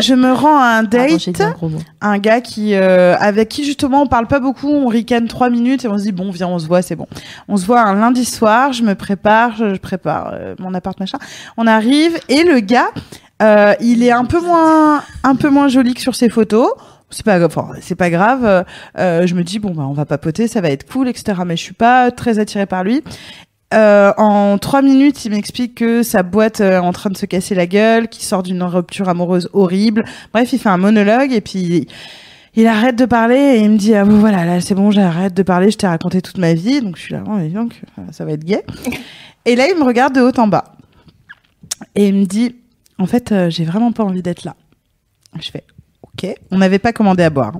Je, 0.00 0.14
me 0.14 0.32
rends 0.32 0.58
à 0.58 0.66
un 0.78 0.82
date, 0.82 1.16
dit 1.16 1.32
un 2.00 2.18
gars 2.18 2.40
euh, 2.58 3.16
avec 3.18 3.48
qui 3.48 3.64
justement 3.64 4.02
on 4.02 4.06
parle 4.06 4.26
pas 4.26 4.40
beaucoup, 4.40 4.68
on 4.68 4.86
ricane 4.86 5.28
trois 5.28 5.50
minutes 5.50 5.84
et 5.84 5.88
on 5.88 5.98
se 5.98 6.04
dit 6.04 6.12
bon 6.12 6.30
viens 6.30 6.48
on 6.48 6.58
se 6.58 6.66
voit 6.66 6.82
c'est 6.82 6.96
bon. 6.96 7.06
On 7.48 7.56
se 7.56 7.66
voit 7.66 7.82
un 7.82 7.94
lundi 7.94 8.24
soir, 8.24 8.72
je 8.72 8.82
me 8.82 8.94
prépare, 8.94 9.56
je, 9.56 9.76
prépare 9.76 10.32
euh, 10.34 10.54
mon 10.58 10.74
appart 10.74 10.98
machin. 11.00 11.18
On 11.56 11.66
arrive 11.66 12.18
et 12.28 12.44
le 12.44 12.60
gars, 12.60 12.90
euh, 13.42 13.74
il 13.80 14.02
est 14.02 14.12
un 14.12 14.24
peu 14.24 14.40
moins, 14.40 15.02
un 15.22 15.34
peu 15.34 15.48
moins 15.48 15.68
joli 15.68 15.94
que 15.94 16.00
sur 16.00 16.14
ses 16.14 16.28
photos. 16.28 16.70
C'est 17.10 17.26
pas, 17.26 17.44
enfin, 17.44 17.68
c'est 17.82 17.94
pas 17.94 18.08
grave. 18.08 18.64
je 18.96 19.34
me 19.34 19.42
dis 19.42 19.58
bon 19.58 19.72
bah 19.72 19.84
on 19.86 19.92
va 19.92 20.06
papoter, 20.06 20.48
ça 20.48 20.60
va 20.62 20.70
être 20.70 20.90
cool, 20.90 21.08
etc. 21.08 21.42
Mais 21.44 21.56
je 21.56 21.62
suis 21.62 21.74
pas 21.74 22.10
très 22.10 22.38
attirée 22.38 22.66
par 22.66 22.84
lui. 22.84 23.02
En 23.72 24.58
trois 24.58 24.82
minutes, 24.82 25.24
il 25.24 25.32
m'explique 25.32 25.74
que 25.76 26.02
sa 26.02 26.22
boîte 26.22 26.60
est 26.60 26.76
en 26.76 26.92
train 26.92 27.10
de 27.10 27.16
se 27.16 27.26
casser 27.26 27.54
la 27.54 27.66
gueule, 27.66 28.08
qu'il 28.08 28.24
sort 28.24 28.42
d'une 28.42 28.62
rupture 28.62 29.08
amoureuse 29.08 29.48
horrible. 29.52 30.04
Bref, 30.32 30.52
il 30.52 30.58
fait 30.58 30.68
un 30.68 30.78
monologue 30.78 31.32
et 31.32 31.40
puis 31.40 31.88
il 32.54 32.66
arrête 32.66 32.96
de 32.96 33.06
parler 33.06 33.36
et 33.36 33.60
il 33.60 33.70
me 33.70 33.78
dit 33.78 33.94
ah 33.94 34.04
bon 34.04 34.18
voilà 34.18 34.44
là 34.44 34.60
c'est 34.60 34.74
bon 34.74 34.90
j'arrête 34.90 35.34
de 35.34 35.42
parler, 35.42 35.70
je 35.70 35.78
t'ai 35.78 35.86
raconté 35.86 36.20
toute 36.20 36.38
ma 36.38 36.54
vie 36.54 36.80
donc 36.80 36.96
je 36.96 37.02
suis 37.02 37.14
là 37.14 37.24
oh, 37.26 37.38
donc 37.48 37.80
euh, 37.98 38.02
ça 38.12 38.24
va 38.24 38.32
être 38.32 38.44
gay. 38.44 38.64
et 39.44 39.56
là 39.56 39.68
il 39.68 39.78
me 39.78 39.84
regarde 39.84 40.14
de 40.14 40.20
haut 40.20 40.38
en 40.38 40.48
bas 40.48 40.64
et 41.94 42.08
il 42.08 42.14
me 42.14 42.24
dit 42.24 42.56
en 42.98 43.06
fait 43.06 43.32
euh, 43.32 43.50
j'ai 43.50 43.64
vraiment 43.64 43.92
pas 43.92 44.04
envie 44.04 44.22
d'être 44.22 44.44
là. 44.44 44.56
Je 45.40 45.50
fais 45.50 45.64
ok. 46.02 46.34
On 46.50 46.58
n'avait 46.58 46.78
pas 46.78 46.92
commandé 46.92 47.22
à 47.22 47.30
boire. 47.30 47.54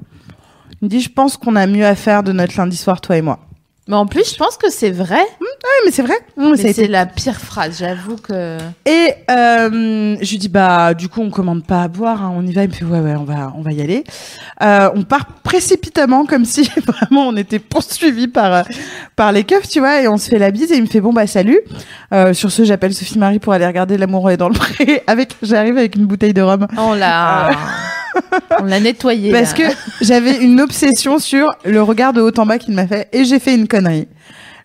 Il 0.81 0.87
me 0.87 0.89
dit 0.89 1.01
je 1.01 1.11
pense 1.11 1.37
qu'on 1.37 1.57
a 1.57 1.67
mieux 1.67 1.87
à 1.87 1.95
faire 1.95 2.23
de 2.23 2.33
notre 2.33 2.57
lundi 2.57 2.77
soir 2.77 3.01
toi 3.01 3.17
et 3.17 3.23
moi. 3.23 3.41
Mais 3.89 3.97
en 3.97 4.07
plus, 4.07 4.33
je 4.33 4.37
pense 4.37 4.57
que 4.57 4.71
c'est 4.71 4.93
vrai. 4.93 5.17
Ouais 5.19 5.81
mais 5.85 5.91
c'est 5.91 6.03
vrai. 6.03 6.15
Été 6.55 6.73
c'est 6.73 6.87
la 6.87 7.05
pire 7.07 7.41
phrase, 7.41 7.79
j'avoue 7.81 8.17
que. 8.17 8.59
Et 8.87 9.15
euh, 9.31 10.17
je 10.21 10.31
lui 10.31 10.39
dis 10.39 10.49
bah 10.49 10.95
du 10.95 11.09
coup 11.09 11.21
on 11.21 11.31
commande 11.31 11.65
pas 11.65 11.83
à 11.83 11.89
boire, 11.89 12.23
hein, 12.23 12.33
on 12.37 12.47
y 12.47 12.53
va. 12.53 12.63
Il 12.63 12.69
me 12.69 12.75
fait 12.75 12.85
ouais 12.85 13.01
ouais 13.01 13.15
on 13.17 13.25
va 13.25 13.53
on 13.57 13.63
va 13.63 13.73
y 13.73 13.81
aller. 13.81 14.05
Euh, 14.63 14.91
on 14.95 15.03
part 15.03 15.27
précipitamment 15.43 16.27
comme 16.27 16.45
si 16.45 16.63
vraiment 16.87 17.27
on 17.27 17.37
était 17.37 17.59
poursuivi 17.59 18.29
par 18.29 18.55
euh, 18.55 18.63
par 19.17 19.33
les 19.33 19.45
keufs 19.45 19.69
tu 19.69 19.81
vois 19.81 20.01
et 20.01 20.09
on 20.09 20.17
se 20.17 20.29
fait 20.29 20.39
la 20.39 20.53
bise 20.53 20.71
et 20.71 20.77
il 20.77 20.83
me 20.83 20.89
fait 20.89 21.01
bon 21.01 21.13
bah 21.13 21.27
salut. 21.27 21.61
Euh, 22.13 22.35
sur 22.35 22.53
ce 22.53 22.65
j'appelle 22.65 22.95
Sophie 22.95 23.19
Marie 23.19 23.41
pour 23.41 23.53
aller 23.53 23.67
regarder 23.67 23.99
l'amour 23.99 24.31
est 24.31 24.37
dans 24.37 24.49
le 24.49 24.55
pré 24.59 25.03
avec 25.07 25.35
j'arrive 25.43 25.77
avec 25.77 25.97
une 25.97 26.07
bouteille 26.07 26.35
de 26.35 26.43
rhum 26.43 26.67
On 26.77 26.95
l'a. 26.95 27.51
On 28.61 28.65
l'a 28.65 28.81
nettoyé. 28.81 29.33
parce 29.33 29.57
là. 29.59 29.69
que 29.69 29.75
j'avais 30.01 30.37
une 30.45 30.61
obsession 30.61 31.19
sur 31.19 31.49
le 31.65 31.83
regard 31.83 32.13
de 32.13 32.21
haut 32.21 32.31
en 32.39 32.47
bas 32.47 32.59
qu'il 32.59 32.75
m'a 32.75 32.87
fait 32.87 33.09
et 33.13 33.25
j'ai 33.25 33.39
fait 33.39 33.55
une 33.55 33.69
connerie. 33.69 34.09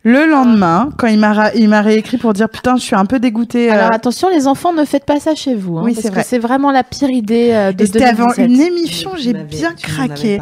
Le 0.04 0.26
lendemain, 0.26 0.90
quand 0.98 1.08
il 1.08 1.20
m'a 1.20 1.52
il 1.56 1.68
m'a 1.68 1.82
réécrit 1.82 2.18
pour 2.18 2.32
dire 2.34 2.48
putain, 2.50 2.78
je 2.78 2.82
suis 2.84 2.96
un 2.96 3.06
peu 3.06 3.20
dégoûtée. 3.20 3.70
euh, 3.70 3.74
Alors 3.74 3.92
attention, 3.92 4.30
les 4.30 4.48
enfants, 4.48 4.72
ne 4.72 4.86
faites 4.86 5.04
pas 5.06 5.20
ça 5.20 5.36
chez 5.36 5.54
vous. 5.56 5.78
hein, 5.78 5.82
Oui, 5.84 5.94
parce 5.94 6.04
c'est 6.04 6.10
que 6.10 6.14
vrai. 6.16 6.24
c'est 6.26 6.40
vraiment 6.40 6.72
la 6.72 6.84
pire 6.84 7.10
idée 7.10 7.50
euh, 7.52 7.72
de 7.74 7.84
c'était 7.86 8.04
avant 8.06 8.28
2017. 8.36 8.46
une 8.48 8.62
émission, 8.62 9.12
j'ai 9.18 9.34
bien 9.34 9.74
craqué. 9.74 10.40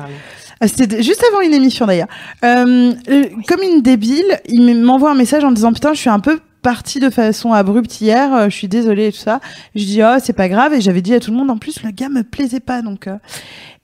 Ah, 0.62 0.68
C'était 0.68 1.02
juste 1.04 1.24
avant 1.32 1.42
une 1.42 1.54
émission 1.54 1.86
d'ailleurs. 1.86 2.08
Euh, 2.44 2.94
euh, 3.10 3.24
comme 3.48 3.62
une 3.64 3.82
débile, 3.82 4.40
il 4.48 4.76
m'envoie 4.84 5.12
un 5.12 5.16
message 5.16 5.44
en 5.44 5.52
disant 5.52 5.74
putain, 5.74 5.94
je 5.94 6.00
suis 6.00 6.10
un 6.10 6.20
peu 6.20 6.40
partie 6.66 7.00
de 7.00 7.12
façon 7.12 7.54
abrupte 7.54 8.02
hier, 8.02 8.34
euh, 8.34 8.46
je 8.50 8.56
suis 8.56 8.68
désolée 8.68 9.10
et 9.10 9.12
tout 9.12 9.20
ça. 9.20 9.40
Je 9.76 9.84
dis 9.86 10.02
oh 10.04 10.16
c'est 10.20 10.34
pas 10.34 10.50
grave 10.50 10.74
et 10.74 10.82
j'avais 10.82 11.04
dit 11.04 11.14
à 11.14 11.20
tout 11.20 11.30
le 11.30 11.38
monde 11.38 11.52
en 11.52 11.58
plus 11.60 11.84
le 11.84 11.92
gars 11.92 12.10
me 12.10 12.24
plaisait 12.24 12.60
pas 12.60 12.82
donc. 12.82 13.06
euh, 13.06 13.18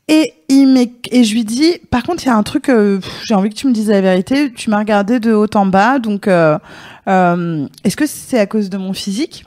Et 0.08 0.34
il 0.50 0.89
et 1.12 1.24
je 1.24 1.34
lui 1.36 1.46
dis 1.46 1.78
par 1.91 2.02
contre 2.02 2.24
il 2.24 2.26
y 2.26 2.30
a 2.30 2.36
un 2.36 2.41
truc 2.41 2.70
euh, 2.70 3.00
j'ai 3.28 3.36
envie 3.36 3.50
que 3.50 3.54
tu 3.54 3.67
me 3.67 3.72
dises 3.72 3.89
la 3.89 4.02
vérité. 4.02 4.52
Tu 4.52 4.72
m'as 4.72 4.80
regardé 4.80 5.20
de 5.20 5.32
haut 5.32 5.46
en 5.54 5.67
bas 5.67 6.00
donc 6.00 6.26
est-ce 6.26 7.96
que 7.96 8.08
c'est 8.08 8.39
à 8.39 8.48
cause 8.48 8.72
de 8.72 8.78
mon 8.78 8.94
physique? 8.94 9.46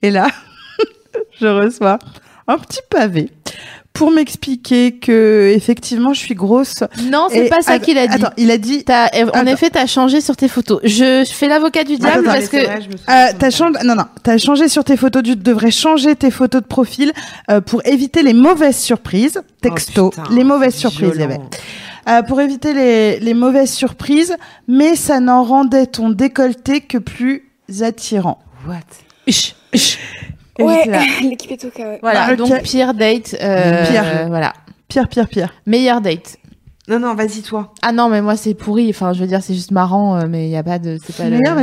Et 0.00 0.10
là 0.10 0.28
je 1.42 1.48
reçois 1.48 1.98
un 2.46 2.56
petit 2.56 2.80
pavé 2.88 3.30
pour 3.98 4.10
m'expliquer 4.12 4.92
que 4.92 5.52
effectivement 5.54 6.12
je 6.14 6.20
suis 6.20 6.34
grosse. 6.34 6.84
Non, 7.10 7.26
c'est 7.30 7.48
pas 7.48 7.60
ça 7.62 7.78
qu'il 7.80 7.98
a 7.98 8.06
dit. 8.06 8.14
Attends, 8.14 8.32
il 8.36 8.50
a 8.50 8.56
dit 8.58 8.84
T'as- 8.84 9.08
en 9.24 9.28
Attends. 9.28 9.46
effet, 9.46 9.70
t'as 9.70 9.86
changé 9.86 10.20
sur 10.20 10.36
tes 10.36 10.48
photos. 10.48 10.80
Je, 10.84 11.24
je 11.26 11.32
fais 11.32 11.48
l'avocat 11.48 11.82
du 11.84 11.96
diable 11.96 12.20
Attends, 12.28 12.38
parce 12.38 12.48
que 12.48 12.56
Euh, 12.58 13.32
t'as 13.38 13.50
changé, 13.50 13.74
non, 13.84 13.94
non, 13.96 14.04
t'as 14.22 14.38
changé 14.38 14.68
sur 14.68 14.84
tes 14.84 14.96
photos. 14.96 15.22
Tu 15.24 15.34
devrais 15.36 15.70
changer 15.72 16.14
tes 16.16 16.30
photos 16.30 16.62
de 16.62 16.66
profil 16.66 17.12
euh, 17.50 17.60
pour 17.60 17.84
éviter 17.86 18.22
les 18.22 18.34
mauvaises 18.34 18.78
surprises. 18.78 19.40
Texto, 19.60 20.06
Oh, 20.06 20.10
putain, 20.10 20.34
les 20.34 20.44
mauvaises 20.44 20.74
surprises, 20.76 21.10
il 21.16 21.20
y 21.20 21.24
avait. 21.24 21.40
Euh, 22.08 22.22
pour 22.22 22.40
éviter 22.40 22.72
les, 22.72 23.18
les 23.20 23.34
mauvaises 23.34 23.72
surprises, 23.72 24.34
mais 24.68 24.94
ça 24.96 25.20
n'en 25.20 25.42
rendait 25.42 25.86
ton 25.86 26.08
décolleté 26.08 26.80
que 26.80 26.98
plus 26.98 27.50
attirant. 27.80 28.38
What? 28.66 28.76
Chut, 29.28 29.54
chut. 29.74 29.98
Ouais, 30.66 30.84
l'équipe 31.22 31.50
est 31.52 31.64
au 31.64 31.70
cas, 31.70 31.84
ouais. 31.88 31.98
Voilà, 32.02 32.26
Ah, 32.28 32.32
ok. 32.32 32.38
donc 32.38 32.62
pire 32.62 32.94
date. 32.94 33.36
euh, 33.42 33.84
Pire. 33.86 34.04
Voilà, 34.28 34.52
Pire, 34.88 35.08
pire, 35.08 35.28
pire. 35.28 35.52
meilleure 35.66 36.00
date. 36.00 36.36
Non, 36.88 36.98
non, 36.98 37.14
vas-y, 37.14 37.42
toi. 37.42 37.72
Ah 37.82 37.92
non, 37.92 38.08
mais 38.08 38.22
moi 38.22 38.36
c'est 38.36 38.54
pourri. 38.54 38.88
Enfin, 38.88 39.12
je 39.12 39.20
veux 39.20 39.26
dire, 39.26 39.42
c'est 39.42 39.52
juste 39.54 39.72
marrant, 39.72 40.16
euh, 40.16 40.26
mais 40.28 40.46
il 40.46 40.50
y 40.50 40.56
a 40.56 40.62
pas 40.62 40.78
de. 40.78 40.98
C'est 41.04 41.14
pas 41.14 41.28
le- 41.28 41.36
Meilleur, 41.38 41.54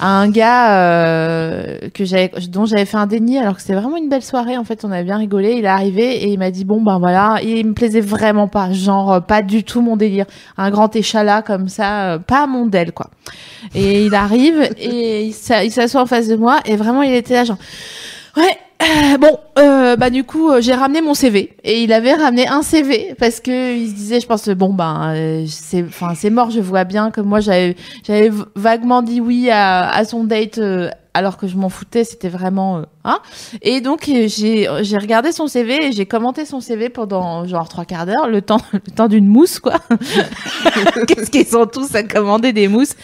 un 0.00 0.28
gars 0.28 0.78
euh, 0.78 1.78
que 1.94 2.04
j'avais 2.04 2.30
dont 2.48 2.66
j'avais 2.66 2.84
fait 2.84 2.96
un 2.96 3.06
déni 3.06 3.38
alors 3.38 3.54
que 3.54 3.60
c'était 3.60 3.74
vraiment 3.74 3.96
une 3.96 4.08
belle 4.08 4.22
soirée 4.22 4.56
en 4.56 4.64
fait 4.64 4.84
on 4.84 4.90
avait 4.90 5.04
bien 5.04 5.16
rigolé. 5.16 5.52
Il 5.52 5.64
est 5.64 5.68
arrivé 5.68 6.24
et 6.24 6.32
il 6.32 6.38
m'a 6.38 6.50
dit 6.50 6.64
bon 6.64 6.82
ben 6.82 6.98
voilà. 6.98 7.38
Il 7.42 7.66
me 7.66 7.74
plaisait 7.74 8.00
vraiment 8.00 8.48
pas. 8.48 8.72
Genre 8.72 9.12
euh, 9.12 9.20
pas 9.20 9.42
du 9.42 9.64
tout 9.64 9.80
mon 9.80 9.96
délire. 9.96 10.26
Un 10.56 10.70
grand 10.70 10.94
échalas 10.94 11.42
comme 11.42 11.68
ça 11.68 12.14
euh, 12.14 12.18
pas 12.18 12.46
mon 12.46 12.66
del 12.66 12.92
quoi. 12.92 13.10
Et 13.74 14.04
il 14.06 14.14
arrive 14.14 14.68
et 14.78 15.26
il 15.26 15.32
s'assoit 15.32 16.00
en 16.00 16.06
face 16.06 16.28
de 16.28 16.36
moi 16.36 16.60
et 16.64 16.76
vraiment 16.76 17.02
il 17.02 17.14
était 17.14 17.34
là 17.34 17.44
genre 17.44 17.58
ouais 18.36 18.58
euh, 18.84 19.18
bon 19.18 19.38
euh, 19.58 19.96
bah 19.96 20.10
du 20.10 20.24
coup 20.24 20.50
euh, 20.50 20.60
j'ai 20.60 20.74
ramené 20.74 21.00
mon 21.00 21.14
CV 21.14 21.56
et 21.64 21.82
il 21.82 21.92
avait 21.92 22.14
ramené 22.14 22.46
un 22.48 22.62
CV 22.62 23.14
parce 23.18 23.40
que 23.40 23.76
il 23.76 23.88
se 23.90 23.94
disait 23.94 24.20
je 24.20 24.26
pense 24.26 24.48
bon 24.48 24.72
ben 24.72 25.14
euh, 25.14 25.44
c'est 25.48 25.82
enfin 25.84 26.14
c'est 26.14 26.30
mort 26.30 26.50
je 26.50 26.60
vois 26.60 26.84
bien 26.84 27.10
que 27.10 27.20
moi 27.20 27.40
j'avais 27.40 27.76
j'avais 28.06 28.30
vaguement 28.54 29.02
dit 29.02 29.20
oui 29.20 29.50
à, 29.50 29.88
à 29.88 30.04
son 30.04 30.24
date 30.24 30.58
alors 31.14 31.36
que 31.36 31.46
je 31.46 31.56
m'en 31.56 31.68
foutais, 31.68 32.04
c'était 32.04 32.28
vraiment 32.28 32.78
euh, 32.78 32.82
hein. 33.04 33.20
Et 33.62 33.80
donc 33.80 34.08
euh, 34.08 34.26
j'ai 34.28 34.68
j'ai 34.82 34.98
regardé 34.98 35.32
son 35.32 35.46
CV 35.46 35.86
et 35.86 35.92
j'ai 35.92 36.06
commenté 36.06 36.44
son 36.44 36.60
CV 36.60 36.88
pendant 36.88 37.46
genre 37.46 37.68
trois 37.68 37.84
quarts 37.84 38.04
d'heure, 38.06 38.28
le 38.28 38.42
temps 38.42 38.60
le 38.72 38.80
temps 38.80 39.08
d'une 39.08 39.26
mousse 39.28 39.60
quoi. 39.60 39.74
Qu'est-ce 41.06 41.30
qu'ils 41.30 41.46
sont 41.46 41.66
tous 41.66 41.94
à 41.94 42.02
commander 42.02 42.52
des 42.52 42.68
mousses? 42.68 42.96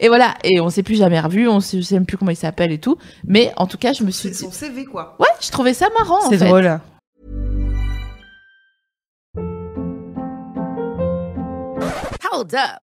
Et 0.00 0.08
voilà. 0.08 0.34
Et 0.44 0.60
on 0.60 0.68
s'est 0.70 0.82
plus 0.82 0.96
jamais 0.96 1.18
revu, 1.20 1.48
on 1.48 1.60
sait, 1.60 1.78
je 1.78 1.82
sais 1.82 1.94
même 1.94 2.06
plus 2.06 2.16
comment 2.18 2.30
il 2.30 2.36
s'appelle 2.36 2.70
et 2.72 2.78
tout. 2.78 2.96
Mais 3.26 3.52
en 3.56 3.66
tout 3.66 3.78
cas, 3.78 3.92
je 3.92 4.04
me 4.04 4.10
suis 4.10 4.28
C'est 4.28 4.34
dit 4.34 4.44
son 4.44 4.52
CV, 4.52 4.84
quoi. 4.84 5.16
ouais, 5.18 5.26
je 5.40 5.50
trouvais 5.50 5.74
ça 5.74 5.88
marrant. 5.98 6.20
C'est 6.28 6.38
fait. 6.38 6.46
drôle. 6.46 6.80
Hold 12.30 12.54
up. 12.54 12.83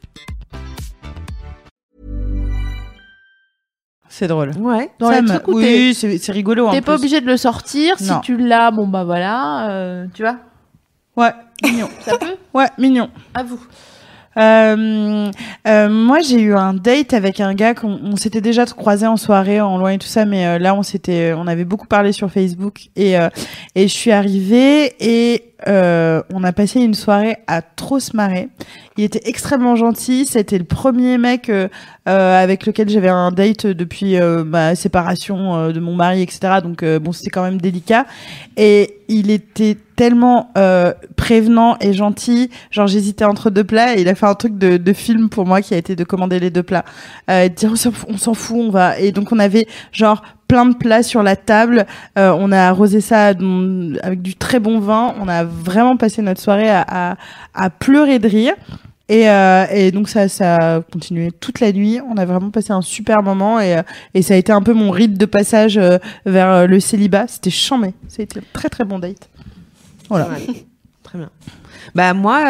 C'est 4.13 4.27
drôle. 4.27 4.51
Ouais. 4.59 4.89
Dans 4.99 5.07
Ça 5.09 5.15
les 5.15 5.21
me- 5.21 5.27
trucs 5.29 5.47
où 5.47 5.55
oui, 5.57 5.93
c'est 5.93 6.17
c'est 6.17 6.31
rigolo. 6.33 6.67
en 6.67 6.71
T'es 6.71 6.81
pas 6.81 6.93
plus. 6.93 6.99
obligé 7.03 7.21
de 7.21 7.25
le 7.27 7.37
sortir. 7.37 7.95
Si 7.97 8.09
Non. 8.09 8.19
tu 8.19 8.35
l'as, 8.35 8.69
bon 8.71 8.85
bah 8.85 9.05
voilà, 9.05 9.69
euh, 9.69 10.05
tu 10.13 10.21
vois. 10.21 10.35
Ouais, 11.15 11.31
mignon. 11.63 11.87
Ça 12.01 12.17
peut. 12.17 12.25
Ouais, 12.53 12.67
mignon. 12.77 13.09
À 13.33 13.43
vous. 13.43 13.59
Euh, 14.37 15.29
euh, 15.67 15.89
moi, 15.89 16.19
j'ai 16.19 16.39
eu 16.41 16.53
un 16.55 16.73
date 16.73 17.13
avec 17.13 17.39
un 17.41 17.53
gars 17.53 17.73
qu'on 17.73 17.99
on 18.03 18.15
s'était 18.15 18.39
déjà 18.41 18.65
croisé 18.65 19.05
en 19.05 19.17
soirée, 19.17 19.59
en 19.59 19.77
loin 19.77 19.91
et 19.91 19.97
tout 19.97 20.07
ça, 20.07 20.25
mais 20.25 20.45
euh, 20.45 20.57
là, 20.59 20.73
on 20.73 20.83
s'était, 20.83 21.33
on 21.35 21.47
avait 21.47 21.65
beaucoup 21.65 21.87
parlé 21.87 22.11
sur 22.13 22.31
Facebook 22.31 22.87
et 22.95 23.17
euh, 23.19 23.29
et 23.75 23.87
je 23.89 23.93
suis 23.93 24.11
arrivée 24.11 24.95
et 24.99 25.50
euh, 25.67 26.21
on 26.33 26.43
a 26.43 26.51
passé 26.51 26.79
une 26.79 26.93
soirée 26.93 27.37
à 27.47 27.61
trop 27.61 27.99
se 27.99 28.15
marrer. 28.15 28.49
Il 28.97 29.03
était 29.03 29.21
extrêmement 29.25 29.75
gentil. 29.75 30.25
C'était 30.25 30.57
le 30.57 30.63
premier 30.63 31.17
mec 31.17 31.49
euh, 31.49 31.67
euh, 32.07 32.43
avec 32.43 32.65
lequel 32.65 32.89
j'avais 32.89 33.09
un 33.09 33.31
date 33.31 33.67
depuis 33.67 34.17
euh, 34.17 34.43
ma 34.43 34.75
séparation 34.75 35.55
euh, 35.55 35.71
de 35.71 35.79
mon 35.79 35.95
mari, 35.95 36.21
etc. 36.21 36.59
Donc 36.63 36.83
bon, 36.83 37.11
c'était 37.11 37.29
quand 37.29 37.43
même 37.43 37.61
délicat. 37.61 38.05
Et 38.57 38.97
il 39.07 39.29
était 39.29 39.77
tellement 39.95 40.51
prévenant 41.15 41.77
et 41.79 41.93
gentil. 41.93 42.49
Genre 42.71 42.87
j'hésitais 42.87 43.25
entre 43.25 43.51
deux 43.51 43.63
plats 43.63 43.95
et 43.95 44.01
il 44.01 44.09
a 44.09 44.15
fait 44.15 44.25
un 44.25 44.33
truc 44.33 44.57
de, 44.57 44.77
de 44.77 44.93
film 44.93 45.29
pour 45.29 45.45
moi 45.45 45.61
qui 45.61 45.75
a 45.75 45.77
été 45.77 45.95
de 45.95 46.03
commander 46.03 46.39
les 46.39 46.49
deux 46.49 46.63
plats. 46.63 46.83
Euh, 47.29 47.47
de 47.47 47.53
dire 47.53 47.71
on 47.71 48.13
on 48.13 48.17
s'en 48.17 48.33
fout, 48.33 48.57
on 48.59 48.71
va. 48.71 48.99
Et 48.99 49.11
donc 49.11 49.31
on 49.31 49.39
avait 49.39 49.67
genre 49.91 50.23
plein 50.51 50.65
de 50.65 50.75
plats 50.75 51.01
sur 51.01 51.23
la 51.23 51.37
table. 51.37 51.85
Euh, 52.19 52.35
on 52.37 52.51
a 52.51 52.59
arrosé 52.59 52.99
ça 52.99 53.27
avec 53.27 54.21
du 54.21 54.35
très 54.35 54.59
bon 54.59 54.81
vin. 54.81 55.15
On 55.21 55.29
a 55.29 55.45
vraiment 55.45 55.95
passé 55.95 56.21
notre 56.21 56.41
soirée 56.41 56.69
à, 56.69 56.85
à, 56.89 57.15
à 57.53 57.69
pleurer 57.69 58.19
de 58.19 58.27
rire. 58.27 58.53
Et, 59.07 59.29
euh, 59.29 59.65
et 59.71 59.91
donc 59.91 60.09
ça, 60.09 60.27
ça 60.27 60.75
a 60.75 60.81
continué 60.81 61.31
toute 61.31 61.61
la 61.61 61.71
nuit. 61.71 62.01
On 62.05 62.17
a 62.17 62.25
vraiment 62.25 62.49
passé 62.49 62.73
un 62.73 62.81
super 62.81 63.23
moment 63.23 63.61
et, 63.61 63.77
euh, 63.77 63.83
et 64.13 64.21
ça 64.23 64.33
a 64.33 64.37
été 64.37 64.51
un 64.51 64.61
peu 64.61 64.73
mon 64.73 64.91
rite 64.91 65.17
de 65.17 65.25
passage 65.25 65.79
vers 66.25 66.67
le 66.67 66.79
célibat. 66.81 67.27
C'était 67.29 67.49
chambé. 67.49 67.93
C'était 68.09 68.39
un 68.39 68.43
très 68.51 68.67
très 68.67 68.83
bon 68.83 68.99
date. 68.99 69.29
Voilà. 70.09 70.27
Très 71.03 71.17
bien. 71.17 71.29
Bah, 71.95 72.13
moi, 72.13 72.41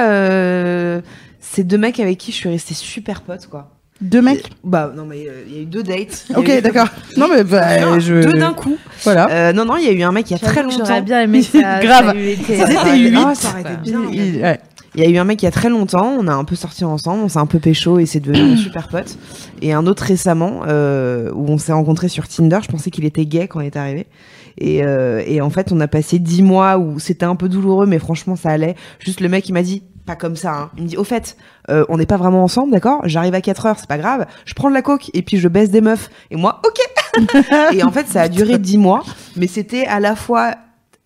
c'est 1.39 1.63
deux 1.63 1.77
mecs 1.77 1.99
avec 1.99 2.17
qui 2.17 2.31
je 2.31 2.37
suis 2.37 2.49
restée 2.49 2.73
super 2.73 3.21
pote, 3.21 3.45
quoi. 3.45 3.69
Deux 4.01 4.21
mecs. 4.21 4.49
Bah, 4.63 4.91
non, 4.95 5.05
mais 5.05 5.27
euh, 5.27 5.43
il 5.47 5.55
y 5.55 5.59
a 5.59 5.61
eu 5.61 5.65
deux 5.65 5.83
dates. 5.83 6.25
Ok, 6.35 6.47
eu- 6.49 6.61
d'accord. 6.61 6.87
Non 7.17 7.27
mais 7.31 7.43
bah, 7.43 7.79
Non, 7.81 7.99
je. 7.99 8.21
Deux 8.23 8.37
d'un 8.39 8.53
coup. 8.53 8.77
Voilà. 9.03 9.27
Euh, 9.29 9.53
non, 9.53 9.65
non, 9.65 9.77
il 9.77 9.85
y 9.85 9.89
a 9.89 9.91
eu 9.91 10.01
un 10.01 10.11
mec 10.11 10.29
il 10.29 10.33
y 10.33 10.35
a 10.35 10.39
très 10.39 10.63
longtemps. 10.63 10.85
J'aurais 10.85 11.01
bien 11.03 11.21
aimé 11.21 11.41
ça. 11.43 11.79
Grave. 11.81 12.07
ça 12.07 12.15
eût 12.15 12.29
été- 12.29 12.57
C'était 12.57 12.97
huit. 12.97 13.17
ah, 13.17 13.35
ça 13.35 13.49
aurait 13.49 13.61
été 13.61 13.71
bien. 13.83 14.01
Il- 14.11 14.57
y 15.01 15.05
a 15.05 15.07
eu 15.09 15.17
un 15.17 15.23
mec 15.23 15.41
il 15.41 15.45
y 15.45 15.47
a 15.47 15.51
très 15.51 15.69
longtemps, 15.69 16.17
on 16.19 16.27
a 16.27 16.33
un 16.33 16.43
peu 16.43 16.55
sorti 16.57 16.83
ensemble, 16.83 17.23
on 17.23 17.29
s'est 17.29 17.39
un 17.39 17.45
peu 17.45 17.59
pécho 17.59 17.97
et 17.99 18.05
c'est 18.05 18.19
devenu 18.19 18.53
un 18.53 18.57
super 18.57 18.89
pote. 18.89 19.17
Et 19.61 19.71
un 19.71 19.85
autre 19.87 20.03
récemment 20.03 20.63
euh, 20.67 21.31
où 21.33 21.47
on 21.47 21.57
s'est 21.57 21.71
rencontrés 21.71 22.09
sur 22.09 22.27
Tinder, 22.27 22.59
je 22.61 22.67
pensais 22.67 22.89
qu'il 22.91 23.05
était 23.05 23.25
gay 23.25 23.47
quand 23.47 23.61
il 23.61 23.67
est 23.67 23.77
arrivé. 23.77 24.07
Et, 24.57 24.83
euh, 24.83 25.21
et 25.25 25.39
en 25.39 25.49
fait, 25.49 25.71
on 25.71 25.79
a 25.79 25.87
passé 25.87 26.19
dix 26.19 26.41
mois 26.43 26.77
où 26.77 26.99
c'était 26.99 27.25
un 27.25 27.37
peu 27.37 27.47
douloureux, 27.47 27.85
mais 27.85 27.99
franchement, 27.99 28.35
ça 28.35 28.49
allait. 28.49 28.75
Juste 28.99 29.21
le 29.21 29.29
mec, 29.29 29.47
il 29.47 29.53
m'a 29.53 29.61
dit, 29.63 29.81
pas 30.05 30.17
comme 30.17 30.35
ça, 30.35 30.51
hein. 30.53 30.71
il 30.75 30.83
me 30.83 30.87
dit, 30.89 30.97
au 30.97 31.05
fait, 31.05 31.37
euh, 31.69 31.85
on 31.89 31.97
n'est 31.97 32.05
pas 32.05 32.17
vraiment 32.17 32.43
ensemble, 32.43 32.71
d'accord? 32.71 33.01
J'arrive 33.05 33.33
à 33.35 33.41
4 33.41 33.65
heures, 33.67 33.75
c'est 33.79 33.87
pas 33.89 33.97
grave. 33.97 34.25
Je 34.45 34.53
prends 34.53 34.69
de 34.69 34.73
la 34.73 34.81
coke 34.81 35.11
et 35.13 35.21
puis 35.21 35.37
je 35.37 35.47
baisse 35.47 35.69
des 35.69 35.81
meufs. 35.81 36.09
Et 36.31 36.35
moi, 36.35 36.61
ok 36.65 36.79
Et 37.73 37.83
en 37.83 37.91
fait, 37.91 38.07
ça 38.07 38.21
a 38.21 38.27
duré 38.29 38.57
dix 38.57 38.77
mois, 38.77 39.03
mais 39.35 39.47
c'était 39.47 39.85
à 39.85 39.99
la 39.99 40.15
fois 40.15 40.55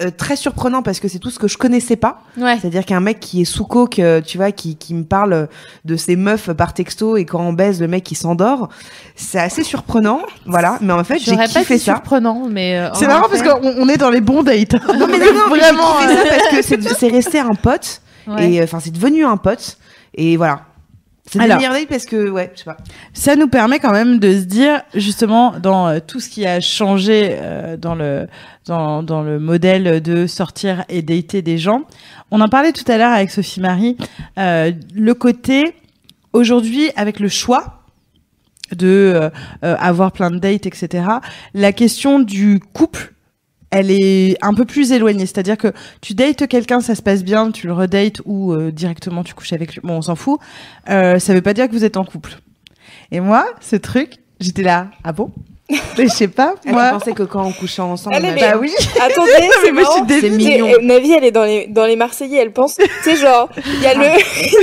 euh, 0.03 0.11
très 0.15 0.35
surprenant 0.35 0.81
parce 0.83 0.99
que 0.99 1.07
c'est 1.07 1.19
tout 1.19 1.29
ce 1.29 1.39
que 1.39 1.47
je 1.47 1.57
connaissais 1.57 1.95
pas. 1.95 2.19
Ouais. 2.37 2.57
C'est-à-dire 2.59 2.85
qu'un 2.85 2.99
mec 2.99 3.19
qui 3.19 3.41
est 3.41 3.45
sous 3.45 3.63
coke, 3.65 3.97
euh, 3.99 4.21
tu 4.21 4.37
vois, 4.37 4.51
qui, 4.51 4.75
qui 4.75 4.93
me 4.93 5.03
parle 5.03 5.47
de 5.85 5.95
ses 5.95 6.15
meufs 6.15 6.51
par 6.53 6.73
texto 6.73 7.15
et 7.17 7.25
quand 7.25 7.39
on 7.39 7.53
baise, 7.53 7.79
le 7.81 7.87
mec 7.87 8.03
qui 8.03 8.13
s'endort, 8.15 8.67
c'est 9.15 9.39
assez 9.39 9.63
surprenant, 9.63 10.21
voilà. 10.45 10.77
Mais 10.81 10.91
en 10.93 11.03
fait, 11.03 11.17
j'ai 11.19 11.31
J'aurais 11.31 11.45
pas 11.47 11.61
kiffé 11.61 11.75
été 11.75 11.77
ça. 11.85 11.93
surprenant, 11.93 12.43
mais. 12.49 12.77
euh, 12.77 12.89
C'est 12.93 13.07
marrant 13.07 13.29
parce 13.29 13.41
qu'on 13.41 13.61
on 13.77 13.87
est 13.89 13.97
dans 13.97 14.09
les 14.09 14.21
bons 14.21 14.43
dates. 14.43 14.73
Non 14.73 15.07
mais 15.07 15.17
non, 15.17 15.25
non, 15.33 15.41
mais 15.51 15.59
vraiment. 15.59 15.97
kiffé 16.01 16.62
ça 16.62 16.77
parce 16.77 16.83
que 16.89 16.95
c'est 16.99 17.08
resté 17.10 17.39
un 17.39 17.56
pote 17.56 18.01
ouais. 18.27 18.51
et 18.51 18.62
euh, 18.62 18.65
enfin 18.65 18.79
c'est 18.81 18.91
devenu 18.91 19.25
un 19.25 19.37
pote 19.37 19.77
et 20.15 20.37
voilà. 20.37 20.61
C'est 21.27 21.39
des 21.39 21.47
dates 21.47 21.87
parce 21.89 22.05
que, 22.05 22.29
ouais, 22.29 22.51
je 22.53 22.59
sais 22.59 22.65
pas. 22.65 22.77
Ça 23.13 23.35
nous 23.35 23.47
permet 23.47 23.79
quand 23.79 23.91
même 23.91 24.19
de 24.19 24.31
se 24.31 24.43
dire, 24.43 24.83
justement, 24.93 25.55
dans 25.59 25.87
euh, 25.87 25.99
tout 26.05 26.19
ce 26.19 26.29
qui 26.29 26.45
a 26.45 26.61
changé 26.61 27.29
euh, 27.31 27.77
dans 27.77 27.95
le 27.95 28.27
dans, 28.67 29.01
dans 29.01 29.23
le 29.23 29.39
modèle 29.39 30.01
de 30.01 30.27
sortir 30.27 30.85
et 30.87 31.01
dater 31.01 31.41
des 31.41 31.57
gens. 31.57 31.81
On 32.29 32.41
en 32.41 32.47
parlait 32.47 32.73
tout 32.73 32.89
à 32.91 32.97
l'heure 32.97 33.11
avec 33.11 33.31
Sophie 33.31 33.59
Marie. 33.59 33.97
euh, 34.37 34.71
le 34.93 35.13
côté 35.15 35.75
aujourd'hui 36.33 36.91
avec 36.95 37.19
le 37.19 37.27
choix 37.29 37.81
de 38.71 38.87
euh, 38.87 39.29
euh, 39.63 39.75
avoir 39.79 40.11
plein 40.11 40.31
de 40.31 40.37
dates, 40.37 40.65
etc. 40.65 41.05
La 41.53 41.71
question 41.71 42.19
du 42.19 42.59
couple. 42.73 43.14
Elle 43.78 43.92
est 43.92 44.38
un 44.42 44.54
peu 44.54 44.63
plus 44.63 44.92
éloignée, 44.94 45.26
c'est-à-dire 45.26 45.58
que 45.58 45.73
tu 46.02 46.13
dates 46.13 46.48
quelqu'un, 46.48 46.80
ça 46.80 46.96
se 46.96 47.02
passe 47.02 47.23
bien, 47.23 47.52
tu 47.52 47.67
le 47.67 47.73
redates 47.73 48.21
ou 48.26 48.54
euh, 48.54 48.71
directement 48.71 49.23
tu 49.23 49.34
couches 49.34 49.52
avec 49.54 49.73
lui, 49.73 49.82
bon 49.84 49.96
on 49.98 50.02
s'en 50.02 50.15
fout. 50.15 50.40
Euh, 50.90 51.19
ça 51.19 51.34
veut 51.34 51.42
pas 51.42 51.54
dire 51.54 51.67
que 51.67 51.73
vous 51.73 51.84
êtes 51.84 51.98
en 51.98 52.06
couple. 52.06 52.38
Et 53.12 53.19
moi, 53.19 53.46
ce 53.60 53.76
truc, 53.76 54.17
j'étais 54.40 54.63
là, 54.63 54.88
ah 55.04 55.12
bon? 55.12 55.32
Mais 55.98 56.04
je 56.04 56.10
sais 56.10 56.28
pas, 56.28 56.54
Elle 56.63 56.73
pensait 56.73 57.13
que 57.13 57.23
quand 57.23 57.44
on 57.44 57.52
couchait 57.52 57.82
ensemble, 57.82 58.15
Elle 58.17 58.26
est 58.26 58.40
Bah 58.40 58.58
oui. 58.60 58.71
Attendez, 59.02 59.32
c'est 59.63 59.71
moi, 59.71 59.84
je 59.84 59.92
suis 59.92 60.02
marrant. 60.02 60.08
C'est 60.08 60.30
mignon. 60.30 60.67
euh, 60.67 60.78
Navi, 60.82 61.12
elle 61.12 61.23
est 61.26 61.32
dans 61.32 61.44
les, 61.44 61.67
dans 61.67 61.86
les 61.86 61.96
Marseillais, 61.96 62.38
elle 62.38 62.54
pense, 62.54 62.76
tu 62.76 62.86
sais, 63.04 63.15
genre, 63.15 63.50
il 63.58 63.82
y 63.82 63.88
a 63.88 63.94
le, 63.96 64.06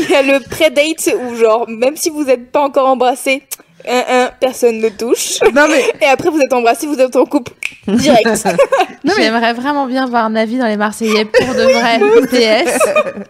il 0.05 0.11
y 0.11 0.15
a 0.15 0.23
le 0.23 0.41
pré-date 0.49 1.15
où, 1.29 1.35
genre, 1.35 1.69
même 1.69 1.97
si 1.97 2.09
vous 2.09 2.25
n'êtes 2.25 2.51
pas 2.51 2.63
encore 2.63 2.87
embrassés, 2.89 3.43
un, 3.89 4.25
un, 4.25 4.31
personne 4.41 4.79
ne 4.81 4.89
touche. 4.89 5.41
Non 5.55 5.67
mais, 5.69 5.83
Et 6.01 6.09
après, 6.11 6.31
vous 6.31 6.41
êtes 6.41 6.53
embrassés, 6.53 6.87
vous 6.87 6.99
êtes 6.99 7.15
en 7.17 7.25
couple. 7.25 7.53
Direct. 7.87 8.27
Non, 9.05 9.15
mais- 9.17 9.25
J'aimerais 9.25 9.53
vraiment 9.53 9.87
bien 9.87 10.07
voir 10.07 10.31
Navi 10.31 10.59
dans 10.59 10.69
les 10.69 10.77
Marseillais 10.77 11.25
pour 11.25 11.55
de 11.57 11.63
vrai. 11.63 11.99
PS. 12.31 12.79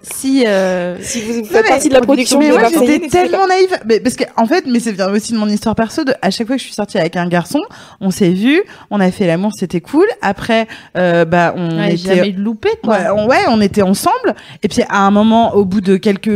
Si. 0.02 0.44
euh, 0.46 0.96
si 1.00 1.22
vous 1.22 1.38
Non, 1.40 1.44
faites 1.44 1.62
mais- 1.64 1.68
partie 1.70 1.88
de 1.88 1.94
la 1.94 2.02
production 2.02 2.38
mais 2.38 2.50
des 2.50 2.58
moi 2.58 2.68
j'étais 2.68 3.08
tellement 3.08 3.46
naïve. 3.46 3.78
Mais 3.86 3.98
parce 4.00 4.16
que 4.16 4.24
en 4.36 4.44
fait, 4.46 4.64
mais 4.66 4.80
c'est 4.80 4.92
vient 4.92 5.10
aussi 5.10 5.32
de 5.32 5.38
mon 5.38 5.48
histoire 5.48 5.74
perso. 5.74 6.04
De, 6.04 6.12
à 6.20 6.30
chaque 6.30 6.46
fois 6.46 6.56
que 6.56 6.60
je 6.60 6.66
suis 6.66 6.74
sortie 6.74 6.98
avec 6.98 7.16
un 7.16 7.26
garçon, 7.26 7.60
on 8.02 8.10
s'est 8.10 8.28
vu, 8.30 8.62
on 8.90 9.00
a 9.00 9.10
fait 9.10 9.26
l'amour, 9.26 9.52
c'était 9.58 9.80
cool. 9.80 10.04
Après, 10.20 10.66
euh, 10.98 11.24
bah 11.24 11.54
on 11.56 11.78
ouais, 11.78 11.94
était 11.94 12.16
jamais 12.16 12.32
loupé, 12.32 12.68
quoi. 12.84 12.98
Ouais, 12.98 13.08
on, 13.16 13.26
ouais, 13.28 13.44
on 13.48 13.60
était 13.62 13.80
ensemble. 13.82 14.34
Et 14.62 14.68
puis 14.68 14.82
à 14.90 14.98
un 14.98 15.10
moment, 15.10 15.54
au 15.54 15.64
bout 15.64 15.80
de 15.80 15.96
quelques 15.96 16.28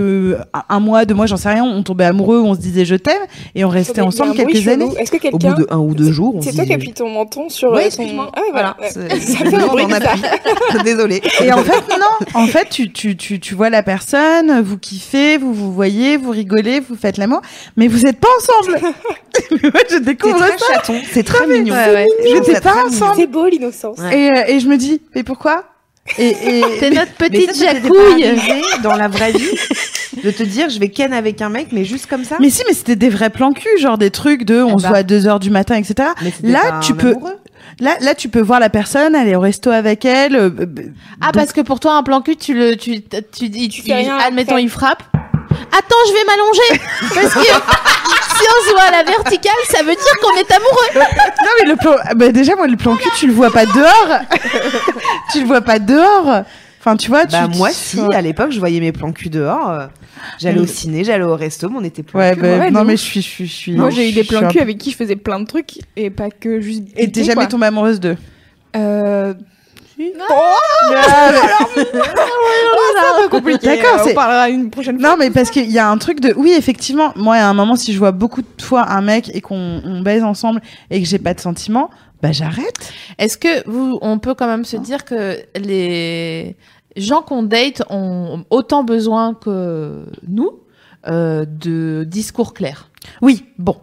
un, 0.55 0.63
un 0.71 0.81
mois, 0.81 1.05
deux 1.05 1.15
mois, 1.15 1.27
j'en 1.27 1.37
sais 1.37 1.51
rien, 1.51 1.65
on 1.65 1.83
tombait 1.83 2.05
amoureux, 2.07 2.41
on 2.41 2.55
se 2.55 2.61
disait 2.61 2.87
je 2.87 2.95
t'aime, 2.97 3.21
et 3.55 3.65
on 3.67 3.69
restait 3.69 4.01
Ensemble 4.07 4.35
quelques 4.35 4.69
années. 4.69 4.89
Est-ce 4.99 5.11
que 5.11 5.17
Au 5.29 5.31
bout 5.33 5.39
quelqu'un. 5.39 5.55
de 5.61 5.67
un 5.71 5.79
ou 5.79 5.95
deux 5.95 6.13
jours, 6.13 6.39
C'est 6.43 6.53
toi 6.55 6.65
qui 6.65 6.73
appuies 6.73 6.93
ton 6.93 7.09
menton 7.09 7.49
sur 7.49 7.73
Oui, 7.73 7.79
euh, 7.79 7.81
son. 7.83 8.03
excuse-moi. 8.03 8.31
Ah 8.35 8.41
voilà. 8.53 8.77
Voilà, 8.79 8.93
Ouais. 9.09 9.19
c'est- 9.21 9.21
Ça 9.33 9.39
fait 9.51 9.55
un 9.57 9.67
bruit 9.67 9.85
on 9.85 9.87
bizarre. 9.87 10.13
appuie. 10.13 10.83
Désolée. 10.85 11.23
Et 11.43 11.53
en 11.53 11.63
fait, 11.63 11.83
non. 11.91 12.27
En 12.35 12.47
fait, 12.47 12.69
tu, 12.71 12.93
tu, 12.93 13.17
tu, 13.17 13.41
tu 13.41 13.55
vois 13.55 13.71
la 13.71 13.83
personne, 13.83 14.61
vous 14.63 14.79
kiffez, 14.79 15.39
vous 15.39 15.53
vous 15.53 15.73
voyez, 15.73 16.17
vous 16.17 16.31
rigolez, 16.31 16.81
vous 16.81 16.97
faites 16.97 17.17
l'amour, 17.19 17.41
mais 17.77 17.89
vous 17.89 18.07
êtes 18.07 18.19
pas 18.21 18.29
ensemble. 18.39 18.79
Mais 19.51 19.71
moi, 19.71 19.81
je 19.89 19.95
C'est 19.97 20.05
découvre 20.05 20.39
ça. 20.39 20.75
chaton, 20.75 20.95
c'est 21.13 21.23
très 21.23 21.47
mignon. 21.47 21.75
Je 22.25 22.53
ça 22.55 22.61
pas 22.61 22.85
ensemble. 22.87 23.13
C'est 23.17 23.27
beau 23.27 23.47
l'innocence. 23.47 23.99
Et, 24.13 24.31
euh, 24.31 24.43
et 24.49 24.61
je 24.61 24.67
me 24.67 24.77
dis, 24.77 25.03
mais 25.15 25.23
pourquoi? 25.25 25.65
Et, 26.19 26.29
et, 26.31 26.63
T'es 26.81 26.91
notre 26.91 27.13
petite 27.13 27.55
jacouille. 27.57 28.25
arrivé 28.25 28.63
dans 28.83 28.95
la 28.97 29.09
vraie 29.09 29.33
vie 29.33 29.51
de 30.23 30.31
te 30.31 30.43
dire 30.43 30.69
je 30.71 30.79
vais 30.79 30.89
ken 30.89 31.13
avec 31.13 31.41
un 31.43 31.49
mec 31.49 31.69
mais 31.73 31.85
juste 31.85 32.07
comme 32.07 32.25
ça 32.25 32.37
Mais 32.41 32.51
si, 32.51 32.63
mais 32.67 32.75
c'était 32.75 32.97
des 32.97 33.09
vrais 33.09 33.31
plans 33.31 33.53
cul, 33.53 33.69
genre 33.79 33.99
des 33.99 34.11
trucs 34.11 34.45
de 34.45 34.63
on 34.63 34.75
Eh 34.77 34.79
se 34.79 34.83
bah. 34.85 34.89
voit 34.89 34.99
à 34.99 35.03
2 35.03 35.27
heures 35.27 35.41
du 35.41 35.51
matin, 35.51 35.77
etc. 35.77 36.09
Là, 36.43 36.61
pas 36.71 36.79
tu 36.81 36.93
un 36.93 36.97
peux- 36.97 37.11
amoureux. 37.13 37.37
Là, 37.81 37.97
là, 38.01 38.15
tu 38.15 38.29
peux 38.31 38.41
voir 38.41 38.59
la 38.61 38.71
personne, 38.71 39.15
aller 39.15 39.35
au 39.37 39.41
resto 39.41 39.71
avec 39.71 40.05
elle. 40.07 40.35
euh, 40.37 40.51
euh, 40.61 40.67
Ah, 41.21 41.27
donc- 41.27 41.35
parce 41.35 41.53
que 41.53 41.61
pour 41.61 41.79
toi, 41.81 41.95
un 41.97 42.03
plan 42.03 42.23
cul, 42.23 42.37
tu 42.37 42.55
le, 42.55 42.75
tu, 42.77 43.03
tu 43.37 43.49
dis, 43.51 43.69
Tu 43.69 43.83
fais 43.83 43.95
rien 43.95 44.17
admettons, 44.19 44.53
après. 44.53 44.63
il 44.63 44.71
frappe. 44.71 45.03
Attends, 45.77 45.97
je 46.09 46.13
vais 46.13 46.25
m'allonger. 46.27 46.83
Parce 47.15 47.35
que 47.35 47.41
si 47.41 48.47
on 48.49 48.69
se 48.69 48.73
voit 48.73 48.83
à 48.83 48.91
la 48.91 49.03
verticale, 49.05 49.53
ça 49.69 49.79
veut 49.83 49.95
dire 49.95 50.17
qu'on 50.23 50.37
est 50.37 50.53
amoureux. 50.53 51.07
Non, 51.43 51.51
mais 51.63 51.69
le 51.71 51.77
plan. 51.77 51.97
Bah, 52.15 52.29
déjà, 52.31 52.55
moi, 52.57 52.67
le 52.67 52.77
plan 52.77 52.95
cul, 52.97 53.09
tu 53.19 53.27
le 53.27 53.33
vois 53.33 53.51
pas 53.51 53.65
dehors. 53.67 54.21
tu 55.33 55.41
le 55.41 55.47
vois 55.47 55.61
pas 55.63 55.79
dehors. 55.79 56.43
Enfin, 56.81 56.97
tu 56.97 57.09
vois, 57.09 57.25
Bah 57.25 57.49
tu. 57.51 57.59
moi 57.59 57.71
tu- 57.71 57.75
si, 57.75 58.01
à 58.13 58.21
l'époque 58.21 58.53
je 58.53 58.59
voyais 58.61 58.81
mes 58.81 58.93
plans 58.93 59.13
cul 59.13 59.29
dehors. 59.29 59.89
J'allais 60.39 60.61
au 60.61 60.67
ciné, 60.67 61.05
j'allais 61.05 61.25
au 61.25 61.35
resto, 61.37 61.69
mais 61.69 61.77
on 61.79 61.85
était 61.85 62.03
plans 62.03 62.21
Ouais, 62.21 62.35
cul. 62.35 62.41
bah, 62.43 62.59
Ouais, 62.59 62.71
non, 62.71 62.85
mais 62.85 62.97
je 62.97 63.03
suis, 63.03 63.23
je 63.23 63.27
suis, 63.29 63.47
je 63.47 63.53
suis. 63.55 63.73
Moi, 63.73 63.91
j'ai 63.91 64.09
eu 64.11 64.13
des 64.13 64.25
plans 64.25 64.41
un 64.43 64.49
cul 64.49 64.59
peu- 64.59 64.63
avec 64.63 64.79
qui 64.79 64.91
je 64.91 64.97
faisais 64.97 65.17
plein 65.17 65.41
de 65.41 65.47
trucs 65.47 65.79
et 65.97 66.11
pas 66.11 66.31
que 66.31 66.61
juste. 66.61 66.85
Et 66.97 67.11
t'es 67.11 67.25
jamais 67.25 67.43
quoi. 67.43 67.47
tombée 67.47 67.67
amoureuse 67.67 68.01
d'eux? 68.01 68.17
Euh. 68.77 69.35
compliqué. 73.31 73.67
D'accord, 73.67 73.83
D'accord, 73.85 74.01
on 74.03 74.05
c'est. 74.09 74.15
parlera 74.15 74.49
une 74.49 74.71
prochaine 74.71 74.99
fois. 75.01 75.11
Non, 75.11 75.17
mais 75.19 75.31
parce 75.31 75.51
qu'il 75.51 75.71
y 75.71 75.79
a 75.79 75.89
un 75.89 75.99
truc 75.99 76.21
de. 76.21 76.33
Oui, 76.37 76.53
effectivement, 76.57 77.13
moi, 77.17 77.37
à 77.37 77.47
un 77.47 77.55
moment, 77.55 77.77
si 77.77 77.93
je 77.93 77.99
vois 77.99 78.13
beaucoup 78.13 78.43
de 78.43 78.63
fois 78.63 78.91
un 78.91 79.01
mec 79.01 79.31
et 79.35 79.41
qu'on 79.41 79.81
on 79.85 80.01
baise 80.03 80.23
ensemble 80.25 80.61
et 80.91 81.01
que 81.03 81.09
j'ai 81.09 81.19
pas 81.19 81.35
de 81.35 81.41
sentiments, 81.41 81.91
bah 82.23 82.33
j'arrête. 82.33 82.93
Est-ce 83.19 83.37
que 83.39 83.69
vous, 83.69 83.99
on 84.03 84.19
peut 84.19 84.35
quand 84.35 84.47
même 84.47 84.65
se 84.65 84.77
dire 84.77 85.05
que 85.05 85.39
les 85.59 86.57
gens 86.97 87.23
qu'on 87.23 87.43
date 87.43 87.83
ont 87.91 88.45
autant 88.51 88.85
besoin 88.85 89.35
que 89.35 90.07
nous 90.27 90.51
euh, 91.09 91.45
de 91.47 92.05
discours 92.07 92.53
clairs 92.55 92.91
Oui, 93.23 93.45
bon. 93.59 93.77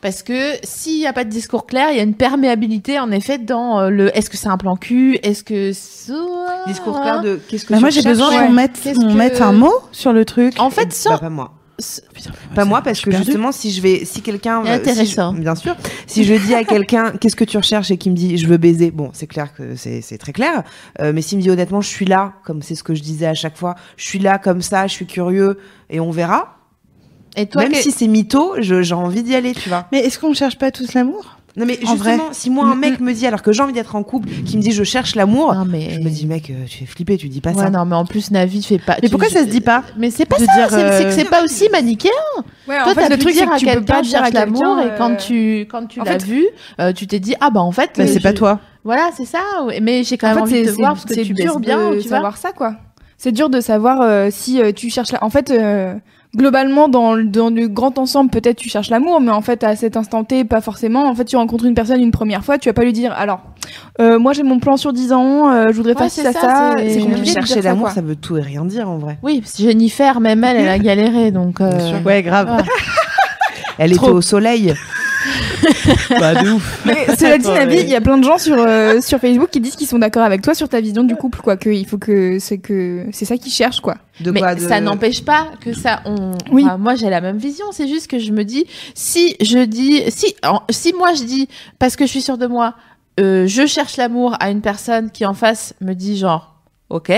Parce 0.00 0.22
que 0.22 0.52
s'il 0.62 0.98
n'y 0.98 1.06
a 1.06 1.12
pas 1.12 1.24
de 1.24 1.30
discours 1.30 1.66
clair, 1.66 1.88
il 1.90 1.96
y 1.96 2.00
a 2.00 2.02
une 2.02 2.14
perméabilité 2.14 3.00
en 3.00 3.10
effet 3.10 3.38
dans 3.38 3.80
euh, 3.80 3.88
le 3.90 4.16
est-ce 4.16 4.28
que 4.30 4.36
c'est 4.36 4.48
un 4.48 4.56
plan 4.58 4.76
cul, 4.76 5.18
est-ce 5.22 5.42
que 5.42 5.72
c'est- 5.72 6.12
Discours 6.66 7.00
clair 7.00 7.20
de 7.22 7.40
qu'est-ce 7.48 7.64
que 7.64 7.70
Bah, 7.70 7.76
tu 7.78 7.80
moi, 7.82 7.90
j'ai 7.90 8.02
besoin 8.02 8.30
qu'on 8.46 8.52
mette, 8.52 8.80
que- 8.82 9.12
mette 9.14 9.40
un 9.40 9.52
mot 9.52 9.72
sur 9.92 10.12
le 10.12 10.24
truc. 10.24 10.54
En 10.60 10.70
fait, 10.70 10.86
Bah, 10.86 10.90
sans 10.92 11.18
pas 11.18 11.30
moi. 11.30 11.52
Putain, 12.14 12.30
Pas 12.54 12.64
moi 12.64 12.82
parce 12.82 13.00
que 13.00 13.10
justement 13.24 13.50
si 13.52 13.72
je 13.72 13.80
vais 13.82 14.04
si 14.04 14.22
quelqu'un 14.22 14.62
si 14.94 15.00
je- 15.06 15.10
bien 15.40 15.54
sûr. 15.56 15.76
Si 16.06 16.22
je 16.24 16.34
dis 16.34 16.54
à 16.54 16.62
quelqu'un 16.64 17.12
qu'est-ce 17.20 17.34
que 17.36 17.44
tu 17.44 17.56
recherches 17.56 17.90
et 17.90 17.96
qu'il 17.96 18.12
me 18.12 18.16
dit 18.16 18.38
je 18.38 18.46
veux 18.46 18.58
baiser 18.58 18.90
bon 18.92 19.10
c'est 19.12 19.26
clair 19.26 19.52
que 19.54 19.74
c'est 19.74 20.00
c'est 20.00 20.18
très 20.18 20.32
clair. 20.32 20.62
Euh, 21.00 21.12
mais 21.14 21.20
s'il 21.22 21.38
me 21.38 21.42
dit 21.42 21.50
honnêtement 21.50 21.80
je 21.80 21.88
suis 21.88 22.04
là 22.06 22.34
comme 22.44 22.62
c'est 22.62 22.74
ce 22.76 22.84
que 22.84 22.94
je 22.94 23.02
disais 23.02 23.26
à 23.26 23.34
chaque 23.34 23.56
fois 23.56 23.74
je 23.96 24.04
suis 24.04 24.18
là 24.20 24.38
comme 24.38 24.62
ça 24.62 24.86
je 24.86 24.92
suis 24.92 25.06
curieux 25.06 25.58
et 25.90 25.98
on 26.00 26.10
verra. 26.12 26.58
Et 27.36 27.46
toi 27.46 27.62
même 27.62 27.72
que- 27.72 27.78
si 27.78 27.90
c'est 27.90 28.06
mytho 28.06 28.54
je- 28.60 28.82
j'ai 28.82 28.94
envie 28.94 29.24
d'y 29.24 29.34
aller 29.34 29.52
tu 29.52 29.68
vois. 29.68 29.86
Mais 29.90 29.98
est-ce 30.00 30.18
qu'on 30.20 30.32
cherche 30.34 30.58
pas 30.58 30.70
tous 30.70 30.94
l'amour? 30.94 31.38
Non 31.56 31.66
mais 31.66 31.78
En 31.84 31.92
justement 31.92 32.16
vrai. 32.16 32.18
si 32.32 32.50
moi 32.50 32.66
un 32.66 32.74
mec 32.74 32.98
me 33.00 33.12
dit 33.12 33.26
alors 33.26 33.40
que 33.42 33.52
j'ai 33.52 33.62
envie 33.62 33.72
d'être 33.72 33.94
en 33.94 34.02
couple 34.02 34.28
qui 34.44 34.56
me 34.56 34.62
dit 34.62 34.72
je 34.72 34.82
cherche 34.82 35.14
l'amour 35.14 35.54
mais 35.68 35.90
je 35.90 36.00
me 36.00 36.08
dis 36.10 36.26
mec 36.26 36.50
euh, 36.50 36.64
tu 36.68 36.78
fais 36.78 36.86
flipper 36.86 37.16
tu 37.16 37.28
dis 37.28 37.40
pas 37.40 37.50
ouais, 37.52 37.62
ça 37.62 37.70
non 37.70 37.84
mais 37.84 37.94
en 37.94 38.04
plus 38.06 38.30
Navi 38.32 38.62
fait 38.62 38.78
pas. 38.78 38.96
Mais 39.00 39.08
tu- 39.08 39.10
pourquoi 39.10 39.28
ça 39.28 39.40
se 39.44 39.48
dit 39.50 39.60
pas 39.60 39.84
Mais 39.96 40.10
c'est 40.10 40.24
pas 40.26 40.38
ça, 40.38 40.44
dire, 40.46 40.68
c'est 40.70 40.76
que 41.04 41.08
euh, 41.08 41.10
c'est 41.12 41.30
pas 41.30 41.44
aussi 41.44 41.68
manichéen. 41.70 42.10
Ouais, 42.66 42.78
Toi, 42.82 42.90
en 42.92 42.94
fait, 42.94 43.08
le 43.08 43.18
truc, 43.18 43.34
c'est 43.34 43.40
dire 43.46 43.50
que 43.54 43.58
tu 43.58 43.66
peux 43.66 43.84
pas 43.84 44.02
dire 44.02 44.22
à 44.24 44.30
l'amour 44.30 44.80
et 44.80 44.96
quand 44.98 45.12
euh, 45.12 45.16
tu 45.16 45.60
quand 45.70 45.86
tu 45.86 46.00
en 46.00 46.04
l'as 46.04 46.12
fait- 46.18 46.24
vu, 46.24 46.44
euh, 46.80 46.92
tu 46.92 47.06
t'es 47.06 47.20
dit 47.20 47.34
ah 47.40 47.50
bah 47.50 47.60
en 47.60 47.70
fait. 47.72 47.90
Bah, 47.96 48.04
euh, 48.04 48.06
c'est 48.12 48.20
pas 48.20 48.32
toi. 48.32 48.60
Voilà, 48.82 49.10
c'est 49.16 49.24
ça. 49.24 49.38
Mais 49.80 50.02
j'ai 50.02 50.18
quand 50.18 50.32
En 50.32 50.34
même 50.34 50.46
fait, 50.46 50.54
envie 50.60 50.62
de 50.64 50.70
te 50.70 50.76
voir 50.76 50.94
parce 50.94 51.04
que 51.04 51.14
tu 51.14 51.32
dur 51.34 51.54
baisses 51.54 51.62
bien, 51.66 51.90
de 51.92 52.00
tu 52.00 52.08
vois. 52.08 52.16
savoir 52.16 52.36
ça, 52.36 52.52
quoi. 52.52 52.74
C'est 53.16 53.32
dur 53.32 53.48
de 53.48 53.60
savoir 53.60 54.00
euh, 54.02 54.28
si 54.30 54.60
euh, 54.60 54.72
tu 54.72 54.90
cherches. 54.90 55.12
En 55.22 55.30
fait, 55.30 55.50
euh, 55.50 55.94
globalement, 56.36 56.88
dans, 56.88 57.14
le- 57.14 57.24
dans 57.24 57.50
le 57.50 57.68
grand 57.68 57.98
ensemble, 57.98 58.30
peut-être 58.30 58.56
tu 58.56 58.68
cherches 58.68 58.90
l'amour, 58.90 59.20
mais 59.20 59.30
en 59.30 59.40
fait, 59.40 59.62
à 59.64 59.76
cet 59.76 59.96
instant 59.96 60.24
T, 60.24 60.44
pas 60.44 60.60
forcément. 60.60 61.08
En 61.08 61.14
fait, 61.14 61.24
tu 61.24 61.36
rencontres 61.36 61.64
une 61.64 61.74
personne 61.74 62.00
une 62.00 62.10
première 62.10 62.44
fois, 62.44 62.58
tu 62.58 62.68
vas 62.68 62.72
pas 62.72 62.84
lui 62.84 62.92
dire, 62.92 63.12
alors, 63.16 63.40
euh, 64.00 64.18
moi 64.18 64.32
j'ai 64.32 64.42
mon 64.42 64.58
plan 64.58 64.76
sur 64.76 64.92
10 64.92 65.12
ans, 65.12 65.50
euh, 65.50 65.66
je 65.70 65.72
voudrais 65.76 65.92
Ouais, 65.94 66.08
faire 66.08 66.10
ça, 66.10 66.32
ça, 66.32 66.40
ça. 66.40 66.74
c'est- 66.78 66.90
C'est 66.90 67.00
compliqué 67.00 67.20
de 67.22 67.26
chercher 67.34 67.54
ça, 67.62 67.68
l'amour 67.68 67.88
ça 67.90 68.00
veut 68.00 68.16
tout 68.16 68.36
et 68.36 68.40
rien 68.42 68.64
dire 68.64 68.88
en 68.90 68.98
vrai 68.98 69.18
Oui, 69.22 69.40
parce 69.40 69.52
que 69.56 69.62
Jennifer, 69.62 70.20
même 70.20 70.42
elle, 70.44 70.56
elle 70.58 70.68
a 70.68 70.78
galéré, 70.78 71.30
donc. 71.30 71.60
euh. 71.60 72.02
Ouais, 72.04 72.22
grave. 72.22 72.62
Elle 73.78 73.92
était 73.92 74.08
au 74.08 74.20
soleil 74.20 74.74
bah, 76.10 76.42
de 76.42 76.50
ouf. 76.50 76.82
Mais 76.84 77.06
cela 77.16 77.38
dit. 77.38 77.48
Navi, 77.48 77.80
il 77.80 77.88
y 77.88 77.94
a 77.94 78.00
plein 78.00 78.18
de 78.18 78.24
gens 78.24 78.38
sur 78.38 78.56
euh, 78.58 79.00
sur 79.00 79.18
Facebook 79.18 79.50
qui 79.50 79.60
disent 79.60 79.76
qu'ils 79.76 79.86
sont 79.86 79.98
d'accord 79.98 80.22
avec 80.22 80.42
toi 80.42 80.54
sur 80.54 80.68
ta 80.68 80.80
vision 80.80 81.02
du 81.04 81.16
couple, 81.16 81.40
quoi. 81.40 81.56
Que 81.56 81.70
il 81.70 81.86
faut 81.86 81.98
que 81.98 82.38
c'est 82.38 82.58
que 82.58 83.06
c'est 83.12 83.24
ça 83.24 83.36
qu'ils 83.36 83.52
cherchent, 83.52 83.80
quoi. 83.80 83.96
de 84.20 84.30
mais 84.30 84.40
quoi 84.40 84.54
de... 84.54 84.60
ça 84.60 84.80
n'empêche 84.80 85.24
pas 85.24 85.48
que 85.60 85.72
ça. 85.72 86.00
On... 86.04 86.32
Oui. 86.50 86.64
enfin, 86.64 86.78
moi, 86.78 86.94
j'ai 86.94 87.10
la 87.10 87.20
même 87.20 87.38
vision. 87.38 87.66
C'est 87.72 87.88
juste 87.88 88.08
que 88.08 88.18
je 88.18 88.32
me 88.32 88.44
dis, 88.44 88.66
si 88.94 89.36
je 89.40 89.58
dis, 89.64 90.02
si, 90.08 90.34
en- 90.44 90.62
si 90.70 90.92
moi 90.92 91.14
je 91.14 91.24
dis, 91.24 91.48
parce 91.78 91.96
que 91.96 92.04
je 92.06 92.10
suis 92.10 92.22
sûre 92.22 92.38
de 92.38 92.46
moi, 92.46 92.74
euh, 93.20 93.46
je 93.46 93.66
cherche 93.66 93.96
l'amour 93.96 94.36
à 94.40 94.50
une 94.50 94.60
personne 94.60 95.10
qui 95.10 95.24
en 95.26 95.34
face 95.34 95.74
me 95.80 95.94
dit 95.94 96.16
genre, 96.18 96.54
ok. 96.90 97.12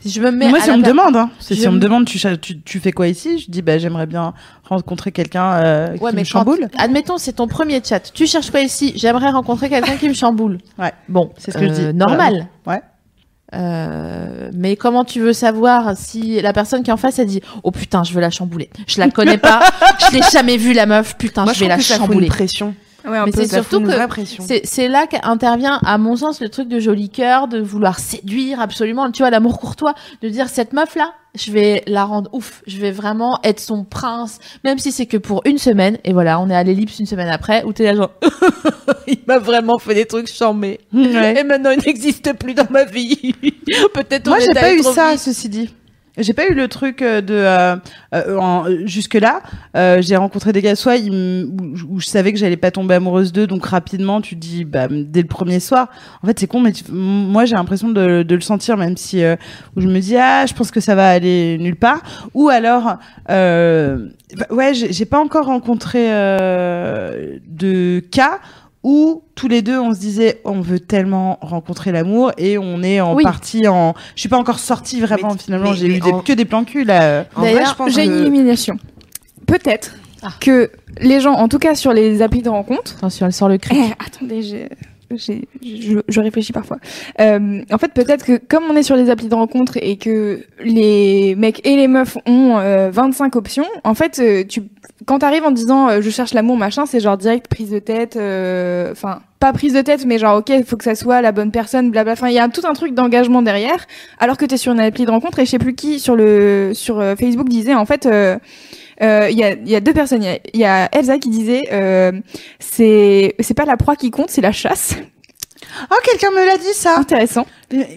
Si 0.00 0.10
je 0.10 0.20
me 0.20 0.30
mets. 0.30 0.48
moi, 0.48 0.60
si 0.60 0.70
on 0.70 0.78
me 0.78 0.82
demande, 0.82 1.16
hein, 1.16 1.30
si 1.40 1.66
on 1.68 1.72
me 1.72 1.78
demande, 1.78 2.06
tu, 2.06 2.18
tu, 2.40 2.60
tu 2.60 2.80
fais 2.80 2.92
quoi 2.92 3.08
ici? 3.08 3.38
Je 3.38 3.50
dis, 3.50 3.62
bah, 3.62 3.78
j'aimerais 3.78 4.06
bien 4.06 4.34
rencontrer 4.64 5.12
quelqu'un 5.12 5.52
euh, 5.54 5.96
qui 5.96 6.16
me 6.16 6.24
chamboule. 6.24 6.68
admettons, 6.78 7.18
c'est 7.18 7.34
ton 7.34 7.48
premier 7.48 7.80
chat. 7.84 8.00
Tu 8.12 8.26
cherches 8.26 8.50
quoi 8.50 8.60
ici? 8.60 8.92
J'aimerais 8.96 9.30
rencontrer 9.30 9.68
quelqu'un 9.68 9.96
qui 9.96 10.08
me 10.08 10.14
chamboule. 10.14 10.58
Ouais. 10.78 10.92
Bon, 11.08 11.30
C'est 11.38 11.52
ce 11.52 11.58
que 11.58 11.66
je 11.66 11.72
euh, 11.72 11.92
dis. 11.92 11.96
Normal. 11.96 12.48
Ouais. 12.66 12.82
Euh, 13.54 14.50
mais 14.52 14.76
comment 14.76 15.04
tu 15.04 15.20
veux 15.20 15.32
savoir 15.32 15.96
si 15.96 16.40
la 16.42 16.52
personne 16.52 16.82
qui 16.82 16.90
est 16.90 16.92
en 16.92 16.98
face 16.98 17.18
a 17.20 17.24
dit 17.24 17.40
oh 17.62 17.70
putain 17.70 18.02
je 18.02 18.12
veux 18.12 18.20
la 18.20 18.30
chambouler 18.30 18.70
je 18.88 18.98
la 18.98 19.08
connais 19.08 19.38
pas 19.38 19.60
je 20.10 20.16
l'ai 20.16 20.22
jamais 20.32 20.56
vue 20.56 20.72
la 20.72 20.84
meuf 20.84 21.16
putain 21.16 21.44
Moi, 21.44 21.52
je 21.52 21.60
vais 21.60 21.68
la 21.68 21.76
que 21.76 21.82
ça 21.82 21.94
fout 21.94 22.06
chambouler 22.06 22.26
une 22.26 22.32
pression 22.32 22.74
Ouais, 23.06 23.22
Mais 23.24 23.32
c'est 23.32 23.48
surtout 23.48 23.80
que 23.80 23.90
c'est 24.64 24.88
là 24.88 25.06
qu'intervient 25.06 25.78
à 25.84 25.98
mon 25.98 26.16
sens 26.16 26.40
le 26.40 26.48
truc 26.48 26.68
de 26.68 26.80
joli 26.80 27.08
cœur 27.08 27.48
de 27.48 27.60
vouloir 27.60 27.98
séduire 27.98 28.60
absolument 28.60 29.10
tu 29.10 29.22
vois 29.22 29.30
l'amour 29.30 29.58
courtois 29.58 29.94
de 30.22 30.28
dire 30.28 30.48
cette 30.48 30.72
meuf 30.72 30.94
là 30.96 31.12
je 31.36 31.52
vais 31.52 31.82
la 31.86 32.04
rendre 32.04 32.30
ouf. 32.32 32.62
Je 32.66 32.78
vais 32.78 32.90
vraiment 32.90 33.38
être 33.44 33.60
son 33.60 33.84
prince, 33.84 34.38
même 34.64 34.78
si 34.78 34.92
c'est 34.92 35.06
que 35.06 35.16
pour 35.16 35.42
une 35.44 35.58
semaine. 35.58 35.98
Et 36.04 36.12
voilà, 36.12 36.40
on 36.40 36.48
est 36.48 36.54
à 36.54 36.62
l'ellipse 36.62 36.98
une 36.98 37.06
semaine 37.06 37.28
après, 37.28 37.62
où 37.64 37.72
t'es 37.72 37.84
là 37.84 37.94
genre, 37.94 38.12
il 39.06 39.18
m'a 39.26 39.38
vraiment 39.38 39.78
fait 39.78 39.94
des 39.94 40.06
trucs 40.06 40.28
charmés. 40.28 40.80
Ouais. 40.92 41.40
Et 41.40 41.44
maintenant, 41.44 41.70
il 41.70 41.82
n'existe 41.84 42.32
plus 42.34 42.54
dans 42.54 42.66
ma 42.70 42.84
vie. 42.84 43.34
Peut-être 43.94 44.28
Moi, 44.28 44.38
j'ai 44.40 44.54
pas 44.54 44.74
eu 44.74 44.82
ça, 44.82 45.12
vite. 45.12 45.20
ceci 45.20 45.48
dit. 45.48 45.74
J'ai 46.18 46.32
pas 46.32 46.46
eu 46.48 46.54
le 46.54 46.66
truc 46.68 47.02
euh, 47.02 47.20
de 47.20 47.34
euh, 47.34 47.76
euh, 48.14 48.86
jusque 48.86 49.14
là. 49.14 49.42
euh, 49.76 50.00
j'ai 50.00 50.16
rencontré 50.16 50.52
des 50.52 50.62
gars 50.62 50.74
soit 50.74 50.96
ils 50.96 51.10
où, 51.90 52.00
je 52.00 52.06
savais 52.06 52.32
que 52.32 52.38
j'allais 52.38 52.56
pas 52.56 52.70
tomber 52.70 52.94
amoureuse 52.94 53.32
d'eux, 53.32 53.46
donc 53.46 53.66
rapidement 53.66 54.20
tu 54.20 54.34
dis 54.34 54.64
bah 54.64 54.88
dès 54.90 55.20
le 55.22 55.28
premier 55.28 55.60
soir. 55.60 55.88
En 56.22 56.26
fait 56.26 56.38
c'est 56.38 56.46
con, 56.46 56.60
mais 56.60 56.72
tu- 56.72 56.84
moi 56.90 57.44
j'ai 57.44 57.54
l'impression 57.56 57.88
de, 57.90 58.22
de 58.22 58.34
le 58.34 58.40
sentir 58.40 58.76
même 58.76 58.96
si 58.96 59.22
euh, 59.22 59.36
où 59.76 59.80
je 59.80 59.88
me 59.88 60.00
dis 60.00 60.16
ah 60.16 60.46
je 60.46 60.54
pense 60.54 60.70
que 60.70 60.80
ça 60.80 60.94
va 60.94 61.08
aller 61.10 61.58
nulle 61.58 61.76
part. 61.76 62.02
Ou 62.34 62.48
alors 62.48 62.96
bah, 63.28 64.46
ouais 64.50 64.72
j'ai 64.74 65.04
pas 65.04 65.20
encore 65.20 65.46
rencontré 65.46 66.06
de 67.46 68.00
cas 68.10 68.38
où 68.88 69.22
tous 69.34 69.48
les 69.48 69.62
deux 69.62 69.80
on 69.80 69.92
se 69.92 69.98
disait 69.98 70.40
on 70.44 70.60
veut 70.60 70.78
tellement 70.78 71.38
rencontrer 71.40 71.90
l'amour 71.90 72.30
et 72.38 72.56
on 72.56 72.84
est 72.84 73.00
en 73.00 73.16
Oui. 73.16 73.24
partie 73.24 73.66
en 73.66 73.94
je 74.14 74.20
suis 74.20 74.28
pas 74.28 74.38
encore 74.38 74.60
sortie 74.60 75.00
vraiment 75.00 75.32
Mais- 75.32 75.38
finalement 75.38 75.72
j'ai 75.74 75.88
eu 75.88 75.98
des- 75.98 76.12
en- 76.12 76.20
que 76.20 76.32
des 76.32 76.44
plans 76.44 76.62
cul 76.62 76.84
là 76.84 77.24
D'ailleurs, 77.40 77.70
je 77.70 77.74
pense 77.74 77.92
j'ai 77.92 78.04
une 78.04 78.12
que- 78.12 78.20
illumination. 78.20 78.76
Peut-être 79.46 79.96
Ah. 80.22 80.28
que 80.40 80.70
les 81.00 81.20
gens, 81.20 81.32
en 81.34 81.48
tout 81.48 81.58
cas 81.58 81.74
sur 81.74 81.92
les 81.92 82.22
applis 82.22 82.42
de 82.42 82.48
rencontre, 82.48 82.94
Attention, 82.96 83.26
elle 83.26 83.32
sort 83.32 83.48
le 83.48 83.58
cri. 83.64 83.76
Eh, 83.76 83.92
attendez, 84.04 84.42
j'ai- 84.42 84.68
je, 85.14 86.00
je 86.08 86.20
réfléchis 86.20 86.52
parfois. 86.52 86.78
Euh, 87.20 87.62
en 87.70 87.78
fait, 87.78 87.92
peut-être 87.92 88.24
que 88.24 88.36
comme 88.38 88.64
on 88.70 88.76
est 88.76 88.82
sur 88.82 88.96
les 88.96 89.10
applis 89.10 89.28
de 89.28 89.34
rencontre 89.34 89.78
et 89.80 89.96
que 89.96 90.40
les 90.64 91.34
mecs 91.36 91.66
et 91.66 91.76
les 91.76 91.88
meufs 91.88 92.16
ont 92.26 92.58
euh, 92.58 92.90
25 92.90 93.36
options, 93.36 93.66
en 93.84 93.94
fait, 93.94 94.18
euh, 94.18 94.44
tu, 94.44 94.62
quand 95.06 95.20
t'arrives 95.20 95.44
en 95.44 95.50
disant 95.52 95.88
euh, 95.88 96.00
je 96.00 96.10
cherche 96.10 96.34
l'amour 96.34 96.56
machin, 96.56 96.86
c'est 96.86 97.00
genre 97.00 97.16
direct 97.16 97.48
prise 97.48 97.70
de 97.70 97.78
tête. 97.78 98.16
euh, 98.16 98.90
Enfin, 98.92 99.20
pas 99.38 99.52
prise 99.52 99.74
de 99.74 99.82
tête, 99.82 100.04
mais 100.06 100.18
genre 100.18 100.38
ok, 100.38 100.52
faut 100.64 100.76
que 100.76 100.84
ça 100.84 100.94
soit 100.94 101.20
la 101.20 101.30
bonne 101.32 101.50
personne, 101.50 101.90
blabla. 101.90 102.12
Enfin, 102.12 102.28
il 102.28 102.34
y 102.34 102.38
a 102.38 102.48
tout 102.48 102.62
un 102.66 102.72
truc 102.72 102.94
d'engagement 102.94 103.42
derrière. 103.42 103.86
Alors 104.18 104.36
que 104.36 104.44
t'es 104.46 104.56
sur 104.56 104.72
une 104.72 104.80
appli 104.80 105.04
de 105.04 105.10
rencontre 105.10 105.38
et 105.38 105.44
je 105.44 105.50
sais 105.50 105.58
plus 105.58 105.74
qui 105.74 106.00
sur 106.00 106.16
le 106.16 106.72
sur 106.74 107.02
Facebook 107.18 107.48
disait 107.48 107.74
en 107.74 107.84
fait. 107.86 108.08
Euh, 109.02 109.22
euh, 109.22 109.30
Il 109.30 109.38
y, 109.38 109.44
a, 109.44 109.54
y 109.54 109.74
a 109.76 109.80
deux 109.80 109.92
personnes. 109.92 110.22
Il 110.22 110.26
y 110.26 110.32
a- 110.32 110.38
il 110.54 110.60
y, 110.60 110.64
a 110.64 110.88
Elsa 110.92 111.18
qui 111.18 111.28
disait 111.30 111.68
euh, 111.72 112.12
c'est 112.58 113.34
c'est 113.40 113.54
pas 113.54 113.64
la 113.64 113.76
proie 113.76 113.96
qui 113.96 114.10
compte, 114.10 114.30
c'est 114.30 114.40
la 114.40 114.52
chasse. 114.52 114.94
oh 115.90 115.94
quelqu'un 116.04 116.30
me 116.30 116.44
l'a 116.46 116.56
dit 116.56 116.72
ça 116.74 116.98
Intéressant. 116.98 117.46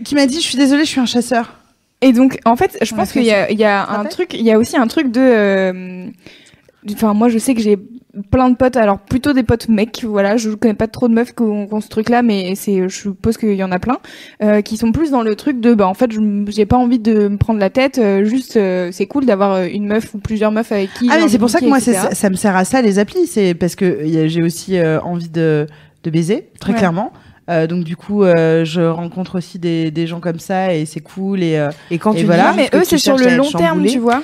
qui 0.03 0.15
m'a 0.15 0.25
dit 0.25 0.35
je 0.41 0.47
suis 0.47 0.57
désolée 0.57 0.83
je 0.85 0.89
suis 0.89 0.99
un 0.99 1.05
chasseur 1.05 1.59
Et 2.01 2.13
donc 2.13 2.39
en 2.45 2.55
fait, 2.55 2.77
je 2.81 2.93
On 2.93 2.97
pense 2.97 3.11
qu'il 3.11 3.23
y 3.23 3.31
a, 3.31 3.51
y 3.51 3.63
a 3.63 3.87
un 3.89 4.05
truc, 4.05 4.33
il 4.33 4.41
y 4.43 4.51
a 4.51 4.57
aussi 4.57 4.77
un 4.77 4.87
truc 4.87 5.11
de. 5.11 6.09
Enfin, 6.93 7.13
moi, 7.13 7.29
je 7.29 7.37
sais 7.37 7.53
que 7.55 7.61
j'ai 7.61 7.77
plein 8.31 8.49
de 8.49 8.55
potes, 8.55 8.77
alors 8.77 8.99
plutôt 8.99 9.33
des 9.33 9.43
potes 9.43 9.67
mecs, 9.69 10.03
voilà, 10.03 10.37
je 10.37 10.49
connais 10.51 10.73
pas 10.73 10.87
trop 10.87 11.07
de 11.07 11.13
meufs 11.13 11.33
qui 11.35 11.43
ont, 11.43 11.67
qui 11.67 11.73
ont 11.73 11.81
ce 11.81 11.89
truc-là, 11.89 12.21
mais 12.21 12.55
c'est, 12.55 12.87
je 12.89 12.95
suppose 12.95 13.37
qu'il 13.37 13.53
y 13.53 13.63
en 13.63 13.71
a 13.71 13.79
plein, 13.79 13.97
euh, 14.41 14.61
qui 14.61 14.77
sont 14.77 14.91
plus 14.91 15.11
dans 15.11 15.21
le 15.21 15.35
truc 15.35 15.59
de, 15.59 15.73
bah, 15.73 15.87
en 15.87 15.93
fait, 15.93 16.09
j'ai 16.47 16.65
pas 16.65 16.77
envie 16.77 16.99
de 16.99 17.27
me 17.27 17.37
prendre 17.37 17.59
la 17.59 17.69
tête, 17.69 17.97
euh, 17.99 18.23
juste, 18.25 18.55
euh, 18.57 18.89
c'est 18.91 19.05
cool 19.07 19.25
d'avoir 19.25 19.53
euh, 19.53 19.67
une 19.71 19.85
meuf 19.87 20.13
ou 20.13 20.19
plusieurs 20.19 20.51
meufs 20.51 20.71
avec 20.71 20.93
qui. 20.93 21.07
ah 21.11 21.17
mais 21.21 21.27
c'est 21.27 21.37
pour 21.37 21.49
ça 21.49 21.59
que 21.59 21.65
moi 21.65 21.79
ça, 21.79 22.11
ça 22.15 22.29
me 22.29 22.35
sert 22.35 22.55
à 22.55 22.65
ça 22.65 22.81
les 22.81 22.97
applis 22.97 23.27
c'est 23.27 23.53
parce 23.53 23.75
que 23.75 23.99
j'ai 24.27 24.41
aussi 24.41 24.77
euh, 24.77 24.99
envie 25.01 25.29
de 25.29 25.67
de 26.03 26.09
baiser 26.09 26.49
très 26.59 26.71
Ouais. 26.73 26.77
clairement 26.79 27.11
Euh, 27.49 27.65
donc 27.67 27.83
du 27.83 27.95
coup 27.95 28.23
euh, 28.23 28.63
je 28.63 28.81
rencontre 28.81 29.37
aussi 29.39 29.57
des, 29.59 29.89
des 29.91 30.05
gens 30.07 30.19
comme 30.19 30.37
ça 30.39 30.73
et 30.75 30.85
c'est 30.85 30.99
cool 30.99 31.41
et 31.41 31.57
euh, 31.57 31.71
Et 31.89 31.97
quand 31.97 32.13
Et 32.13 32.19
tu 32.21 32.25
voilà. 32.25 32.51
dis 32.51 32.57
mais 32.57 32.69
eux, 32.79 32.83
c'est 32.85 32.99
sur 32.99 33.17
le 33.17 33.35
long 33.37 33.49
terme, 33.51 33.85
tu 33.85 33.97
vois. 33.99 34.21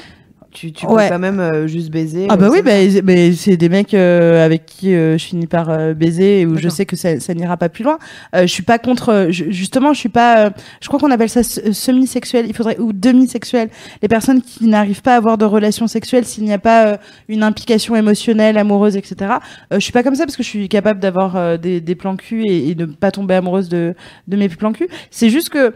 Tu, 0.56 0.72
tu 0.72 0.86
Ouais. 0.86 1.04
peux 1.10 1.14
quand 1.14 1.20
même 1.20 1.42
euh, 1.42 1.68
juste 1.68 1.90
baiser. 1.92 2.28
Ah 2.30 2.38
bah 2.38 2.46
euh, 2.46 2.50
oui, 2.50 2.62
bah, 2.64 2.72
mais 3.04 3.34
c'est 3.34 3.58
des 3.58 3.68
mecs 3.68 3.94
euh, 3.94 4.46
avec 4.46 4.66
qui 4.66 4.94
euh, 4.96 5.18
je 5.18 5.26
finis 5.26 5.48
par 5.48 5.70
euh, 5.70 5.94
baiser 5.94 6.40
et 6.42 6.46
où 6.46 6.58
je 6.58 6.70
sais 6.70 6.86
que 6.86 6.96
ça, 6.96 7.20
ça 7.20 7.34
n'ira 7.34 7.58
pas 7.58 7.68
plus 7.68 7.84
loin. 7.84 7.98
Euh, 8.34 8.44
je 8.44 8.48
suis 8.48 8.64
pas 8.64 8.80
contre, 8.80 9.28
je- 9.32 9.52
justement, 9.52 9.92
je 9.92 10.00
suis 10.00 10.08
pas. 10.10 10.46
euh, 10.46 10.50
je 10.82 10.88
crois 10.88 10.98
qu'on 11.00 11.12
appelle 11.12 11.28
ça 11.30 11.44
se- 11.44 11.74
semi-sexuel. 11.74 12.46
Il 12.48 12.56
faudrait 12.56 12.80
ou 12.80 12.94
demi-sexuel. 12.94 13.68
Les 14.02 14.08
personnes 14.08 14.42
qui 14.42 14.66
n'arrivent 14.68 15.02
pas 15.02 15.16
à 15.16 15.18
avoir 15.18 15.38
de 15.38 15.44
relations 15.44 15.88
sexuelles 15.88 16.24
s'il 16.26 16.46
n'y 16.46 16.54
a 16.54 16.58
pas 16.60 16.88
euh, 16.88 16.98
une 17.28 17.44
implication 17.44 17.96
émotionnelle, 17.98 18.58
amoureuse, 18.58 18.96
etc. 18.96 19.34
Euh, 19.74 19.76
je 19.76 19.80
suis 19.80 19.92
pas 19.92 20.04
comme 20.04 20.16
ça 20.16 20.24
parce 20.26 20.38
que 20.38 20.44
je 20.44 20.48
suis 20.48 20.70
capable 20.70 21.02
d'avoir 21.02 21.36
euh, 21.36 21.58
des, 21.58 21.82
des 21.82 21.96
plans 21.96 22.16
cul 22.16 22.44
et, 22.48 22.70
et 22.70 22.76
de 22.76 22.86
pas 22.86 23.12
tomber 23.12 23.34
amoureuse 23.36 23.68
de 23.68 23.94
de 24.30 24.38
mes 24.38 24.48
plans 24.48 24.72
cul. 24.72 24.88
C'est 25.12 25.30
juste 25.30 25.50
que 25.50 25.74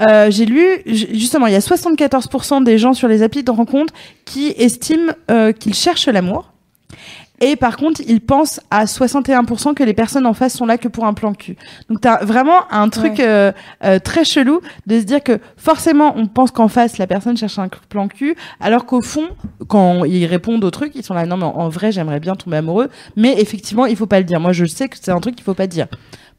euh, 0.00 0.30
j'ai 0.30 0.46
lu, 0.46 0.64
ju- 0.86 1.08
justement, 1.12 1.46
il 1.46 1.52
y 1.52 1.56
a 1.56 1.60
74% 1.60 2.62
des 2.64 2.78
gens 2.78 2.92
sur 2.94 3.08
les 3.08 3.22
applis 3.22 3.42
de 3.44 3.50
rencontre 3.50 3.92
qui 4.24 4.54
estiment 4.56 5.12
euh, 5.30 5.52
qu'ils 5.52 5.74
cherchent 5.74 6.08
l'amour. 6.08 6.52
Et 7.42 7.56
par 7.56 7.78
contre, 7.78 8.02
ils 8.06 8.20
pensent 8.20 8.60
à 8.70 8.84
61% 8.84 9.72
que 9.72 9.82
les 9.82 9.94
personnes 9.94 10.26
en 10.26 10.34
face 10.34 10.52
sont 10.54 10.66
là 10.66 10.76
que 10.76 10.88
pour 10.88 11.06
un 11.06 11.14
plan 11.14 11.32
cul. 11.32 11.56
Donc 11.88 12.02
t'as 12.02 12.22
vraiment 12.22 12.70
un 12.70 12.90
truc 12.90 13.12
Ouais. 13.12 13.24
euh, 13.26 13.52
euh, 13.82 13.98
très 13.98 14.24
chelou 14.26 14.60
de 14.86 15.00
se 15.00 15.04
dire 15.06 15.22
que 15.22 15.38
forcément 15.56 16.12
on 16.18 16.26
pense 16.26 16.50
qu'en 16.50 16.68
face 16.68 16.98
la 16.98 17.06
personne 17.06 17.38
cherche 17.38 17.58
un 17.58 17.68
plan 17.88 18.08
cul, 18.08 18.36
alors 18.60 18.84
qu'au 18.84 19.00
fond, 19.00 19.26
quand 19.68 20.04
ils 20.04 20.26
répondent 20.26 20.62
au 20.64 20.70
truc, 20.70 20.92
ils 20.94 21.02
sont 21.02 21.14
là 21.14 21.24
non 21.24 21.38
mais 21.38 21.44
en, 21.46 21.56
en 21.56 21.68
vrai 21.70 21.92
j'aimerais 21.92 22.20
bien 22.20 22.34
tomber 22.34 22.58
amoureux, 22.58 22.90
mais 23.16 23.40
effectivement 23.40 23.86
il 23.86 23.96
faut 23.96 24.04
pas 24.04 24.18
le 24.18 24.24
dire. 24.26 24.38
Moi 24.38 24.52
je 24.52 24.66
sais 24.66 24.88
que 24.90 24.96
c'est 25.00 25.10
un 25.10 25.20
truc 25.20 25.34
qu'il 25.34 25.44
faut 25.44 25.54
pas 25.54 25.66
dire 25.66 25.86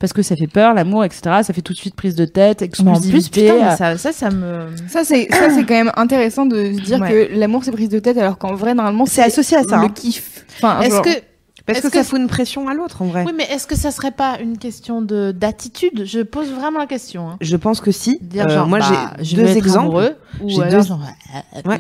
parce 0.02 0.12
que 0.12 0.22
ça 0.22 0.36
fait 0.36 0.48
peur, 0.48 0.74
l'amour, 0.74 1.06
etc. 1.06 1.22
Ça 1.44 1.54
fait 1.54 1.62
tout 1.62 1.72
de 1.72 1.78
suite 1.78 1.96
prise 1.96 2.16
de 2.16 2.26
tête, 2.26 2.60
Mais 2.62 2.68
en 2.90 2.94
plus, 2.96 2.98
exclusivité. 2.98 3.52
putain, 3.54 3.68
euh, 3.72 3.76
ça, 3.78 3.98
ça, 3.98 4.12
ça 4.12 4.30
me. 4.30 4.68
Ça, 4.90 5.04
c'est, 5.06 5.28
ça, 5.32 5.50
c'est 5.50 5.64
quand 5.64 5.76
même 5.76 5.92
intéressant 5.96 6.46
de 6.46 6.74
se 6.74 6.82
dire 6.82 7.00
Ouais. 7.00 7.10
que 7.30 7.40
l'amour, 7.40 7.64
c'est 7.64 7.72
prise 7.72 7.88
de 7.90 8.00
tête, 8.00 8.18
alors 8.18 8.38
qu'en 8.38 8.56
vrai, 8.56 8.74
normalement, 8.74 9.06
c'est 9.06 9.24
associé 9.24 9.56
à 9.58 9.64
ça. 9.64 9.78
le 9.78 9.84
hein. 9.86 9.90
kiff. 9.90 10.46
Enfin, 10.58 10.82
Est-ce 10.82 10.96
genre- 10.96 11.02
que. 11.04 11.10
Parce 11.68 11.78
Est-ce 11.78 11.88
que, 11.88 11.94
ça 11.94 12.00
que- 12.02 12.08
fout 12.08 12.20
une 12.20 12.28
pression 12.28 12.68
à 12.68 12.74
l'autre 12.74 13.04
en 13.04 13.06
vrai. 13.06 13.24
Oui, 13.26 13.34
mais 13.38 13.44
est-ce 13.44 13.68
que 13.68 13.76
ça 13.76 13.92
serait 13.92 14.10
pas 14.12 14.40
une 14.42 14.58
question 14.58 15.04
de 15.04 15.32
d'attitude? 15.32 16.06
Je 16.06 16.22
pose 16.22 16.50
vraiment 16.52 16.80
la 16.80 16.88
question. 16.88 17.30
Hein. 17.30 17.38
Je 17.40 17.56
pense 17.56 17.80
que 17.82 17.92
si. 17.92 18.18
Dire 18.20 18.48
Euh, 18.50 18.66
moi 18.66 18.80
bah, 18.80 19.14
j'ai 19.20 19.24
je 19.26 19.36
deux 19.42 19.56
exemples. 19.58 20.16
J'ai 20.48 20.64
deux- 20.70 20.82
genre, 20.82 21.00
Ouais. 21.66 21.78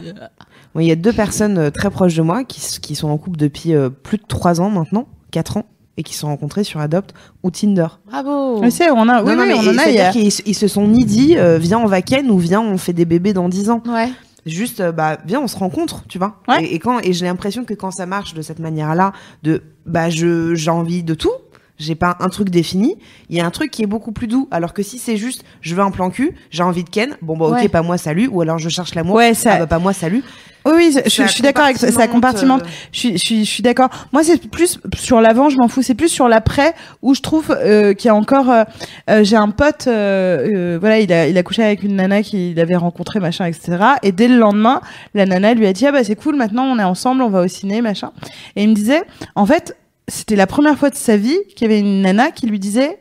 Moi, 0.75 0.83
Il 0.83 0.87
y 0.87 0.91
a 0.91 0.95
deux 0.95 1.11
personnes 1.11 1.57
euh, 1.57 1.69
très 1.71 1.89
proches 1.89 2.13
de 2.15 2.21
moi 2.21 2.43
qui, 2.43 2.61
qui 2.79 2.93
sont 2.95 3.09
en 3.09 3.17
couple 3.17 3.37
depuis 3.37 3.73
euh, 3.73 3.89
plus 3.89 4.17
de 4.19 4.23
trois 4.27 4.61
ans 4.61 4.69
maintenant, 4.69 5.07
quatre 5.31 5.57
ans, 5.57 5.65
et 6.01 6.03
qui 6.03 6.13
se 6.15 6.21
sont 6.21 6.27
rencontrés 6.27 6.63
sur 6.63 6.79
Adopt 6.79 7.13
ou 7.43 7.51
Tinder. 7.51 7.87
Bravo. 8.07 8.59
Mais 8.59 8.71
c'est, 8.71 8.89
on 8.91 9.07
a, 9.07 9.23
oui, 9.23 9.29
non, 9.29 9.35
non, 9.37 9.43
oui, 9.43 9.47
mais 9.49 9.53
on 9.53 9.57
en 9.59 9.77
a. 9.77 9.87
il 9.87 9.93
y 9.93 9.97
c'est-à-dire 9.97 10.05
a- 10.07 10.11
qu'ils 10.11 10.27
s- 10.27 10.41
ils 10.45 10.55
se 10.55 10.67
sont 10.67 10.87
ni 10.87 11.05
dit 11.05 11.37
euh, 11.37 11.57
viens 11.57 11.77
on 11.79 11.85
va 11.85 12.01
ken 12.01 12.29
ou 12.31 12.37
viens 12.39 12.59
on 12.61 12.77
fait 12.77 12.93
des 12.93 13.05
bébés 13.05 13.33
dans 13.33 13.47
dix 13.49 13.69
ans. 13.69 13.81
Ouais. 13.87 14.09
Juste 14.47 14.79
euh, 14.79 14.91
bah 14.91 15.17
viens 15.25 15.39
on 15.39 15.47
se 15.47 15.55
rencontre, 15.57 16.03
tu 16.09 16.17
vois. 16.17 16.39
Ouais. 16.47 16.63
Et, 16.65 16.73
et 16.75 16.79
quand 16.79 16.99
et 16.99 17.13
j'ai 17.13 17.25
l'impression 17.25 17.63
que 17.63 17.75
quand 17.75 17.91
ça 17.91 18.05
marche 18.07 18.33
de 18.33 18.41
cette 18.41 18.59
manière-là, 18.59 19.13
de 19.43 19.61
bah 19.85 20.09
je 20.09 20.55
j'ai 20.55 20.71
envie 20.71 21.03
de 21.03 21.13
tout. 21.13 21.31
J'ai 21.77 21.95
pas 21.95 22.15
un 22.19 22.29
truc 22.29 22.51
défini, 22.51 22.95
il 23.29 23.37
y 23.37 23.39
a 23.41 23.45
un 23.45 23.49
truc 23.49 23.71
qui 23.71 23.81
est 23.81 23.87
beaucoup 23.87 24.11
plus 24.11 24.27
doux. 24.27 24.47
Alors 24.51 24.71
que 24.73 24.83
si 24.83 24.99
c'est 24.99 25.17
juste, 25.17 25.43
je 25.61 25.73
veux 25.73 25.81
un 25.81 25.89
plan 25.89 26.11
cul, 26.11 26.35
j'ai 26.51 26.61
envie 26.61 26.83
de 26.83 26.89
ken, 26.91 27.17
bon 27.23 27.35
bah 27.35 27.45
ok, 27.47 27.53
Ouais. 27.53 27.69
pas 27.69 27.81
moi 27.81 27.97
salut, 27.97 28.27
ou 28.27 28.39
alors 28.41 28.59
je 28.59 28.69
cherche 28.69 28.93
l'amour, 28.93 29.15
Ouais, 29.15 29.33
ça- 29.33 29.53
ah 29.53 29.57
bah 29.59 29.65
pas 29.67 29.79
moi 29.79 29.91
salut. 29.91 30.23
Oui, 30.65 30.73
oui, 30.75 30.91
je, 30.93 31.09
je 31.09 31.27
suis 31.27 31.41
d'accord 31.41 31.63
avec 31.65 31.77
ça. 31.77 31.87
Ça 31.91 32.07
compartimente. 32.07 32.61
euh, 32.61 32.87
Je 32.91 32.99
suis, 32.99 33.11
je 33.13 33.17
suis, 33.17 33.45
je 33.45 33.49
suis 33.49 33.63
d'accord. 33.63 33.89
Moi, 34.13 34.23
c'est 34.23 34.47
plus 34.49 34.79
sur 34.95 35.19
l'avant, 35.19 35.49
je 35.49 35.57
m'en 35.57 35.67
fous. 35.67 35.81
C'est 35.81 35.95
plus 35.95 36.09
sur 36.09 36.27
l'après 36.27 36.75
où 37.01 37.15
je 37.15 37.21
trouve 37.21 37.49
euh, 37.51 37.93
qu'il 37.95 38.07
y 38.07 38.09
a 38.09 38.15
encore. 38.15 38.49
euh, 38.51 38.63
euh, 39.09 39.23
J'ai 39.23 39.37
un 39.37 39.49
pote, 39.49 39.87
euh, 39.87 40.77
voilà, 40.79 40.99
il 40.99 41.11
a, 41.11 41.27
il 41.27 41.37
a 41.37 41.43
couché 41.43 41.63
avec 41.63 41.81
une 41.83 41.95
nana 41.95 42.21
qu'il 42.21 42.59
avait 42.59 42.75
rencontrée, 42.75 43.19
machin, 43.19 43.45
etc. 43.45 43.77
Et 44.03 44.11
dès 44.11 44.27
le 44.27 44.37
lendemain, 44.37 44.81
la 45.15 45.25
nana 45.25 45.53
lui 45.55 45.65
a 45.65 45.73
dit 45.73 45.87
ah 45.87 45.91
bah 45.91 46.03
c'est 46.03 46.15
cool, 46.15 46.35
maintenant 46.35 46.65
on 46.65 46.77
est 46.77 46.83
ensemble, 46.83 47.23
on 47.23 47.29
va 47.29 47.41
au 47.41 47.47
ciné, 47.47 47.81
machin. 47.81 48.11
Et 48.55 48.63
il 48.63 48.69
me 48.69 48.75
disait, 48.75 49.01
en 49.35 49.45
fait, 49.47 49.75
c'était 50.07 50.35
la 50.35 50.45
première 50.47 50.77
fois 50.77 50.89
de 50.91 50.95
sa 50.95 51.17
vie 51.17 51.37
qu'il 51.55 51.67
y 51.67 51.71
avait 51.71 51.79
une 51.79 52.01
nana 52.03 52.29
qui 52.31 52.45
lui 52.45 52.59
disait 52.59 52.99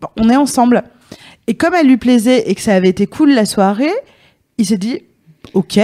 Bon, 0.00 0.08
on 0.20 0.30
est 0.30 0.36
ensemble. 0.36 0.84
Et 1.48 1.54
comme 1.54 1.74
elle 1.74 1.86
lui 1.88 1.96
plaisait 1.96 2.48
et 2.48 2.54
que 2.54 2.60
ça 2.60 2.74
avait 2.74 2.88
été 2.88 3.06
cool 3.06 3.30
la 3.32 3.46
soirée, 3.46 3.92
il 4.58 4.66
s'est 4.66 4.78
dit 4.78 5.00
ok. 5.54 5.80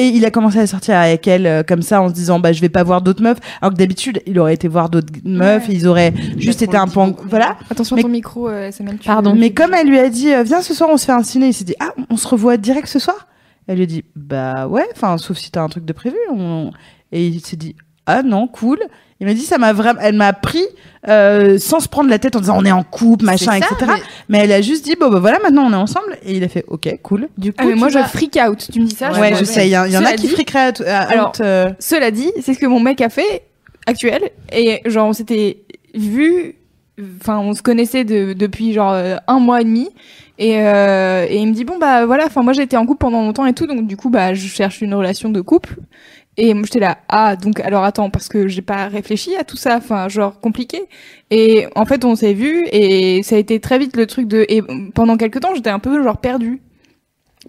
Et 0.00 0.06
il 0.06 0.24
a 0.24 0.30
commencé 0.30 0.58
à 0.60 0.66
sortir 0.66 0.94
avec 0.96 1.26
elle 1.26 1.44
euh, 1.46 1.62
comme 1.62 1.82
ça 1.82 2.00
en 2.00 2.08
se 2.08 2.14
disant 2.14 2.38
bah 2.38 2.52
je 2.52 2.60
vais 2.60 2.68
pas 2.68 2.84
voir 2.84 3.02
d'autres 3.02 3.22
meufs. 3.22 3.38
Alors 3.60 3.72
que 3.72 3.78
d'habitude 3.78 4.22
il 4.26 4.38
aurait 4.38 4.54
été 4.54 4.68
voir 4.68 4.88
d'autres 4.90 5.12
meufs 5.24 5.68
et 5.68 5.72
ils 5.74 5.86
auraient 5.88 6.14
juste 6.38 6.62
été 6.62 6.76
un 6.76 6.86
peu 6.86 7.00
en- 7.00 7.16
voilà. 7.26 7.56
Attention 7.68 7.96
Mais- 7.96 8.02
à 8.02 8.04
ton 8.04 8.08
micro, 8.08 8.48
euh, 8.48 8.70
tu- 8.70 8.84
Pardon. 9.06 9.34
mais 9.34 9.50
comme 9.50 9.74
elle 9.74 9.88
lui 9.88 9.98
a 9.98 10.08
dit 10.08 10.32
euh, 10.32 10.44
viens 10.44 10.62
ce 10.62 10.72
soir 10.72 10.88
on 10.92 10.96
se 10.96 11.04
fait 11.04 11.12
un 11.12 11.24
ciné 11.24 11.48
il 11.48 11.52
s'est 11.52 11.64
dit 11.64 11.74
ah 11.80 11.90
on 12.10 12.16
se 12.16 12.28
revoit 12.28 12.56
direct 12.56 12.86
ce 12.86 13.00
soir? 13.00 13.26
Elle 13.66 13.76
lui 13.78 13.82
a 13.82 13.86
dit 13.86 14.04
bah 14.14 14.68
ouais 14.68 14.86
enfin 14.94 15.18
sauf 15.18 15.36
si 15.36 15.50
t'as 15.50 15.62
un 15.62 15.68
truc 15.68 15.84
de 15.84 15.92
prévu 15.92 16.16
on- 16.32 16.70
et 17.10 17.26
il 17.26 17.40
s'est 17.44 17.56
dit 17.56 17.74
ah 18.08 18.22
non 18.24 18.48
cool. 18.48 18.78
Il 19.20 19.26
m'a 19.26 19.34
dit 19.34 19.40
ça 19.42 19.58
m'a 19.58 19.72
vraiment 19.72 19.98
elle 20.00 20.14
m'a 20.14 20.32
pris 20.32 20.62
euh, 21.08 21.58
sans 21.58 21.80
se 21.80 21.88
prendre 21.88 22.08
la 22.08 22.20
tête 22.20 22.36
en 22.36 22.40
disant 22.40 22.56
on 22.56 22.64
est 22.64 22.70
en 22.70 22.84
couple 22.84 23.24
machin 23.24 23.46
ça, 23.52 23.56
etc 23.58 23.74
mais- 23.86 23.92
mais... 24.28 24.38
elle 24.44 24.52
a 24.52 24.60
juste 24.60 24.84
dit 24.84 24.94
bon 25.00 25.10
bah 25.10 25.18
voilà 25.18 25.38
maintenant 25.42 25.64
on 25.66 25.72
est 25.72 25.76
ensemble. 25.76 26.16
Et 26.24 26.36
il 26.36 26.44
a 26.44 26.48
fait 26.48 26.64
ok 26.68 26.88
cool. 27.02 27.28
Du 27.36 27.52
coup, 27.52 27.58
Ah, 27.62 27.66
mais 27.66 27.74
moi, 27.74 27.88
tu 27.88 27.94
je 27.94 27.98
vas- 27.98 28.04
freak 28.06 28.38
out. 28.48 28.68
Tu 28.72 28.80
me 28.80 28.86
dis 28.86 28.94
ça 28.94 29.10
ouais, 29.12 29.34
je 29.34 29.42
sais 29.44 29.66
il 29.66 29.70
y, 29.72 29.76
en- 29.78 29.86
il 29.86 29.92
y 29.92 29.96
en 29.98 30.04
a 30.04 30.12
qui 30.12 30.28
dit- 30.28 30.32
friqueraient 30.34 30.72
à, 30.86 31.00
à- 31.00 31.10
Alors, 31.10 31.28
out, 31.30 31.40
euh, 31.40 31.70
Cela 31.80 32.10
dit, 32.12 32.30
c'est 32.42 32.54
ce 32.54 32.58
que 32.60 32.66
mon 32.66 32.78
mec 32.80 33.00
a 33.00 33.08
fait 33.08 33.42
actuel. 33.86 34.30
Et 34.52 34.80
genre 34.86 35.08
on 35.08 35.12
s'était 35.12 35.62
vu, 35.94 36.54
enfin 37.20 37.38
on 37.40 37.54
se 37.54 37.62
connaissait 37.62 38.04
de- 38.04 38.34
depuis 38.34 38.72
genre 38.72 38.92
euh, 38.92 39.16
un 39.26 39.40
mois 39.40 39.60
et 39.62 39.64
demi. 39.64 39.88
Et, 40.40 40.60
euh, 40.62 41.26
et 41.28 41.38
il 41.38 41.48
me 41.48 41.52
dit 41.52 41.64
bon 41.64 41.78
bah 41.78 42.06
voilà, 42.06 42.26
enfin 42.26 42.42
moi 42.44 42.52
j'ai 42.52 42.62
été 42.62 42.76
en 42.76 42.86
couple 42.86 43.00
pendant 43.00 43.22
longtemps 43.22 43.46
et 43.46 43.54
tout, 43.54 43.66
donc 43.66 43.88
du 43.88 43.96
coup 43.96 44.08
bah 44.08 44.34
je 44.34 44.46
cherche 44.46 44.80
une 44.80 44.94
relation 44.94 45.30
de 45.30 45.40
couple. 45.40 45.74
Et 46.40 46.54
moi 46.54 46.62
j'étais 46.64 46.78
là 46.78 46.98
ah 47.08 47.34
donc 47.36 47.58
alors 47.60 47.82
attends 47.82 48.10
parce 48.10 48.28
que 48.28 48.46
j'ai 48.46 48.62
pas 48.62 48.86
réfléchi 48.86 49.34
à 49.36 49.42
tout 49.44 49.56
ça, 49.56 49.76
enfin 49.76 50.08
genre 50.08 50.38
compliqué. 50.40 50.82
Et 51.30 51.66
en 51.74 51.84
fait 51.84 52.04
on 52.04 52.14
s'est 52.14 52.32
vu 52.32 52.64
et 52.70 53.22
ça 53.24 53.34
a 53.34 53.38
été 53.38 53.58
très 53.60 53.78
vite 53.78 53.96
le 53.96 54.06
truc 54.06 54.28
de 54.28 54.46
et 54.48 54.62
pendant 54.94 55.16
quelques 55.16 55.40
temps 55.40 55.54
j'étais 55.54 55.70
un 55.70 55.80
peu 55.80 56.02
genre 56.02 56.18
perdue. 56.18 56.62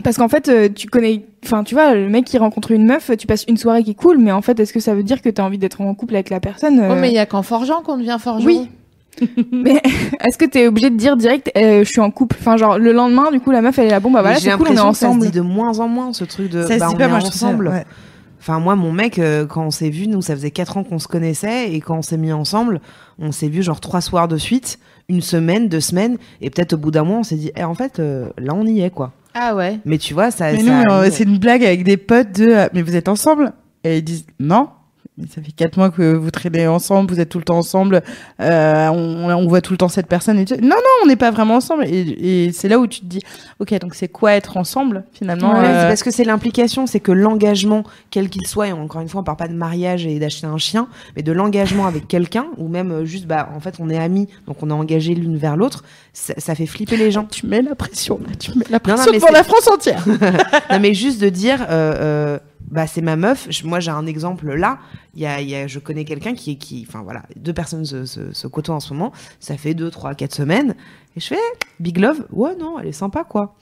Parce 0.03 0.17
qu'en 0.17 0.29
fait, 0.29 0.47
euh, 0.47 0.69
tu 0.73 0.87
connais, 0.87 1.25
enfin, 1.43 1.63
tu 1.65 1.73
vois, 1.75 1.93
le 1.93 2.07
mec 2.07 2.23
qui 2.23 2.37
rencontre 2.37 2.71
une 2.71 2.85
meuf, 2.85 3.11
tu 3.17 3.27
passes 3.27 3.43
une 3.49 3.57
soirée 3.57 3.83
qui 3.83 3.91
est 3.91 3.95
cool, 3.95 4.17
mais 4.17 4.31
en 4.31 4.41
fait, 4.41 4.57
est-ce 4.59 4.71
que 4.71 4.79
ça 4.79 4.93
veut 4.95 5.03
dire 5.03 5.21
que 5.21 5.27
t'as 5.29 5.43
envie 5.43 5.57
d'être 5.57 5.81
en 5.81 5.93
couple 5.93 6.13
avec 6.15 6.29
la 6.29 6.39
personne 6.39 6.79
Oh, 6.79 6.93
euh, 6.93 6.95
mais 7.01 7.09
il 7.09 7.15
y 7.15 7.19
a 7.19 7.25
qu'en 7.25 7.41
forgeant 7.41 7.81
qu'on 7.81 7.97
devient 7.97 8.17
forgeron. 8.17 8.45
Oui. 8.45 8.69
Mais 9.51 9.81
est-ce 10.25 10.37
que 10.37 10.45
t'es 10.45 10.67
obligé 10.67 10.89
de 10.89 10.95
dire 10.95 11.17
direct, 11.17 11.51
euh, 11.57 11.83
je 11.83 11.89
suis 11.89 11.99
en 11.99 12.11
couple? 12.11 12.37
Enfin, 12.39 12.55
genre 12.55 12.77
le 12.79 12.93
lendemain, 12.93 13.29
du 13.31 13.41
coup, 13.41 13.51
la 13.51 13.61
meuf 13.61 13.77
elle 13.77 13.87
est 13.87 13.89
là, 13.89 13.99
bon 13.99 14.11
bah 14.11 14.21
voilà, 14.21 14.37
c'est 14.37 14.51
cool, 14.51 14.67
on 14.69 14.71
est 14.71 14.75
l'impression 14.75 14.91
que 14.91 14.95
ça 14.97 14.99
se 15.01 15.05
ensemble. 15.07 15.25
dit 15.25 15.31
de 15.31 15.41
moins 15.41 15.79
en 15.79 15.87
moins 15.89 16.13
ce 16.13 16.23
truc 16.23 16.49
de 16.49 16.61
Ça 16.61 16.75
se 16.75 16.79
bah, 16.79 16.87
on 16.89 16.95
pas, 16.95 17.03
est 17.03 17.07
moi 17.09 17.17
ensemble. 17.17 17.67
ouais. 17.67 17.83
Enfin, 18.39 18.59
moi, 18.59 18.75
mon 18.75 18.91
mec, 18.91 19.19
euh, 19.19 19.45
quand 19.45 19.65
on 19.65 19.71
s'est 19.71 19.89
vu, 19.89 20.07
nous, 20.07 20.21
ça 20.21 20.35
faisait 20.35 20.51
quatre 20.51 20.77
ans 20.77 20.83
qu'on 20.83 20.99
se 20.99 21.07
connaissait, 21.07 21.71
et 21.73 21.81
quand 21.81 21.97
on 21.97 22.01
s'est 22.01 22.17
mis 22.17 22.31
ensemble, 22.31 22.81
on 23.19 23.31
s'est 23.31 23.49
vu 23.49 23.63
genre 23.63 23.81
trois 23.81 24.01
soirs 24.01 24.27
de 24.27 24.37
suite, 24.37 24.79
une 25.09 25.21
semaine, 25.21 25.67
deux 25.67 25.81
semaines, 25.81 26.17
et 26.41 26.49
peut-être 26.49 26.73
au 26.73 26.77
bout 26.77 26.91
d'un 26.91 27.03
mois, 27.03 27.17
on 27.17 27.23
s'est 27.23 27.35
dit, 27.35 27.51
eh, 27.55 27.63
en 27.63 27.73
fait, 27.73 27.99
euh, 27.99 28.29
là, 28.37 28.53
on 28.55 28.65
y 28.65 28.81
est, 28.81 28.91
quoi. 28.91 29.11
Ah 29.33 29.55
ouais. 29.55 29.79
Mais 29.85 29.97
tu 29.97 30.13
vois, 30.13 30.31
ça. 30.31 30.51
Mais 30.51 30.59
ça 30.59 30.63
nous, 30.63 30.91
a 30.91 31.01
euh, 31.01 31.09
c'est 31.11 31.23
une 31.23 31.37
blague 31.37 31.63
avec 31.63 31.83
des 31.83 31.97
potes 31.97 32.31
de 32.33 32.47
euh, 32.49 32.67
mais 32.73 32.81
vous 32.81 32.95
êtes 32.95 33.07
ensemble? 33.07 33.53
Et 33.83 33.97
ils 33.97 34.03
disent 34.03 34.25
non. 34.39 34.69
Ça 35.33 35.41
fait 35.41 35.51
quatre 35.51 35.77
mois 35.77 35.89
que 35.89 36.13
vous 36.13 36.31
traînez 36.31 36.67
ensemble, 36.67 37.11
vous 37.13 37.19
êtes 37.19 37.29
tout 37.29 37.39
le 37.39 37.43
temps 37.43 37.57
ensemble, 37.57 38.01
euh, 38.39 38.87
on, 38.89 39.29
on 39.29 39.47
voit 39.47 39.61
tout 39.61 39.73
le 39.73 39.77
temps 39.77 39.89
cette 39.89 40.07
personne. 40.07 40.39
Et 40.39 40.45
tu- 40.45 40.53
Non, 40.55 40.69
non, 40.69 40.75
on 41.03 41.07
n'est 41.07 41.15
pas 41.17 41.31
vraiment 41.31 41.55
ensemble. 41.55 41.85
Et, 41.85 42.45
et 42.45 42.51
c'est 42.53 42.69
là 42.69 42.79
où 42.79 42.87
tu 42.87 43.01
te 43.01 43.05
dis, 43.05 43.19
ok, 43.59 43.77
donc 43.79 43.95
c'est 43.95 44.07
quoi 44.07 44.33
être 44.33 44.55
ensemble 44.57 45.03
finalement 45.11 45.53
Ouais, 45.53 45.65
euh, 45.65 45.87
parce 45.89 46.03
que 46.03 46.11
c'est 46.11 46.23
l'implication, 46.23 46.87
c'est 46.87 46.99
que 46.99 47.11
l'engagement, 47.11 47.83
quel 48.11 48.29
qu'il 48.29 48.47
soit, 48.47 48.67
et 48.69 48.71
encore 48.71 49.01
une 49.01 49.09
fois, 49.09 49.21
on 49.21 49.23
parle 49.23 49.37
pas 49.37 49.47
de 49.47 49.53
mariage 49.53 50.05
et 50.05 50.19
d'acheter 50.19 50.47
un 50.47 50.57
chien, 50.57 50.87
mais 51.15 51.21
de 51.23 51.31
l'engagement 51.31 51.85
avec 51.85 52.07
quelqu'un, 52.07 52.45
ou 52.57 52.67
même 52.67 52.91
euh, 52.91 53.05
juste, 53.05 53.25
bah, 53.25 53.49
en 53.55 53.59
fait, 53.59 53.75
on 53.79 53.89
est 53.89 53.97
amis, 53.99 54.27
donc 54.47 54.63
on 54.63 54.69
est 54.69 54.73
engagés 54.73 55.15
l'une 55.15 55.37
vers 55.37 55.57
l'autre, 55.57 55.83
ça, 56.13 56.33
ça 56.37 56.55
fait 56.55 56.65
flipper 56.65 56.97
les 56.97 57.11
gens. 57.11 57.25
Tu 57.25 57.45
mets 57.45 57.61
la 57.61 57.75
pression, 57.75 58.19
là, 58.21 58.35
tu 58.39 58.51
mets 58.57 58.65
la 58.69 58.79
Non, 58.85 58.91
non, 58.91 58.95
pression 58.95 59.11
mais 59.11 59.19
pour 59.19 59.31
la 59.31 59.43
France 59.43 59.67
entière. 59.67 60.05
non, 60.71 60.79
mais 60.79 60.93
juste 60.93 61.19
de 61.21 61.29
dire, 61.29 61.65
euh, 61.69 62.37
bah, 62.71 62.87
c'est 62.87 63.01
ma 63.01 63.15
meuf. 63.15 63.47
Je- 63.49 63.65
moi, 63.65 63.79
j'ai 63.79 63.91
un 63.91 64.05
exemple 64.05 64.53
là. 64.53 64.79
Il 65.15 65.21
y 65.21 65.25
a, 65.25 65.41
il 65.41 65.49
y 65.49 65.55
a, 65.55 65.67
je 65.67 65.79
connais 65.79 66.05
quelqu'un 66.05 66.33
qui 66.33 66.51
est, 66.51 66.55
qui, 66.55 66.85
enfin 66.87 67.01
voilà, 67.03 67.23
deux 67.35 67.53
personnes 67.53 67.85
se, 67.85 68.05
se, 68.05 68.31
se 68.33 68.47
côtoient 68.47 68.75
en 68.75 68.79
ce 68.79 68.93
moment. 68.93 69.11
Ça 69.39 69.57
fait 69.57 69.73
deux, 69.73 69.89
trois, 69.89 70.13
quatre 70.15 70.35
semaines. 70.35 70.75
Et 71.15 71.19
je 71.19 71.27
fais, 71.27 71.39
big 71.79 71.97
love? 71.97 72.25
Ouais, 72.31 72.55
non, 72.59 72.79
elle 72.79 72.87
est 72.87 72.91
sympa, 72.91 73.23
quoi. 73.23 73.55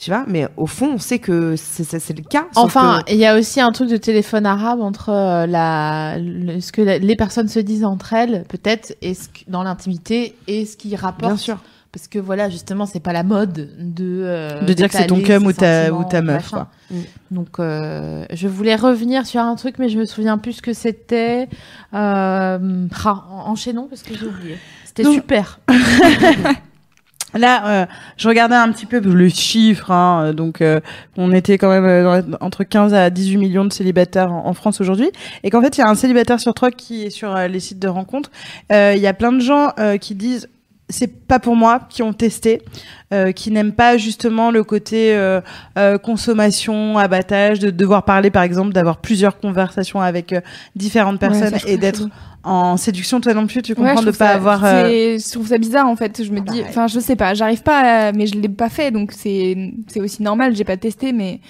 Tu 0.00 0.10
vois, 0.10 0.24
mais 0.28 0.46
au 0.56 0.66
fond, 0.66 0.92
on 0.94 0.98
sait 0.98 1.18
que 1.18 1.56
c'est, 1.56 1.82
c'est, 1.82 1.98
c'est 1.98 2.16
le 2.16 2.22
cas. 2.22 2.46
Enfin, 2.54 3.02
que- 3.04 3.12
il 3.12 3.18
y 3.18 3.26
a 3.26 3.36
aussi 3.36 3.60
un 3.60 3.72
truc 3.72 3.88
de 3.90 3.96
téléphone 3.96 4.46
arabe 4.46 4.80
entre 4.80 5.08
euh, 5.08 5.46
la, 5.46 6.18
le- 6.20 6.60
ce 6.60 6.70
que 6.70 6.82
la- 6.82 6.98
les 6.98 7.16
personnes 7.16 7.48
se 7.48 7.58
disent 7.58 7.84
entre 7.84 8.12
elles, 8.12 8.44
peut-être, 8.48 8.94
dans 9.48 9.64
l'intimité, 9.64 10.36
et 10.46 10.66
ce 10.66 10.76
qui 10.76 10.94
rapporte. 10.94 11.32
bien 11.32 11.36
sûr. 11.36 11.58
Parce 11.90 12.06
que 12.06 12.18
voilà, 12.18 12.50
justement, 12.50 12.84
c'est 12.84 13.00
pas 13.00 13.14
la 13.14 13.22
mode 13.22 13.70
de. 13.78 14.04
euh, 14.22 14.60
De 14.62 14.72
dire 14.74 14.88
que 14.88 14.94
c'est 14.94 15.06
ton 15.06 15.22
cum 15.22 15.46
ou 15.46 15.52
ta, 15.52 15.90
ou 15.92 16.04
ta 16.04 16.20
meuf. 16.20 16.50
Quoi. 16.50 16.68
Donc, 17.30 17.58
euh, 17.58 18.26
je 18.32 18.46
voulais 18.46 18.76
revenir 18.76 19.24
sur 19.26 19.40
un 19.40 19.54
truc, 19.56 19.76
mais 19.78 19.88
je 19.88 19.98
me 19.98 20.04
souviens 20.04 20.36
plus 20.38 20.52
ce 20.54 20.62
que 20.62 20.74
c'était. 20.74 21.48
Euh, 21.94 22.86
ah, 23.04 23.24
en- 23.30 23.50
enchaînons 23.50 23.86
parce 23.88 24.02
que 24.02 24.14
j'ai 24.16 24.26
oublié. 24.26 24.58
C'était 24.84 25.02
Donc- 25.04 25.14
super. 25.14 25.60
Là, 27.34 27.66
euh, 27.82 27.86
je 28.16 28.26
regardais 28.26 28.54
un 28.54 28.72
petit 28.72 28.86
peu 28.86 29.00
le 29.00 29.28
chiffre, 29.28 29.90
hein, 29.90 30.32
donc 30.32 30.62
euh, 30.62 30.80
on 31.18 31.30
était 31.30 31.58
quand 31.58 31.68
même 31.68 31.84
euh, 31.84 32.22
entre 32.40 32.64
15 32.64 32.94
à 32.94 33.10
18 33.10 33.36
millions 33.36 33.66
de 33.66 33.72
célibataires 33.72 34.32
en, 34.32 34.46
en 34.46 34.54
France 34.54 34.80
aujourd'hui, 34.80 35.10
et 35.44 35.50
qu'en 35.50 35.60
fait 35.60 35.76
il 35.76 35.82
y 35.82 35.84
a 35.84 35.88
un 35.90 35.94
célibataire 35.94 36.40
sur 36.40 36.54
trois 36.54 36.70
qui 36.70 37.02
est 37.04 37.10
sur 37.10 37.34
les 37.36 37.60
sites 37.60 37.78
de 37.78 37.88
rencontres. 37.88 38.30
Euh, 38.72 38.94
Il 38.96 39.02
y 39.02 39.06
a 39.06 39.12
plein 39.12 39.32
de 39.32 39.40
gens 39.40 39.72
euh, 39.78 39.98
qui 39.98 40.14
disent 40.14 40.48
c'est 40.88 41.26
pas 41.26 41.38
pour 41.38 41.54
moi, 41.56 41.80
qui 41.90 42.02
ont 42.02 42.12
testé, 42.12 42.62
euh, 43.12 43.32
qui 43.32 43.50
n'aiment 43.50 43.72
pas 43.72 43.96
justement 43.98 44.50
le 44.50 44.64
côté 44.64 45.14
euh, 45.14 45.40
euh, 45.78 45.98
consommation, 45.98 46.96
abattage, 46.98 47.58
de 47.58 47.70
devoir 47.70 48.04
parler 48.04 48.30
par 48.30 48.42
exemple, 48.42 48.72
d'avoir 48.72 48.98
plusieurs 48.98 49.38
conversations 49.38 50.00
avec 50.00 50.32
euh, 50.32 50.40
différentes 50.76 51.18
personnes 51.20 51.54
Ouais, 51.54 51.60
et 51.72 51.76
d'être 51.76 52.08
en 52.44 52.76
séduction 52.76 53.20
toi 53.20 53.34
non 53.34 53.46
plus, 53.46 53.60
tu 53.62 53.72
Ouais, 53.72 53.76
comprends 53.76 54.00
je 54.00 54.06
de 54.06 54.10
pas 54.12 54.28
ça- 54.28 54.34
avoir. 54.34 54.64
euh, 54.64 55.18
Je 55.18 55.30
trouve 55.32 55.48
ça 55.48 55.58
bizarre 55.58 55.86
en 55.88 55.96
fait. 55.96 56.22
Je 56.24 56.30
me 56.30 56.40
dis, 56.40 56.62
enfin, 56.68 56.86
je 56.86 57.00
sais 57.00 57.16
pas, 57.16 57.34
j'arrive 57.34 57.62
pas, 57.62 58.08
à- 58.08 58.12
mais 58.12 58.26
je 58.26 58.34
l'ai 58.36 58.48
pas 58.48 58.68
fait, 58.70 58.90
donc 58.90 59.12
c'est 59.12 59.72
c'est 59.88 60.00
aussi 60.00 60.22
normal. 60.22 60.54
J'ai 60.56 60.64
pas 60.64 60.76
testé, 60.76 61.12
mais 61.12 61.40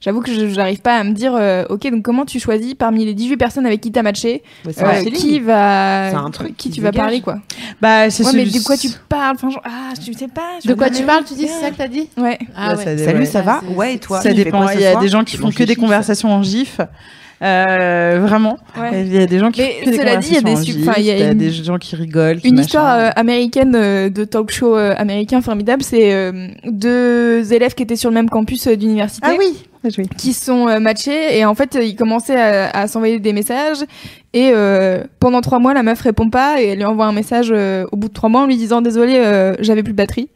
j'avoue 0.00 0.20
que 0.20 0.32
je- 0.32 0.48
j'arrive 0.48 0.80
pas 0.80 0.96
à 0.96 1.04
me 1.04 1.12
dire, 1.12 1.34
euh, 1.34 1.64
ok, 1.68 1.90
donc 1.90 2.02
comment 2.02 2.24
tu 2.24 2.38
choisis 2.40 2.74
parmi 2.74 3.04
les 3.04 3.14
18 3.14 3.36
personnes 3.36 3.66
avec 3.66 3.80
qui 3.80 3.90
t'as 3.92 4.02
matché, 4.02 4.42
c'est 4.70 4.82
euh, 4.84 5.04
qui 5.10 5.40
va, 5.40 6.10
C'est 6.10 6.16
un 6.16 6.30
truc 6.30 6.56
qui 6.56 6.68
qui 6.68 6.76
tu 6.76 6.80
vas 6.80 6.92
parler 6.92 7.20
quoi. 7.20 7.36
Bah, 7.80 8.10
c'est 8.10 8.24
Ouais, 8.24 8.32
celui- 8.32 8.44
mais 8.52 8.58
de 8.58 8.64
quoi 8.64 8.76
tu 8.76 8.88
parles 9.08 9.36
Enfin, 9.36 9.50
genre, 9.50 9.62
ah, 9.64 9.92
tu 10.02 10.12
sais 10.14 10.28
pas. 10.28 10.42
je 10.62 10.68
De 10.68 10.74
quoi 10.74 10.90
tu 10.90 11.02
parles 11.04 11.24
Tu 11.24 11.34
dis, 11.34 11.46
c'est 11.48 11.60
ça 11.60 11.70
que 11.70 11.76
t'as 11.76 11.88
dit 11.88 12.08
Ouais. 12.16 12.38
Ah 12.56 12.74
Ouais, 12.76 12.84
ça 12.84 12.98
Salut, 12.98 13.18
ouais. 13.20 13.24
ça 13.26 13.42
va 13.42 13.60
Ouais, 13.74 13.94
et 13.94 13.98
toi 13.98 14.20
Ça 14.20 14.32
dépend. 14.32 14.68
Il 14.70 14.80
y 14.80 14.86
a 14.86 14.96
des 14.96 15.08
gens 15.08 15.24
qui 15.24 15.36
font 15.36 15.50
que 15.50 15.64
des 15.64 15.76
conversations 15.76 16.30
en 16.32 16.42
gif. 16.42 16.80
Euh, 17.40 18.18
vraiment. 18.20 18.58
Ouais. 18.76 19.02
Il 19.06 19.14
y 19.14 19.18
a 19.18 19.26
des 19.26 19.38
gens 19.38 19.52
qui 19.52 19.60
Mais 19.60 19.70
font 19.78 19.84
que 19.84 19.90
des 19.90 19.96
cela 19.98 20.16
dit, 20.16 20.28
il 20.30 20.34
y 20.34 20.38
a 20.38 20.40
des 20.42 20.50
en 20.52 20.56
su- 20.56 20.72
gif. 20.72 20.88
enfin, 20.88 20.94
il 20.98 21.04
y 21.04 21.10
a 21.10 21.14
Il 21.14 21.20
y 21.20 21.22
a 21.22 21.30
une- 21.30 21.38
des 21.38 21.50
gens 21.52 21.78
qui 21.78 21.94
rigolent. 21.94 22.40
qui 22.40 22.48
Une 22.48 22.58
histoire 22.58 22.98
euh, 22.98 23.10
américaine 23.14 23.74
euh, 23.76 24.08
de 24.10 24.24
talk 24.24 24.50
show 24.50 24.76
euh, 24.76 24.92
américain 24.96 25.40
formidable, 25.40 25.84
c'est 25.84 26.12
euh, 26.12 26.48
deux 26.66 27.52
élèves 27.52 27.74
qui 27.74 27.84
étaient 27.84 27.94
sur 27.94 28.10
le 28.10 28.14
même 28.14 28.28
campus 28.28 28.66
euh, 28.66 28.74
d'université. 28.76 29.26
Ah 29.30 29.34
oui. 29.38 29.67
Oui. 29.84 30.08
qui 30.16 30.32
sont 30.32 30.68
euh, 30.68 30.80
matchés. 30.80 31.38
Et 31.38 31.44
en 31.44 31.54
fait 31.54 31.78
ils 31.80 31.96
commençaient 31.96 32.40
à, 32.40 32.86
s'envoyer 32.86 33.18
des 33.18 33.32
messages. 33.32 33.84
Et 34.32 34.50
euh, 34.52 35.04
pendant 35.20 35.40
trois 35.40 35.58
mois 35.58 35.74
la 35.74 35.82
meuf 35.82 36.00
répond 36.00 36.30
pas 36.30 36.60
et 36.60 36.68
elle 36.68 36.78
lui 36.78 36.84
envoie 36.84 37.06
un 37.06 37.12
message 37.12 37.50
euh, 37.50 37.86
au 37.92 37.96
bout 37.96 38.08
de 38.08 38.12
trois 38.12 38.28
mois 38.28 38.42
en 38.42 38.46
lui 38.46 38.56
disant 38.56 38.82
désolé 38.82 39.54
j'avais 39.60 39.82
plus 39.82 39.92
de 39.92 39.96
batterie. 39.96 40.28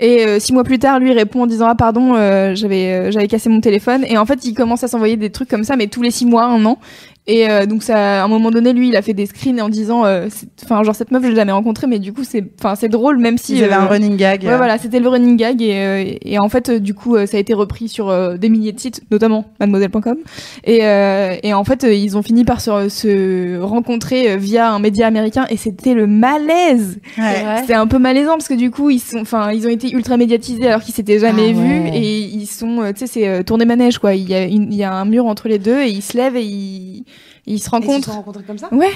Et 0.00 0.40
six 0.40 0.52
mois 0.52 0.64
plus 0.64 0.80
tard 0.80 0.98
lui 0.98 1.12
répond 1.12 1.42
en 1.42 1.46
disant 1.46 1.66
ah 1.68 1.76
pardon 1.76 2.14
j'avais 2.54 3.12
j'avais 3.12 3.28
cassé 3.28 3.48
mon 3.48 3.60
téléphone. 3.60 4.04
Et 4.08 4.18
en 4.18 4.26
fait 4.26 4.44
ils 4.44 4.54
commencent 4.54 4.84
à 4.84 4.88
s'envoyer 4.88 5.16
des 5.16 5.30
trucs 5.30 5.48
comme 5.48 5.64
ça 5.64 5.76
mais 5.76 5.86
tous 5.86 6.02
les 6.02 6.10
six 6.10 6.26
mois 6.26 6.44
un 6.44 6.64
an 6.64 6.78
et 7.26 7.48
euh, 7.48 7.64
donc 7.66 7.82
ça 7.82 8.20
à 8.22 8.24
un 8.24 8.28
moment 8.28 8.50
donné 8.50 8.72
lui 8.74 8.88
il 8.88 8.96
a 8.96 9.02
fait 9.02 9.14
des 9.14 9.24
screens 9.26 9.60
en 9.62 9.68
disant 9.70 10.04
euh, 10.04 10.28
enfin 10.62 10.82
genre 10.82 10.94
cette 10.94 11.10
meuf 11.10 11.22
je 11.22 11.28
l'ai 11.28 11.36
jamais 11.36 11.52
rencontrée 11.52 11.86
mais 11.86 11.98
du 11.98 12.12
coup 12.12 12.22
c'est 12.22 12.44
enfin 12.58 12.74
c'est 12.74 12.88
drôle 12.90 13.18
même 13.18 13.38
si 13.38 13.56
Ils 13.56 13.64
avaient 13.64 13.72
un 13.72 13.84
euh, 13.84 13.88
running 13.88 14.16
gag. 14.16 14.42
Ouais, 14.44 14.56
voilà, 14.56 14.76
c'était 14.78 15.00
le 15.00 15.08
running 15.08 15.36
gag 15.36 15.62
et, 15.62 15.74
euh, 15.74 16.04
et 16.22 16.38
en 16.38 16.48
fait, 16.48 16.70
du 16.70 16.92
coup, 16.94 17.16
ça 17.26 17.36
a 17.36 17.40
été 17.40 17.54
repris 17.54 17.88
sur 17.88 18.08
euh, 18.10 18.36
des 18.36 18.48
milliers 18.48 18.72
de 18.72 18.80
sites, 18.80 19.02
notamment 19.10 19.44
mademoiselle.com. 19.60 20.16
Et, 20.64 20.80
euh, 20.84 21.36
et 21.42 21.54
en 21.54 21.64
fait, 21.64 21.84
ils 21.84 22.16
ont 22.16 22.22
fini 22.22 22.44
par 22.44 22.60
se, 22.60 22.88
se 22.88 23.58
rencontrer 23.60 24.36
via 24.36 24.70
un 24.70 24.78
média 24.78 25.06
américain 25.06 25.46
et 25.50 25.56
c'était 25.56 25.94
le 25.94 26.06
malaise. 26.06 26.98
Ouais. 27.18 27.58
C'était 27.60 27.74
un 27.74 27.86
peu 27.86 27.98
malaisant 27.98 28.32
parce 28.32 28.48
que 28.48 28.54
du 28.54 28.70
coup, 28.70 28.90
ils 28.90 29.00
sont, 29.00 29.18
enfin, 29.20 29.52
ils 29.52 29.66
ont 29.66 29.70
été 29.70 29.90
ultra 29.92 30.16
médiatisés 30.16 30.66
alors 30.68 30.82
qu'ils 30.82 30.94
s'étaient 30.94 31.18
jamais 31.18 31.54
Ah 31.56 31.60
vus 31.60 31.80
ouais. 31.84 31.96
et 31.98 32.18
ils 32.20 32.46
sont, 32.46 32.82
tu 32.92 33.00
sais, 33.00 33.06
c'est 33.06 33.28
euh, 33.28 33.42
tourné 33.42 33.64
manège 33.64 33.98
quoi. 33.98 34.14
Il 34.14 34.28
y 34.28 34.34
a, 34.34 34.44
une- 34.44 34.72
il 34.72 34.78
y 34.78 34.84
a 34.84 34.92
un 34.92 35.04
mur 35.04 35.26
entre 35.26 35.48
les 35.48 35.58
deux 35.58 35.80
et 35.80 35.88
ils 35.88 36.02
se 36.02 36.16
lèvent 36.16 36.36
et 36.36 36.42
ils, 36.44 37.04
ils 37.46 37.50
se 37.50 37.52
Et 37.52 37.54
ils 37.56 37.60
se 37.60 37.70
rencontrent. 37.70 38.04
sont 38.06 38.12
rencontrés 38.12 38.44
comme 38.44 38.58
ça 38.58 38.68
Ouais. 38.72 38.90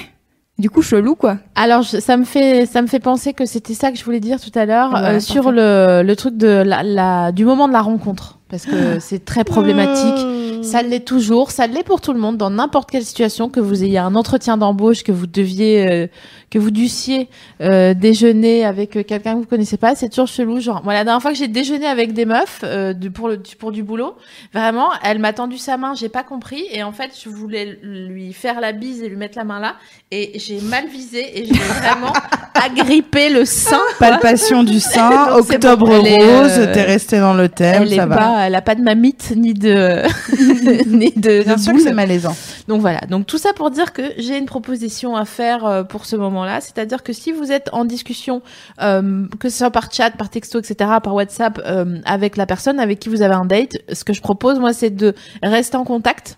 Du 0.57 0.69
coup, 0.69 0.81
chelou 0.81 1.15
quoi. 1.15 1.37
Alors, 1.55 1.83
je- 1.83 1.99
ça 2.01 2.17
me 2.17 2.25
fait, 2.25 2.65
ça 2.65 2.81
me 2.81 2.87
fait 2.87 2.99
penser 2.99 3.31
que 3.33 3.45
c'était 3.45 3.73
ça 3.73 3.91
que 3.93 3.97
je 3.97 4.03
voulais 4.03 4.19
dire 4.19 4.41
tout 4.41 4.51
à 4.59 4.65
l'heure 4.65 4.93
euh, 4.93 5.19
sur 5.21 5.51
le, 5.53 6.01
le 6.03 6.15
truc 6.17 6.35
de 6.35 6.47
la, 6.47 6.83
la, 6.83 7.31
du 7.31 7.45
moment 7.45 7.69
de 7.69 7.73
la 7.73 7.81
rencontre, 7.81 8.39
parce 8.49 8.65
que 8.65 8.99
c'est 8.99 9.23
très 9.23 9.45
problématique. 9.45 10.25
Ça 10.65 10.81
l'est 10.81 11.05
toujours, 11.05 11.51
ça 11.51 11.65
l'est 11.67 11.83
pour 11.83 12.01
tout 12.01 12.11
le 12.11 12.19
monde 12.19 12.35
dans 12.35 12.49
n'importe 12.49 12.91
quelle 12.91 13.05
situation 13.05 13.47
que 13.47 13.61
vous 13.61 13.85
ayez 13.85 13.99
un 13.99 14.15
entretien 14.15 14.57
d'embauche, 14.57 15.03
que 15.03 15.13
vous 15.13 15.27
deviez, 15.27 15.87
euh, 15.89 16.07
que 16.49 16.57
vous 16.59 16.71
dussiez 16.71 17.29
euh, 17.61 17.93
déjeuner 17.93 18.65
avec 18.65 18.95
euh, 18.97 19.03
quelqu'un 19.03 19.33
que 19.35 19.39
vous 19.39 19.45
connaissez 19.45 19.77
pas, 19.77 19.95
c'est 19.95 20.09
toujours 20.09 20.27
chelou. 20.27 20.59
Genre, 20.59 20.81
moi 20.83 20.93
la 20.93 21.03
dernière 21.03 21.21
fois 21.21 21.31
que 21.31 21.37
j'ai 21.37 21.47
déjeuné 21.47 21.85
avec 21.85 22.13
des 22.13 22.25
meufs 22.25 22.61
euh, 22.63 22.93
du, 22.93 23.11
pour 23.11 23.27
le 23.27 23.37
du- 23.37 23.55
pour 23.55 23.71
du 23.71 23.83
boulot, 23.83 24.15
vraiment, 24.53 24.89
elle 25.03 25.19
m'a 25.19 25.33
tendu 25.33 25.57
sa 25.57 25.77
main, 25.77 25.93
j'ai 25.95 26.09
pas 26.09 26.23
compris 26.23 26.63
et 26.71 26.81
en 26.83 26.91
fait 26.91 27.11
je 27.23 27.29
voulais 27.29 27.77
lui 27.83 28.33
faire 28.33 28.59
la 28.61 28.71
bise 28.71 29.03
et 29.03 29.09
lui 29.09 29.15
mettre 29.17 29.37
la 29.37 29.43
main 29.43 29.59
là 29.59 29.75
et 30.11 30.39
j'ai 30.39 30.59
mal 30.61 30.87
visé 30.87 31.39
et 31.39 31.45
j'ai 31.45 31.53
vraiment 31.81 32.13
agrippé 32.55 33.29
le 33.29 33.45
sein. 33.45 33.79
Palpation 33.99 34.63
du 34.63 34.79
sein, 34.79 35.09
Donc, 35.37 35.51
octobre 35.51 35.87
bon, 35.87 36.03
elle 36.05 36.07
est, 36.07 36.17
rose, 36.41 36.51
euh, 36.57 36.73
t'es 36.73 36.83
resté 36.83 37.19
dans 37.19 37.33
le 37.33 37.47
thème, 37.49 37.83
Elle 37.83 37.93
est 37.93 37.97
ça 37.97 38.05
va. 38.05 38.15
pas, 38.17 38.47
elle 38.47 38.55
a 38.55 38.61
pas 38.61 38.75
de 38.75 38.81
mamite 38.81 39.33
ni 39.35 39.53
de 39.53 40.01
ni 40.87 41.11
de, 41.11 41.43
Bien 41.43 41.55
de 41.55 41.59
sûr 41.61 41.73
que 41.73 41.79
c'est 41.79 41.93
malaisant. 41.93 42.35
Donc 42.67 42.81
voilà, 42.81 43.01
donc 43.09 43.25
tout 43.27 43.37
ça 43.37 43.53
pour 43.53 43.71
dire 43.71 43.93
que 43.93 44.01
j'ai 44.17 44.37
une 44.37 44.45
proposition 44.45 45.15
à 45.15 45.25
faire 45.25 45.65
euh, 45.65 45.83
pour 45.83 46.05
ce 46.05 46.15
moment-là, 46.39 46.61
c'est-à-dire 46.61 47.03
que 47.03 47.13
si 47.13 47.31
vous 47.31 47.51
êtes 47.51 47.69
en 47.73 47.85
discussion, 47.85 48.41
euh, 48.81 49.27
que 49.39 49.49
ce 49.49 49.57
soit 49.59 49.71
par 49.71 49.91
chat, 49.91 50.11
par 50.11 50.29
texto, 50.29 50.59
etc., 50.59 50.91
par 51.03 51.13
WhatsApp, 51.13 51.61
euh, 51.65 51.99
avec 52.05 52.37
la 52.37 52.45
personne 52.45 52.79
avec 52.79 52.99
qui 52.99 53.09
vous 53.09 53.21
avez 53.21 53.35
un 53.35 53.45
date, 53.45 53.77
ce 53.91 54.03
que 54.03 54.13
je 54.13 54.21
propose, 54.21 54.59
moi, 54.59 54.73
c'est 54.73 54.89
de 54.89 55.13
rester 55.43 55.77
en 55.77 55.83
contact 55.83 56.37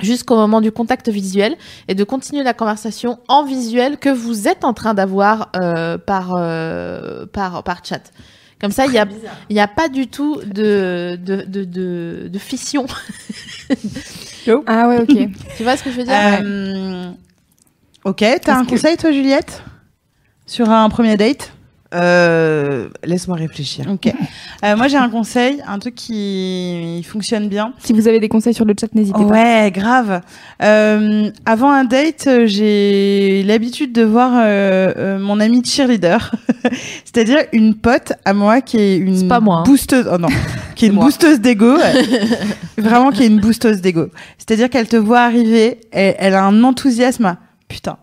jusqu'au 0.00 0.36
moment 0.36 0.60
du 0.60 0.72
contact 0.72 1.08
visuel 1.08 1.56
et 1.88 1.94
de 1.94 2.04
continuer 2.04 2.42
la 2.42 2.54
conversation 2.54 3.18
en 3.28 3.44
visuel 3.44 3.98
que 3.98 4.08
vous 4.08 4.48
êtes 4.48 4.64
en 4.64 4.74
train 4.74 4.94
d'avoir 4.94 5.50
euh, 5.60 5.98
par, 5.98 6.34
euh, 6.36 7.26
par, 7.26 7.62
par 7.62 7.84
chat. 7.84 8.12
Comme 8.60 8.70
ça, 8.70 8.86
il 8.86 8.92
y 8.92 8.98
a, 8.98 9.06
il 9.50 9.56
y 9.56 9.60
a 9.60 9.66
pas 9.66 9.88
du 9.88 10.06
tout 10.06 10.40
de, 10.46 11.18
de, 11.20 11.42
de, 11.42 11.64
de, 11.64 12.28
de 12.28 12.38
fission. 12.38 12.86
Ah 14.66 14.88
ouais, 14.88 15.00
ok. 15.00 15.16
tu 15.56 15.62
vois 15.62 15.76
ce 15.76 15.82
que 15.82 15.90
je 15.90 15.96
veux 15.96 16.04
dire? 16.04 16.14
Euh, 16.14 17.10
ok, 18.04 18.24
t'as 18.42 18.56
un 18.56 18.64
que- 18.64 18.70
conseil 18.70 18.96
toi 18.96 19.12
Juliette 19.12 19.62
Sur 20.46 20.70
un 20.70 20.88
premier 20.88 21.16
date? 21.16 21.52
Euh, 21.94 22.88
Laisse-moi 23.04 23.36
réfléchir. 23.36 23.84
Ok. 23.90 24.06
Euh, 24.64 24.76
moi 24.76 24.88
j'ai 24.88 24.96
un 24.96 25.10
conseil, 25.10 25.62
un 25.68 25.78
truc 25.78 25.94
qui 25.94 27.04
fonctionne 27.06 27.48
bien. 27.50 27.74
Si 27.80 27.92
vous 27.92 28.08
avez 28.08 28.18
des 28.18 28.30
conseils 28.30 28.54
sur 28.54 28.64
le 28.64 28.72
chat, 28.80 28.86
n'hésitez 28.94 29.18
pas. 29.18 29.24
Ouais, 29.26 29.70
grave. 29.70 30.22
Euh, 30.62 31.30
avant 31.44 31.70
un 31.70 31.84
date, 31.84 32.24
euh, 32.28 32.46
j'ai 32.46 33.42
l'habitude 33.42 33.92
de 33.92 34.04
voir 34.04 34.32
euh, 34.36 34.92
euh, 34.96 35.18
mon 35.18 35.38
amie 35.38 35.62
cheerleader, 35.66 36.34
c'est-à-dire 37.04 37.40
une 37.52 37.74
pote 37.74 38.14
à 38.24 38.32
moi 38.32 38.62
qui 38.62 38.78
est 38.78 38.96
une 38.96 39.14
C'est 39.18 39.28
pas 39.28 39.40
moi, 39.40 39.58
hein. 39.58 39.62
boosteuse. 39.64 40.08
Oh 40.10 40.16
non, 40.16 40.28
qui 40.74 40.86
est 40.86 40.88
une 40.88 40.94
moi. 40.94 41.04
boosteuse 41.04 41.40
d'ego. 41.40 41.76
Vraiment 42.78 43.10
qui 43.10 43.24
est 43.24 43.26
une 43.26 43.40
boosteuse 43.40 43.82
d'ego. 43.82 44.06
C'est-à-dire 44.38 44.70
qu'elle 44.70 44.88
te 44.88 44.96
voit 44.96 45.20
arriver, 45.20 45.80
et 45.92 46.14
elle 46.18 46.32
a 46.34 46.42
un 46.44 46.64
enthousiasme. 46.64 47.36
Putain, 47.72 47.96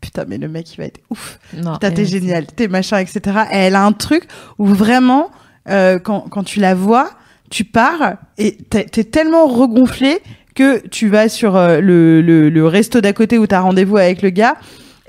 putain, 0.00 0.24
mais 0.28 0.38
le 0.38 0.48
mec 0.48 0.72
il 0.74 0.76
va 0.78 0.84
être 0.84 1.00
ouf. 1.10 1.38
Non. 1.54 1.74
Putain, 1.74 1.90
t'es 1.90 2.04
génial, 2.04 2.46
t'es 2.46 2.68
machin, 2.68 2.98
etc. 2.98 3.20
Et 3.52 3.56
elle 3.56 3.74
a 3.74 3.84
un 3.84 3.92
truc 3.92 4.24
où 4.58 4.66
vraiment, 4.66 5.30
euh, 5.68 5.98
quand, 5.98 6.20
quand 6.30 6.44
tu 6.44 6.60
la 6.60 6.74
vois, 6.74 7.10
tu 7.50 7.64
pars 7.64 8.14
et 8.38 8.56
t'es 8.56 8.84
t'es 8.84 9.04
tellement 9.04 9.46
regonflé 9.46 10.20
que 10.54 10.86
tu 10.88 11.08
vas 11.08 11.28
sur 11.28 11.56
euh, 11.56 11.80
le, 11.80 12.22
le, 12.22 12.48
le 12.48 12.66
resto 12.66 13.00
d'à 13.00 13.12
côté 13.12 13.38
où 13.38 13.46
t'as 13.46 13.60
rendez-vous 13.60 13.96
avec 13.96 14.22
le 14.22 14.30
gars. 14.30 14.56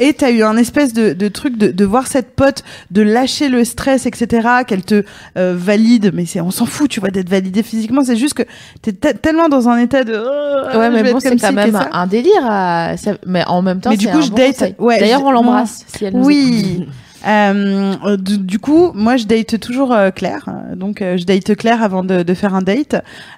Et 0.02 0.14
t'as 0.14 0.32
eu 0.32 0.44
un 0.44 0.58
espèce 0.58 0.94
de, 0.94 1.14
de 1.14 1.28
truc 1.28 1.58
de, 1.58 1.68
de 1.72 1.86
voir 1.86 2.08
cette 2.08 2.36
pote, 2.36 2.64
de 2.90 3.02
lâcher 3.02 3.48
le 3.50 3.64
stress, 3.64 4.06
etc., 4.06 4.48
qu'elle 4.68 4.84
te 4.84 5.04
euh, 5.38 5.54
valide, 5.56 6.12
mais 6.14 6.26
c'est, 6.26 6.42
on 6.42 6.52
s'en 6.52 6.66
fout, 6.66 6.90
tu 6.90 7.00
vois, 7.00 7.10
d'être 7.10 7.30
validé 7.30 7.62
physiquement, 7.64 8.04
c'est 8.04 8.16
juste 8.18 8.34
que 8.34 8.44
t'es 8.82 8.94
te- 8.94 9.16
tellement 9.16 9.48
dans 9.48 9.70
un 9.70 9.78
état 9.78 10.04
de... 10.04 10.14
oh, 10.16 10.78
Ouais, 10.78 10.90
mais 10.90 11.04
bon, 11.14 11.20
c'est 11.20 11.36
quand 11.38 11.54
même 11.54 11.80
un 11.92 12.08
délire. 12.08 12.44
à- 12.44 12.98
ça- 12.98 13.18
Mais 13.28 13.44
en 13.46 13.62
même 13.62 13.80
temps, 13.80 13.92
Mais 13.92 13.98
du 13.98 14.08
coup, 14.08 14.18
un 14.18 14.22
je 14.22 14.30
bon 14.32 14.36
date- 14.38 14.76
ouais, 14.80 15.00
D'ailleurs, 15.00 15.24
on 15.24 15.32
l'embrasse 15.32 15.86
si 15.88 16.06
elle 16.06 16.14
nous 16.16 16.30
écoute. 16.30 16.44
Oui. 16.44 16.78
Euh, 16.82 16.86
euh, 17.28 18.18
du, 18.18 18.38
du 18.38 18.60
coup, 18.60 18.92
moi, 18.94 19.18
je 19.18 19.26
date 19.26 19.60
toujours 19.60 19.92
euh, 19.94 20.10
Claire. 20.12 20.46
Euh, 20.48 20.76
Donc, 20.76 21.02
euh, 21.02 21.18
je 21.18 21.26
date 21.26 21.56
Claire 21.56 21.82
avant 21.84 22.04
de, 22.04 22.24
de 22.24 22.34
faire 22.34 22.56
un 22.56 22.62
date 22.62 22.96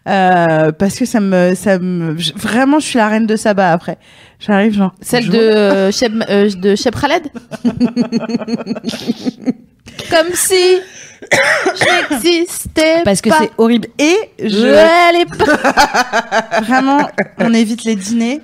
euh, 0.07 0.71
parce 0.71 0.95
que 0.97 1.05
ça 1.05 1.19
me, 1.19 1.53
ça 1.55 1.79
me, 1.79 2.17
je- 2.17 2.33
vraiment, 2.35 2.79
je 2.79 2.85
suis 2.85 2.97
la 2.97 3.07
reine 3.09 3.25
de 3.27 3.35
Saba 3.35 3.71
après. 3.71 3.97
J'arrive 4.39 4.73
genre. 4.73 4.93
Celle 5.01 5.25
bonjour. 5.27 5.39
de 5.41 5.45
euh, 5.45 5.91
Cheb, 5.91 6.23
euh, 6.29 6.49
de 6.49 6.75
Cheb 6.75 6.93
Khaled 6.95 7.23
Comme 10.09 10.33
si 10.33 10.55
je 11.75 12.13
n'existais 12.15 13.03
Parce 13.05 13.21
que 13.21 13.29
c'est 13.31 13.51
horrible. 13.57 13.87
Et 13.99 14.15
Je 14.39 14.47
je, 14.49 15.37
pas. 15.37 16.61
vraiment, 16.61 17.07
on 17.39 17.53
évite 17.53 17.83
les 17.83 17.95
dîners. 17.95 18.41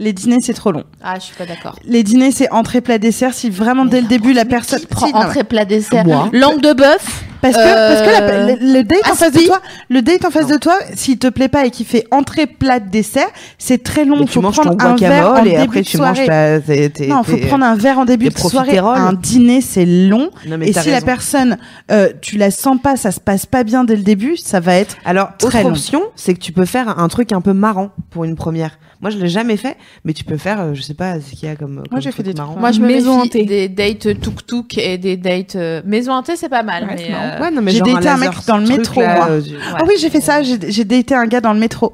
Les 0.00 0.14
dîners, 0.14 0.38
c'est 0.40 0.54
trop 0.54 0.72
long. 0.72 0.84
Ah, 1.02 1.16
je 1.16 1.24
suis 1.26 1.36
pas 1.36 1.44
d'accord. 1.44 1.76
Les 1.84 2.02
dîners, 2.02 2.32
c'est 2.32 2.50
entrée, 2.50 2.80
plat, 2.80 2.96
dessert. 2.96 3.34
Si 3.34 3.50
vraiment 3.50 3.84
dès 3.84 4.00
le 4.00 4.08
début 4.08 4.32
la 4.32 4.46
personne 4.46 4.80
non, 5.02 5.14
entrée 5.14 5.44
plat 5.44 5.66
dessert. 5.66 6.06
Moi. 6.06 6.30
Langue 6.32 6.62
de 6.62 6.72
bœuf. 6.72 7.24
Parce 7.40 7.56
que, 7.56 7.62
parce 7.62 8.00
que 8.02 8.06
la- 8.06 8.20
Euh, 8.20 8.56
le, 8.60 8.72
le 8.74 8.82
date 8.84 9.10
en 9.10 9.14
face 9.14 9.32
de 9.32 9.40
toi, 9.46 9.60
le 9.88 10.02
date 10.02 10.24
en 10.24 10.30
face 10.30 10.46
de 10.46 10.56
toi, 10.56 10.74
s'il 10.94 11.18
te 11.18 11.26
plaît 11.28 11.48
pas 11.48 11.64
et 11.64 11.70
qu'il 11.70 11.86
fait 11.86 12.06
entrée, 12.10 12.46
plat, 12.46 12.80
dessert, 12.80 13.28
c'est 13.58 13.82
très 13.82 14.04
long. 14.04 14.18
Mais 14.20 14.26
tu 14.26 14.32
faut 14.32 14.40
manges 14.42 14.54
prendre 14.56 14.76
ton 14.76 14.84
un 14.86 14.96
verre 14.96 15.30
en 15.32 15.36
et 15.44 15.50
début 15.50 15.62
après 15.62 15.80
de 15.82 15.86
tu 15.86 15.96
manges 15.98 16.16
soirée. 16.24 16.26
ta. 16.26 16.60
tes- 16.60 16.90
tes- 16.90 17.06
Non, 17.06 17.22
faut 17.22 17.36
prendre 17.38 17.64
un 17.64 17.76
verre 17.76 17.98
en 17.98 18.04
début 18.04 18.28
de 18.28 18.38
soirée. 18.38 18.78
Un 18.78 19.12
dîner, 19.14 19.60
c'est 19.60 19.86
long. 19.86 20.30
Non, 20.46 20.58
mais 20.58 20.68
Et 20.68 20.72
si 20.72 20.90
la 20.90 21.00
personne, 21.00 21.56
euh, 21.90 22.10
tu 22.20 22.36
la 22.36 22.50
sens 22.50 22.76
pas, 22.82 22.96
ça 22.96 23.10
se 23.10 23.20
passe 23.20 23.46
pas 23.46 23.64
bien 23.64 23.84
dès 23.84 23.96
le 23.96 24.02
début, 24.02 24.36
ça 24.36 24.60
va 24.60 24.74
être. 24.76 24.96
Alors, 25.04 25.30
Très 25.38 25.48
autre 25.48 25.62
long. 25.62 25.68
option, 25.70 26.02
c'est 26.16 26.34
que 26.34 26.40
tu 26.40 26.52
peux 26.52 26.66
faire 26.66 26.98
un 26.98 27.08
truc 27.08 27.32
un 27.32 27.40
peu 27.40 27.52
marrant 27.52 27.90
pour 28.10 28.24
une 28.24 28.36
première. 28.36 28.78
Moi, 29.00 29.08
je 29.08 29.16
l'ai 29.16 29.28
jamais 29.28 29.56
fait, 29.56 29.78
mais 30.04 30.12
tu 30.12 30.24
peux 30.24 30.36
faire, 30.36 30.60
euh, 30.60 30.74
je 30.74 30.82
sais 30.82 30.92
pas, 30.92 31.14
ce 31.20 31.30
qu'il 31.34 31.48
y 31.48 31.52
a 31.52 31.56
comme. 31.56 31.82
comme 31.90 32.02
j'ai 32.02 32.12
fait 32.12 32.22
des 32.22 32.34
trucs 32.34 32.46
marrant. 32.46 32.60
Moi, 32.60 32.70
je 32.70 32.80
me 32.80 32.86
Maison 32.86 33.20
hantée. 33.22 33.44
des 33.44 33.68
dates 33.70 34.20
tuk-tuk 34.20 34.76
et 34.76 34.98
des 34.98 35.16
dates 35.16 35.56
euh, 35.56 35.80
maison 35.86 36.12
hantée, 36.12 36.36
c'est 36.36 36.50
pas 36.50 36.62
mal. 36.62 36.84
Ouais, 36.84 36.96
mais. 36.98 37.14
Euh, 37.36 37.40
Ouais, 37.42 37.50
non, 37.50 37.62
mais 37.62 37.72
J'ai 37.72 37.80
daté 37.80 38.08
un 38.08 38.16
mec 38.16 38.30
dans 38.46 38.58
le 38.58 38.66
métro, 38.66 39.00
là, 39.00 39.16
moi. 39.16 39.26
euh, 39.30 39.40
du- 39.40 39.56
Ah 39.74 39.82
oui, 39.86 39.94
j'ai 40.00 40.10
fait 40.10 40.20
ça. 40.20 40.42
J'ai 40.42 40.84
daté 40.84 41.14
un 41.14 41.26
gars 41.26 41.40
dans 41.40 41.52
le 41.52 41.58
métro. 41.60 41.92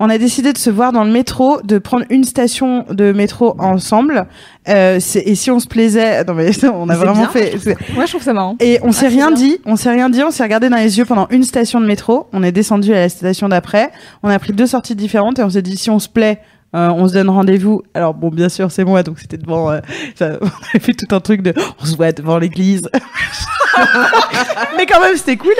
On 0.00 0.08
a 0.10 0.16
décidé 0.18 0.52
de 0.52 0.58
se 0.58 0.70
voir 0.70 0.92
dans 0.92 1.02
le 1.02 1.10
métro, 1.10 1.60
de 1.62 1.78
prendre 1.78 2.04
une 2.08 2.22
station 2.22 2.84
de 2.88 3.10
métro 3.10 3.56
ensemble. 3.58 4.26
Euh, 4.68 4.98
c'est- 5.00 5.22
et 5.26 5.34
si 5.34 5.50
on 5.50 5.58
se 5.58 5.66
plaisait, 5.66 6.22
non 6.22 6.34
mais 6.34 6.50
on 6.72 6.88
a 6.88 6.94
vraiment 6.94 7.14
bien. 7.22 7.28
fait. 7.28 7.56
Moi, 7.94 8.04
je 8.04 8.10
trouve 8.12 8.22
ça 8.22 8.32
marrant. 8.32 8.54
Et 8.60 8.78
on 8.82 8.92
s'est 8.92 9.00
c'est 9.00 9.08
rien 9.08 9.28
bien. 9.32 9.36
dit, 9.36 9.58
on 9.66 9.74
s'est 9.74 9.90
rien 9.90 10.08
dit, 10.08 10.22
on 10.22 10.30
s'est 10.30 10.44
regardé 10.44 10.68
dans 10.68 10.76
les 10.76 10.98
yeux 10.98 11.04
pendant 11.04 11.26
une 11.30 11.42
station 11.42 11.80
de 11.80 11.86
métro. 11.86 12.28
On 12.32 12.44
est 12.44 12.52
descendu 12.52 12.92
à 12.94 13.00
la 13.00 13.08
station 13.08 13.48
d'après. 13.48 13.90
On 14.22 14.28
a 14.28 14.38
pris 14.38 14.52
deux 14.52 14.66
sorties 14.68 14.94
différentes 14.94 15.40
et 15.40 15.42
on 15.42 15.50
s'est 15.50 15.62
dit 15.62 15.76
si 15.76 15.90
on 15.90 15.98
se 15.98 16.08
plaît, 16.08 16.38
euh, 16.76 16.90
on 16.90 17.08
se 17.08 17.14
donne 17.14 17.30
rendez-vous. 17.30 17.82
Alors 17.94 18.14
bon, 18.14 18.28
bien 18.28 18.50
sûr, 18.50 18.70
c'est 18.70 18.84
moi, 18.84 19.02
donc 19.02 19.18
c'était 19.18 19.38
devant. 19.38 19.68
euh, 19.72 19.80
ça- 20.14 20.38
on 20.40 20.46
avait 20.46 20.78
fait 20.84 20.92
tout 20.94 21.12
un 21.12 21.18
truc 21.20 21.42
de, 21.42 21.52
on 21.82 21.84
se 21.86 21.96
voit 21.96 22.12
devant 22.12 22.38
l'église. 22.38 22.88
Mais 24.76 24.86
quand 24.86 25.00
même, 25.00 25.16
c'était 25.16 25.36
cool. 25.36 25.54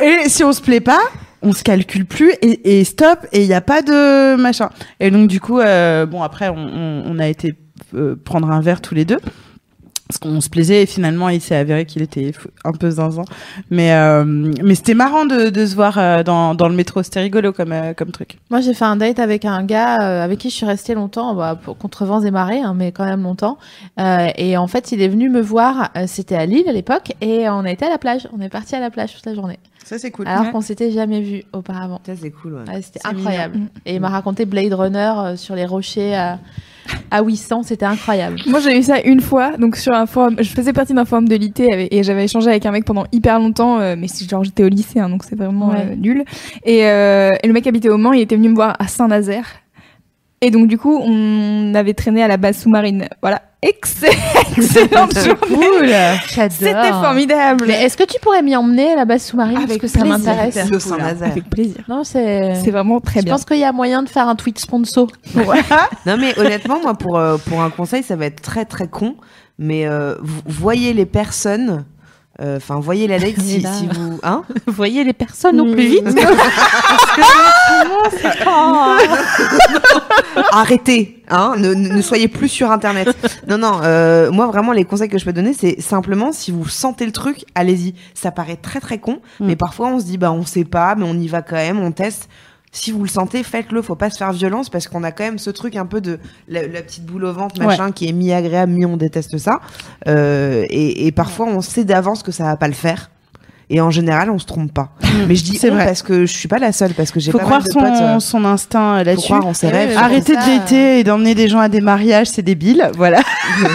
Et 0.00 0.28
si 0.28 0.42
on 0.44 0.52
se 0.52 0.60
plaît 0.60 0.80
pas, 0.80 1.00
on 1.42 1.52
se 1.52 1.62
calcule 1.62 2.04
plus 2.06 2.32
et, 2.42 2.84
stop 2.84 3.18
et 3.32 3.42
il 3.42 3.48
n'y 3.48 3.54
a 3.54 3.60
pas 3.60 3.82
de 3.82 4.36
machin. 4.36 4.70
Et 5.00 5.10
donc 5.10 5.28
du 5.28 5.40
coup, 5.40 5.58
euh, 5.60 6.06
bon 6.06 6.22
après, 6.22 6.48
on, 6.48 6.56
on- 6.56 7.02
on 7.06 7.18
a 7.18 7.26
été 7.28 7.54
euh, 7.94 8.14
prendre 8.24 8.50
un 8.50 8.60
verre 8.60 8.80
tous 8.80 8.94
les 8.94 9.04
deux. 9.04 9.18
Parce 10.12 10.18
qu'on 10.30 10.42
se 10.42 10.50
plaisait 10.50 10.82
et 10.82 10.86
finalement 10.86 11.30
il 11.30 11.40
s'est 11.40 11.56
avéré 11.56 11.86
qu'il 11.86 12.02
était 12.02 12.32
un 12.64 12.72
peu 12.72 12.90
zinzin. 12.90 13.24
Mais, 13.70 13.94
euh, 13.94 14.24
mais 14.24 14.74
c'était 14.74 14.92
marrant 14.92 15.24
de, 15.24 15.48
de 15.48 15.64
se 15.64 15.74
voir 15.74 15.96
euh, 15.96 16.22
dans, 16.22 16.54
dans 16.54 16.68
le 16.68 16.74
métro. 16.74 17.02
C'était 17.02 17.20
rigolo 17.20 17.50
comme, 17.54 17.72
euh, 17.72 17.94
comme 17.94 18.10
truc. 18.10 18.38
Moi, 18.50 18.60
j'ai 18.60 18.74
fait 18.74 18.84
un 18.84 18.96
date 18.96 19.18
avec 19.18 19.46
un 19.46 19.62
gars 19.64 20.22
avec 20.22 20.40
qui 20.40 20.50
je 20.50 20.54
suis 20.54 20.66
restée 20.66 20.92
longtemps, 20.92 21.34
bah, 21.34 21.58
contre 21.78 22.04
vents 22.04 22.20
et 22.20 22.30
marées, 22.30 22.60
hein, 22.60 22.74
mais 22.76 22.92
quand 22.92 23.06
même 23.06 23.22
longtemps. 23.22 23.56
Et 24.36 24.58
en 24.58 24.66
fait, 24.66 24.92
il 24.92 25.00
est 25.00 25.08
venu 25.08 25.30
me 25.30 25.40
voir. 25.40 25.90
C'était 26.06 26.36
à 26.36 26.44
Lille 26.44 26.68
à 26.68 26.72
l'époque, 26.72 27.14
et 27.22 27.48
on 27.48 27.64
a 27.64 27.70
été 27.70 27.86
à 27.86 27.88
la 27.88 27.96
plage. 27.96 28.28
On 28.36 28.40
est 28.42 28.50
parti 28.50 28.74
à 28.74 28.80
la 28.80 28.90
plage 28.90 29.14
toute 29.14 29.24
la 29.24 29.34
journée, 29.34 29.58
Ça 29.84 29.98
c'est 29.98 30.10
cool. 30.10 30.26
alors 30.28 30.44
Ouais. 30.46 30.50
qu'on 30.52 30.60
s'était 30.60 30.90
jamais 30.90 31.20
vu 31.20 31.42
auparavant. 31.52 32.00
Ça, 32.06 32.12
c'est 32.16 32.30
cool, 32.30 32.54
ouais. 32.54 32.72
Ouais, 32.74 32.82
c'était 32.82 33.00
incroyable. 33.04 33.54
mignon. 33.56 33.68
Et 33.84 33.94
il 33.96 34.00
m'a 34.00 34.08
raconté 34.08 34.44
Blade 34.46 34.72
Runner 34.72 35.12
euh, 35.16 35.36
sur 35.36 35.54
les 35.54 35.64
rochers 35.66 36.14
à, 36.14 36.38
à 37.10 37.22
800. 37.22 37.64
C'était 37.64 37.84
incroyable. 37.84 38.38
Moi, 38.46 38.60
j'ai 38.60 38.78
eu 38.78 38.82
ça 38.82 39.00
une 39.02 39.20
fois, 39.20 39.56
donc 39.56 39.76
sur 39.76 39.92
un 39.92 40.06
forum. 40.06 40.36
Je 40.38 40.48
faisais 40.48 40.72
partie 40.72 40.94
d'un 40.94 41.04
forum 41.04 41.28
de 41.28 41.34
l'IT 41.36 41.60
et 41.60 42.02
j'avais 42.02 42.24
échangé 42.24 42.48
avec 42.48 42.64
un 42.64 42.70
mec 42.70 42.84
pendant 42.84 43.04
hyper 43.12 43.38
longtemps, 43.38 43.80
euh, 43.80 43.96
mais 43.98 44.08
c'est 44.08 44.28
genre 44.28 44.44
j'étais 44.44 44.64
au 44.64 44.68
lycée, 44.68 45.00
hein, 45.00 45.08
donc 45.08 45.24
c'est 45.24 45.36
vraiment 45.36 45.70
Ouais. 45.70 45.86
euh, 45.90 45.94
nul. 45.96 46.24
Et, 46.64 46.86
euh, 46.86 47.30
et 47.42 47.46
le 47.46 47.52
mec 47.52 47.66
habitait 47.66 47.88
au 47.90 47.98
Mans, 47.98 48.12
il 48.12 48.20
était 48.20 48.36
venu 48.36 48.48
me 48.48 48.54
voir 48.54 48.76
à 48.78 48.86
Saint-Nazaire. 48.86 49.46
Et 50.40 50.50
donc 50.50 50.66
du 50.68 50.78
coup, 50.78 50.96
on 50.96 51.72
avait 51.74 51.94
traîné 51.94 52.22
à 52.22 52.28
la 52.28 52.36
base 52.36 52.58
sous-marine. 52.62 53.06
Voilà, 53.20 53.42
excellente 53.62 55.14
journée. 55.14 56.16
C'était 56.50 56.72
formidable. 56.90 57.64
Mais 57.68 57.84
est-ce 57.84 57.96
que 57.96 58.04
tu 58.04 58.18
pourrais 58.20 58.42
m'y 58.42 58.56
emmener 58.56 58.92
à 58.92 58.96
la 58.96 59.04
base 59.04 59.22
sous-marine 59.22 59.54
parce 59.54 59.70
Avec 59.70 59.80
que 59.80 59.86
ça 59.86 60.04
m'intéresse. 60.04 60.56
Avec 60.56 61.48
plaisir. 61.48 61.84
Non, 61.88 62.04
c'est. 62.04 62.54
C'est 62.62 62.70
vraiment 62.70 63.00
très 63.00 63.20
Je 63.20 63.24
bien. 63.24 63.34
pense 63.34 63.44
qu'il 63.44 63.58
y 63.58 63.64
a 63.64 63.72
moyen 63.72 64.02
de 64.02 64.08
faire 64.08 64.28
un 64.28 64.34
tweet 64.36 64.58
sponsor. 64.58 65.08
Non 66.06 66.16
mais 66.18 66.38
honnêtement, 66.38 66.80
moi 66.82 66.94
pour 66.94 67.16
euh, 67.18 67.36
pour 67.46 67.62
un 67.62 67.70
conseil, 67.70 68.02
ça 68.02 68.16
va 68.16 68.26
être 68.26 68.40
très 68.40 68.64
très 68.64 68.88
con, 68.88 69.14
mais 69.58 69.86
euh, 69.86 70.14
vous 70.22 70.40
voyez 70.46 70.92
les 70.92 71.06
personnes, 71.06 71.84
enfin 72.56 72.80
voyez 72.80 73.06
la 73.06 73.18
date 73.20 73.40
si, 73.40 73.60
là- 73.60 73.72
si 73.72 73.86
vous, 73.86 74.18
hein 74.22 74.42
Vous 74.66 74.72
voyez 74.72 75.04
les 75.04 75.12
personnes 75.12 75.60
au 75.60 75.72
plus 75.72 75.86
vite. 75.86 76.04
Arrêtez, 80.52 81.22
hein, 81.28 81.54
ne, 81.58 81.74
ne 81.74 81.88
ne 81.88 82.02
soyez 82.02 82.28
plus 82.28 82.48
sur 82.48 82.70
internet. 82.70 83.08
Non 83.48 83.58
non, 83.58 83.80
euh, 83.82 84.30
moi 84.30 84.46
vraiment 84.46 84.72
les 84.72 84.84
conseils 84.84 85.08
que 85.08 85.18
je 85.18 85.24
peux 85.24 85.32
donner, 85.32 85.54
c'est 85.58 85.80
simplement 85.80 86.32
si 86.32 86.50
vous 86.50 86.68
sentez 86.68 87.04
le 87.06 87.12
truc, 87.12 87.44
allez-y. 87.54 87.94
Ça 88.14 88.30
paraît 88.30 88.56
très 88.56 88.80
très 88.80 88.98
con, 88.98 89.20
Mm. 89.40 89.46
mais 89.46 89.56
parfois 89.56 89.88
on 89.88 89.98
se 90.00 90.04
dit 90.04 90.18
bah 90.18 90.32
on 90.32 90.44
sait 90.44 90.64
pas, 90.64 90.94
mais 90.94 91.04
on 91.06 91.14
y 91.14 91.28
va 91.28 91.42
quand 91.42 91.56
même, 91.56 91.78
on 91.80 91.92
teste. 91.92 92.28
Si 92.74 92.90
vous 92.90 93.02
le 93.02 93.08
sentez, 93.08 93.42
faites-le. 93.42 93.82
Faut 93.82 93.94
pas 93.94 94.08
se 94.08 94.16
faire 94.16 94.32
violence 94.32 94.70
parce 94.70 94.88
qu'on 94.88 95.04
a 95.04 95.12
quand 95.12 95.24
même 95.24 95.38
ce 95.38 95.50
truc 95.50 95.76
un 95.76 95.84
peu 95.86 96.00
de 96.00 96.18
la, 96.48 96.66
la 96.66 96.82
petite 96.82 97.04
boule 97.04 97.24
au 97.26 97.32
ventre, 97.32 97.60
machin, 97.66 97.92
qui 97.92 98.08
est 98.08 98.12
mi-agréable, 98.12 98.72
mi-on 98.72 98.96
déteste 98.96 99.36
ça. 99.36 99.60
Euh, 100.08 100.64
et, 100.70 101.06
et 101.06 101.12
parfois, 101.12 101.46
on 101.46 101.60
sait 101.60 101.84
d'avance 101.84 102.22
que 102.22 102.32
ça 102.32 102.44
va 102.44 102.56
pas 102.56 102.68
le 102.68 102.74
faire. 102.74 103.10
Et 103.70 103.80
en 103.80 103.90
général, 103.90 104.30
on 104.30 104.38
se 104.38 104.44
trompe 104.46 104.72
pas. 104.72 104.90
Mais 105.28 105.34
je 105.34 105.44
dis 105.44 105.56
C'est 105.56 105.70
vrai. 105.70 105.84
parce 105.86 106.02
que 106.02 106.26
je 106.26 106.32
suis 106.36 106.48
pas 106.48 106.58
la 106.58 106.72
seule, 106.72 106.92
parce 106.92 107.10
que 107.10 107.20
j'ai 107.20 107.32
Faut 107.32 107.38
pas 107.38 107.44
croire 107.44 107.60
mal 107.60 107.68
de 107.68 107.72
son, 107.72 107.80
potes. 107.80 107.88
euh, 108.02 108.18
son 108.20 108.44
instinct 108.44 108.94
euh, 108.94 108.98
faut 109.00 109.04
là-dessus. 109.04 109.26
croire 109.32 109.46
en 109.46 109.54
ses 109.54 109.66
Eh 109.68 109.70
oui, 109.70 109.76
rêves. 109.76 109.88
mais 109.90 109.96
Arrêtez 109.96 110.34
ça, 110.34 110.40
de 110.40 110.58
dater 110.58 110.98
et 110.98 111.04
d'emmener 111.04 111.34
des 111.34 111.48
gens 111.48 111.58
à 111.60 111.68
des 111.68 111.80
mariages, 111.80 112.26
c'est 112.28 112.42
débile. 112.42 112.90
Voilà. 112.96 113.20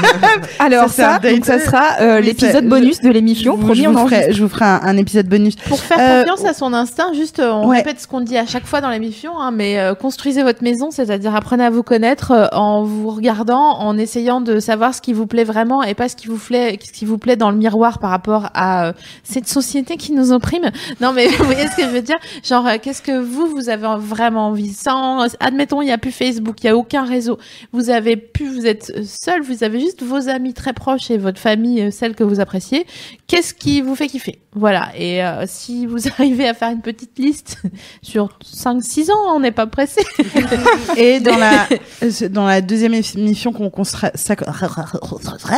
Alors 0.60 0.90
Ça, 0.90 1.20
ça, 1.22 1.30
donc 1.32 1.46
ça 1.46 1.60
sera 1.60 1.84
euh, 2.02 2.20
l'épisode 2.20 2.68
bonus 2.68 3.02
de 3.02 3.10
l'émission. 3.10 3.54
je, 3.54 3.58
vous- 3.60 3.66
Promis, 3.66 3.84
je 3.84 3.88
on 3.88 3.92
vous 3.94 4.08
ferai, 4.08 4.34
je 4.34 4.44
vous 4.44 4.50
ferai 4.50 4.66
un, 4.66 4.80
un 4.84 4.98
épisode 4.98 5.28
bonus. 5.28 5.56
Pour 5.56 5.80
faire 5.80 5.98
Euh, 6.00 6.24
confiance 6.24 6.46
à 6.50 6.54
son 6.54 6.74
instinct, 6.74 7.14
juste 7.14 7.40
on 7.40 7.68
Ouais. 7.68 7.78
répète 7.78 8.00
ce 8.00 8.08
qu'on 8.08 8.22
dit 8.22 8.38
à 8.38 8.46
chaque 8.46 8.66
fois 8.66 8.82
dans 8.82 8.90
l'émission, 8.90 9.40
hein, 9.40 9.52
mais 9.52 9.80
euh, 9.80 9.94
construisez 9.96 10.44
votre 10.44 10.64
maison, 10.64 10.92
c'est-à-dire 10.92 11.36
apprenez 11.36 11.64
à 11.66 11.70
vous 11.70 11.84
connaître 11.84 12.32
euh, 12.32 12.48
en 12.52 12.84
vous 12.84 13.10
regardant, 13.10 13.80
en 13.80 13.98
essayant 13.98 14.42
de 14.42 14.60
savoir 14.60 14.94
ce 14.94 15.02
qui 15.02 15.14
vous 15.14 15.28
plaît 15.28 15.44
vraiment 15.44 15.84
et 15.84 15.94
pas 15.94 16.10
ce 16.10 16.16
qui 16.16 16.28
vous 16.28 16.38
plaît, 16.38 16.78
ce 16.86 16.92
qui 16.92 17.06
vous 17.06 17.18
plaît 17.18 17.36
dans 17.36 17.52
le 17.52 17.58
miroir 17.58 18.00
par 18.00 18.10
rapport 18.10 18.50
à 18.54 18.88
euh, 18.88 18.94
cette 19.24 19.48
société 19.48 19.77
qui 19.86 20.12
nous 20.12 20.32
opprime. 20.32 20.72
Non, 21.02 21.14
mais 21.14 21.28
vous 21.38 21.46
voyez 21.46 21.68
ce 21.68 21.76
que 21.76 21.84
je 21.84 21.90
veux 21.90 22.02
dire? 22.02 22.18
Genre, 22.44 22.66
euh, 22.68 22.78
qu'est-ce 22.82 23.02
que 23.02 23.20
vous 23.20 23.48
vous 23.48 23.70
avez 23.70 23.88
vraiment 24.00 24.48
envie 24.48 24.74
Sans, 24.74 25.28
admettons, 25.40 25.82
il 25.82 25.86
n'y 25.86 25.92
a 25.92 25.98
plus 25.98 26.12
Facebook, 26.12 26.64
il 26.64 26.68
n'y 26.68 26.72
a 26.72 26.78
aucun 26.78 27.06
réseau. 27.06 27.38
Vous 27.72 27.90
avez 27.90 28.18
pu, 28.18 28.48
vous 28.48 28.66
êtes 28.66 29.06
seul, 29.06 29.42
vous 29.42 29.64
avez 29.64 29.80
juste 29.80 30.04
vos 30.04 30.30
amis 30.30 30.54
très 30.54 30.74
proches 30.74 31.12
et 31.12 31.18
votre 31.18 31.40
famille, 31.40 31.82
euh, 31.84 31.92
celle 31.92 32.16
que 32.16 32.24
vous 32.24 32.40
appréciez. 32.40 32.86
Qu'est-ce 33.28 33.54
qui 33.54 33.82
vous 33.82 33.96
fait 33.96 34.08
kiffer? 34.08 34.40
Voilà. 34.54 34.90
Et 34.98 35.24
euh, 35.24 35.46
si 35.48 35.86
vous 35.86 36.08
arrivez 36.18 36.48
à 36.48 36.54
faire 36.54 36.72
une 36.72 36.82
petite 36.82 37.18
liste 37.20 37.62
sur 38.02 38.30
5-6 38.44 39.12
ans, 39.12 39.36
on 39.36 39.40
n'est 39.40 39.52
pas 39.52 39.68
pressé. 39.68 40.02
Et 40.96 41.20
dans 41.20 41.38
la, 41.38 41.68
euh, 42.04 42.30
dans 42.30 42.46
la 42.46 42.62
deuxième 42.62 42.94
émission 42.94 43.52
qu'on 43.54 43.70
consacrera 43.70 44.88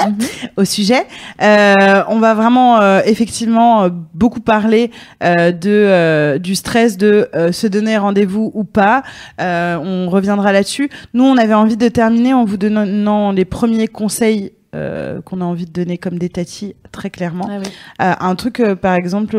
Mhm. 0.09 0.15
au 0.57 0.65
sujet, 0.65 1.05
euh, 1.41 2.03
on 2.07 2.19
va 2.19 2.33
vraiment 2.33 2.79
euh, 2.79 3.01
effectivement 3.05 3.83
euh, 3.83 3.89
beaucoup 4.13 4.39
parler 4.41 4.91
euh, 5.23 5.51
de 5.51 5.69
euh, 5.69 6.37
du 6.39 6.55
stress 6.55 6.97
de 6.97 7.29
euh, 7.35 7.51
se 7.51 7.67
donner 7.67 7.97
rendez-vous 7.97 8.51
ou 8.53 8.63
pas. 8.63 9.03
Euh, 9.41 9.77
on 9.77 10.09
reviendra 10.09 10.51
là-dessus. 10.51 10.89
Nous, 11.13 11.23
on 11.23 11.37
avait 11.37 11.53
envie 11.53 11.77
de 11.77 11.87
terminer 11.87 12.33
en 12.33 12.45
vous 12.45 12.57
donnant 12.57 13.31
les 13.31 13.45
premiers 13.45 13.87
conseils. 13.87 14.53
euh, 14.75 15.19
qu'on 15.23 15.41
a 15.41 15.45
envie 15.45 15.65
de 15.65 15.71
donner 15.71 15.97
comme 15.97 16.19
des 16.19 16.29
tatis 16.29 16.75
très 16.91 17.09
clairement 17.09 17.47
Ah 17.49 17.57
oui. 17.59 17.65
Euh, 18.03 18.13
un 18.19 18.35
truc, 18.35 18.59
euh, 18.59 18.75
par 18.75 18.93
exemple, 18.93 19.31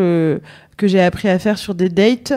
que 0.76 0.88
j'ai 0.88 1.00
appris 1.00 1.28
à 1.28 1.38
faire 1.38 1.56
sur 1.56 1.76
des 1.76 1.88
dates. 1.88 2.32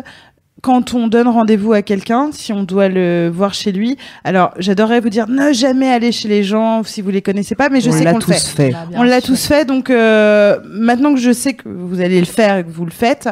Quand 0.62 0.94
on 0.94 1.08
donne 1.08 1.28
rendez-vous 1.28 1.74
à 1.74 1.82
quelqu'un, 1.82 2.30
si 2.32 2.54
on 2.54 2.64
doit 2.64 2.88
le 2.88 3.28
voir 3.28 3.54
chez 3.54 3.74
lui, 3.74 3.98
alors 4.24 4.52
j'adorerais 4.60 5.02
vous 5.02 5.10
dire 5.10 5.28
ne 5.28 5.52
jamais 5.52 5.92
aller 5.92 6.14
chez 6.14 6.30
les 6.30 6.44
gens 6.46 6.84
si 6.86 7.02
vous 7.02 7.10
les 7.10 7.22
connaissez 7.22 7.54
pas, 7.54 7.68
mais 7.68 7.82
je 7.82 7.90
on 7.90 7.92
sais 7.92 8.06
qu'on 8.06 8.14
le 8.14 8.20
tous 8.20 8.32
fait. 8.32 8.68
fait. 8.68 8.70
Bah, 8.72 8.86
On 8.96 9.04
l'a 9.04 9.20
tous 9.20 9.46
fait, 9.46 9.66
donc 9.66 9.90
euh, 9.90 10.58
maintenant 10.70 11.14
que 11.14 11.20
je 11.20 11.34
sais 11.34 11.54
que 11.54 11.64
vous 11.68 12.00
allez 12.00 12.20
le 12.20 12.26
faire 12.26 12.58
et 12.60 12.64
que 12.64 12.70
vous 12.70 12.86
le 12.86 12.92
faites, 12.92 13.28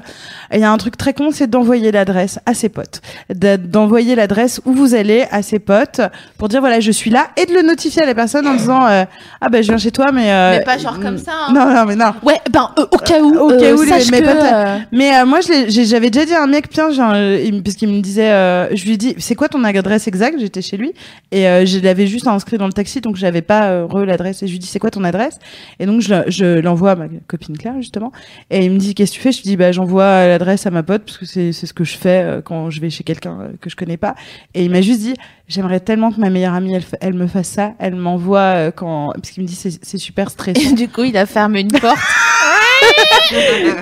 il 0.54 0.60
y 0.60 0.64
a 0.64 0.72
un 0.72 0.78
truc 0.78 0.98
très 0.98 1.14
con, 1.14 1.30
c'est 1.32 1.50
d'envoyer 1.50 1.94
l'adresse 1.94 2.40
à 2.46 2.54
ses 2.54 2.68
potes, 2.68 3.00
d'envoyer 3.34 4.16
l'adresse 4.16 4.60
où 4.66 4.74
vous 4.74 4.94
allez 4.96 5.26
à 5.32 5.42
ses 5.42 5.60
potes 5.60 6.02
pour 6.38 6.50
dire 6.50 6.60
voilà 6.60 6.80
je 6.82 6.92
suis 6.92 7.12
là 7.12 7.28
et 7.38 7.46
de 7.46 7.54
le 7.54 7.62
notifier 7.62 8.02
à 8.02 8.06
la 8.06 8.16
personne 8.16 8.46
en 8.48 8.56
disant 8.56 8.86
euh, 8.88 9.06
ah 9.40 9.50
ben 9.50 9.62
je 9.64 9.68
viens 9.70 9.78
chez 9.78 9.92
toi, 9.92 10.12
mais 10.12 10.32
euh, 10.32 10.58
Mais 10.58 10.64
pas 10.66 10.78
genre 10.78 11.00
comme 11.00 11.18
ça. 11.18 11.32
hein. 11.48 11.54
Non 11.54 11.74
non 11.74 11.86
mais 11.86 11.96
non. 11.96 12.12
Ouais, 12.24 12.40
ben 12.52 12.70
euh, 12.78 12.86
au 12.92 12.98
cas 12.98 13.22
où, 13.22 13.38
Au 13.38 13.50
cas 13.50 13.56
euh, 13.66 13.78
où, 13.78 13.82
les- 13.84 13.92
mes 14.12 14.22
que, 14.22 14.26
potes, 14.26 14.52
euh, 14.54 14.78
Mais 14.92 15.16
euh, 15.18 15.26
moi, 15.26 15.40
j'avais 15.42 16.10
déjà 16.10 16.26
dit 16.26 16.34
à 16.34 16.44
un 16.44 16.48
mec, 16.48 16.68
putain, 16.70 16.92
j'ai 16.92 17.02
me- 17.12 17.62
parce 17.62 17.76
qu'il 17.76 17.90
me 17.90 18.02
disait, 18.02 18.32
euh, 18.32 18.76
je 18.76 18.86
lui 18.86 18.98
dit, 18.98 19.16
c'est 19.18 19.36
quoi 19.36 19.48
ton 19.50 19.64
adresse 19.64 20.08
exacte? 20.08 20.38
J'étais 20.40 20.62
chez 20.62 20.78
lui 20.78 20.94
et 21.32 21.48
euh, 21.48 21.66
je 21.66 21.80
l'avais 21.80 22.08
juste 22.08 22.28
inscrit 22.28 22.58
dans 22.58 22.68
le 22.68 22.74
taxi, 22.74 23.02
donc 23.02 23.16
j'avais 23.16 23.42
pas 23.42 23.70
euh, 23.72 23.86
re 23.86 24.06
l'adresse. 24.06 24.44
Et 24.44 24.48
je 24.48 24.52
lui 24.54 24.60
dis, 24.60 24.68
c'est 24.68 24.80
quoi 24.80 24.92
ton 24.92 25.04
adresse? 25.04 25.38
Et 25.80 25.86
donc 25.86 26.02
je, 26.02 26.14
le- 26.14 26.24
je 26.30 26.60
l'envoie 26.60 26.92
à 26.92 26.96
ma 26.96 27.06
copine 27.28 27.58
Claire 27.58 27.76
justement. 27.78 28.12
Et 28.50 28.66
il 28.66 28.72
me 28.72 28.78
dit, 28.78 28.94
qu'est-ce 28.96 29.12
que 29.12 29.16
tu 29.18 29.22
fais? 29.22 29.32
Je 29.32 29.38
lui 29.40 29.44
dis, 29.50 29.58
bah 29.58 29.72
j'envoie 29.72 30.28
l'adresse 30.28 30.66
à 30.66 30.72
ma 30.72 30.84
pote 30.84 31.04
parce 31.06 31.18
que 31.18 31.26
c'est 31.26 31.52
c'est 31.54 31.66
ce 31.68 31.74
que 31.74 31.84
je 31.84 31.96
fais 31.98 32.24
euh, 32.24 32.42
quand 32.42 32.70
je 32.70 32.80
vais 32.82 32.90
chez 32.90 33.04
quelqu'un 33.04 33.38
euh, 33.42 33.48
que 33.62 33.70
je 33.70 33.76
connais 33.76 33.98
pas. 33.98 34.16
Et 34.54 34.64
il 34.66 34.72
m'a 34.72 34.82
juste 34.82 35.00
dit, 35.02 35.14
j'aimerais 35.48 35.80
tellement 35.80 36.12
que 36.12 36.20
ma 36.20 36.30
meilleure 36.30 36.54
amie, 36.54 36.74
elle, 36.76 36.84
elle 37.02 37.14
me 37.14 37.28
fasse 37.28 37.48
ça. 37.48 37.74
Elle 37.80 37.96
m'envoie 37.96 38.40
euh, 38.40 38.72
quand 38.72 39.12
parce 39.14 39.32
qu'il 39.32 39.44
me 39.44 39.48
dit, 39.48 39.56
c'est 39.56 39.98
super 39.98 40.30
stressant. 40.30 40.72
du 40.74 40.88
coup, 40.90 41.04
il 41.04 41.18
a 41.18 41.26
fermé 41.26 41.62
une 41.62 41.72
porte. 41.72 41.98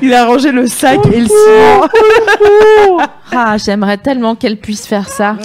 il 0.01 0.14
a 0.14 0.26
rangé 0.26 0.51
le 0.51 0.68
sac 0.68 0.99
et 1.12 1.20
le 1.20 1.28
ciment. 1.28 1.88
ah, 3.32 3.57
j'aimerais 3.57 3.97
tellement 3.97 4.36
qu'elle 4.36 4.57
puisse 4.57 4.86
faire 4.86 5.10
ça. 5.10 5.38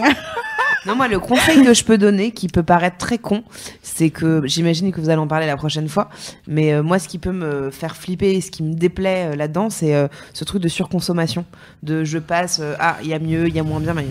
Non, 0.87 0.97
moi, 0.97 1.09
le 1.09 1.19
conseil 1.19 1.65
que 1.65 1.73
je 1.73 1.83
peux 1.83 1.97
donner, 1.97 2.31
qui 2.33 2.49
peut 2.49 2.63
paraître 2.63 2.99
très 2.99 3.17
con, 3.17 3.43
c'est 3.83 4.11
que 4.11 4.43
j'imagine 4.45 4.93
que 4.93 5.01
vous 5.01 5.09
allez 5.09 5.19
en 5.19 5.27
parler 5.27 5.47
la 5.47 5.57
prochaine 5.57 5.89
fois, 5.89 6.11
mais 6.47 6.75
euh, 6.75 6.83
moi, 6.83 6.99
ce 6.99 7.09
qui 7.09 7.19
peut 7.19 7.33
me 7.33 7.71
faire 7.71 7.97
flipper 7.97 8.33
et 8.33 8.41
ce 8.43 8.51
qui 8.51 8.63
me 8.63 8.75
déplaît 8.75 9.33
euh, 9.33 9.37
là-dedans, 9.37 9.71
c'est 9.71 9.95
euh, 9.95 10.09
ce 10.35 10.45
truc 10.45 10.61
de 10.61 10.69
surconsommation. 10.69 11.47
De 11.83 12.05
je 12.05 12.19
passe, 12.19 12.59
euh, 12.61 12.75
ah, 12.79 12.97
il 13.03 13.09
y 13.09 13.15
a 13.15 13.19
mieux, 13.19 13.49
il 13.49 13.55
y 13.55 13.59
a 13.59 13.63
moins 13.63 13.81
bien, 13.81 13.95
mais. 13.95 14.07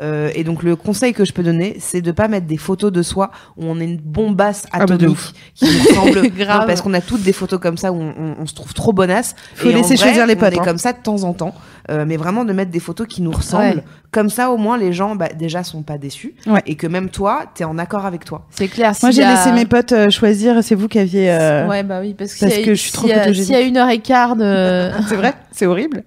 Euh, 0.00 0.30
et 0.34 0.44
donc 0.44 0.62
le 0.62 0.76
conseil 0.76 1.12
que 1.12 1.24
je 1.24 1.32
peux 1.32 1.42
donner, 1.42 1.76
c'est 1.78 2.00
de 2.00 2.10
pas 2.12 2.26
mettre 2.28 2.46
des 2.46 2.56
photos 2.56 2.90
de 2.90 3.02
soi 3.02 3.30
où 3.56 3.64
on 3.66 3.78
est 3.80 3.84
une 3.84 3.98
bombasse 3.98 4.66
bah, 4.72 4.78
de 4.86 4.94
atomique 4.94 5.10
ouf. 5.10 5.32
qui 5.54 5.66
nous 5.66 5.88
ressemble 5.88 6.30
Grave. 6.36 6.60
Non, 6.62 6.66
parce 6.66 6.80
qu'on 6.80 6.94
a 6.94 7.00
toutes 7.00 7.22
des 7.22 7.32
photos 7.34 7.60
comme 7.60 7.76
ça 7.76 7.92
où 7.92 7.96
on, 8.00 8.14
on- 8.18 8.34
on 8.40 8.46
se 8.46 8.54
trouve 8.54 8.72
trop 8.72 8.92
bonasse. 8.92 9.34
Faut 9.54 9.68
Et 9.68 9.74
en 9.74 9.76
laisser 9.76 9.96
vrai, 9.96 10.04
choisir 10.06 10.26
les 10.26 10.34
on 10.34 10.38
potes, 10.38 10.54
est 10.54 10.58
hein. 10.58 10.64
comme 10.64 10.78
ça 10.78 10.92
de 10.92 10.98
temps 11.02 11.22
en 11.24 11.32
temps, 11.34 11.54
Euh, 11.90 12.04
mais 12.06 12.16
vraiment 12.16 12.44
de 12.44 12.52
mettre 12.52 12.70
des 12.70 12.78
photos 12.80 13.06
qui 13.08 13.20
nous 13.20 13.30
ressemblent. 13.32 13.78
Ouais. 13.78 13.84
Comme 14.12 14.28
ça, 14.30 14.50
au 14.50 14.56
moins, 14.56 14.78
les 14.78 14.92
gens 14.92 15.16
bah, 15.16 15.28
déjà 15.36 15.64
sont 15.64 15.82
pas 15.82 15.98
déçus 15.98 16.34
Ouais. 16.46 16.62
et 16.66 16.76
que 16.76 16.86
même 16.86 17.08
toi, 17.10 17.44
t'es 17.54 17.64
en 17.64 17.78
accord 17.78 18.06
avec 18.06 18.24
toi. 18.24 18.46
C'est 18.50 18.68
clair. 18.68 18.92
Moi, 19.02 19.10
j'ai 19.10 19.22
a- 19.24 19.30
laissé 19.34 19.52
mes 19.52 19.66
potes 19.66 19.92
euh, 19.92 20.08
choisir. 20.10 20.62
C'est 20.62 20.74
vous 20.76 20.88
qui 20.88 20.98
aviez. 20.98 21.30
euh, 21.30 21.66
Ouais, 21.68 21.82
bah 21.82 21.98
oui, 22.00 22.14
parce, 22.14 22.34
que 22.34 22.40
parce 22.40 22.52
s'il 22.52 22.60
y 22.60 22.62
a- 22.62 22.66
que 22.66 22.74
je 22.74 22.80
suis 22.80 22.92
trop 22.92 23.08
photogénique. 23.08 23.42
S'il 23.42 23.52
y 23.54 23.58
a 23.58 23.60
une 23.60 23.76
heure 23.76 23.88
et 23.88 23.98
quart 23.98 24.36
de, 24.36 24.90
C'est 25.08 25.16
vrai, 25.16 25.34
c'est 25.52 25.66
horrible. 25.66 26.04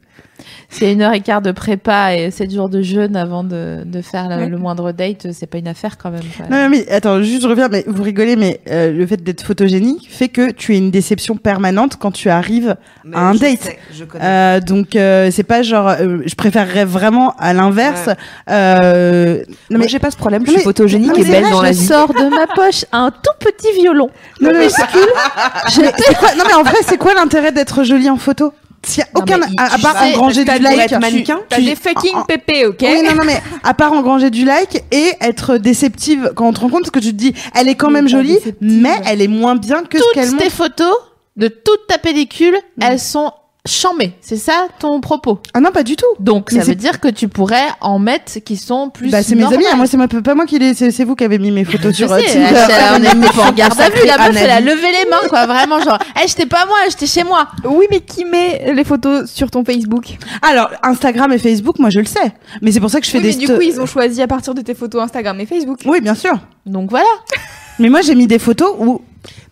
A 0.82 0.92
une 0.92 1.02
heure 1.02 1.14
et 1.14 1.22
quart 1.22 1.42
de 1.42 1.52
prépa 1.52 2.16
et 2.16 2.32
sept 2.32 2.52
jours 2.52 2.70
de 2.70 2.82
jeûne 2.82 3.16
avant 3.16 3.44
de, 3.44 3.84
de 3.86 4.02
faire 4.02 4.30
le, 4.30 4.36
Ouais. 4.36 4.48
le 4.50 4.58
moindre 4.58 4.92
date, 4.92 5.28
c'est 5.32 5.46
pas 5.48 5.58
une 5.60 5.68
affaire 5.68 5.98
quand 5.98 6.10
même. 6.12 6.22
quoi. 6.38 6.46
Non, 6.50 6.70
mais 6.70 6.90
attends, 6.90 7.22
juste 7.22 7.44
je 7.44 7.48
reviens, 7.48 7.70
mais 7.70 7.84
vous 7.88 8.04
rigolez, 8.04 8.36
mais 8.36 8.60
euh, 8.70 8.92
le 8.92 9.06
fait 9.08 9.24
d'être 9.24 9.44
photogénique 9.44 10.08
fait 10.10 10.28
que 10.30 10.52
tu 10.52 10.74
es 10.74 10.78
une 10.78 10.92
déception 10.92 11.36
permanente 11.38 11.98
quand 12.00 12.12
tu 12.12 12.30
arrives. 12.30 12.76
Mais 13.06 13.16
Un 13.18 13.34
je 13.34 13.40
date. 13.40 13.60
sais, 13.62 13.80
je 13.94 14.04
connais. 14.06 14.24
Euh, 14.26 14.60
donc 14.60 14.96
euh, 14.96 15.30
c'est 15.32 15.44
pas 15.44 15.62
genre, 15.62 15.88
euh, 15.90 16.20
je 16.26 16.36
préférerais 16.36 16.86
vraiment 16.86 17.34
à 17.40 17.54
l'inverse. 17.54 18.10
Euh, 18.50 19.44
non 19.70 19.80
mais 19.80 19.88
j'ai 19.88 20.00
pas 20.00 20.12
ce 20.12 20.18
problème, 20.18 20.44
je 20.46 20.50
suis 20.52 20.58
mais- 20.58 20.64
photogénique 20.64 21.10
non, 21.10 21.16
et 21.16 21.24
belle 21.24 21.44
c'est 21.46 21.52
dans 21.52 21.62
la 21.62 21.72
je 21.72 21.78
vie. 21.80 21.86
sors 21.86 22.14
de 22.14 22.30
ma 22.36 22.48
poche 22.56 22.86
un 22.92 23.12
tout 23.12 23.32
petit 23.40 23.72
violon. 23.80 24.10
non, 24.42 24.52
mais 24.54 24.70
c'est 24.70 24.88
cool. 24.92 25.02
Mais 25.82 25.92
c'est 25.98 26.16
quoi 26.18 26.30
Non 26.36 26.44
mais 26.48 26.54
en 26.54 26.64
vrai, 26.64 26.78
c'est 26.84 26.98
quoi 26.98 27.14
l'intérêt 27.14 27.52
d'être 27.52 27.84
jolie 27.84 28.10
en 28.10 28.18
photo? 28.18 28.54
S'il 28.86 29.00
y 29.00 29.04
a 29.04 29.08
Non, 29.16 29.22
aucun, 29.22 29.38
mais 29.38 29.46
à, 29.58 29.78
part 29.80 29.98
sais, 29.98 30.14
engranger 30.14 30.44
du 30.46 30.60
like, 30.60 30.80
être 30.92 31.00
mannequin, 31.00 31.40
tu- 31.50 31.64
des 31.64 31.76
fucking 31.76 32.14
ah. 32.16 32.26
pépés, 32.28 32.66
ok 32.66 32.78
Oui, 32.82 33.02
non, 33.04 33.16
non, 33.16 33.24
mais 33.26 33.42
à 33.64 33.74
part 33.74 33.94
engranger 33.94 34.30
du 34.30 34.44
like 34.46 34.84
et 34.92 35.14
être 35.22 35.58
déceptive 35.58 36.34
quand 36.36 36.48
on 36.48 36.54
te 36.54 36.60
rend 36.60 36.70
compte, 36.70 36.82
parce 36.82 36.92
que 36.92 37.00
tu 37.00 37.12
te 37.12 37.18
dis, 37.18 37.34
elle 37.56 37.70
est 37.70 37.76
quand 37.76 37.90
même 37.90 38.08
jolie, 38.10 38.40
mais 38.62 38.96
elle 39.06 39.22
est 39.22 39.28
moins 39.28 39.56
bien 39.56 39.84
que 39.84 39.98
ce 39.98 40.04
qu'elle 40.14 40.30
Toutes 40.30 40.38
tes 40.38 40.46
montre. 40.46 40.56
photos 40.56 40.96
de 41.38 41.48
toute 41.48 41.88
ta 41.88 41.98
pellicule, 41.98 42.56
elles 42.82 43.00
sont 43.00 43.32
chambées. 43.68 44.14
C'est 44.22 44.36
ça 44.38 44.68
ton 44.80 45.00
propos? 45.00 45.40
Ah 45.54 45.62
non, 45.62 45.72
pas 45.72 45.84
du 45.84 45.96
tout. 45.96 46.06
Donc 46.20 46.52
Mais 46.52 46.60
ça 46.60 46.66
veut 46.66 46.76
dire 46.76 47.00
que 47.00 47.08
tu 47.08 47.30
pourrais 47.30 47.68
en 47.80 47.98
mettre 47.98 48.40
qui 48.44 48.58
sont 48.58 48.90
plus. 48.90 49.10
Bah, 49.10 49.24
c'est 49.24 49.36
mes 49.36 49.46
amis, 49.46 49.64
hein, 49.72 49.78
moi 49.78 49.86
c'est 49.88 49.98
pas 50.22 50.36
moi 50.36 50.46
qui 50.46 50.60
les, 50.60 50.74
c'est 50.74 51.04
vous 51.06 51.16
qui 51.16 51.24
avez 51.24 51.40
mis 51.40 51.52
mes 51.52 51.64
photos 51.64 51.96
sur 51.96 52.12
euh, 52.12 52.20
sais, 52.20 52.26
Tinder. 52.34 52.66
elle- 52.70 53.18
on 53.18 53.22
était 53.24 53.40
en 53.40 53.52
garde 53.54 53.80
à 53.80 53.90
vue, 53.90 54.06
la 54.06 54.18
meuf, 54.18 54.38
elle 54.38 54.50
a 54.50 54.60
levé 54.60 54.88
les 54.92 55.10
mains, 55.10 55.28
quoi, 55.30 55.46
vraiment, 55.46 55.80
genre, 55.80 55.98
hey, 56.16 56.28
j'étais 56.28 56.46
pas 56.46 56.66
moi, 56.66 56.76
j'étais 56.90 57.08
chez 57.08 57.24
moi. 57.24 57.48
Oui, 57.64 57.86
mais 57.90 58.02
qui 58.02 58.26
met 58.26 58.74
les 58.74 58.84
photos 58.84 59.32
sur 59.32 59.50
ton 59.50 59.64
Facebook? 59.64 60.18
Alors, 60.42 60.70
Instagram 60.84 61.32
et 61.32 61.38
Facebook, 61.38 61.80
moi 61.80 61.90
je 61.90 62.00
le 62.00 62.06
sais. 62.06 62.34
Mais 62.62 62.72
c'est 62.74 62.80
pour 62.82 62.90
ça 62.90 63.00
que 63.00 63.06
je 63.06 63.12
fais 63.12 63.20
Oui, 63.20 63.24
des 63.32 63.38
mais 63.38 63.46
du 63.48 63.54
coup, 63.54 63.62
ils 63.62 63.80
ont 63.80 63.86
choisi 63.86 64.22
à 64.22 64.28
partir 64.28 64.54
de 64.54 64.62
tes 64.62 64.74
photos 64.74 65.04
Instagram 65.04 65.40
et 65.40 65.46
Facebook. 65.46 65.80
Oui, 65.86 66.02
bien 66.02 66.16
sûr. 66.16 66.34
Donc 66.66 66.90
voilà. 66.90 67.06
Mais 67.80 67.90
moi 67.90 68.02
j'ai 68.02 68.16
mis 68.16 68.28
des 68.28 68.40
photos 68.40 68.76
où 68.78 69.02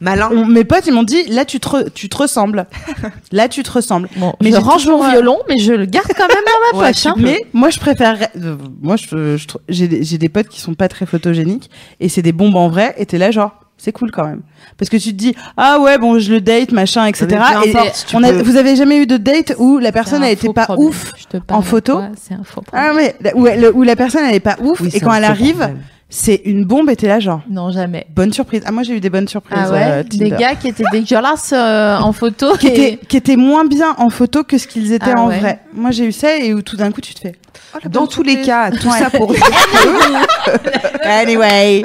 Malin. 0.01 0.29
on- 0.33 0.45
mes 0.45 0.63
potes 0.65 0.87
ils 0.87 0.93
m'ont 0.93 1.03
dit 1.03 1.23
là 1.29 1.45
tu 1.45 1.59
te, 1.59 1.69
re- 1.69 1.89
tu 1.93 2.09
te 2.09 2.17
ressembles. 2.17 2.65
là 3.31 3.47
tu 3.47 3.63
te 3.63 3.71
ressembles. 3.71 4.09
Bon, 4.17 4.33
Mais 4.41 4.51
je 4.51 4.57
range 4.57 4.87
mon 4.87 5.03
euh, 5.03 5.09
violon, 5.11 5.37
mais 5.47 5.57
je 5.59 5.71
le 5.73 5.85
garde 5.85 6.11
quand 6.17 6.27
même 6.27 6.37
dans 6.73 6.77
ma 6.77 6.83
Ouais, 6.87 6.91
poche. 6.91 7.05
hein. 7.05 7.13
Mais 7.17 7.39
moi 7.53 7.69
je 7.69 7.79
préfère 7.79 8.17
euh, 8.41 8.55
moi 8.81 8.95
je, 8.97 9.37
j'ai 9.69 9.87
des- 9.87 10.03
j'ai 10.03 10.17
des 10.17 10.29
potes 10.29 10.47
qui 10.49 10.59
sont 10.59 10.73
pas 10.73 10.87
très 10.89 11.05
photogéniques 11.05 11.69
et 11.99 12.09
c'est 12.09 12.21
des 12.21 12.31
bombes 12.33 12.55
en 12.55 12.67
vrai 12.69 12.93
et 12.97 13.05
t'es 13.05 13.17
là 13.17 13.31
genre 13.31 13.51
c'est 13.77 13.91
cool 13.91 14.11
quand 14.11 14.25
même 14.25 14.41
parce 14.77 14.89
que 14.89 14.97
tu 14.97 15.09
te 15.09 15.17
dis 15.17 15.33
ah 15.57 15.79
ouais 15.79 15.97
bon 15.97 16.19
je 16.19 16.31
le 16.33 16.39
date 16.41 16.71
machin 16.71 17.05
etc 17.07 17.27
et 17.65 17.69
importe, 17.75 18.07
on 18.13 18.21
a, 18.23 18.29
peux- 18.31 18.41
vous 18.43 18.55
avez 18.57 18.75
jamais 18.75 18.97
eu 18.97 19.07
de 19.07 19.17
date 19.17 19.53
où 19.57 19.79
la 19.79 19.91
personne 19.91 20.21
un 20.21 20.27
elle 20.27 20.33
était 20.33 20.47
faux 20.47 20.53
pas 20.53 20.65
problème. 20.65 20.87
ouf 20.89 21.11
Je 21.17 21.25
te 21.25 21.37
parle 21.37 21.59
en 21.59 21.63
photo. 21.63 21.93
quoi 21.93 22.09
C'est 22.19 22.35
un 22.35 22.43
faux 22.43 22.61
problème. 22.61 22.89
ah 22.91 22.93
mais 22.95 23.15
la- 23.21 23.35
où, 23.35 23.47
elle- 23.47 23.71
où 23.73 23.81
la 23.83 23.95
personne 23.95 24.21
elle 24.27 24.35
est 24.35 24.39
pas 24.39 24.57
ouf 24.61 24.79
Oui, 24.81 24.89
et 24.93 24.99
quand 24.99 25.13
elle 25.13 25.23
arrive 25.23 25.55
problème. 25.57 25.79
C'est 26.13 26.41
une 26.43 26.65
bombe 26.65 26.89
et 26.89 26.95
t'es 26.97 27.07
là 27.07 27.19
genre 27.21 27.39
Non, 27.49 27.71
jamais. 27.71 28.05
bonne 28.13 28.33
surprise 28.33 28.61
ah 28.65 28.71
moi 28.73 28.83
j'ai 28.83 28.95
eu 28.97 28.99
des 28.99 29.09
bonnes 29.09 29.29
surprises 29.29 29.57
Ah 29.65 29.71
ouais, 29.71 29.83
euh, 29.85 30.03
des 30.03 30.29
gars 30.29 30.55
qui 30.55 30.67
étaient 30.67 30.83
dégueulasses 30.91 31.53
euh, 31.53 31.97
en 31.97 32.11
photo. 32.11 32.57
qui 32.57 32.67
et- 32.67 32.71
étaient, 32.93 33.05
qui 33.07 33.15
étaient 33.17 33.37
moins 33.37 33.63
bien 33.65 33.95
en 33.97 34.09
photo 34.09 34.43
que 34.43 34.57
ce 34.57 34.67
qu'ils 34.67 34.91
étaient 34.91 35.13
Ah 35.15 35.21
en 35.21 35.29
ouais. 35.29 35.39
vrai. 35.39 35.59
Moi, 35.73 35.91
j'ai 35.91 36.05
eu 36.05 36.11
ça 36.11 36.37
et 36.37 36.53
où 36.53 36.61
tout 36.61 36.75
d'un 36.75 36.91
coup, 36.91 36.99
tu 36.99 37.13
te 37.13 37.19
fais. 37.21 37.31
oh, 37.75 37.77
Dans 37.89 38.07
tous 38.07 38.23
les 38.23 38.41
cas, 38.41 38.71
tout 38.71 38.89
Ouais. 38.89 38.99
ça 38.99 39.09
pour 39.09 39.33
Anyway. 41.03 41.83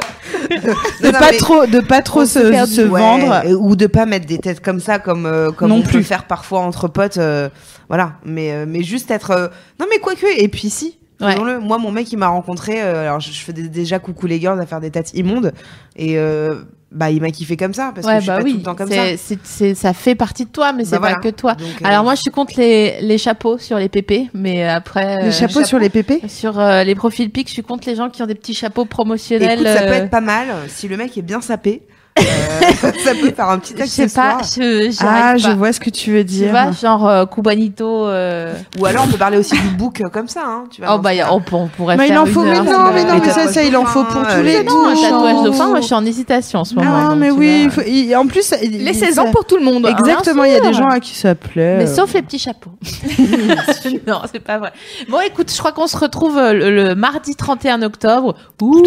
de 1.02 1.10
pas 1.12 1.32
trop, 1.38 1.66
de 1.66 1.80
pas 1.80 2.02
trop 2.02 2.24
se, 2.24 2.40
se 2.66 2.80
ouais, 2.82 3.00
vendre. 3.00 3.42
ou 3.60 3.76
de 3.76 3.86
pas 3.86 4.06
mettre 4.06 4.26
des 4.26 4.38
têtes 4.38 4.60
comme 4.60 4.80
ça 4.80 4.98
comme 4.98 5.26
euh, 5.26 5.50
comme 5.52 5.68
Non 5.70 5.76
on 5.76 5.82
peut 5.82 5.88
plus. 5.88 5.98
le 5.98 6.04
faire 6.04 6.24
parfois 6.24 6.60
entre 6.60 6.88
potes 6.88 7.16
euh, 7.18 7.48
voilà 7.88 8.14
mais 8.24 8.52
euh, 8.52 8.64
mais 8.68 8.82
juste 8.82 9.10
être 9.10 9.30
euh, 9.30 9.48
non 9.80 9.86
mais 9.90 9.98
quoique 9.98 10.26
et 10.36 10.48
puis 10.48 10.68
si 10.70 10.98
Ouais. 11.20 11.58
moi 11.60 11.78
mon 11.78 11.90
mec 11.90 12.12
il 12.12 12.18
m'a 12.18 12.28
rencontré 12.28 12.82
euh, 12.82 13.02
alors 13.08 13.20
je, 13.20 13.32
je 13.32 13.40
faisais 13.40 13.68
déjà 13.68 13.98
coucou 13.98 14.26
les 14.26 14.38
girls 14.38 14.60
à 14.60 14.66
faire 14.66 14.80
des 14.80 14.90
têtes 14.90 15.14
immondes 15.14 15.52
et 15.96 16.18
euh, 16.18 16.56
bah 16.92 17.10
il 17.10 17.20
m'a 17.22 17.30
kiffé 17.30 17.56
comme 17.56 17.72
ça 17.72 17.90
parce 17.94 18.06
que 18.06 18.12
je 18.14 18.18
suis 18.20 18.26
bah 18.28 18.36
pas 18.36 18.42
oui. 18.44 18.52
tout 18.52 18.58
le 18.58 18.62
temps 18.62 18.74
comme 18.74 18.90
ça 18.90 19.74
ça 19.74 19.92
fait 19.94 20.14
partie 20.14 20.44
de 20.44 20.50
toi, 20.50 20.72
mais 20.72 20.84
c'est 20.84 20.92
Bah 20.92 20.98
pas 21.00 21.06
voilà. 21.14 21.20
que 21.22 21.28
toi. 21.30 21.54
Donc, 21.54 21.68
euh, 21.68 21.84
Alors 21.86 22.04
moi, 22.04 22.14
je 22.14 22.20
suis 22.20 22.30
contre 22.30 22.54
les, 22.58 23.00
les 23.00 23.18
chapeaux 23.18 23.58
sur 23.58 23.76
les 23.78 23.88
pépés, 23.88 24.28
mais 24.34 24.62
après 24.68 25.16
Les 25.22 25.28
euh, 25.28 25.32
chapeaux 25.32 25.64
sur 25.64 25.78
les 25.78 25.88
pépés. 25.90 26.20
sur 26.28 26.60
les 26.60 26.94
profils 26.94 27.28
pics, 27.30 27.48
je 27.48 27.54
suis 27.54 27.62
contre 27.62 27.88
les 27.88 27.96
gens 27.96 28.08
qui 28.08 28.22
ont 28.22 28.26
des 28.26 28.34
petits 28.36 28.54
chapeaux 28.54 28.84
promotionnels. 28.84 29.54
écoute 29.60 29.66
ça 29.66 29.80
peut 29.82 29.92
être 29.94 30.10
pas 30.10 30.20
mal 30.20 30.46
si 30.68 30.86
le 30.86 30.96
mec 30.96 31.16
est 31.18 31.22
bien 31.22 31.40
sapé 31.40 31.82
ça 33.04 33.12
peut 33.20 33.30
faire 33.30 33.48
un 33.50 33.58
petit 33.58 33.74
Je 33.78 33.84
sais 33.84 34.02
accessoire 34.04 34.38
pas, 34.38 34.42
je 34.44 34.96
Ah, 35.06 35.36
je 35.36 35.50
vois 35.50 35.72
ce 35.72 35.80
que 35.80 35.90
tu 35.90 36.12
veux 36.12 36.20
Tu 36.20 36.24
dire. 36.24 36.50
vois, 36.50 36.70
genre 36.72 37.06
euh, 37.06 37.26
Cubanito. 37.26 38.06
euh, 38.06 38.54
ou 38.80 38.86
alors 38.86 39.04
on 39.06 39.08
peut 39.10 39.18
parler 39.18 39.36
aussi 39.38 39.54
du 39.54 39.68
book 39.76 40.00
euh, 40.00 40.08
comme 40.08 40.26
ça 40.28 40.40
hein, 40.46 40.64
tu 40.70 40.80
vois 40.82 40.94
Oh 40.94 40.98
bah 40.98 41.10
a- 41.10 41.32
on, 41.32 41.42
on 41.52 41.66
pourrait 41.68 41.96
Mais 41.96 42.06
il 42.06 42.12
faire 42.12 42.22
en 42.22 42.26
une 42.26 42.32
faut, 42.32 42.42
mais 42.42 42.56
heure 42.56 42.64
non, 42.64 42.90
mais 42.94 43.02
euh, 43.02 43.04
non, 43.12 43.20
mais 43.22 43.30
ça, 43.30 43.48
ça, 43.48 43.62
il 43.62 43.76
en 43.76 43.84
faut 43.84 44.04
pour 44.04 44.20
euh, 44.22 44.36
tous 44.38 44.42
les 44.42 44.64
Non, 44.64 44.86
un 44.88 44.94
tatouage 44.94 45.44
dauphin, 45.44 45.68
moi 45.68 45.80
je 45.80 45.86
suis 45.86 45.94
en 45.94 46.04
hésitation 46.06 46.60
en 46.60 46.64
ce 46.64 46.74
moment. 46.74 47.10
Non, 47.10 47.16
mais 47.16 47.28
tu 47.28 47.34
oui, 47.34 47.62
il 47.64 47.70
faut- 47.70 47.82
il- 47.86 48.14
en 48.16 48.26
plus, 48.26 48.52
il- 48.62 48.84
Les 48.84 48.90
il- 48.92 48.94
16 48.94 49.18
ans 49.18 49.26
ça- 49.26 49.30
pour 49.32 49.44
tout 49.44 49.56
le 49.58 49.64
monde. 49.64 49.84
hein. 49.86 49.94
Exactement, 49.98 50.44
il 50.44 50.52
y 50.52 50.56
a 50.56 50.60
des 50.60 50.72
gens 50.72 50.86
à 50.88 51.00
qui 51.00 51.14
ça 51.14 51.34
plaît. 51.34 51.76
Mais 51.78 51.84
euh. 51.88 51.94
sauf 51.94 52.14
les 52.14 52.22
petits 52.22 52.38
chapeaux. 52.38 52.70
non, 54.06 54.20
c'est 54.32 54.40
pas 54.42 54.58
vrai. 54.58 54.72
Bon, 55.08 55.18
écoute, 55.20 55.52
je 55.52 55.58
crois 55.58 55.72
qu'on 55.72 55.86
se 55.86 55.96
retrouve 55.96 56.38
euh, 56.38 56.52
le, 56.52 56.94
mardi 56.94 57.34
31 57.36 57.82
octobre. 57.82 58.34
Ouh. 58.62 58.82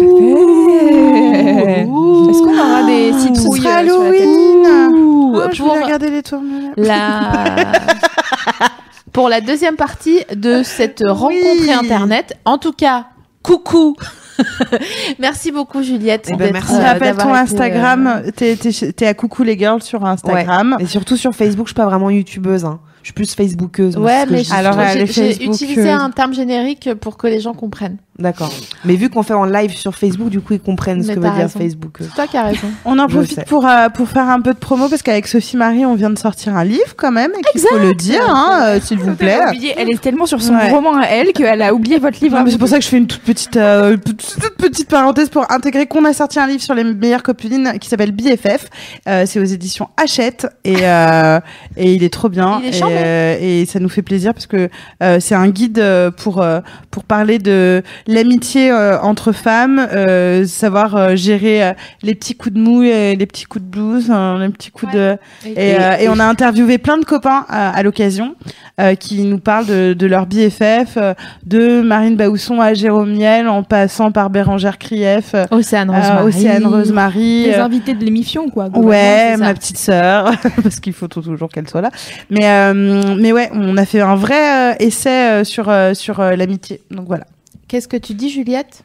Est-ce 2.30 2.42
qu'on 2.42 2.58
aura 2.58 2.82
des 2.86 3.12
Ce 3.34 3.42
sera 3.42 3.80
euh, 3.80 3.86
sur 3.86 4.02
la 4.02 4.10
tête 4.10 4.20
Halloween. 4.20 4.66
Ah, 4.66 5.48
je 5.52 5.58
pour 5.62 5.68
voulais 5.68 5.84
regarder 5.84 6.10
les 6.10 6.22
tours. 6.22 6.42
la 6.76 7.56
pour 9.12 9.28
la 9.28 9.40
deuxième 9.40 9.76
partie 9.76 10.20
de 10.34 10.62
cette 10.62 11.02
rencontre 11.06 11.68
internet. 11.78 12.34
En 12.44 12.58
tout 12.58 12.72
cas, 12.72 13.06
coucou. 13.42 13.96
Merci 15.18 15.52
beaucoup 15.52 15.82
Juliette. 15.82 16.28
Eh 16.30 16.36
ben, 16.36 16.46
d'être, 16.46 16.52
merci. 16.54 16.72
On 16.74 16.78
euh, 16.80 16.84
rappelle 16.84 17.16
ton 17.16 17.30
euh, 17.34 17.38
Instagram. 17.38 18.22
T'es- 18.36 18.56
T'es 18.56 18.92
t'es 18.92 19.06
à 19.06 19.14
Coucou 19.14 19.42
les 19.42 19.58
girls 19.58 19.82
sur 19.82 20.04
Instagram. 20.04 20.76
Et 20.80 20.86
surtout 20.86 21.16
sur 21.16 21.34
Facebook, 21.34 21.66
je 21.66 21.70
suis 21.70 21.74
pas 21.74 21.86
vraiment 21.86 22.10
youtubeuse. 22.10 22.64
Hein. 22.64 22.80
Je 23.02 23.06
suis 23.08 23.14
plus 23.14 23.34
Facebookeuse. 23.34 23.96
Ouais, 23.96 24.26
mais 24.30 24.44
je. 24.44 24.52
Alors, 24.52 24.74
j'ai- 24.92 25.06
Facebook, 25.06 25.54
utilisé 25.54 25.90
un 25.90 26.10
terme 26.10 26.34
générique 26.34 26.90
pour 27.00 27.16
que 27.16 27.26
les 27.26 27.40
gens 27.40 27.54
comprennent. 27.54 27.96
D'accord. 28.18 28.52
Mais 28.84 28.96
vu 28.96 29.08
qu'on 29.08 29.22
fait 29.22 29.32
en 29.32 29.46
live 29.46 29.72
sur 29.74 29.94
Facebook, 29.94 30.28
du 30.28 30.42
coup, 30.42 30.52
ils 30.52 30.60
comprennent 30.60 31.02
ce 31.02 31.08
que 31.12 31.18
veut 31.20 31.30
dire. 31.30 31.48
Facebook. 31.50 31.96
C'est 32.02 32.14
toi 32.14 32.26
qui 32.26 32.36
as 32.36 32.42
raison. 32.42 32.66
On 32.84 32.98
en 32.98 33.06
profite 33.08 33.46
pour, 33.46 33.66
euh, 33.66 33.88
pour 33.88 34.08
faire 34.08 34.28
un 34.28 34.42
peu 34.42 34.52
de 34.52 34.58
promo 34.58 34.88
parce 34.90 35.00
qu'avec 35.00 35.26
Sophie 35.26 35.56
Marie, 35.56 35.86
on 35.86 35.94
vient 35.94 36.10
de 36.10 36.18
sortir 36.18 36.54
un 36.54 36.64
livre 36.64 36.94
quand 36.98 37.10
même. 37.12 37.30
Et 37.38 37.42
qu'il 37.52 37.62
faut 37.62 37.78
le 37.78 37.94
dire, 37.94 38.20
hein, 38.28 38.60
euh, 38.64 38.80
s'il 38.82 38.98
vous 38.98 39.14
plaît. 39.14 39.38
Elle 39.40 39.40
a 39.40 39.48
oublié- 39.48 39.74
Elle 39.78 39.90
est 39.90 40.00
tellement 40.02 40.26
sur 40.26 40.42
son 40.42 40.54
Ouais. 40.54 40.70
roman 40.70 40.98
à 40.98 41.06
elle 41.06 41.32
qu'elle 41.32 41.62
a 41.62 41.72
oublié 41.72 41.98
votre 41.98 42.22
livre. 42.22 42.38
C'est 42.46 42.58
pour 42.58 42.68
ça 42.68 42.76
que 42.76 42.84
je 42.84 42.90
fais 42.90 42.98
une 42.98 43.06
toute 43.06 43.22
petite, 43.22 43.56
euh, 43.56 43.96
toute 43.96 44.20
petite 44.58 44.88
parenthèse 44.90 45.30
pour 45.30 45.50
intégrer 45.50 45.86
qu'on 45.86 46.04
a 46.04 46.12
sorti 46.12 46.38
un 46.38 46.46
livre 46.46 46.60
sur 46.62 46.74
les 46.74 46.84
meilleures 46.84 47.22
copines 47.22 47.72
qui 47.80 47.88
s'appelle 47.88 48.12
BFF. 48.12 48.68
Euh, 49.08 49.24
c'est 49.26 49.40
aux 49.40 49.44
éditions 49.44 49.88
Hachette 49.96 50.46
et, 50.64 50.76
euh, 50.82 51.40
et 51.78 51.94
il 51.94 52.04
est 52.04 52.12
trop 52.12 52.28
bien. 52.28 52.60
Il 52.62 52.68
est 52.68 52.72
et, 52.90 52.94
charmé. 52.94 53.08
euh, 53.08 53.36
et 53.40 53.66
ça 53.66 53.78
nous 53.80 53.88
fait 53.88 54.02
plaisir 54.02 54.34
parce 54.34 54.46
que 54.46 54.68
euh, 55.02 55.18
c'est 55.20 55.34
un 55.34 55.48
guide 55.48 55.78
euh, 55.78 56.10
pour, 56.10 56.44
pour 56.90 57.04
parler 57.04 57.38
de 57.38 57.82
l'amitié 58.06 58.70
euh, 58.70 58.98
entre 59.00 59.32
femmes, 59.32 59.78
euh, 59.92 60.44
savoir 60.46 60.96
euh, 60.96 61.16
gérer 61.16 61.62
euh, 61.64 61.72
les 62.02 62.14
petits 62.14 62.34
coups 62.34 62.54
de 62.54 62.60
mou 62.60 62.82
et 62.82 63.16
les 63.16 63.26
petits 63.26 63.44
coups 63.44 63.64
de 63.64 63.70
blues, 63.70 64.10
hein, 64.10 64.38
les 64.40 64.48
petits 64.50 64.70
coups 64.70 64.92
de... 64.92 65.16
Et, 65.44 65.74
euh, 65.78 65.96
et 65.98 66.08
on 66.08 66.18
a 66.18 66.24
interviewé 66.24 66.78
plein 66.78 66.98
de 66.98 67.04
copains 67.04 67.46
euh, 67.50 67.70
à 67.74 67.82
l'occasion 67.82 68.34
euh, 68.80 68.94
qui 68.94 69.22
nous 69.24 69.38
parlent 69.38 69.66
de, 69.66 69.94
de 69.94 70.06
leur 70.06 70.26
BFF, 70.26 70.96
euh, 70.96 71.14
de 71.44 71.80
Marine 71.82 72.16
Baousson 72.16 72.60
à 72.60 72.74
Jérôme 72.74 73.14
Miel, 73.16 73.48
en 73.48 73.62
passant 73.62 74.10
par 74.12 74.30
Bérangère 74.30 74.78
Krief, 74.78 75.34
Océane 75.50 75.90
euh, 75.90 76.24
Océane 76.24 76.66
Rosemary. 76.66 77.44
Les 77.44 77.54
invités 77.54 77.94
de 77.94 78.04
l'émission, 78.04 78.48
quoi. 78.48 78.68
Ouais, 78.74 79.36
ma 79.36 79.54
petite 79.54 79.78
sœur, 79.78 80.32
parce 80.62 80.80
qu'il 80.80 80.92
faut 80.92 81.08
toujours 81.08 81.48
qu'elle 81.48 81.68
soit 81.68 81.80
là. 81.82 81.90
Mais 82.30 82.44
euh, 82.46 82.72
mais 83.18 83.32
ouais, 83.32 83.50
on 83.52 83.76
a 83.76 83.84
fait 83.84 84.00
un 84.00 84.14
vrai 84.16 84.72
euh, 84.72 84.76
essai 84.80 85.30
euh, 85.40 85.44
sur 85.44 85.68
euh, 85.68 85.94
sur 85.94 86.20
euh, 86.20 86.36
l'amitié. 86.36 86.80
Donc 86.90 87.06
voilà. 87.06 87.26
Qu'est-ce 87.68 87.88
que 87.88 87.96
tu 87.96 88.14
dis 88.14 88.30
Juliette? 88.30 88.82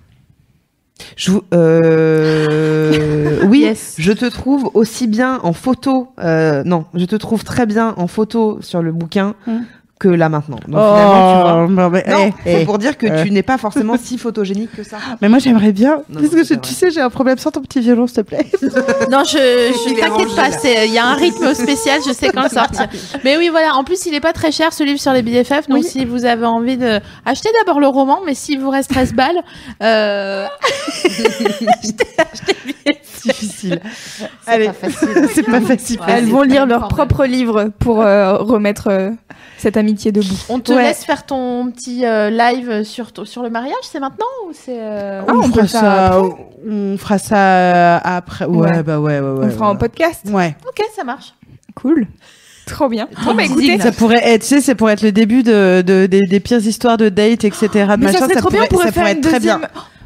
Je 1.18 1.32
vous- 1.32 1.43
euh, 1.54 3.46
oui, 3.50 3.60
Yes. 3.62 3.96
je 3.98 4.12
te 4.14 4.26
trouve 4.26 4.72
aussi 4.74 5.08
bien 5.08 5.39
en 5.43 5.54
photo. 5.54 6.10
euh, 6.20 6.64
non, 6.64 6.86
je 6.93 7.06
te 7.06 7.16
trouve 7.16 7.43
très 7.43 7.66
bien 7.66 7.93
en 7.98 8.08
photo 8.08 8.60
sur 8.62 8.82
le 8.82 8.91
bouquin 8.91 9.36
Hmm. 9.46 9.60
Que 10.00 10.10
là 10.10 10.28
maintenant. 10.30 10.58
Donc 10.68 10.76
finalement, 10.82 11.68
tu 11.68 11.74
vois. 11.74 11.89
non, 11.89 11.91
eh, 11.96 12.34
c'est 12.43 12.62
eh. 12.62 12.66
pour 12.66 12.78
dire 12.78 12.98
que 12.98 13.08
euh. 13.08 13.24
tu 13.24 13.32
n'es 13.32 13.43
pas 13.43 13.58
forcément 13.58 13.96
si 13.98 14.18
photogénique 14.18 14.76
que 14.76 14.84
ça. 14.84 14.98
Mais 15.22 15.30
moi 15.30 15.39
j'aimerais 15.39 15.72
bien, 15.72 15.98
Non, 16.10 16.20
parce 16.20 16.24
non, 16.26 16.30
que 16.39 16.43
je- 16.43 16.54
tu 16.56 16.74
sais 16.74 16.91
j'ai 16.91 17.00
un 17.02 17.10
problème 17.10 17.38
sans 17.38 17.52
ton 17.52 17.62
petit 17.62 17.80
violon 17.80 18.06
s'il 18.06 18.18
te 18.18 18.22
plaît. 18.22 18.46
Non, 19.10 19.24
je, 19.24 19.38
je 19.38 20.00
t'inquiète 20.00 20.36
pas. 20.36 20.50
Il 20.86 20.91
y 20.93 20.98
a 20.98 21.06
un 21.06 21.14
rythme 21.14 21.54
spécial. 21.54 22.00
Je 22.06 22.12
sais 22.12 22.30
quand 22.30 22.43
le 22.43 22.50
sortir. 22.50 22.88
Mais 23.24 23.38
oui, 23.38 23.50
voilà. 23.50 23.76
En 23.76 23.84
plus, 23.84 24.06
il 24.06 24.14
est 24.14 24.20
pas 24.20 24.34
très 24.34 24.52
cher 24.52 24.74
ce 24.74 24.84
livre 24.84 25.00
sur 25.00 25.14
les 25.14 25.22
BFF. 25.22 25.68
Donc, 25.70 25.80
Oui. 25.80 25.84
si 25.84 26.04
vous 26.06 26.26
avez 26.26 26.46
envie 26.46 26.78
de 26.78 27.00
acheter 27.26 27.50
d'abord 27.60 27.80
le 27.80 27.88
roman, 27.88 28.20
mais 28.26 28.34
s'il 28.34 28.60
vous 28.60 28.70
reste 28.70 28.89
13 28.89 29.14
balles, 29.14 29.41
euh... 29.82 30.48
Difficile. 33.24 33.80
c'est 34.18 34.30
Allez. 34.52 34.68
pas 34.68 34.74
facile. 34.74 35.30
c'est 35.34 35.43
pas 35.43 35.62
facile. 35.62 36.00
Ouais, 36.00 36.06
Elles 36.10 36.26
vont 36.30 36.43
lire 36.43 36.66
leur 36.66 36.88
propre 36.88 37.26
livre 37.26 37.72
pour 37.80 38.02
euh, 38.02 38.38
remettre 38.38 38.88
euh, 38.91 39.10
cette 39.58 39.78
amitié 39.86 40.11
debout. 40.11 40.27
On 40.49 40.59
te 40.59 40.71
Ouais. 40.73 40.83
laisse 40.83 41.05
faire 41.05 41.25
ton 41.25 41.69
petit 41.71 42.05
euh, 42.05 42.29
live 42.29 42.83
sur, 42.83 43.11
sur 43.25 43.43
le 43.43 43.49
mariage. 43.49 43.75
C'est 43.83 43.99
maintenant 43.99 44.25
ou 44.47 44.51
c'est 44.53 44.77
euh, 44.79 45.21
Ah, 45.27 45.31
on, 45.33 45.39
on 45.39 45.43
fera 45.43 45.67
ça, 45.67 46.05
après. 46.07 46.47
on 46.67 46.97
fera 46.97 47.17
ça 47.19 47.97
après. 47.97 48.45
Ouais, 48.45 48.57
Ouais. 48.71 48.83
bah 48.83 48.99
ouais, 48.99 49.19
ouais, 49.19 49.29
ouais. 49.29 49.39
On 49.43 49.45
le 49.45 49.51
fera 49.51 49.69
en 49.69 49.75
podcast. 49.75 50.21
Ouais. 50.29 50.55
Ok, 50.67 50.83
ça 50.95 51.03
marche. 51.03 51.33
Cool. 51.75 52.07
Trop 52.65 52.89
bien. 52.89 53.07
Bon, 53.23 53.36
bah, 53.36 53.43
écoutez, 53.43 53.77
Ça 53.79 53.91
pourrait 53.91 54.21
être, 54.27 54.41
tu 54.41 54.47
sais, 54.47 54.61
c'est 54.61 54.73
pour 54.73 54.89
être 54.89 55.03
le 55.03 55.11
début 55.11 55.43
de, 55.43 55.83
de- 55.86 56.07
des, 56.07 56.21
des 56.21 56.39
pires 56.39 56.57
histoires 56.65 56.97
de 56.97 57.09
date, 57.09 57.43
etc. 57.43 57.67
de 57.71 57.77
mais 57.77 57.97
machin. 57.97 58.17
ça 58.17 58.25
serait 58.27 58.36
trop 58.36 58.49
bien, 58.49 58.63
on 58.63 58.67
pourrait 58.67 58.86
ça 58.88 58.91
faire 58.91 59.03
pourrait 59.03 59.13
une 59.13 59.19
être 59.19 59.29
très 59.29 59.39
bien. 59.39 59.61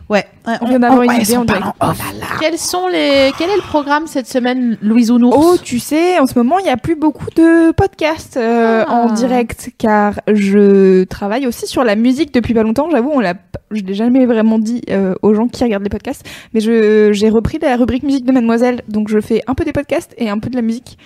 Ouais. 0.10 0.26
Ouais, 0.48 0.56
On 0.62 0.66
vient 0.68 0.80
d'avoir 0.80 1.04
une 1.04 1.12
idée, 1.22 1.38
on 1.38 1.46
parler 1.46 1.66
en 1.80 1.90
off. 1.92 2.02
Quels 2.40 2.58
sont 2.58 2.88
les 2.88 3.32
Quel 3.38 3.50
est 3.52 3.56
le 3.56 3.62
programme 3.62 4.08
cette 4.08 4.28
semaine, 4.28 4.76
Louise 4.82 5.12
Ounours 5.12 5.36
Oh, 5.38 5.56
tu 5.64 5.78
sais, 5.78 6.18
en 6.18 6.26
ce 6.26 6.34
moment, 6.38 6.58
il 6.58 6.64
n'y 6.64 6.70
a 6.72 6.78
plus 6.78 6.96
beaucoup 6.96 7.28
de 7.36 7.72
podcasts 7.74 8.36
euh, 8.38 8.84
Ah. 8.88 8.92
en 8.92 9.14
direct, 9.14 9.70
car 9.78 10.20
je 10.28 11.04
travaille 11.04 11.46
aussi 11.46 11.68
sur 11.68 11.84
la 11.84 11.96
musique 11.96 12.34
depuis 12.34 12.56
pas 12.56 12.64
longtemps. 12.64 12.90
J'avoue, 12.90 13.12
on 13.14 13.20
l'a, 13.20 13.36
je 13.70 13.82
l'ai 13.84 13.94
jamais 13.94 14.26
vraiment 14.26 14.58
dit 14.58 14.82
euh, 14.90 15.14
aux 15.22 15.36
gens 15.36 15.48
qui 15.48 15.64
regardent 15.64 15.84
les 15.84 15.90
podcasts, 15.90 16.26
mais 16.56 16.60
je, 16.60 17.12
j'ai 17.14 17.30
repris 17.30 17.60
la 17.62 17.76
rubrique 17.76 18.02
musique 18.04 18.26
de 18.26 18.32
Mademoiselle, 18.32 18.82
donc 18.88 19.10
je 19.10 19.20
fais 19.22 19.44
un 19.46 19.54
peu 19.54 19.64
des 19.64 19.74
podcasts 19.74 20.16
et 20.18 20.30
un 20.30 20.40
peu 20.40 20.50
de 20.50 20.56
la 20.56 20.64
musique. 20.64 20.98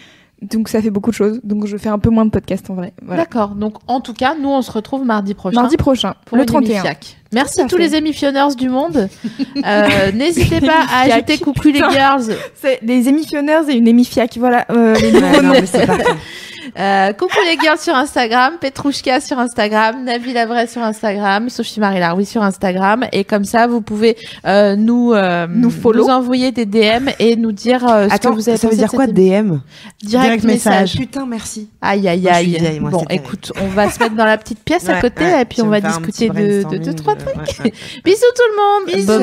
Donc 0.52 0.70
ça 0.70 0.82
fait 0.82 0.90
beaucoup 0.90 1.12
de 1.12 1.16
choses. 1.16 1.40
Donc 1.44 1.66
je 1.66 1.78
fais 1.78 1.90
un 1.90 2.00
peu 2.00 2.10
moins 2.10 2.26
de 2.26 2.30
podcasts 2.32 2.70
en 2.70 2.76
vrai. 2.76 2.94
Voilà. 3.02 3.24
D'accord. 3.24 3.50
Donc, 3.50 3.76
en 3.88 4.02
tout 4.02 4.14
cas, 4.14 4.36
nous, 4.40 4.50
on 4.50 4.62
se 4.62 4.72
retrouve 4.72 5.06
mardi 5.06 5.34
prochain. 5.34 5.60
Mardi 5.62 5.78
prochain, 5.78 6.16
pour 6.26 6.38
le 6.38 6.44
une 6.44 6.48
31. 6.48 6.72
émifiac. 6.74 7.18
Merci 7.34 7.62
à 7.62 7.66
tous 7.66 7.78
fait. 7.78 7.84
les 7.84 7.96
émissionneurs 7.96 8.56
du 8.56 8.70
monde. 8.70 9.08
Euh, 9.66 10.12
N'hésitez 10.12 10.60
pas 10.60 10.82
à 10.92 11.04
ajouter 11.14 11.38
coucou 11.38 11.70
les 11.70 11.76
girls. 11.80 12.36
C'est 12.56 12.84
des 12.84 13.08
émissionneurs 13.08 13.70
et 13.70 13.76
une 13.76 13.88
émifiac. 13.88 14.36
Voilà. 14.38 14.66
euh, 14.72 14.94
les 14.96 15.14
Ouais, 15.14 15.42
non, 15.42 15.52
mais. 15.54 15.64
Euh, 16.80 17.14
coucou 17.14 17.38
les 17.46 17.58
girls 17.60 17.78
sur 17.78 17.96
Instagram, 17.96 18.56
Petrouchka 18.60 19.20
sur 19.22 19.38
Instagram, 19.40 20.04
Navi 20.04 20.34
Lavray 20.34 20.68
sur 20.68 20.82
Instagram, 20.82 21.50
Sophie 21.50 21.80
Marie 21.80 22.00
Laroui 22.00 22.26
sur 22.26 22.42
Instagram. 22.44 23.06
Et 23.12 23.24
comme 23.24 23.46
ça, 23.46 23.68
vous 23.68 23.82
pouvez 23.82 24.18
euh, 24.46 24.76
nous, 24.76 25.14
euh, 25.14 25.46
Nous 25.50 25.70
follow. 25.70 26.04
nous 26.06 26.10
envoyer 26.10 26.52
des 26.52 26.66
DM 26.66 27.10
et 27.20 27.36
nous 27.36 27.52
dire 27.52 27.88
euh, 27.88 28.10
ce 28.10 28.14
Attends, 28.16 28.30
que 28.32 28.36
vous 28.36 28.50
avez 28.50 28.58
ça 28.58 28.68
veut 28.68 28.72
pensé 28.72 28.78
dire 28.82 28.92
de 28.92 28.96
quoi 28.96 29.06
cette 29.06 29.18
émission. 29.18 29.44
DM 29.44 29.60
Direct, 30.04 30.26
Direct 30.26 30.44
message. 30.46 30.82
message. 30.82 30.98
Putain, 30.98 31.26
merci. 31.26 31.70
Aïe 31.82 32.08
aïe 32.08 32.22
Moi, 32.22 32.32
je 32.32 32.38
aïe. 32.38 32.50
suis 32.50 32.60
vieille, 32.60 32.80
moi, 32.80 32.90
bon, 32.92 33.06
écoute, 33.10 33.52
on 33.62 33.68
va 33.68 33.90
se 33.90 34.00
mettre 34.00 34.16
dans 34.16 34.26
la 34.26 34.38
petite 34.38 34.60
pièce 34.64 34.90
à 34.90 34.94
Ouais, 34.94 35.02
côté 35.02 35.26
ouais, 35.26 35.42
et 35.42 35.46
puis 35.46 35.62
on 35.62 35.68
va 35.68 35.78
un 35.78 35.80
discuter 35.80 36.30
petit 36.30 36.42
de, 36.42 36.64
de 36.64 36.64
brainstorming, 36.64 36.84
deux 36.86 36.94
trois 36.96 37.14
euh, 37.14 37.18
trucs. 37.18 37.36
ouais, 37.36 37.66
ouais. 37.66 37.74
Bisous 38.04 38.20
tout 38.36 38.44
le 38.50 38.58
monde. 38.58 38.96
Bisous. 38.96 39.20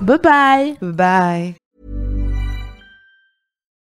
Bye 0.00 0.18
bye. 0.18 0.18
Bye 0.18 0.76
bye. 0.82 0.92
Bye. 0.92 1.54